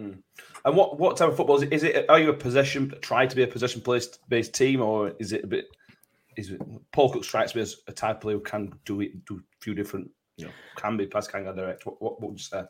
mm. 0.00 0.18
And 0.64 0.76
what 0.76 0.98
what 0.98 1.16
type 1.16 1.28
of 1.28 1.36
football 1.36 1.56
is 1.56 1.62
it? 1.62 1.72
Is 1.72 1.84
it 1.84 2.06
are 2.08 2.18
you 2.18 2.30
a 2.30 2.34
possession 2.34 2.92
try 3.00 3.26
to 3.26 3.36
be 3.36 3.42
a 3.42 3.46
possession 3.46 3.82
based 3.84 4.18
based 4.28 4.54
team, 4.54 4.80
or 4.80 5.12
is 5.18 5.32
it 5.32 5.44
a 5.44 5.46
bit? 5.46 5.66
Is 6.36 6.50
it 6.50 6.60
Paul 6.92 7.12
Cook 7.12 7.24
strikes 7.24 7.54
me 7.54 7.62
as 7.62 7.76
a 7.86 7.92
type 7.92 8.16
of 8.16 8.22
player 8.22 8.36
who 8.36 8.42
can 8.42 8.72
do 8.84 9.00
it, 9.00 9.24
do 9.26 9.36
a 9.36 9.40
few 9.60 9.74
different, 9.74 10.10
you 10.40 10.46
know, 10.46 10.52
can 10.76 10.96
be 10.96 11.06
pass, 11.06 11.28
can 11.28 11.44
go 11.44 11.54
direct. 11.54 11.86
What 11.86 12.00
what, 12.00 12.20
what 12.20 12.30
would 12.30 12.38
you 12.40 12.44
say? 12.44 12.62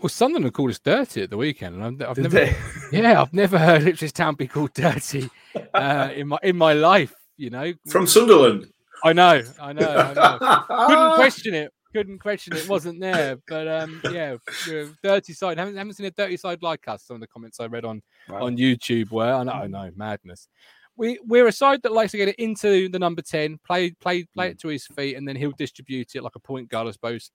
well, 0.00 0.08
Sunderland 0.08 0.52
called 0.54 0.70
us 0.70 0.78
dirty 0.78 1.22
at 1.22 1.30
the 1.30 1.36
weekend, 1.36 1.76
and 1.76 1.84
I've, 2.02 2.08
I've 2.08 2.16
Did 2.16 2.22
never 2.24 2.36
they? 2.36 2.56
yeah 2.92 3.20
I've 3.22 3.32
never 3.32 3.58
heard 3.58 3.86
Ipswich 3.86 4.12
Town 4.12 4.34
be 4.34 4.48
called 4.48 4.72
dirty 4.74 5.28
uh, 5.74 6.10
in 6.14 6.28
my 6.28 6.38
in 6.42 6.56
my 6.56 6.72
life. 6.72 7.14
You 7.36 7.50
know, 7.50 7.72
From 7.88 8.06
Sunderland. 8.06 8.66
I 9.04 9.12
know, 9.12 9.42
I 9.60 9.72
know, 9.72 9.88
I 9.88 10.14
know. 10.14 10.86
Couldn't 10.86 11.14
question 11.16 11.54
it. 11.54 11.72
Couldn't 11.92 12.18
question 12.20 12.56
it. 12.56 12.68
Wasn't 12.68 13.00
there, 13.00 13.36
but 13.48 13.66
um, 13.68 14.00
yeah, 14.12 14.36
we're 14.66 14.84
a 14.84 14.88
dirty 15.02 15.32
side. 15.32 15.58
Haven't, 15.58 15.76
haven't 15.76 15.94
seen 15.94 16.06
a 16.06 16.10
dirty 16.10 16.36
side 16.36 16.62
like 16.62 16.86
us. 16.88 17.04
Some 17.04 17.16
of 17.16 17.20
the 17.20 17.26
comments 17.26 17.58
I 17.60 17.66
read 17.66 17.84
on 17.84 18.00
Wow. 18.28 18.46
on 18.46 18.56
YouTube 18.56 19.10
were, 19.10 19.32
I 19.32 19.42
know, 19.42 19.52
I 19.52 19.66
know, 19.66 19.90
madness. 19.96 20.48
We 20.96 21.18
we're 21.26 21.46
a 21.46 21.52
side 21.52 21.82
that 21.82 21.92
likes 21.92 22.12
to 22.12 22.18
get 22.18 22.28
it 22.28 22.36
into 22.36 22.88
the 22.88 22.98
number 22.98 23.22
ten, 23.22 23.58
play 23.64 23.92
play 23.92 24.24
play 24.34 24.48
it 24.50 24.58
to 24.60 24.68
his 24.68 24.86
feet, 24.86 25.16
and 25.16 25.26
then 25.26 25.36
he'll 25.36 25.52
distribute 25.52 26.14
it 26.14 26.22
like 26.22 26.36
a 26.36 26.40
point 26.40 26.68
guard, 26.68 26.86
I 26.86 26.90
suppose, 26.90 27.30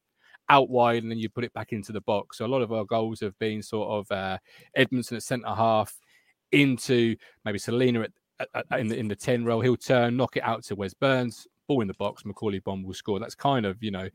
out 0.50 0.70
wide, 0.70 1.02
and 1.04 1.12
then 1.12 1.18
you 1.18 1.28
put 1.30 1.44
it 1.44 1.54
back 1.54 1.74
into 1.74 1.92
the 1.92 2.02
box. 2.02 2.38
So 2.38 2.46
a 2.46 2.48
lot 2.48 2.62
of 2.62 2.72
our 2.72 2.86
goals 2.86 3.20
have 3.22 3.38
been 3.40 3.62
sort 3.64 3.90
of 3.90 4.12
uh, 4.16 4.38
Edmondson 4.76 5.18
at 5.18 5.24
centre 5.24 5.48
half 5.48 5.94
into 6.52 7.16
maybe 7.44 7.58
Celina 7.60 8.02
at, 8.02 8.12
at, 8.40 8.66
at- 8.72 8.80
in 8.80 8.88
the 8.88 8.98
in 8.98 9.08
the 9.08 9.16
ten 9.16 9.44
role. 9.44 9.62
He'll 9.62 9.76
turn, 9.76 10.18
knock 10.18 10.38
it 10.38 10.44
out 10.44 10.64
to 10.66 10.76
Wes 10.76 10.94
Burns, 10.94 11.48
ball 11.68 11.82
in 11.82 11.88
the 11.88 11.94
box. 11.96 12.24
Macauley 12.24 12.64
Bonne 12.64 12.84
will 12.84 12.94
score. 12.94 13.20
That's 13.20 13.36
kind 13.36 13.66
of 13.66 13.82
you 13.82 13.92
know, 13.92 14.08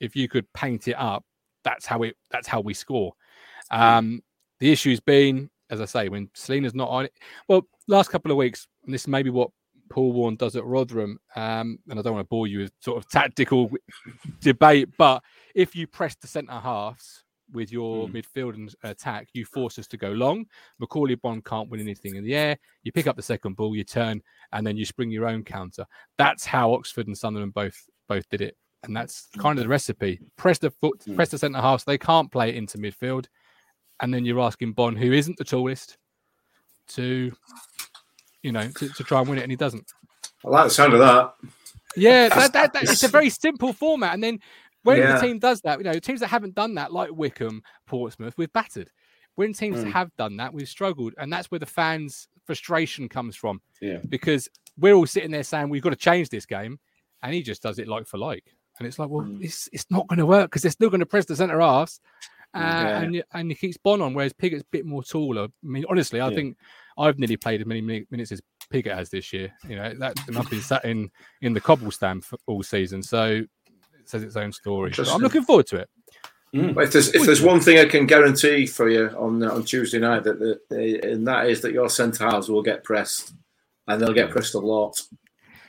if 0.00 0.16
you 0.16 0.28
could 0.28 0.52
paint 0.52 0.88
it 0.88 0.96
up, 0.98 1.24
that's 1.62 1.86
how 1.86 2.02
it 2.02 2.16
that's 2.30 2.48
how 2.48 2.60
we 2.60 2.74
score. 2.74 3.12
Um, 3.70 4.22
the 4.58 4.72
issue's 4.72 5.00
been, 5.00 5.48
as 5.70 5.80
I 5.80 5.84
say, 5.84 6.08
when 6.08 6.28
Celina's 6.34 6.74
not 6.74 6.88
on 6.88 7.06
it. 7.06 7.12
Well, 7.48 7.66
last 7.88 8.10
couple 8.10 8.30
of 8.30 8.36
weeks, 8.36 8.66
and 8.84 8.92
this 8.92 9.06
may 9.06 9.22
be 9.22 9.30
what 9.30 9.50
Paul 9.88 10.12
Warne 10.12 10.36
does 10.36 10.56
at 10.56 10.64
Rotherham, 10.64 11.18
um, 11.36 11.78
and 11.88 11.98
I 11.98 12.02
don't 12.02 12.14
want 12.14 12.24
to 12.24 12.28
bore 12.28 12.46
you 12.46 12.60
with 12.60 12.72
sort 12.80 12.98
of 12.98 13.10
tactical 13.10 13.70
debate, 14.40 14.88
but 14.98 15.22
if 15.54 15.74
you 15.74 15.86
press 15.86 16.14
the 16.16 16.26
centre 16.26 16.52
halves, 16.52 17.24
with 17.52 17.72
your 17.72 18.08
midfield 18.08 18.54
and 18.54 18.74
attack, 18.82 19.28
you 19.32 19.44
force 19.44 19.78
us 19.78 19.86
to 19.88 19.96
go 19.96 20.10
long. 20.10 20.46
Macauley 20.80 21.20
Bonne 21.20 21.42
can't 21.42 21.68
win 21.68 21.80
anything 21.80 22.16
in 22.16 22.24
the 22.24 22.34
air. 22.34 22.56
You 22.82 22.92
pick 22.92 23.06
up 23.06 23.16
the 23.16 23.22
second 23.22 23.56
ball, 23.56 23.74
you 23.74 23.84
turn, 23.84 24.22
and 24.52 24.66
then 24.66 24.76
you 24.76 24.84
spring 24.84 25.10
your 25.10 25.26
own 25.26 25.44
counter. 25.44 25.86
That's 26.18 26.44
how 26.44 26.72
Oxford 26.72 27.06
and 27.06 27.16
Sunderland 27.16 27.54
both 27.54 27.76
both 28.08 28.28
did 28.28 28.40
it, 28.40 28.56
and 28.82 28.96
that's 28.96 29.28
kind 29.38 29.58
of 29.58 29.64
the 29.64 29.68
recipe. 29.68 30.20
Press 30.36 30.58
the 30.58 30.70
foot, 30.70 31.02
press 31.14 31.30
the 31.30 31.38
centre 31.38 31.60
half. 31.60 31.80
So 31.80 31.90
they 31.90 31.98
can't 31.98 32.30
play 32.30 32.50
it 32.50 32.56
into 32.56 32.78
midfield, 32.78 33.26
and 34.00 34.12
then 34.12 34.24
you're 34.24 34.40
asking 34.40 34.72
Bonne, 34.72 34.96
who 34.96 35.12
isn't 35.12 35.36
the 35.38 35.44
tallest, 35.44 35.98
to 36.88 37.32
you 38.42 38.52
know 38.52 38.68
to, 38.68 38.88
to 38.88 39.04
try 39.04 39.20
and 39.20 39.28
win 39.28 39.38
it, 39.38 39.42
and 39.42 39.52
he 39.52 39.56
doesn't. 39.56 39.90
I 40.44 40.48
like 40.48 40.64
the 40.64 40.70
sound 40.70 40.92
of 40.94 40.98
that. 41.00 41.34
Yeah, 41.96 42.28
that, 42.28 42.52
that, 42.52 42.72
that, 42.72 42.82
it's 42.84 43.02
a 43.02 43.08
very 43.08 43.30
simple 43.30 43.72
format. 43.72 44.14
And 44.14 44.22
then 44.22 44.38
when 44.84 44.98
Yeah. 44.98 45.14
the 45.16 45.26
team 45.26 45.38
does 45.38 45.60
that, 45.62 45.78
you 45.78 45.84
know, 45.84 45.98
teams 45.98 46.20
that 46.20 46.28
haven't 46.28 46.54
done 46.54 46.74
that, 46.76 46.92
like 46.92 47.10
Wycombe, 47.12 47.62
Portsmouth, 47.86 48.34
we've 48.38 48.52
battered. 48.52 48.90
When 49.34 49.52
teams 49.52 49.78
Mm. 49.78 49.92
have 49.92 50.14
done 50.16 50.36
that, 50.38 50.54
we've 50.54 50.68
struggled. 50.68 51.14
And 51.18 51.32
that's 51.32 51.50
where 51.50 51.58
the 51.58 51.66
fans' 51.66 52.28
frustration 52.46 53.08
comes 53.08 53.36
from. 53.36 53.60
Yeah. 53.80 53.98
Because 54.08 54.48
we're 54.78 54.94
all 54.94 55.06
sitting 55.06 55.30
there 55.30 55.42
saying, 55.42 55.68
we've 55.68 55.82
got 55.82 55.90
to 55.90 55.96
change 55.96 56.28
this 56.28 56.46
game. 56.46 56.78
And 57.22 57.34
he 57.34 57.42
just 57.42 57.62
does 57.62 57.78
it 57.78 57.88
like 57.88 58.06
for 58.06 58.18
like. 58.18 58.44
And 58.78 58.86
it's 58.86 58.98
like, 58.98 59.10
well, 59.10 59.28
it's, 59.40 59.68
it's 59.72 59.90
not 59.90 60.06
going 60.06 60.20
to 60.20 60.26
work 60.26 60.50
because 60.50 60.62
they're 60.62 60.70
still 60.70 60.90
going 60.90 61.00
to 61.00 61.06
press 61.06 61.26
the 61.26 61.36
centre 61.36 61.60
halves. 61.60 62.00
Uh, 62.54 62.58
Yeah. 62.60 63.00
and, 63.02 63.24
and 63.32 63.50
he 63.50 63.54
keeps 63.54 63.76
Bonne 63.76 64.00
on, 64.02 64.14
whereas 64.14 64.32
Pigott's 64.32 64.62
a 64.62 64.66
bit 64.70 64.84
more 64.86 65.02
taller. 65.04 65.44
I 65.44 65.48
mean, 65.62 65.84
honestly, 65.88 66.20
I 66.20 66.28
Yeah. 66.28 66.34
think 66.34 66.56
I've 66.98 67.18
nearly 67.18 67.36
played 67.36 67.60
as 67.60 67.66
many 67.66 67.80
minutes 68.10 68.32
as 68.32 68.40
Pigott 68.72 68.94
has 68.94 69.08
this 69.10 69.32
year. 69.32 69.52
You 69.68 69.76
know, 69.76 69.94
that 69.98 70.16
and 70.28 70.36
I've 70.36 70.50
been 70.50 70.60
sat 70.60 70.84
in 70.84 71.10
in 71.42 71.52
the 71.54 71.60
Cobbold 71.60 71.92
stand 71.92 72.24
for 72.24 72.38
all 72.46 72.62
season, 72.62 73.02
so 73.02 73.24
it 73.26 73.48
says 74.08 74.22
its 74.22 74.36
own 74.36 74.52
story. 74.52 74.92
But 74.96 75.08
I'm 75.08 75.20
looking 75.22 75.42
forward 75.42 75.66
to 75.68 75.76
it. 75.76 75.88
But 76.52 76.84
if 76.84 76.92
there's 76.92 77.14
if 77.14 77.24
there's 77.26 77.40
one 77.42 77.60
thing 77.60 77.78
I 77.78 77.84
can 77.84 78.06
guarantee 78.06 78.66
for 78.66 78.88
you 78.90 79.08
on 79.16 79.42
uh, 79.42 79.50
on 79.54 79.64
Tuesday 79.64 80.00
night 80.00 80.24
that, 80.24 80.40
that 80.40 81.04
and 81.04 81.26
that 81.28 81.48
is 81.48 81.60
that 81.62 81.72
your 81.72 81.88
centre 81.88 82.28
halves 82.28 82.48
will 82.48 82.62
get 82.62 82.82
pressed, 82.82 83.32
and 83.86 84.00
they'll 84.02 84.12
get 84.12 84.30
pressed 84.30 84.54
a 84.54 84.58
lot. 84.58 85.00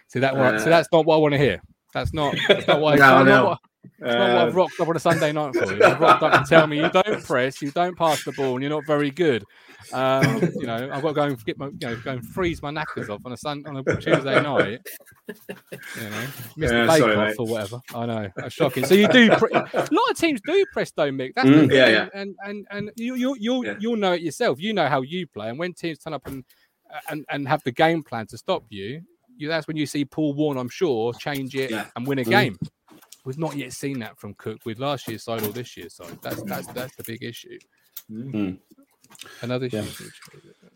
See 0.07 0.19
that 0.19 0.35
one. 0.35 0.55
Uh, 0.55 0.59
so 0.59 0.69
that's 0.69 0.89
not 0.91 1.05
what 1.05 1.15
I 1.15 1.19
want 1.19 1.33
to 1.33 1.37
hear. 1.37 1.61
That's 1.93 2.13
not. 2.13 2.35
That's 2.47 2.67
not 2.67 2.81
what. 2.81 2.99
I, 2.99 3.23
No, 3.23 3.25
that's 3.25 3.29
I 3.29 3.41
not 3.41 3.45
what- 3.45 3.59
that's 3.99 4.15
not 4.15 4.33
what 4.33 4.37
I've 4.43 4.49
Um, 4.49 4.55
rocked 4.55 4.79
up 4.79 4.87
on 4.87 4.95
a 4.95 4.99
Sunday 4.99 5.31
night 5.31 5.53
for 5.55 5.73
you. 5.73 5.83
I've 5.83 5.99
rocked 5.99 6.23
up 6.23 6.33
and 6.33 6.45
tell 6.45 6.67
me 6.67 6.77
you 6.77 6.89
don't 6.89 7.23
press, 7.23 7.61
you 7.61 7.71
don't 7.71 7.97
pass 7.97 8.23
the 8.23 8.31
ball, 8.31 8.53
and 8.55 8.63
you're 8.63 8.69
not 8.69 8.85
very 8.85 9.11
good. 9.11 9.43
Um, 9.91 10.49
you 10.59 10.67
know, 10.67 10.89
I've 10.93 11.01
got 11.01 11.09
to 11.09 11.13
go 11.13 11.23
and 11.23 11.45
get 11.45 11.57
my, 11.57 11.67
you 11.67 11.73
know, 11.81 11.95
go 11.97 12.11
and 12.11 12.25
freeze 12.25 12.61
my 12.61 12.71
knackers 12.71 13.09
off 13.09 13.21
on 13.25 13.33
a 13.33 13.37
sun 13.37 13.63
on 13.67 13.77
a 13.77 13.83
Tuesday 13.99 14.41
night. 14.41 14.79
You 15.95 16.09
know, 16.09 16.27
miss 16.55 16.71
Yeah, 16.71 16.81
the 16.85 16.87
bake 16.87 17.03
off 17.17 17.39
or 17.39 17.45
whatever. 17.47 17.81
I 17.93 18.05
know, 18.05 18.29
that's 18.37 18.53
shocking. 18.53 18.85
So 18.85 18.93
you 18.93 19.07
do. 19.09 19.29
Pre- 19.31 19.51
a 19.53 19.89
lot 19.91 20.09
of 20.11 20.17
teams 20.17 20.39
do 20.41 20.65
press 20.71 20.91
though, 20.91 21.11
Mick. 21.11 21.33
That's 21.35 21.49
Mm, 21.49 21.69
yeah, 21.73 21.87
yeah. 21.87 22.07
And 22.13 22.35
and 22.45 22.65
and 22.71 22.91
you 22.95 23.15
you 23.15 23.35
you 23.39 23.75
you'll 23.79 23.97
know 23.97 24.13
it 24.13 24.21
yourself. 24.21 24.59
You 24.61 24.73
know 24.73 24.87
how 24.87 25.01
you 25.01 25.27
play, 25.27 25.49
and 25.49 25.59
when 25.59 25.73
teams 25.73 25.99
turn 25.99 26.13
up 26.13 26.25
and 26.27 26.45
and 27.09 27.25
and 27.29 27.47
have 27.47 27.61
the 27.63 27.71
game 27.71 28.03
plan 28.03 28.27
to 28.27 28.37
stop 28.37 28.63
you, 28.69 29.01
you 29.35 29.49
that's 29.49 29.67
when 29.67 29.75
you 29.75 29.85
see 29.85 30.05
Paul 30.05 30.33
Warne, 30.33 30.57
I'm 30.57 30.69
sure, 30.69 31.13
change 31.13 31.55
it 31.55 31.71
Yeah. 31.71 31.87
and 31.95 32.07
win 32.07 32.19
a 32.19 32.23
Mm. 32.23 32.29
game. 32.29 32.57
We've 33.25 33.37
not 33.37 33.55
yet 33.55 33.73
seen 33.73 33.99
that 33.99 34.17
from 34.19 34.33
Cook 34.35 34.59
with 34.65 34.79
last 34.79 35.07
year's 35.07 35.23
side 35.23 35.43
or 35.43 35.49
this 35.49 35.77
year's 35.77 35.95
side. 35.95 36.17
That's 36.21 36.41
that's 36.43 36.67
that's 36.67 36.95
the 36.95 37.03
big 37.03 37.23
issue. 37.23 37.59
Mm. 38.11 38.57
Another 39.41 39.67
issue. 39.67 39.77
Yeah. 39.77 40.69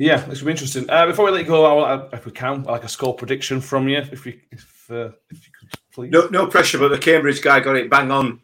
Yeah, 0.00 0.18
this 0.18 0.40
will 0.40 0.46
be 0.46 0.52
interesting. 0.52 0.88
Uh, 0.88 1.06
before 1.06 1.24
we 1.24 1.32
let 1.32 1.40
you 1.40 1.46
go, 1.48 1.64
I 1.64 1.72
want, 1.72 2.14
if 2.14 2.24
we 2.24 2.30
can, 2.30 2.60
I'd 2.60 2.66
like 2.66 2.84
a 2.84 2.88
score 2.88 3.14
prediction 3.14 3.60
from 3.60 3.88
you, 3.88 3.98
if 3.98 4.24
you, 4.24 4.38
if, 4.52 4.86
uh, 4.92 5.10
if 5.28 5.44
you 5.44 5.52
could, 5.58 5.70
please. 5.92 6.10
No, 6.12 6.28
no 6.28 6.46
pressure, 6.46 6.78
but 6.78 6.90
the 6.90 6.98
Cambridge 6.98 7.42
guy 7.42 7.58
got 7.58 7.74
it 7.74 7.90
bang 7.90 8.12
on. 8.12 8.40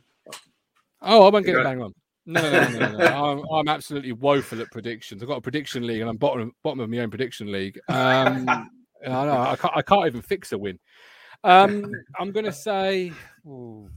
Oh, 1.01 1.27
I 1.27 1.31
won't 1.31 1.47
get 1.47 1.55
it 1.55 1.59
Yeah. 1.59 1.65
bang 1.65 1.83
on. 1.83 1.95
No, 2.27 2.41
no, 2.41 2.51
no, 2.51 2.69
no, 2.71 2.79
no, 2.79 2.99
no. 2.99 3.05
I'm, 3.05 3.45
I'm 3.53 3.69
absolutely 3.69 4.13
woeful 4.13 4.61
at 4.63 4.71
predictions. 4.73 5.23
I've 5.23 5.29
got 5.29 5.37
a 5.37 5.43
prediction 5.43 5.87
league, 5.87 6.01
and 6.01 6.11
I'm 6.11 6.17
bottom 6.17 6.53
bottom 6.65 6.81
of 6.81 6.91
my 6.91 6.99
own 6.99 7.11
prediction 7.11 7.53
league. 7.53 7.79
Um, 7.89 8.49
I 9.07 9.09
know 9.09 9.39
I 9.39 9.57
can't, 9.57 9.77
I 9.77 9.83
can't 9.83 10.07
even 10.07 10.23
fix 10.23 10.53
a 10.53 10.59
win. 10.59 10.79
Um, 11.45 11.93
I'm 12.19 12.33
going 12.33 12.47
to 12.47 12.53
say, 12.53 13.13
ooh, 13.47 13.89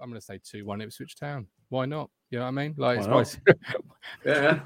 I'm 0.00 0.10
going 0.10 0.20
to 0.20 0.24
say 0.24 0.38
two 0.42 0.66
one 0.66 0.80
Ipswich 0.80 1.16
Town. 1.16 1.46
Why 1.68 1.86
not? 1.86 2.10
You 2.30 2.38
know 2.38 2.44
what 2.44 2.48
I 2.48 2.52
mean? 2.52 2.74
Like, 2.76 2.98
it's 2.98 3.06
Why 3.06 3.24
my- 3.54 3.74
Yeah. 4.26 4.60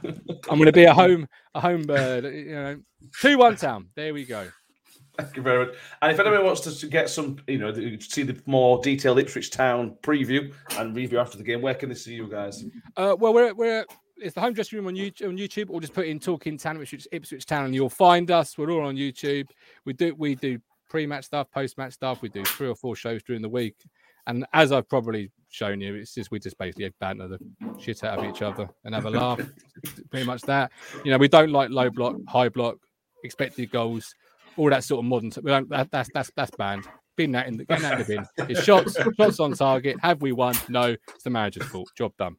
I'm 0.48 0.58
going 0.58 0.66
to 0.66 0.72
be 0.72 0.84
a 0.84 0.94
home 0.94 1.28
a 1.54 1.60
home 1.60 1.82
bird. 1.82 2.24
You 2.24 2.54
know, 2.54 2.80
two 3.20 3.38
one 3.38 3.56
Town. 3.56 3.88
There 3.94 4.12
we 4.14 4.24
go. 4.24 4.48
Thank 5.18 5.36
you 5.36 5.42
very 5.42 5.66
much. 5.66 5.74
And 6.02 6.12
if 6.12 6.20
anyone 6.20 6.44
wants 6.44 6.80
to 6.80 6.86
get 6.88 7.08
some, 7.08 7.38
you 7.46 7.58
know, 7.58 7.72
see 8.00 8.22
the 8.22 8.40
more 8.46 8.80
detailed 8.82 9.18
Ipswich 9.18 9.50
Town 9.50 9.96
preview 10.02 10.52
and 10.76 10.94
review 10.94 11.18
after 11.18 11.38
the 11.38 11.44
game, 11.44 11.62
where 11.62 11.74
can 11.74 11.88
they 11.88 11.94
see 11.94 12.14
you 12.14 12.28
guys? 12.28 12.64
Uh, 12.96 13.16
well, 13.18 13.32
we're 13.32 13.54
we're 13.54 13.84
it's 14.18 14.34
the 14.34 14.40
home 14.40 14.52
dressing 14.52 14.78
room 14.78 14.86
on 14.86 14.94
YouTube, 14.94 15.28
on 15.28 15.36
YouTube, 15.36 15.70
or 15.70 15.80
just 15.80 15.92
put 15.94 16.06
in 16.06 16.18
Talking 16.18 16.58
Town, 16.58 16.80
Ipswich, 16.80 17.08
Ipswich 17.12 17.46
Town, 17.46 17.66
and 17.66 17.74
you'll 17.74 17.88
find 17.90 18.30
us. 18.30 18.56
We're 18.56 18.70
all 18.70 18.86
on 18.86 18.96
YouTube. 18.96 19.48
We 19.84 19.92
do 19.92 20.14
we 20.16 20.34
do 20.34 20.58
pre-match 20.96 21.26
stuff, 21.26 21.50
post-match 21.50 21.92
stuff. 21.92 22.22
We 22.22 22.30
do 22.30 22.42
three 22.42 22.68
or 22.68 22.74
four 22.74 22.96
shows 22.96 23.22
during 23.22 23.42
the 23.42 23.50
week, 23.50 23.76
and 24.26 24.46
as 24.54 24.72
I've 24.72 24.88
probably 24.88 25.30
shown 25.50 25.78
you, 25.78 25.94
it's 25.94 26.14
just 26.14 26.30
we 26.30 26.38
just 26.38 26.56
basically 26.56 26.90
banter 26.98 27.28
the 27.28 27.38
shit 27.78 28.02
out 28.02 28.18
of 28.18 28.24
each 28.24 28.40
other 28.40 28.66
and 28.82 28.94
have 28.94 29.04
a 29.04 29.10
laugh. 29.10 29.38
Pretty 30.10 30.24
much 30.24 30.40
that. 30.42 30.72
You 31.04 31.10
know, 31.10 31.18
we 31.18 31.28
don't 31.28 31.50
like 31.50 31.68
low 31.68 31.90
block, 31.90 32.16
high 32.26 32.48
block, 32.48 32.76
expected 33.24 33.70
goals, 33.70 34.14
all 34.56 34.70
that 34.70 34.84
sort 34.84 35.04
of 35.04 35.10
modern. 35.10 35.30
Stuff. 35.30 35.44
We 35.44 35.50
don't. 35.50 35.68
That, 35.68 35.90
that's 35.90 36.08
that's 36.14 36.30
that's 36.34 36.56
banned. 36.56 36.88
Bin 37.16 37.32
that 37.32 37.46
in 37.46 37.56
the 37.56 37.64
get 37.64 37.80
that 37.80 37.92
in 37.94 37.98
the 37.98 38.04
bin. 38.36 38.48
It's 38.50 38.62
shots, 38.62 38.96
shots 39.16 39.40
on 39.40 39.52
target. 39.52 39.96
Have 40.02 40.20
we 40.20 40.32
won? 40.32 40.54
No. 40.68 40.94
It's 41.14 41.24
the 41.24 41.30
manager's 41.30 41.64
fault. 41.64 41.90
Job 41.96 42.12
done. 42.18 42.36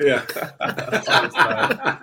Yeah. 0.00 0.24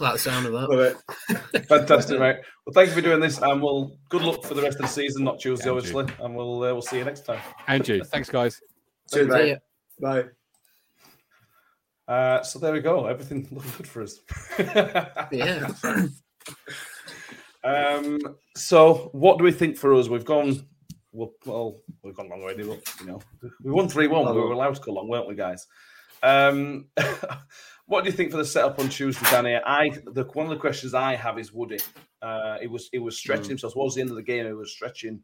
Like 0.00 0.12
the 0.12 0.18
sound 0.18 0.44
of 0.44 0.52
that. 0.52 0.68
Love 0.68 0.80
it. 0.80 1.66
Fantastic, 1.66 2.20
mate. 2.20 2.36
Well, 2.66 2.74
thank 2.74 2.90
you 2.90 2.94
for 2.94 3.00
doing 3.00 3.20
this, 3.20 3.40
and 3.40 3.62
we'll 3.62 3.96
good 4.10 4.20
luck 4.20 4.44
for 4.44 4.52
the 4.52 4.60
rest 4.60 4.76
of 4.76 4.82
the 4.82 4.88
season. 4.88 5.24
Not 5.24 5.40
Tuesday, 5.40 5.70
Thank 5.70 5.86
you. 5.86 5.98
obviously, 5.98 6.24
and 6.24 6.36
we'll 6.36 6.62
uh, 6.62 6.72
we'll 6.72 6.82
see 6.82 6.98
you 6.98 7.04
next 7.04 7.24
time. 7.24 7.40
Andrew, 7.66 8.04
thanks, 8.04 8.28
guys. 8.28 8.60
See 9.06 9.20
you, 9.20 9.26
mate. 9.28 9.58
Bye. 9.98 10.24
Uh, 12.06 12.42
so 12.42 12.58
there 12.58 12.72
we 12.72 12.80
go. 12.80 13.06
Everything 13.06 13.48
looking 13.50 13.72
good 13.78 13.86
for 13.88 14.02
us. 14.02 14.20
Yeah. 15.32 15.72
Um, 17.64 18.18
so 18.56 19.10
what 19.12 19.36
do 19.36 19.44
we 19.44 19.52
think 19.52 19.76
for 19.76 19.92
us? 19.94 20.08
We've 20.08 20.24
gone 20.24 20.64
well, 21.18 21.32
well 21.44 21.80
we've 22.02 22.14
gone 22.14 22.28
long 22.28 22.42
already, 22.42 22.62
but 22.62 22.80
you 23.00 23.06
know, 23.06 23.20
we 23.62 23.70
won 23.70 23.88
3 23.88 24.06
1. 24.06 24.34
We 24.34 24.40
were 24.40 24.52
allowed 24.52 24.76
to 24.76 24.80
go 24.80 24.92
long, 24.92 25.08
weren't 25.08 25.28
we, 25.28 25.34
guys? 25.34 25.66
Um, 26.22 26.86
what 27.86 28.04
do 28.04 28.10
you 28.10 28.16
think 28.16 28.30
for 28.30 28.36
the 28.36 28.44
setup 28.44 28.78
on 28.78 28.88
Tuesday, 28.88 29.26
Danny? 29.30 29.56
I 29.56 29.90
the 29.90 30.24
one 30.32 30.46
of 30.46 30.50
the 30.50 30.56
questions 30.56 30.94
I 30.94 31.16
have 31.16 31.38
is 31.38 31.52
Woody. 31.52 31.78
Uh, 32.22 32.58
it 32.60 32.70
was 32.70 32.88
it 32.92 32.98
was 32.98 33.18
stretching 33.18 33.50
himself 33.50 33.74
towards 33.74 33.96
the 33.96 34.00
end 34.00 34.10
of 34.10 34.16
the 34.16 34.22
game. 34.22 34.46
It 34.46 34.56
was 34.56 34.72
stretching 34.72 35.20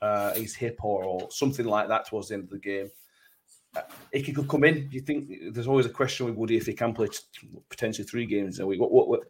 uh, 0.00 0.34
his 0.34 0.54
hip 0.54 0.78
or, 0.82 1.04
or 1.04 1.30
something 1.30 1.66
like 1.66 1.88
that 1.88 2.08
towards 2.08 2.28
the 2.28 2.34
end 2.34 2.44
of 2.44 2.50
the 2.50 2.58
game. 2.58 2.90
Uh, 3.76 3.82
if 4.12 4.26
he 4.26 4.32
could 4.32 4.48
come 4.48 4.64
in, 4.64 4.88
do 4.88 4.96
you 4.96 5.00
think 5.00 5.30
there's 5.52 5.66
always 5.66 5.86
a 5.86 5.90
question 5.90 6.26
with 6.26 6.36
Woody 6.36 6.56
if 6.56 6.66
he 6.66 6.72
can 6.72 6.94
play 6.94 7.08
t- 7.08 7.48
potentially 7.68 8.06
three 8.06 8.24
games 8.26 8.60
a 8.60 8.66
week? 8.66 8.80
What, 8.80 8.92
what, 8.92 9.08
what 9.08 9.20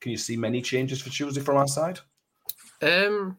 can 0.00 0.10
you 0.10 0.16
see 0.16 0.36
many 0.36 0.62
changes 0.62 1.00
for 1.00 1.10
Tuesday 1.10 1.40
from 1.40 1.56
our 1.56 1.68
side? 1.68 2.00
Um, 2.80 3.36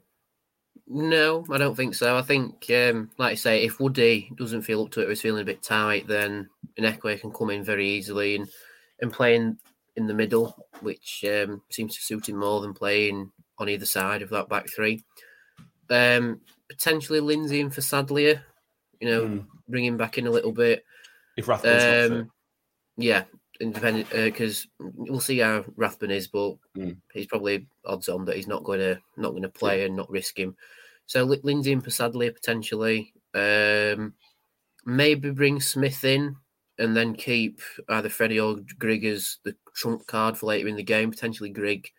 no, 0.87 1.45
I 1.51 1.57
don't 1.57 1.75
think 1.75 1.95
so. 1.95 2.17
I 2.17 2.21
think, 2.21 2.69
um, 2.69 3.09
like 3.17 3.31
I 3.31 3.35
say, 3.35 3.63
if 3.63 3.79
Woody 3.79 4.31
doesn't 4.35 4.63
feel 4.63 4.83
up 4.83 4.91
to 4.91 5.01
it, 5.01 5.07
or 5.07 5.11
is 5.11 5.21
feeling 5.21 5.41
a 5.41 5.45
bit 5.45 5.63
tight, 5.63 6.07
then 6.07 6.49
Ihiekwe 6.77 7.21
can 7.21 7.31
come 7.31 7.49
in 7.49 7.63
very 7.63 7.87
easily 7.87 8.35
and 8.35 8.49
and 9.01 9.11
play 9.11 9.35
in, 9.35 9.57
in 9.95 10.07
the 10.07 10.13
middle, 10.13 10.55
which 10.81 11.25
um, 11.27 11.61
seems 11.69 11.95
to 11.95 12.01
suit 12.01 12.29
him 12.29 12.37
more 12.37 12.61
than 12.61 12.73
playing 12.73 13.31
on 13.57 13.69
either 13.69 13.85
side 13.85 14.21
of 14.21 14.29
that 14.29 14.49
back 14.49 14.69
three. 14.69 15.03
Um, 15.89 16.41
potentially 16.69 17.19
Lindsay 17.19 17.59
in 17.59 17.69
for 17.69 17.81
Sadlier, 17.81 18.41
you 18.99 19.09
know, 19.09 19.21
Mm. 19.23 19.45
bring 19.67 19.85
him 19.85 19.97
back 19.97 20.17
in 20.17 20.27
a 20.27 20.31
little 20.31 20.51
bit. 20.51 20.85
If 21.37 21.45
fit. 21.45 22.11
Um, 22.11 22.31
yeah, 22.97 23.23
independent 23.59 24.09
because 24.09 24.67
we'll 24.79 25.19
see 25.19 25.39
how 25.39 25.63
Rathbone 25.75 26.11
is, 26.11 26.27
but 26.27 26.55
Mm. 26.75 26.97
he's 27.13 27.27
probably 27.27 27.67
odds 27.85 28.09
on 28.09 28.25
that 28.25 28.35
he's 28.35 28.47
not 28.47 28.63
going 28.63 28.79
to 28.79 28.99
not 29.17 29.31
going 29.31 29.43
to 29.43 29.49
play 29.49 29.85
and 29.85 29.95
not 29.95 30.09
risk 30.09 30.37
him. 30.39 30.55
So 31.05 31.23
Li- 31.23 31.39
Lindsay 31.43 31.71
and 31.73 31.83
Pasadley 31.83 32.29
potentially, 32.31 33.13
um, 33.33 34.13
maybe 34.85 35.29
bring 35.31 35.59
Smith 35.59 36.03
in 36.03 36.35
and 36.79 36.95
then 36.97 37.15
keep 37.15 37.61
either 37.89 38.09
Freddie 38.09 38.39
or 38.39 38.57
Grigg 38.79 39.05
as 39.05 39.37
the 39.43 39.55
trump 39.75 40.07
card 40.07 40.37
for 40.37 40.47
later 40.47 40.67
in 40.67 40.75
the 40.75 40.83
game. 40.83 41.11
Potentially 41.11 41.49
Grigg, 41.49 41.89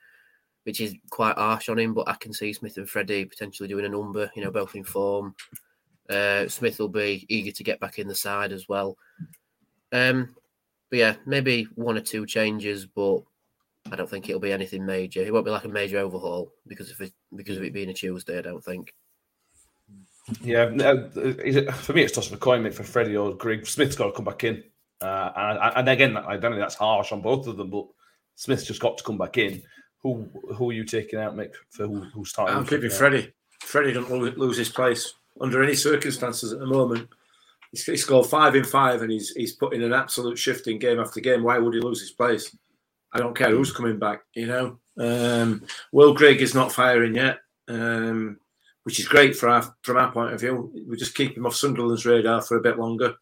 which 0.64 0.80
is 0.80 0.94
quite 1.11 1.36
harsh 1.36 1.68
on 1.68 1.78
him, 1.78 1.94
but 1.94 2.09
I 2.09 2.14
can 2.14 2.32
see 2.32 2.52
Smith 2.52 2.76
and 2.78 2.88
Freddie 2.88 3.24
potentially 3.26 3.68
doing 3.68 3.84
a 3.84 3.88
number. 3.88 4.30
You 4.34 4.42
know, 4.42 4.50
both 4.50 4.74
in 4.74 4.84
form. 4.84 5.34
Uh, 6.11 6.48
Smith 6.48 6.78
will 6.78 6.88
be 6.88 7.24
eager 7.28 7.52
to 7.52 7.64
get 7.64 7.80
back 7.80 7.98
in 7.98 8.09
the 8.09 8.14
side 8.14 8.52
as 8.52 8.68
well. 8.68 8.98
Um, 9.92 10.34
but 10.95 10.99
yeah, 10.99 11.16
maybe 11.26 11.64
one 11.74 11.97
or 11.97 12.01
two 12.01 12.24
changes, 12.24 12.86
but 12.86 13.18
I 13.90 13.97
don't 13.97 14.09
think 14.09 14.28
it'll 14.28 14.40
be 14.40 14.53
anything 14.53 14.86
major. 14.86 15.22
It 15.22 15.32
won't 15.32 15.45
be 15.45 15.51
like 15.51 15.64
a 15.64 15.68
major 15.68 15.99
overhaul 15.99 16.53
because 16.68 16.88
of 16.92 17.01
it 17.01 17.12
because 17.34 17.57
of 17.57 17.64
it 17.64 17.72
being 17.72 17.90
a 17.90 17.92
Tuesday. 17.92 18.38
I 18.38 18.42
don't 18.42 18.64
think. 18.64 18.95
Yeah, 20.40 20.66
uh, 20.66 21.09
is 21.16 21.57
it, 21.57 21.74
for 21.74 21.95
me, 21.95 22.03
it's 22.03 22.12
toss 22.12 22.28
of 22.28 22.34
a 22.34 22.36
coin, 22.36 22.62
mate, 22.62 22.74
for 22.74 22.84
Freddie 22.84 23.16
or 23.16 23.34
Grigg. 23.34 23.66
Smith's 23.66 23.97
got 23.97 24.07
to 24.07 24.12
come 24.12 24.24
back 24.24 24.45
in. 24.45 24.62
Uh, 25.01 25.32
and, 25.34 25.78
and 25.78 25.88
again, 25.88 26.16
I 26.16 26.36
don't 26.36 26.53
know 26.53 26.59
that's 26.61 26.76
harsh 26.76 27.11
on 27.11 27.20
both 27.20 27.49
of 27.49 27.57
them, 27.57 27.70
but 27.70 27.88
Smith's 28.36 28.62
just 28.64 28.80
got 28.80 28.97
to 28.97 29.03
come 29.03 29.18
back 29.18 29.36
in. 29.36 29.64
Who 30.05 30.28
who 30.55 30.70
are 30.70 30.74
you 30.74 30.84
taking 30.84 31.18
out, 31.18 31.34
Mick, 31.34 31.55
for 31.70 31.88
who, 31.88 32.03
who's 32.03 32.30
starting? 32.30 32.57
I'm 32.57 32.64
keeping 32.64 32.88
Freddie. 32.88 33.32
Freddie 33.62 33.95
don't 33.95 34.38
lose 34.38 34.59
his 34.59 34.68
place 34.68 35.14
under 35.40 35.61
any 35.61 35.74
circumstances 35.74 36.53
at 36.53 36.61
the 36.61 36.66
moment. 36.66 37.09
He's, 37.74 37.84
he 37.84 37.96
scored 37.96 38.26
five 38.26 38.54
in 38.54 38.62
five, 38.62 39.02
and 39.02 39.10
he's 39.10 39.30
he's 39.30 39.54
put 39.54 39.74
in 39.74 39.82
an 39.82 39.92
absolute 39.92 40.38
shift 40.38 40.68
in 40.68 40.78
game 40.78 41.00
after 41.00 41.18
game. 41.18 41.42
Why 41.42 41.58
would 41.58 41.74
he 41.74 41.80
lose 41.80 42.00
his 42.00 42.12
place? 42.12 42.56
I 43.12 43.18
don't 43.18 43.36
care 43.36 43.50
who's 43.50 43.72
coming 43.72 43.98
back. 43.98 44.20
You 44.34 44.46
know, 44.46 44.78
um, 44.96 45.66
Will 45.90 46.14
Grigg 46.14 46.40
is 46.40 46.54
not 46.54 46.70
firing 46.70 47.16
yet, 47.16 47.38
um, 47.66 48.38
which 48.84 49.00
is 49.00 49.08
great 49.08 49.34
for 49.34 49.48
our 49.48 49.74
from 49.82 49.96
our 49.96 50.12
point 50.12 50.32
of 50.32 50.40
view. 50.40 50.72
We 50.88 50.96
just 50.96 51.16
keep 51.16 51.36
him 51.36 51.46
off 51.46 51.56
Sunderland's 51.56 52.06
radar 52.06 52.42
for 52.42 52.58
a 52.58 52.62
bit 52.62 52.78
longer. 52.78 53.14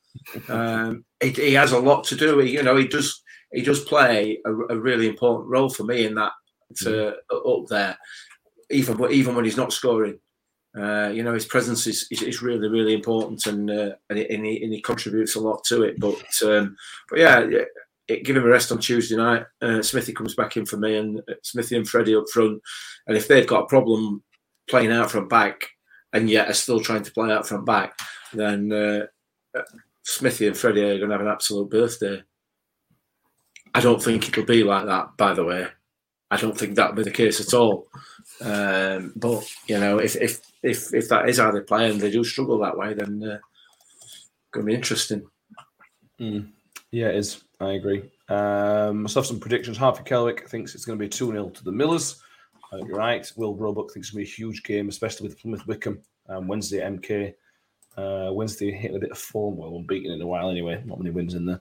Um, 0.50 1.06
he, 1.22 1.30
he 1.30 1.54
has 1.54 1.72
a 1.72 1.78
lot 1.78 2.04
to 2.04 2.16
do. 2.16 2.38
He, 2.40 2.52
you 2.52 2.62
know, 2.62 2.76
he 2.76 2.86
does 2.86 3.22
he 3.54 3.62
does 3.62 3.80
play 3.84 4.38
a, 4.44 4.50
a 4.52 4.78
really 4.78 5.08
important 5.08 5.48
role 5.48 5.70
for 5.70 5.84
me 5.84 6.04
in 6.04 6.14
that 6.16 6.32
to 6.80 7.14
up 7.30 7.66
there, 7.70 7.96
even 8.70 9.02
even 9.10 9.34
when 9.34 9.46
he's 9.46 9.56
not 9.56 9.72
scoring. 9.72 10.18
Uh, 10.76 11.10
you 11.12 11.22
know, 11.22 11.34
his 11.34 11.44
presence 11.44 11.86
is, 11.86 12.06
is, 12.10 12.22
is 12.22 12.42
really, 12.42 12.68
really 12.68 12.94
important, 12.94 13.46
and 13.46 13.70
uh, 13.70 13.90
and, 14.08 14.18
he, 14.18 14.28
and, 14.30 14.46
he, 14.46 14.62
and 14.64 14.72
he 14.72 14.80
contributes 14.80 15.34
a 15.34 15.40
lot 15.40 15.62
to 15.64 15.82
it. 15.82 16.00
But 16.00 16.24
um, 16.44 16.76
but 17.10 17.18
yeah, 17.18 17.40
yeah, 17.40 17.64
it, 18.08 18.24
give 18.24 18.36
him 18.36 18.44
a 18.44 18.48
rest 18.48 18.72
on 18.72 18.78
Tuesday 18.78 19.16
night. 19.16 19.44
Uh, 19.60 19.82
Smithy 19.82 20.14
comes 20.14 20.34
back 20.34 20.56
in 20.56 20.64
for 20.64 20.78
me, 20.78 20.96
and 20.96 21.20
uh, 21.20 21.34
Smithy 21.42 21.76
and 21.76 21.86
Freddie 21.86 22.16
up 22.16 22.24
front. 22.32 22.62
And 23.06 23.16
if 23.16 23.28
they've 23.28 23.46
got 23.46 23.64
a 23.64 23.66
problem 23.66 24.22
playing 24.68 24.92
out 24.92 25.10
from 25.10 25.28
back, 25.28 25.68
and 26.12 26.30
yet 26.30 26.48
are 26.48 26.54
still 26.54 26.80
trying 26.80 27.02
to 27.02 27.12
play 27.12 27.30
out 27.30 27.46
from 27.46 27.66
back, 27.66 27.98
then 28.32 28.72
uh, 28.72 29.06
uh, 29.56 29.62
Smithy 30.04 30.46
and 30.46 30.56
Freddie 30.56 30.82
are 30.82 30.98
going 30.98 31.10
to 31.10 31.14
have 31.14 31.26
an 31.26 31.32
absolute 31.32 31.70
birthday. 31.70 32.22
I 33.74 33.80
don't 33.80 34.02
think 34.02 34.28
it'll 34.28 34.44
be 34.44 34.64
like 34.64 34.86
that, 34.86 35.16
by 35.16 35.34
the 35.34 35.44
way. 35.44 35.66
I 36.30 36.36
don't 36.36 36.56
think 36.56 36.74
that'll 36.76 36.96
be 36.96 37.02
the 37.02 37.10
case 37.10 37.40
at 37.40 37.52
all. 37.52 37.88
Um, 38.40 39.12
but 39.16 39.44
you 39.66 39.78
know, 39.78 39.98
if 39.98 40.16
if 40.16 40.40
if 40.62 40.94
if 40.94 41.08
that 41.08 41.28
is 41.28 41.38
how 41.38 41.50
they 41.50 41.60
play 41.60 41.90
and 41.90 42.00
they 42.00 42.10
do 42.10 42.24
struggle 42.24 42.58
that 42.58 42.76
way, 42.76 42.94
then 42.94 43.22
uh, 43.22 43.38
going 44.50 44.66
to 44.66 44.70
be 44.70 44.74
interesting. 44.74 45.26
Mm. 46.20 46.50
Yeah, 46.90 47.08
it 47.08 47.16
is. 47.16 47.44
I 47.60 47.72
agree. 47.72 48.10
Um, 48.28 49.06
have 49.06 49.26
some 49.26 49.40
predictions. 49.40 49.76
Harvey 49.76 50.02
Kelwick 50.02 50.48
thinks 50.48 50.74
it's 50.74 50.84
going 50.84 50.98
to 50.98 51.02
be 51.02 51.08
2 51.08 51.32
0 51.32 51.50
to 51.50 51.64
the 51.64 51.72
Millers. 51.72 52.22
You're 52.72 52.96
right. 52.96 53.30
Will 53.36 53.54
Roebuck 53.54 53.92
thinks 53.92 54.08
it's 54.08 54.14
going 54.14 54.24
to 54.24 54.30
be 54.30 54.32
a 54.32 54.34
huge 54.34 54.62
game, 54.62 54.88
especially 54.88 55.28
with 55.28 55.38
Plymouth 55.38 55.66
Wycombe 55.66 56.00
um, 56.28 56.46
Wednesday 56.46 56.80
MK. 56.80 57.34
Uh, 57.96 58.32
Wednesday 58.32 58.72
hitting 58.72 58.96
a 58.96 59.00
bit 59.00 59.10
of 59.10 59.18
form. 59.18 59.56
Well, 59.56 59.76
unbeaten 59.76 60.12
in 60.12 60.22
a 60.22 60.26
while 60.26 60.50
anyway. 60.50 60.82
Not 60.86 60.98
many 60.98 61.10
wins 61.10 61.34
in 61.34 61.44
there. 61.44 61.60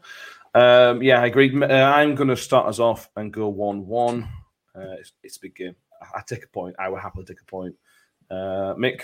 Um, 0.54 1.02
yeah, 1.02 1.22
I 1.22 1.26
agree. 1.26 1.52
Uh, 1.62 1.68
I'm 1.68 2.16
going 2.16 2.30
to 2.30 2.38
start 2.38 2.68
us 2.68 2.80
off 2.80 3.10
and 3.18 3.34
go 3.34 3.50
1 3.50 3.86
1. 3.86 4.24
Uh, 4.74 4.80
it's, 5.00 5.12
it's, 5.24 5.38
a 5.38 5.42
big 5.42 5.56
game. 5.56 5.76
I, 6.02 6.20
I, 6.20 6.22
take 6.26 6.46
a 6.46 6.48
point. 6.48 6.76
I 6.80 6.88
would 6.88 7.02
happily 7.02 7.26
take 7.26 7.42
a 7.42 7.46
point. 7.46 7.76
Uh, 8.32 8.74
Mick? 8.76 9.02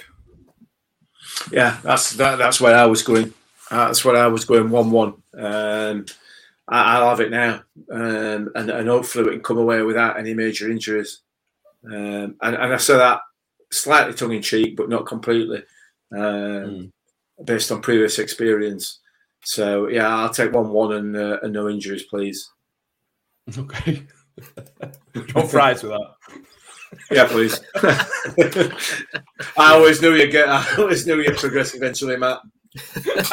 Yeah, 1.51 1.77
that's 1.83 2.13
that, 2.13 2.37
that's 2.37 2.61
where 2.61 2.75
I 2.75 2.85
was 2.85 3.03
going. 3.03 3.33
That's 3.69 4.05
where 4.05 4.15
I 4.15 4.27
was 4.27 4.45
going 4.45 4.69
1 4.69 4.91
1. 4.91 5.13
Um, 5.37 6.05
I, 6.69 6.99
will 6.99 7.09
have 7.09 7.19
it 7.19 7.31
now, 7.31 7.61
um, 7.91 8.49
and, 8.55 8.69
and 8.69 8.87
hopefully 8.87 9.25
we 9.25 9.31
can 9.31 9.43
come 9.43 9.57
away 9.57 9.81
without 9.81 10.17
any 10.17 10.33
major 10.33 10.69
injuries. 10.69 11.21
Um, 11.85 12.35
and, 12.41 12.55
and, 12.55 12.73
I 12.73 12.77
say 12.77 12.97
that 12.97 13.21
slightly 13.71 14.13
tongue 14.13 14.33
in 14.33 14.41
cheek, 14.41 14.75
but 14.75 14.89
not 14.89 15.05
completely, 15.05 15.63
um, 16.13 16.19
mm. 16.19 16.91
based 17.43 17.71
on 17.71 17.81
previous 17.81 18.19
experience. 18.19 18.99
So 19.43 19.87
yeah, 19.87 20.07
I'll 20.07 20.29
take 20.29 20.51
one-one 20.53 20.93
and, 20.93 21.15
uh, 21.15 21.39
and 21.43 21.53
no 21.53 21.69
injuries, 21.69 22.03
please. 22.03 22.49
Okay. 23.57 24.03
Don't 25.13 25.49
fries 25.49 25.83
with 25.83 25.93
that. 25.93 26.41
Yeah, 27.11 27.27
please. 27.27 27.59
I 29.57 29.73
always 29.73 30.01
knew 30.01 30.13
you'd 30.13 30.31
get. 30.31 30.49
I 30.49 30.65
always 30.77 31.05
knew 31.05 31.19
you'd 31.19 31.37
progress 31.37 31.73
eventually, 31.75 32.17
Matt. 32.17 32.39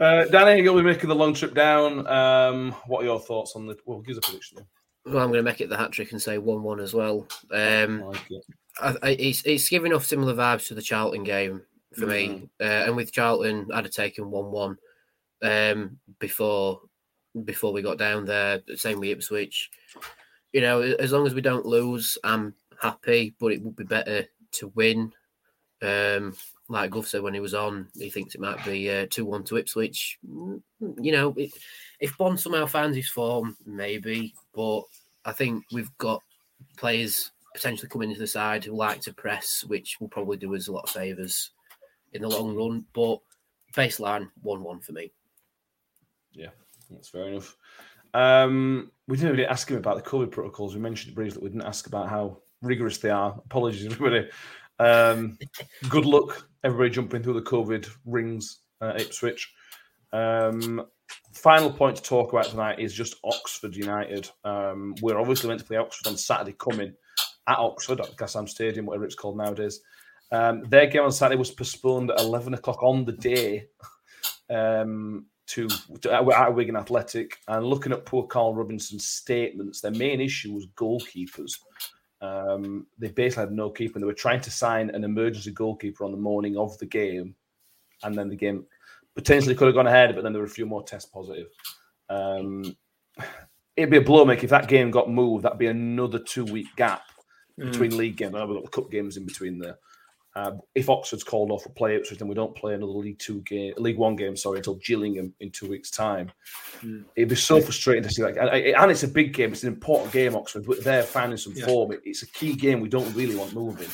uh, 0.00 0.24
Danny, 0.26 0.62
you'll 0.62 0.76
be 0.76 0.82
making 0.82 1.08
the 1.08 1.14
long 1.14 1.34
trip 1.34 1.54
down. 1.54 2.06
Um, 2.06 2.72
what 2.86 3.02
are 3.02 3.06
your 3.06 3.20
thoughts 3.20 3.54
on 3.56 3.66
the? 3.66 3.76
Well, 3.86 4.00
give 4.00 4.16
us 4.16 4.18
a 4.18 4.30
prediction. 4.30 4.58
Well, 5.06 5.18
I'm 5.18 5.28
going 5.28 5.44
to 5.44 5.50
make 5.50 5.60
it 5.60 5.68
the 5.68 5.76
hat 5.76 5.92
trick 5.92 6.12
and 6.12 6.22
say 6.22 6.38
one-one 6.38 6.80
as 6.80 6.94
well. 6.94 7.26
Um, 7.50 8.02
I 8.02 8.06
like 8.06 8.30
it. 8.30 8.44
I, 8.80 8.96
I, 9.02 9.10
it's 9.10 9.42
it's 9.44 9.68
giving 9.68 9.92
off 9.92 10.04
similar 10.04 10.34
vibes 10.34 10.68
to 10.68 10.74
the 10.74 10.82
Charlton 10.82 11.24
game 11.24 11.62
for 11.92 12.06
mm-hmm. 12.06 12.32
me, 12.32 12.48
uh, 12.60 12.86
and 12.86 12.96
with 12.96 13.12
Charlton, 13.12 13.68
I'd 13.72 13.84
have 13.84 13.92
taken 13.92 14.30
one-one 14.30 14.76
um, 15.42 15.98
before 16.18 16.80
before 17.44 17.72
we 17.72 17.82
got 17.82 17.98
down 17.98 18.24
there. 18.24 18.62
Same 18.76 19.00
with 19.00 19.10
Ipswich. 19.10 19.70
You 20.54 20.62
know, 20.62 20.80
as 20.80 21.12
long 21.12 21.26
as 21.26 21.34
we 21.34 21.42
don't 21.42 21.66
lose, 21.66 22.16
I'm 22.24 22.54
happy. 22.80 23.34
But 23.38 23.52
it 23.52 23.62
would 23.62 23.76
be 23.76 23.84
better 23.84 24.24
to 24.52 24.68
win. 24.68 25.12
Um, 25.82 26.34
like 26.68 26.90
Guff 26.92 27.08
said 27.08 27.22
when 27.22 27.34
he 27.34 27.40
was 27.40 27.52
on, 27.52 27.88
he 27.94 28.08
thinks 28.08 28.34
it 28.34 28.40
might 28.40 28.64
be 28.64 28.88
uh, 28.88 29.06
two 29.10 29.26
one 29.26 29.44
to 29.44 29.58
Ipswich. 29.58 30.18
Mm, 30.26 30.62
you 31.00 31.12
know, 31.12 31.34
it, 31.36 31.50
if 32.00 32.16
Bonne 32.16 32.38
somehow 32.38 32.66
finds 32.66 32.96
his 32.96 33.08
form, 33.08 33.56
maybe. 33.66 34.32
But 34.54 34.82
I 35.24 35.32
think 35.32 35.64
we've 35.72 35.90
got 35.98 36.22
players 36.76 37.32
potentially 37.52 37.88
coming 37.88 38.10
into 38.10 38.20
the 38.20 38.26
side 38.26 38.64
who 38.64 38.76
like 38.76 39.00
to 39.02 39.12
press, 39.12 39.64
which 39.66 39.98
will 40.00 40.08
probably 40.08 40.36
do 40.36 40.54
us 40.54 40.68
a 40.68 40.72
lot 40.72 40.84
of 40.84 40.90
favours 40.90 41.50
in 42.12 42.22
the 42.22 42.28
long 42.28 42.54
run. 42.54 42.84
But 42.94 43.18
baseline 43.74 44.30
one 44.42 44.62
one 44.62 44.80
for 44.80 44.92
me. 44.92 45.10
Yeah, 46.32 46.50
that's 46.90 47.08
fair 47.08 47.28
enough. 47.28 47.56
Um, 48.14 48.90
we 49.06 49.16
didn't 49.16 49.32
really 49.32 49.46
ask 49.46 49.70
him 49.70 49.76
about 49.76 49.96
the 49.96 50.08
COVID 50.10 50.30
protocols. 50.30 50.74
We 50.74 50.80
mentioned 50.80 51.14
briefly. 51.14 51.42
We 51.42 51.50
didn't 51.50 51.66
ask 51.66 51.86
about 51.86 52.08
how 52.08 52.38
rigorous 52.62 52.98
they 52.98 53.10
are. 53.10 53.34
Apologies, 53.44 53.86
everybody. 53.92 54.30
Um, 54.78 55.38
good 55.88 56.06
luck, 56.06 56.48
everybody 56.62 56.90
jumping 56.90 57.22
through 57.22 57.34
the 57.34 57.42
COVID 57.42 57.88
rings 58.06 58.60
at 58.80 59.00
Ipswich. 59.00 59.52
Um, 60.12 60.86
final 61.32 61.70
point 61.70 61.96
to 61.96 62.02
talk 62.02 62.32
about 62.32 62.46
tonight 62.46 62.78
is 62.78 62.94
just 62.94 63.16
Oxford 63.24 63.74
United. 63.74 64.30
Um, 64.44 64.94
we're 65.02 65.18
obviously 65.18 65.48
meant 65.48 65.60
to 65.60 65.66
play 65.66 65.76
Oxford 65.76 66.08
on 66.08 66.16
Saturday 66.16 66.56
coming 66.58 66.94
at 67.48 67.58
Oxford 67.58 68.00
at 68.00 68.16
Kassam 68.16 68.48
Stadium, 68.48 68.86
whatever 68.86 69.04
it's 69.04 69.14
called 69.14 69.36
nowadays. 69.36 69.80
Um, 70.32 70.64
their 70.64 70.86
game 70.86 71.02
on 71.02 71.12
Saturday 71.12 71.38
was 71.38 71.50
postponed 71.50 72.10
at 72.10 72.20
11 72.20 72.54
o'clock 72.54 72.82
on 72.82 73.04
the 73.04 73.12
day 73.12 73.66
um, 74.50 75.26
to, 75.46 75.68
to 76.00 76.12
at 76.12 76.54
Wigan 76.54 76.76
Athletic. 76.76 77.38
And 77.48 77.66
looking 77.66 77.92
at 77.92 78.06
poor 78.06 78.24
Karl 78.26 78.54
Robinson's 78.54 79.06
statements, 79.06 79.80
their 79.80 79.90
main 79.90 80.20
issue 80.20 80.52
was 80.52 80.66
goalkeepers. 80.76 81.58
Um, 82.20 82.86
they 82.98 83.08
basically 83.08 83.42
had 83.42 83.52
no 83.52 83.70
keeper. 83.70 83.98
They 83.98 84.06
were 84.06 84.14
trying 84.14 84.40
to 84.40 84.50
sign 84.50 84.90
an 84.90 85.04
emergency 85.04 85.50
goalkeeper 85.50 86.04
on 86.04 86.12
the 86.12 86.16
morning 86.16 86.56
of 86.56 86.76
the 86.78 86.86
game, 86.86 87.34
and 88.02 88.16
then 88.16 88.28
the 88.28 88.36
game 88.36 88.64
potentially 89.14 89.54
could 89.54 89.66
have 89.66 89.74
gone 89.74 89.86
ahead, 89.86 90.14
but 90.14 90.24
then 90.24 90.32
there 90.32 90.40
were 90.40 90.48
a 90.48 90.50
few 90.50 90.66
more 90.66 90.82
tests 90.82 91.10
positive. 91.10 91.48
Um, 92.08 92.76
it'd 93.76 93.90
be 93.90 93.98
a 93.98 94.02
blow 94.02 94.24
make 94.24 94.44
if 94.44 94.50
that 94.50 94.68
game 94.68 94.90
got 94.90 95.10
moved. 95.10 95.44
That'd 95.44 95.58
be 95.58 95.66
another 95.66 96.18
two 96.18 96.44
week 96.44 96.66
gap 96.76 97.02
mm. 97.60 97.70
between 97.70 97.96
league 97.96 98.16
games. 98.16 98.34
I 98.34 98.38
know 98.38 98.46
we've 98.46 98.56
got 98.56 98.64
the 98.64 98.82
cup 98.82 98.90
games 98.90 99.16
in 99.16 99.24
between 99.24 99.58
there. 99.58 99.78
Uh, 100.36 100.52
if 100.74 100.90
Oxford's 100.90 101.22
called 101.22 101.52
off, 101.52 101.64
we 101.64 101.72
play 101.74 101.94
Ipswich, 101.94 102.18
then 102.18 102.26
we 102.26 102.34
don't 102.34 102.56
play 102.56 102.74
another 102.74 102.92
League 102.92 103.20
Two 103.20 103.40
game, 103.42 103.72
League 103.76 103.98
One 103.98 104.16
game, 104.16 104.36
sorry, 104.36 104.58
until 104.58 104.74
Gillingham 104.76 105.32
in 105.38 105.50
two 105.50 105.68
weeks' 105.68 105.90
time. 105.90 106.32
Mm. 106.82 107.04
It'd 107.14 107.28
be 107.28 107.36
so 107.36 107.60
frustrating 107.60 108.02
to 108.02 108.10
see 108.10 108.22
that, 108.22 108.36
and, 108.36 108.50
and, 108.50 108.90
it's 108.90 109.04
a 109.04 109.08
big 109.08 109.32
game. 109.32 109.52
It's 109.52 109.62
an 109.62 109.72
important 109.72 110.12
game, 110.12 110.34
Oxford. 110.34 110.66
But 110.66 110.82
they're 110.82 111.04
finding 111.04 111.36
some 111.36 111.52
yeah. 111.54 111.66
form. 111.66 111.96
It's 112.04 112.22
a 112.22 112.26
key 112.26 112.54
game. 112.54 112.80
We 112.80 112.88
don't 112.88 113.14
really 113.14 113.36
want 113.36 113.54
moving. 113.54 113.88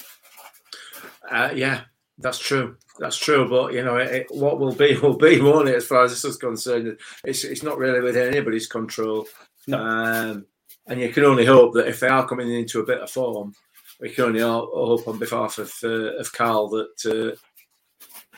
Uh, 1.31 1.51
yeah, 1.55 1.83
that's 2.17 2.39
true. 2.39 2.77
That's 2.99 3.19
true. 3.19 3.47
But 3.47 3.75
you 3.75 3.85
know, 3.85 3.99
it, 3.99 4.27
what 4.31 4.59
will 4.59 4.75
be 4.75 4.97
will 5.03 5.19
be, 5.19 5.43
won't 5.43 5.69
it? 5.69 5.77
As 5.77 5.87
far 5.87 6.05
as 6.05 6.11
this 6.11 6.25
is 6.25 6.39
concerned, 6.39 6.99
it's 7.23 7.45
it's 7.45 7.63
not 7.63 7.77
really 7.77 8.01
within 8.01 8.29
anybody's 8.29 8.67
control. 8.67 9.27
No. 9.67 9.79
Um, 9.79 10.47
and 10.87 11.01
you 11.01 11.11
can 11.11 11.25
only 11.25 11.45
hope 11.45 11.75
that 11.75 11.87
if 11.87 12.01
they 12.01 12.09
are 12.09 12.27
coming 12.27 12.51
into 12.51 12.81
a 12.81 12.87
bit 12.87 13.01
of 13.01 13.11
form, 13.11 13.55
we 14.01 14.11
can 14.11 14.25
only 14.25 14.41
hope 14.41 15.07
on 15.07 15.19
behalf 15.19 15.59
of 15.59 15.73
uh, 15.85 16.17
of 16.17 16.33
Karl 16.33 16.69
that 16.71 17.07
uh, 17.07 17.37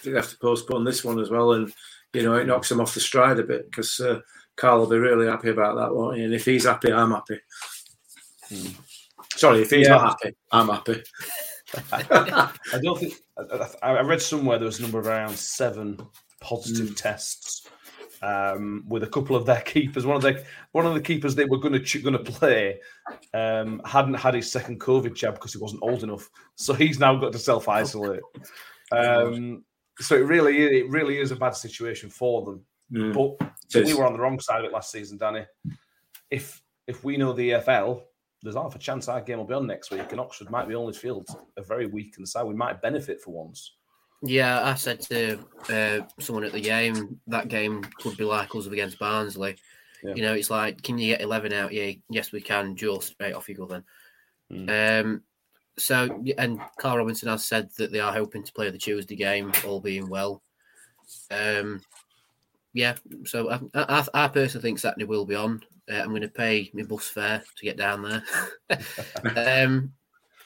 they 0.03 0.11
have 0.13 0.31
to 0.31 0.39
postpone 0.39 0.85
this 0.85 1.05
one 1.05 1.21
as 1.21 1.31
well, 1.31 1.53
and 1.53 1.73
you 2.13 2.23
know 2.23 2.35
it 2.35 2.47
knocks 2.47 2.71
him 2.71 2.81
off 2.81 2.95
the 2.95 3.01
stride 3.01 3.39
a 3.39 3.45
bit 3.45 3.71
because 3.71 4.01
uh, 4.01 4.21
Karl 4.57 4.81
will 4.81 4.87
be 4.89 4.99
really 4.99 5.27
happy 5.27 5.51
about 5.51 5.77
that, 5.77 5.95
won't 5.95 6.19
he? 6.19 6.25
And 6.25 6.35
if 6.35 6.45
he's 6.45 6.65
happy, 6.65 6.93
I'm 6.93 7.13
happy. 7.13 7.41
Hmm. 8.49 8.69
Sorry, 9.35 9.63
if 9.63 9.71
he's 9.71 9.87
yeah. 9.87 9.95
not 9.95 10.21
happy, 10.21 10.37
I'm 10.51 10.69
happy. 10.69 11.03
I 11.93 12.81
don't 12.83 12.99
think 12.99 13.15
I, 13.83 13.93
I, 13.95 14.01
read 14.03 14.21
somewhere 14.21 14.59
there 14.59 14.67
was 14.67 14.79
a 14.79 14.83
number 14.83 14.99
of 14.99 15.07
around 15.07 15.37
seven 15.39 15.99
positive 16.41 16.91
mm. 16.91 16.97
tests 16.97 17.67
um, 18.23 18.85
with 18.89 19.03
a 19.03 19.09
couple 19.09 19.37
of 19.37 19.47
their 19.47 19.61
keepers. 19.73 20.07
One 20.07 20.17
of 20.17 20.23
the 20.23 20.45
one 20.73 20.87
of 20.87 20.95
the 20.95 21.01
keepers 21.01 21.35
they 21.35 21.45
were 21.45 21.59
going 21.59 21.83
to 21.83 21.99
going 22.01 22.25
to 22.25 22.33
play 22.33 22.81
um, 23.35 23.81
hadn't 23.85 24.15
had 24.15 24.35
his 24.35 24.51
second 24.51 24.81
COVID 24.81 25.15
jab 25.15 25.35
because 25.35 25.53
he 25.53 25.59
wasn't 25.59 25.83
old 25.83 26.03
enough, 26.03 26.31
so 26.55 26.73
he's 26.73 26.99
now 26.99 27.17
got 27.17 27.33
to 27.33 27.39
self 27.39 27.69
isolate. 27.69 28.23
Um, 28.93 29.65
So 30.01 30.17
it 30.17 30.27
really, 30.27 30.81
it 30.81 30.91
really 30.91 31.19
is 31.19 31.31
a 31.31 31.37
bad 31.37 31.57
situation 31.57 32.11
for 32.11 32.45
them. 32.45 32.61
Mm. 32.93 33.15
But 33.15 33.53
It 33.75 33.87
we 33.87 33.95
were 33.95 34.07
on 34.07 34.13
the 34.13 34.19
wrong 34.19 34.39
side 34.39 34.59
of 34.59 34.67
it 34.67 34.73
last 34.73 34.91
season, 34.91 35.17
Danny. 35.17 35.47
If 36.31 36.63
if 36.87 37.03
we 37.03 37.17
know 37.17 37.33
the 37.33 37.53
EFL, 37.53 38.03
there's 38.43 38.57
half 38.57 38.75
a 38.75 38.79
chance 38.79 39.09
our 39.09 39.23
game 39.23 39.39
will 39.39 39.47
be 39.47 39.55
on 39.55 39.67
next 39.67 39.91
week, 39.91 40.11
and 40.11 40.21
Oxford 40.21 40.51
might 40.51 40.69
be 40.69 40.75
only 40.75 40.93
field 40.93 41.27
a 41.57 41.63
very 41.63 41.87
weakened 41.87 42.29
side. 42.29 42.45
We 42.45 42.55
might 42.55 42.83
benefit 42.83 43.21
for 43.21 43.31
once. 43.31 43.77
Yeah, 44.23 44.65
I 44.65 44.75
said 44.75 45.01
to 45.03 45.39
uh, 45.69 46.07
someone 46.21 46.45
at 46.45 46.53
the 46.53 46.61
game 46.61 47.21
that 47.27 47.49
game 47.49 47.83
could 47.99 48.17
be 48.17 48.25
like 48.25 48.55
us 48.55 48.67
against 48.67 48.99
Barnsley. 48.99 49.57
Yeah. 50.03 50.15
You 50.15 50.23
know, 50.23 50.35
it's 50.35 50.51
like, 50.51 50.83
can 50.83 50.99
you 50.99 51.13
get 51.13 51.21
eleven 51.21 51.53
out? 51.53 51.73
Yeah, 51.73 51.93
yes, 52.09 52.31
we 52.31 52.41
can. 52.41 52.77
Just 52.77 53.09
straight 53.09 53.35
off 53.35 53.49
you 53.49 53.57
go 53.57 53.67
then. 53.67 53.85
Hmm. 54.51 54.69
Um, 54.71 55.23
so 55.77 56.23
and 56.39 56.61
Karl 56.79 56.99
Robinson 56.99 57.29
has 57.29 57.45
said 57.45 57.71
that 57.79 57.91
they 57.91 58.01
are 58.01 58.13
hoping 58.13 58.45
to 58.45 58.53
play 58.53 58.71
the 58.71 58.79
Tuesday 58.79 59.17
game, 59.17 59.53
all 59.67 59.81
being 59.81 60.09
well. 60.09 60.43
Um, 61.31 61.81
yeah, 62.73 62.95
so 63.25 63.51
I, 63.51 63.61
I, 63.75 64.07
I 64.15 64.29
personally 64.29 64.63
think 64.63 64.79
Saturday 64.79 65.05
will 65.05 65.27
be 65.27 65.35
on. 65.35 65.63
Uh, 65.91 65.97
I'm 65.97 66.11
going 66.11 66.23
to 66.23 66.29
pay 66.29 66.71
my 66.75 66.85
bus 66.85 67.09
fare 67.09 67.43
to 67.57 67.65
get 67.65 67.77
down 67.77 68.03
there. 68.03 68.23
um, 69.67 69.93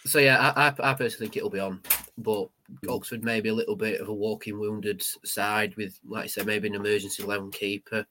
so 0.04 0.18
yeah, 0.18 0.52
I, 0.56 0.68
I, 0.68 0.90
I 0.90 0.94
personally 0.94 1.26
think 1.26 1.36
it'll 1.36 1.50
be 1.50 1.60
on, 1.60 1.82
but 2.16 2.48
Oxford 2.88 3.24
maybe 3.24 3.48
a 3.48 3.54
little 3.54 3.76
bit 3.76 4.00
of 4.00 4.08
a 4.08 4.14
walking 4.14 4.58
wounded 4.58 5.02
side 5.24 5.74
with, 5.76 5.98
like 6.06 6.24
I 6.24 6.26
said, 6.26 6.46
maybe 6.46 6.68
an 6.68 6.74
emergency 6.74 7.22
eleven 7.22 7.50
keeper 7.50 8.06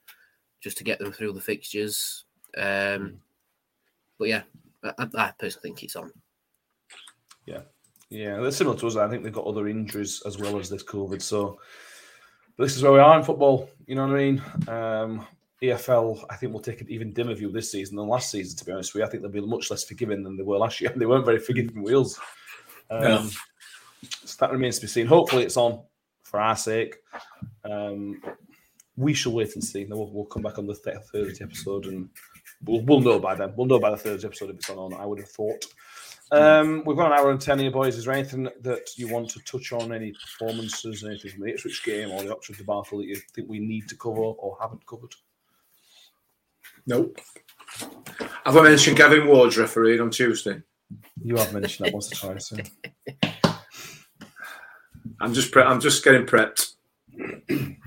just 0.62 0.78
to 0.78 0.84
get 0.84 1.00
them 1.00 1.12
through 1.12 1.34
the 1.34 1.42
fixtures. 1.42 2.26
Um, 2.58 3.20
but 4.18 4.30
yeah, 4.30 4.44
I, 4.84 5.08
I 5.16 5.34
personally 5.38 5.62
think 5.70 5.84
it's 5.84 5.96
on. 5.96 6.12
Yeah, 7.46 7.62
yeah, 8.10 8.40
they're 8.40 8.52
similar 8.52 8.78
to 8.78 8.88
us. 8.88 8.96
I 8.96 9.10
think 9.10 9.24
they've 9.24 9.34
got 9.34 9.46
other 9.46 9.68
injuries 9.68 10.22
as 10.26 10.38
well 10.38 10.58
as 10.60 10.70
this 10.70 10.84
COVID. 10.84 11.22
So 11.22 11.60
but 12.58 12.64
this 12.64 12.78
is 12.78 12.84
where 12.84 12.94
we 12.94 13.00
are 13.00 13.18
in 13.18 13.26
football. 13.26 13.70
You 13.86 13.96
know 13.96 14.08
what 14.08 14.16
I 14.16 14.20
mean? 14.20 14.42
Um, 14.68 15.28
EFL, 15.62 16.24
I 16.30 16.36
think, 16.36 16.54
will 16.54 16.62
take 16.62 16.82
an 16.82 16.90
even 16.90 17.14
dimmer 17.14 17.34
view 17.34 17.52
this 17.52 17.72
season 17.72 17.98
than 17.98 18.08
last 18.08 18.32
season. 18.32 18.58
To 18.58 18.66
be 18.66 18.72
honest 18.72 18.94
with 18.94 19.02
you, 19.02 19.08
I 19.08 19.10
think 19.10 19.24
they'll 19.24 19.32
be 19.32 19.42
much 19.42 19.70
less 19.72 19.84
forgiving 19.84 20.24
than 20.24 20.38
they 20.38 20.44
were 20.44 20.58
last 20.58 20.80
year. 20.80 20.94
They 20.96 21.06
weren't 21.06 21.26
very 21.26 21.40
forgiving 21.40 21.84
wheels. 21.84 22.20
Um, 22.90 23.04
Yeah. 23.04 23.30
So 24.10 24.38
that 24.40 24.52
remains 24.52 24.76
to 24.78 24.82
be 24.82 24.88
seen. 24.88 25.08
Hopefully, 25.08 25.44
it's 25.44 25.58
on 25.58 25.82
for 26.24 26.40
our 26.40 26.56
sake. 26.56 26.96
Um, 27.64 28.22
we 28.98 29.14
shall 29.14 29.34
wait 29.34 29.54
and 29.56 29.64
see. 29.64 29.84
Then 29.84 29.98
we'll, 29.98 30.12
we'll 30.12 30.26
come 30.26 30.44
back 30.44 30.58
on 30.58 30.68
the 30.68 30.76
th- 30.76 30.98
Thursday 31.12 31.44
episode 31.44 31.86
and 31.86 32.10
we'll, 32.64 32.82
we'll 32.82 33.02
know 33.02 33.20
by 33.20 33.36
then. 33.36 33.54
We'll 33.56 33.68
know 33.68 33.80
by 33.80 33.92
the 33.92 33.98
Thursday 33.98 34.28
episode 34.28 34.52
if 34.52 34.58
it's 34.58 34.70
on 34.70 34.78
or 34.78 34.90
not. 34.90 35.02
I 35.02 35.06
would 35.06 35.20
have 35.20 35.30
thought. 35.30 35.66
Um, 36.32 36.84
we've 36.86 36.98
got 36.98 37.12
an 37.12 37.20
hour 37.20 37.30
and 37.30 37.40
ten 37.40 37.60
here, 37.60 37.72
boys. 37.72 37.98
Is 37.98 38.06
there 38.06 38.14
anything 38.14 38.50
that 38.62 38.90
you 38.98 39.08
want 39.08 39.30
to 39.30 39.40
touch 39.42 39.72
on? 39.72 39.94
Any 39.94 40.12
performances, 40.12 41.04
anything 41.04 41.32
from 41.32 41.42
the 41.42 41.50
Ipswich 41.50 41.84
game 41.84 42.12
or 42.12 42.24
the 42.24 42.32
Oxford 42.32 42.58
debacle 42.58 42.98
that 43.00 43.06
you 43.06 43.16
think 43.34 43.48
we 43.48 43.60
need 43.60 43.88
to 43.90 43.96
cover 43.96 44.22
or 44.22 44.58
haven't 44.60 44.86
covered? 44.88 45.14
Nope. 46.88 47.20
Have 48.46 48.58
I 48.58 48.62
mentioned 48.62 48.98
Gavin 48.98 49.28
Ward's 49.28 49.58
refereed 49.58 50.00
on 50.02 50.10
Tuesday? 50.10 50.62
You 51.24 51.36
have 51.38 51.54
mentioned 51.54 51.88
that 51.88 51.94
once 51.94 52.12
or 52.12 52.34
twice. 52.34 52.50
So. 52.50 52.58
I'm 55.20 55.34
just 55.34 55.52
pre- 55.52 55.64
I'm 55.64 55.80
just 55.80 56.04
getting 56.04 56.26
prepped. 56.26 56.74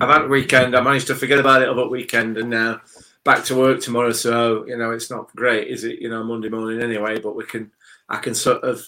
I've 0.01 0.09
had 0.09 0.23
a 0.23 0.29
weekend. 0.29 0.77
I 0.77 0.81
managed 0.81 1.09
to 1.09 1.15
forget 1.15 1.39
about 1.39 1.63
it 1.63 1.69
over 1.69 1.89
weekend, 1.89 2.39
and 2.39 2.51
now 2.51 2.81
back 3.25 3.45
to 3.45 3.57
work 3.57 3.81
tomorrow. 3.81 4.13
So 4.13 4.67
you 4.67 4.77
know, 4.77 4.91
it's 4.93 5.11
not 5.11 5.35
great, 5.37 5.69
is 5.69 5.85
it? 5.85 6.01
You 6.01 6.09
know, 6.09 6.25
Monday 6.25 6.49
morning 6.49 6.83
anyway. 6.83 7.21
But 7.21 7.37
we 7.37 7.45
can, 7.45 7.71
I 8.09 8.17
can 8.19 8.35
sort 8.35 8.65
of 8.65 8.87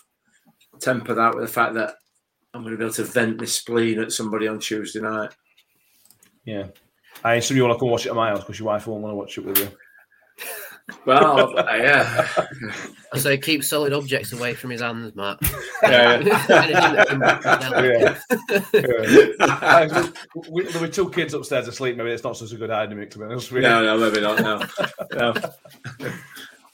temper 0.79 1.15
that 1.15 1.35
with 1.35 1.45
the 1.45 1.53
fact 1.53 1.75
that 1.75 1.97
I'm 2.55 2.63
going 2.63 2.73
to 2.73 2.79
be 2.79 2.85
able 2.85 2.95
to 2.95 3.05
vent 3.05 3.39
my 3.39 3.45
spleen 3.45 4.01
at 4.01 4.13
somebody 4.13 4.49
on 4.49 4.59
Tuesday 4.59 5.01
night. 5.01 5.31
Yeah. 6.45 6.69
I 7.23 7.35
assume 7.35 7.57
you 7.57 7.65
want 7.65 7.75
to 7.77 7.79
come 7.79 7.91
watch 7.91 8.07
it 8.07 8.11
at 8.11 8.17
my 8.17 8.31
house 8.31 8.41
because 8.41 8.59
your 8.59 8.69
wife 8.69 8.87
won't 8.87 9.03
want 9.03 9.13
to 9.13 9.17
watch 9.17 9.39
it 9.39 9.45
with 9.45 9.59
you. 9.59 9.69
Well, 11.05 11.55
yeah, 11.57 12.27
So 13.15 13.19
say 13.19 13.39
keep 13.39 13.65
solid 13.65 13.93
objects 13.93 14.33
away 14.33 14.55
from 14.55 14.71
his 14.71 14.81
hands, 14.81 15.15
Matt. 15.15 15.39
yeah. 15.83 16.15
Anything 16.49 16.95
that 16.95 17.09
can 17.09 17.19
break 17.19 17.41
it 19.05 19.39
down. 19.39 19.85
Yeah. 19.85 20.11
we, 20.51 20.65
there 20.65 20.81
were 20.81 20.89
two 20.89 21.11
kids 21.11 21.35
upstairs 21.35 21.69
asleep. 21.69 21.97
Maybe 21.97 22.11
it's 22.11 22.25
not 22.25 22.37
such 22.37 22.53
a 22.53 22.57
good 22.57 22.71
idea, 22.71 23.07
to 23.07 23.19
be 23.19 23.25
honest 23.25 23.51
with 23.51 23.63
you. 23.63 23.69
no, 23.69 23.83
no, 23.83 23.99
maybe 23.99 24.21
not. 24.21 24.41
No, 24.41 24.63
no. 25.15 25.35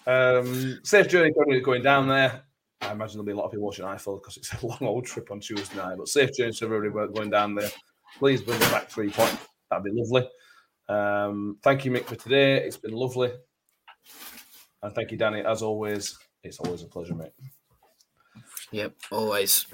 Um, 0.07 0.79
safe 0.85 1.09
journey 1.09 1.33
going, 1.33 1.63
going 1.63 1.83
down 1.83 2.09
there. 2.09 2.43
I 2.83 2.93
imagine 2.93 3.17
there'll 3.17 3.27
be 3.27 3.33
a 3.33 3.37
lot 3.37 3.47
of 3.47 3.51
people 3.51 3.67
watching 3.67 3.85
IFL 3.85 4.21
because 4.21 4.37
it's 4.37 4.53
a 4.53 4.67
long 4.67 4.79
old 4.83 5.07
trip 5.07 5.31
on 5.31 5.41
Tuesday 5.41 5.77
night. 5.77 5.97
But 5.97 6.09
safe 6.09 6.33
journey 6.35 6.53
to 6.53 6.65
everybody 6.67 7.13
going 7.13 7.31
down 7.31 7.55
there. 7.55 7.71
Please 8.19 8.43
bring 8.43 8.61
us 8.61 8.71
back 8.71 8.91
three 8.91 9.11
points. 9.11 9.47
That'd 9.71 9.85
be 9.85 9.91
lovely. 9.95 10.29
Um, 10.89 11.59
thank 11.63 11.85
you, 11.85 11.91
Mick, 11.91 12.05
for 12.05 12.15
today. 12.15 12.59
It's 12.59 12.77
been 12.77 12.93
lovely. 12.93 13.33
And 14.83 14.95
thank 14.95 15.11
you, 15.11 15.17
Danny. 15.17 15.41
As 15.41 15.63
always, 15.63 16.19
it's 16.43 16.59
always 16.61 16.83
a 16.83 16.87
pleasure, 16.87 17.15
mate. 17.15 17.33
Yep, 18.73 18.95
always. 19.11 19.67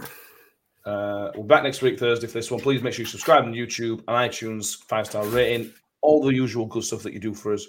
Uh, 0.85 1.31
we'll 1.35 1.45
be 1.45 1.49
back 1.49 1.63
next 1.63 1.83
week, 1.83 1.99
Thursday, 1.99 2.27
for 2.27 2.35
this 2.35 2.51
one. 2.51 2.61
Please 2.61 2.83
make 2.83 2.95
sure 2.95 3.03
you 3.03 3.09
subscribe 3.09 3.45
on 3.45 3.53
YouTube 3.53 3.99
and 4.09 4.31
iTunes, 4.31 4.77
five 4.89 5.07
star 5.07 5.25
rating, 5.27 5.73
all 6.01 6.23
the 6.23 6.35
usual 6.35 6.67
good 6.67 6.85
stuff 6.85 7.03
that 7.03 7.13
you 7.13 7.21
do 7.21 7.35
for 7.35 7.53
us. 7.55 7.67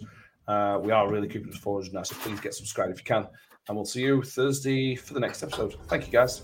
Uh, 0.48 0.80
we 0.82 0.92
are 0.92 1.10
really 1.10 1.28
keeping 1.28 1.50
us 1.50 1.58
forward 1.58 1.86
now, 1.94 2.04
so 2.04 2.16
please 2.16 2.40
get 2.40 2.54
subscribed 2.54 2.92
if 2.92 3.00
you 3.00 3.06
can. 3.06 3.28
And 3.68 3.78
we'll 3.78 3.86
see 3.86 4.02
you 4.02 4.22
Thursday 4.24 4.96
for 4.96 5.14
the 5.14 5.20
next 5.20 5.42
episode. 5.42 5.76
Thank 5.88 6.06
you, 6.06 6.12
guys. 6.12 6.44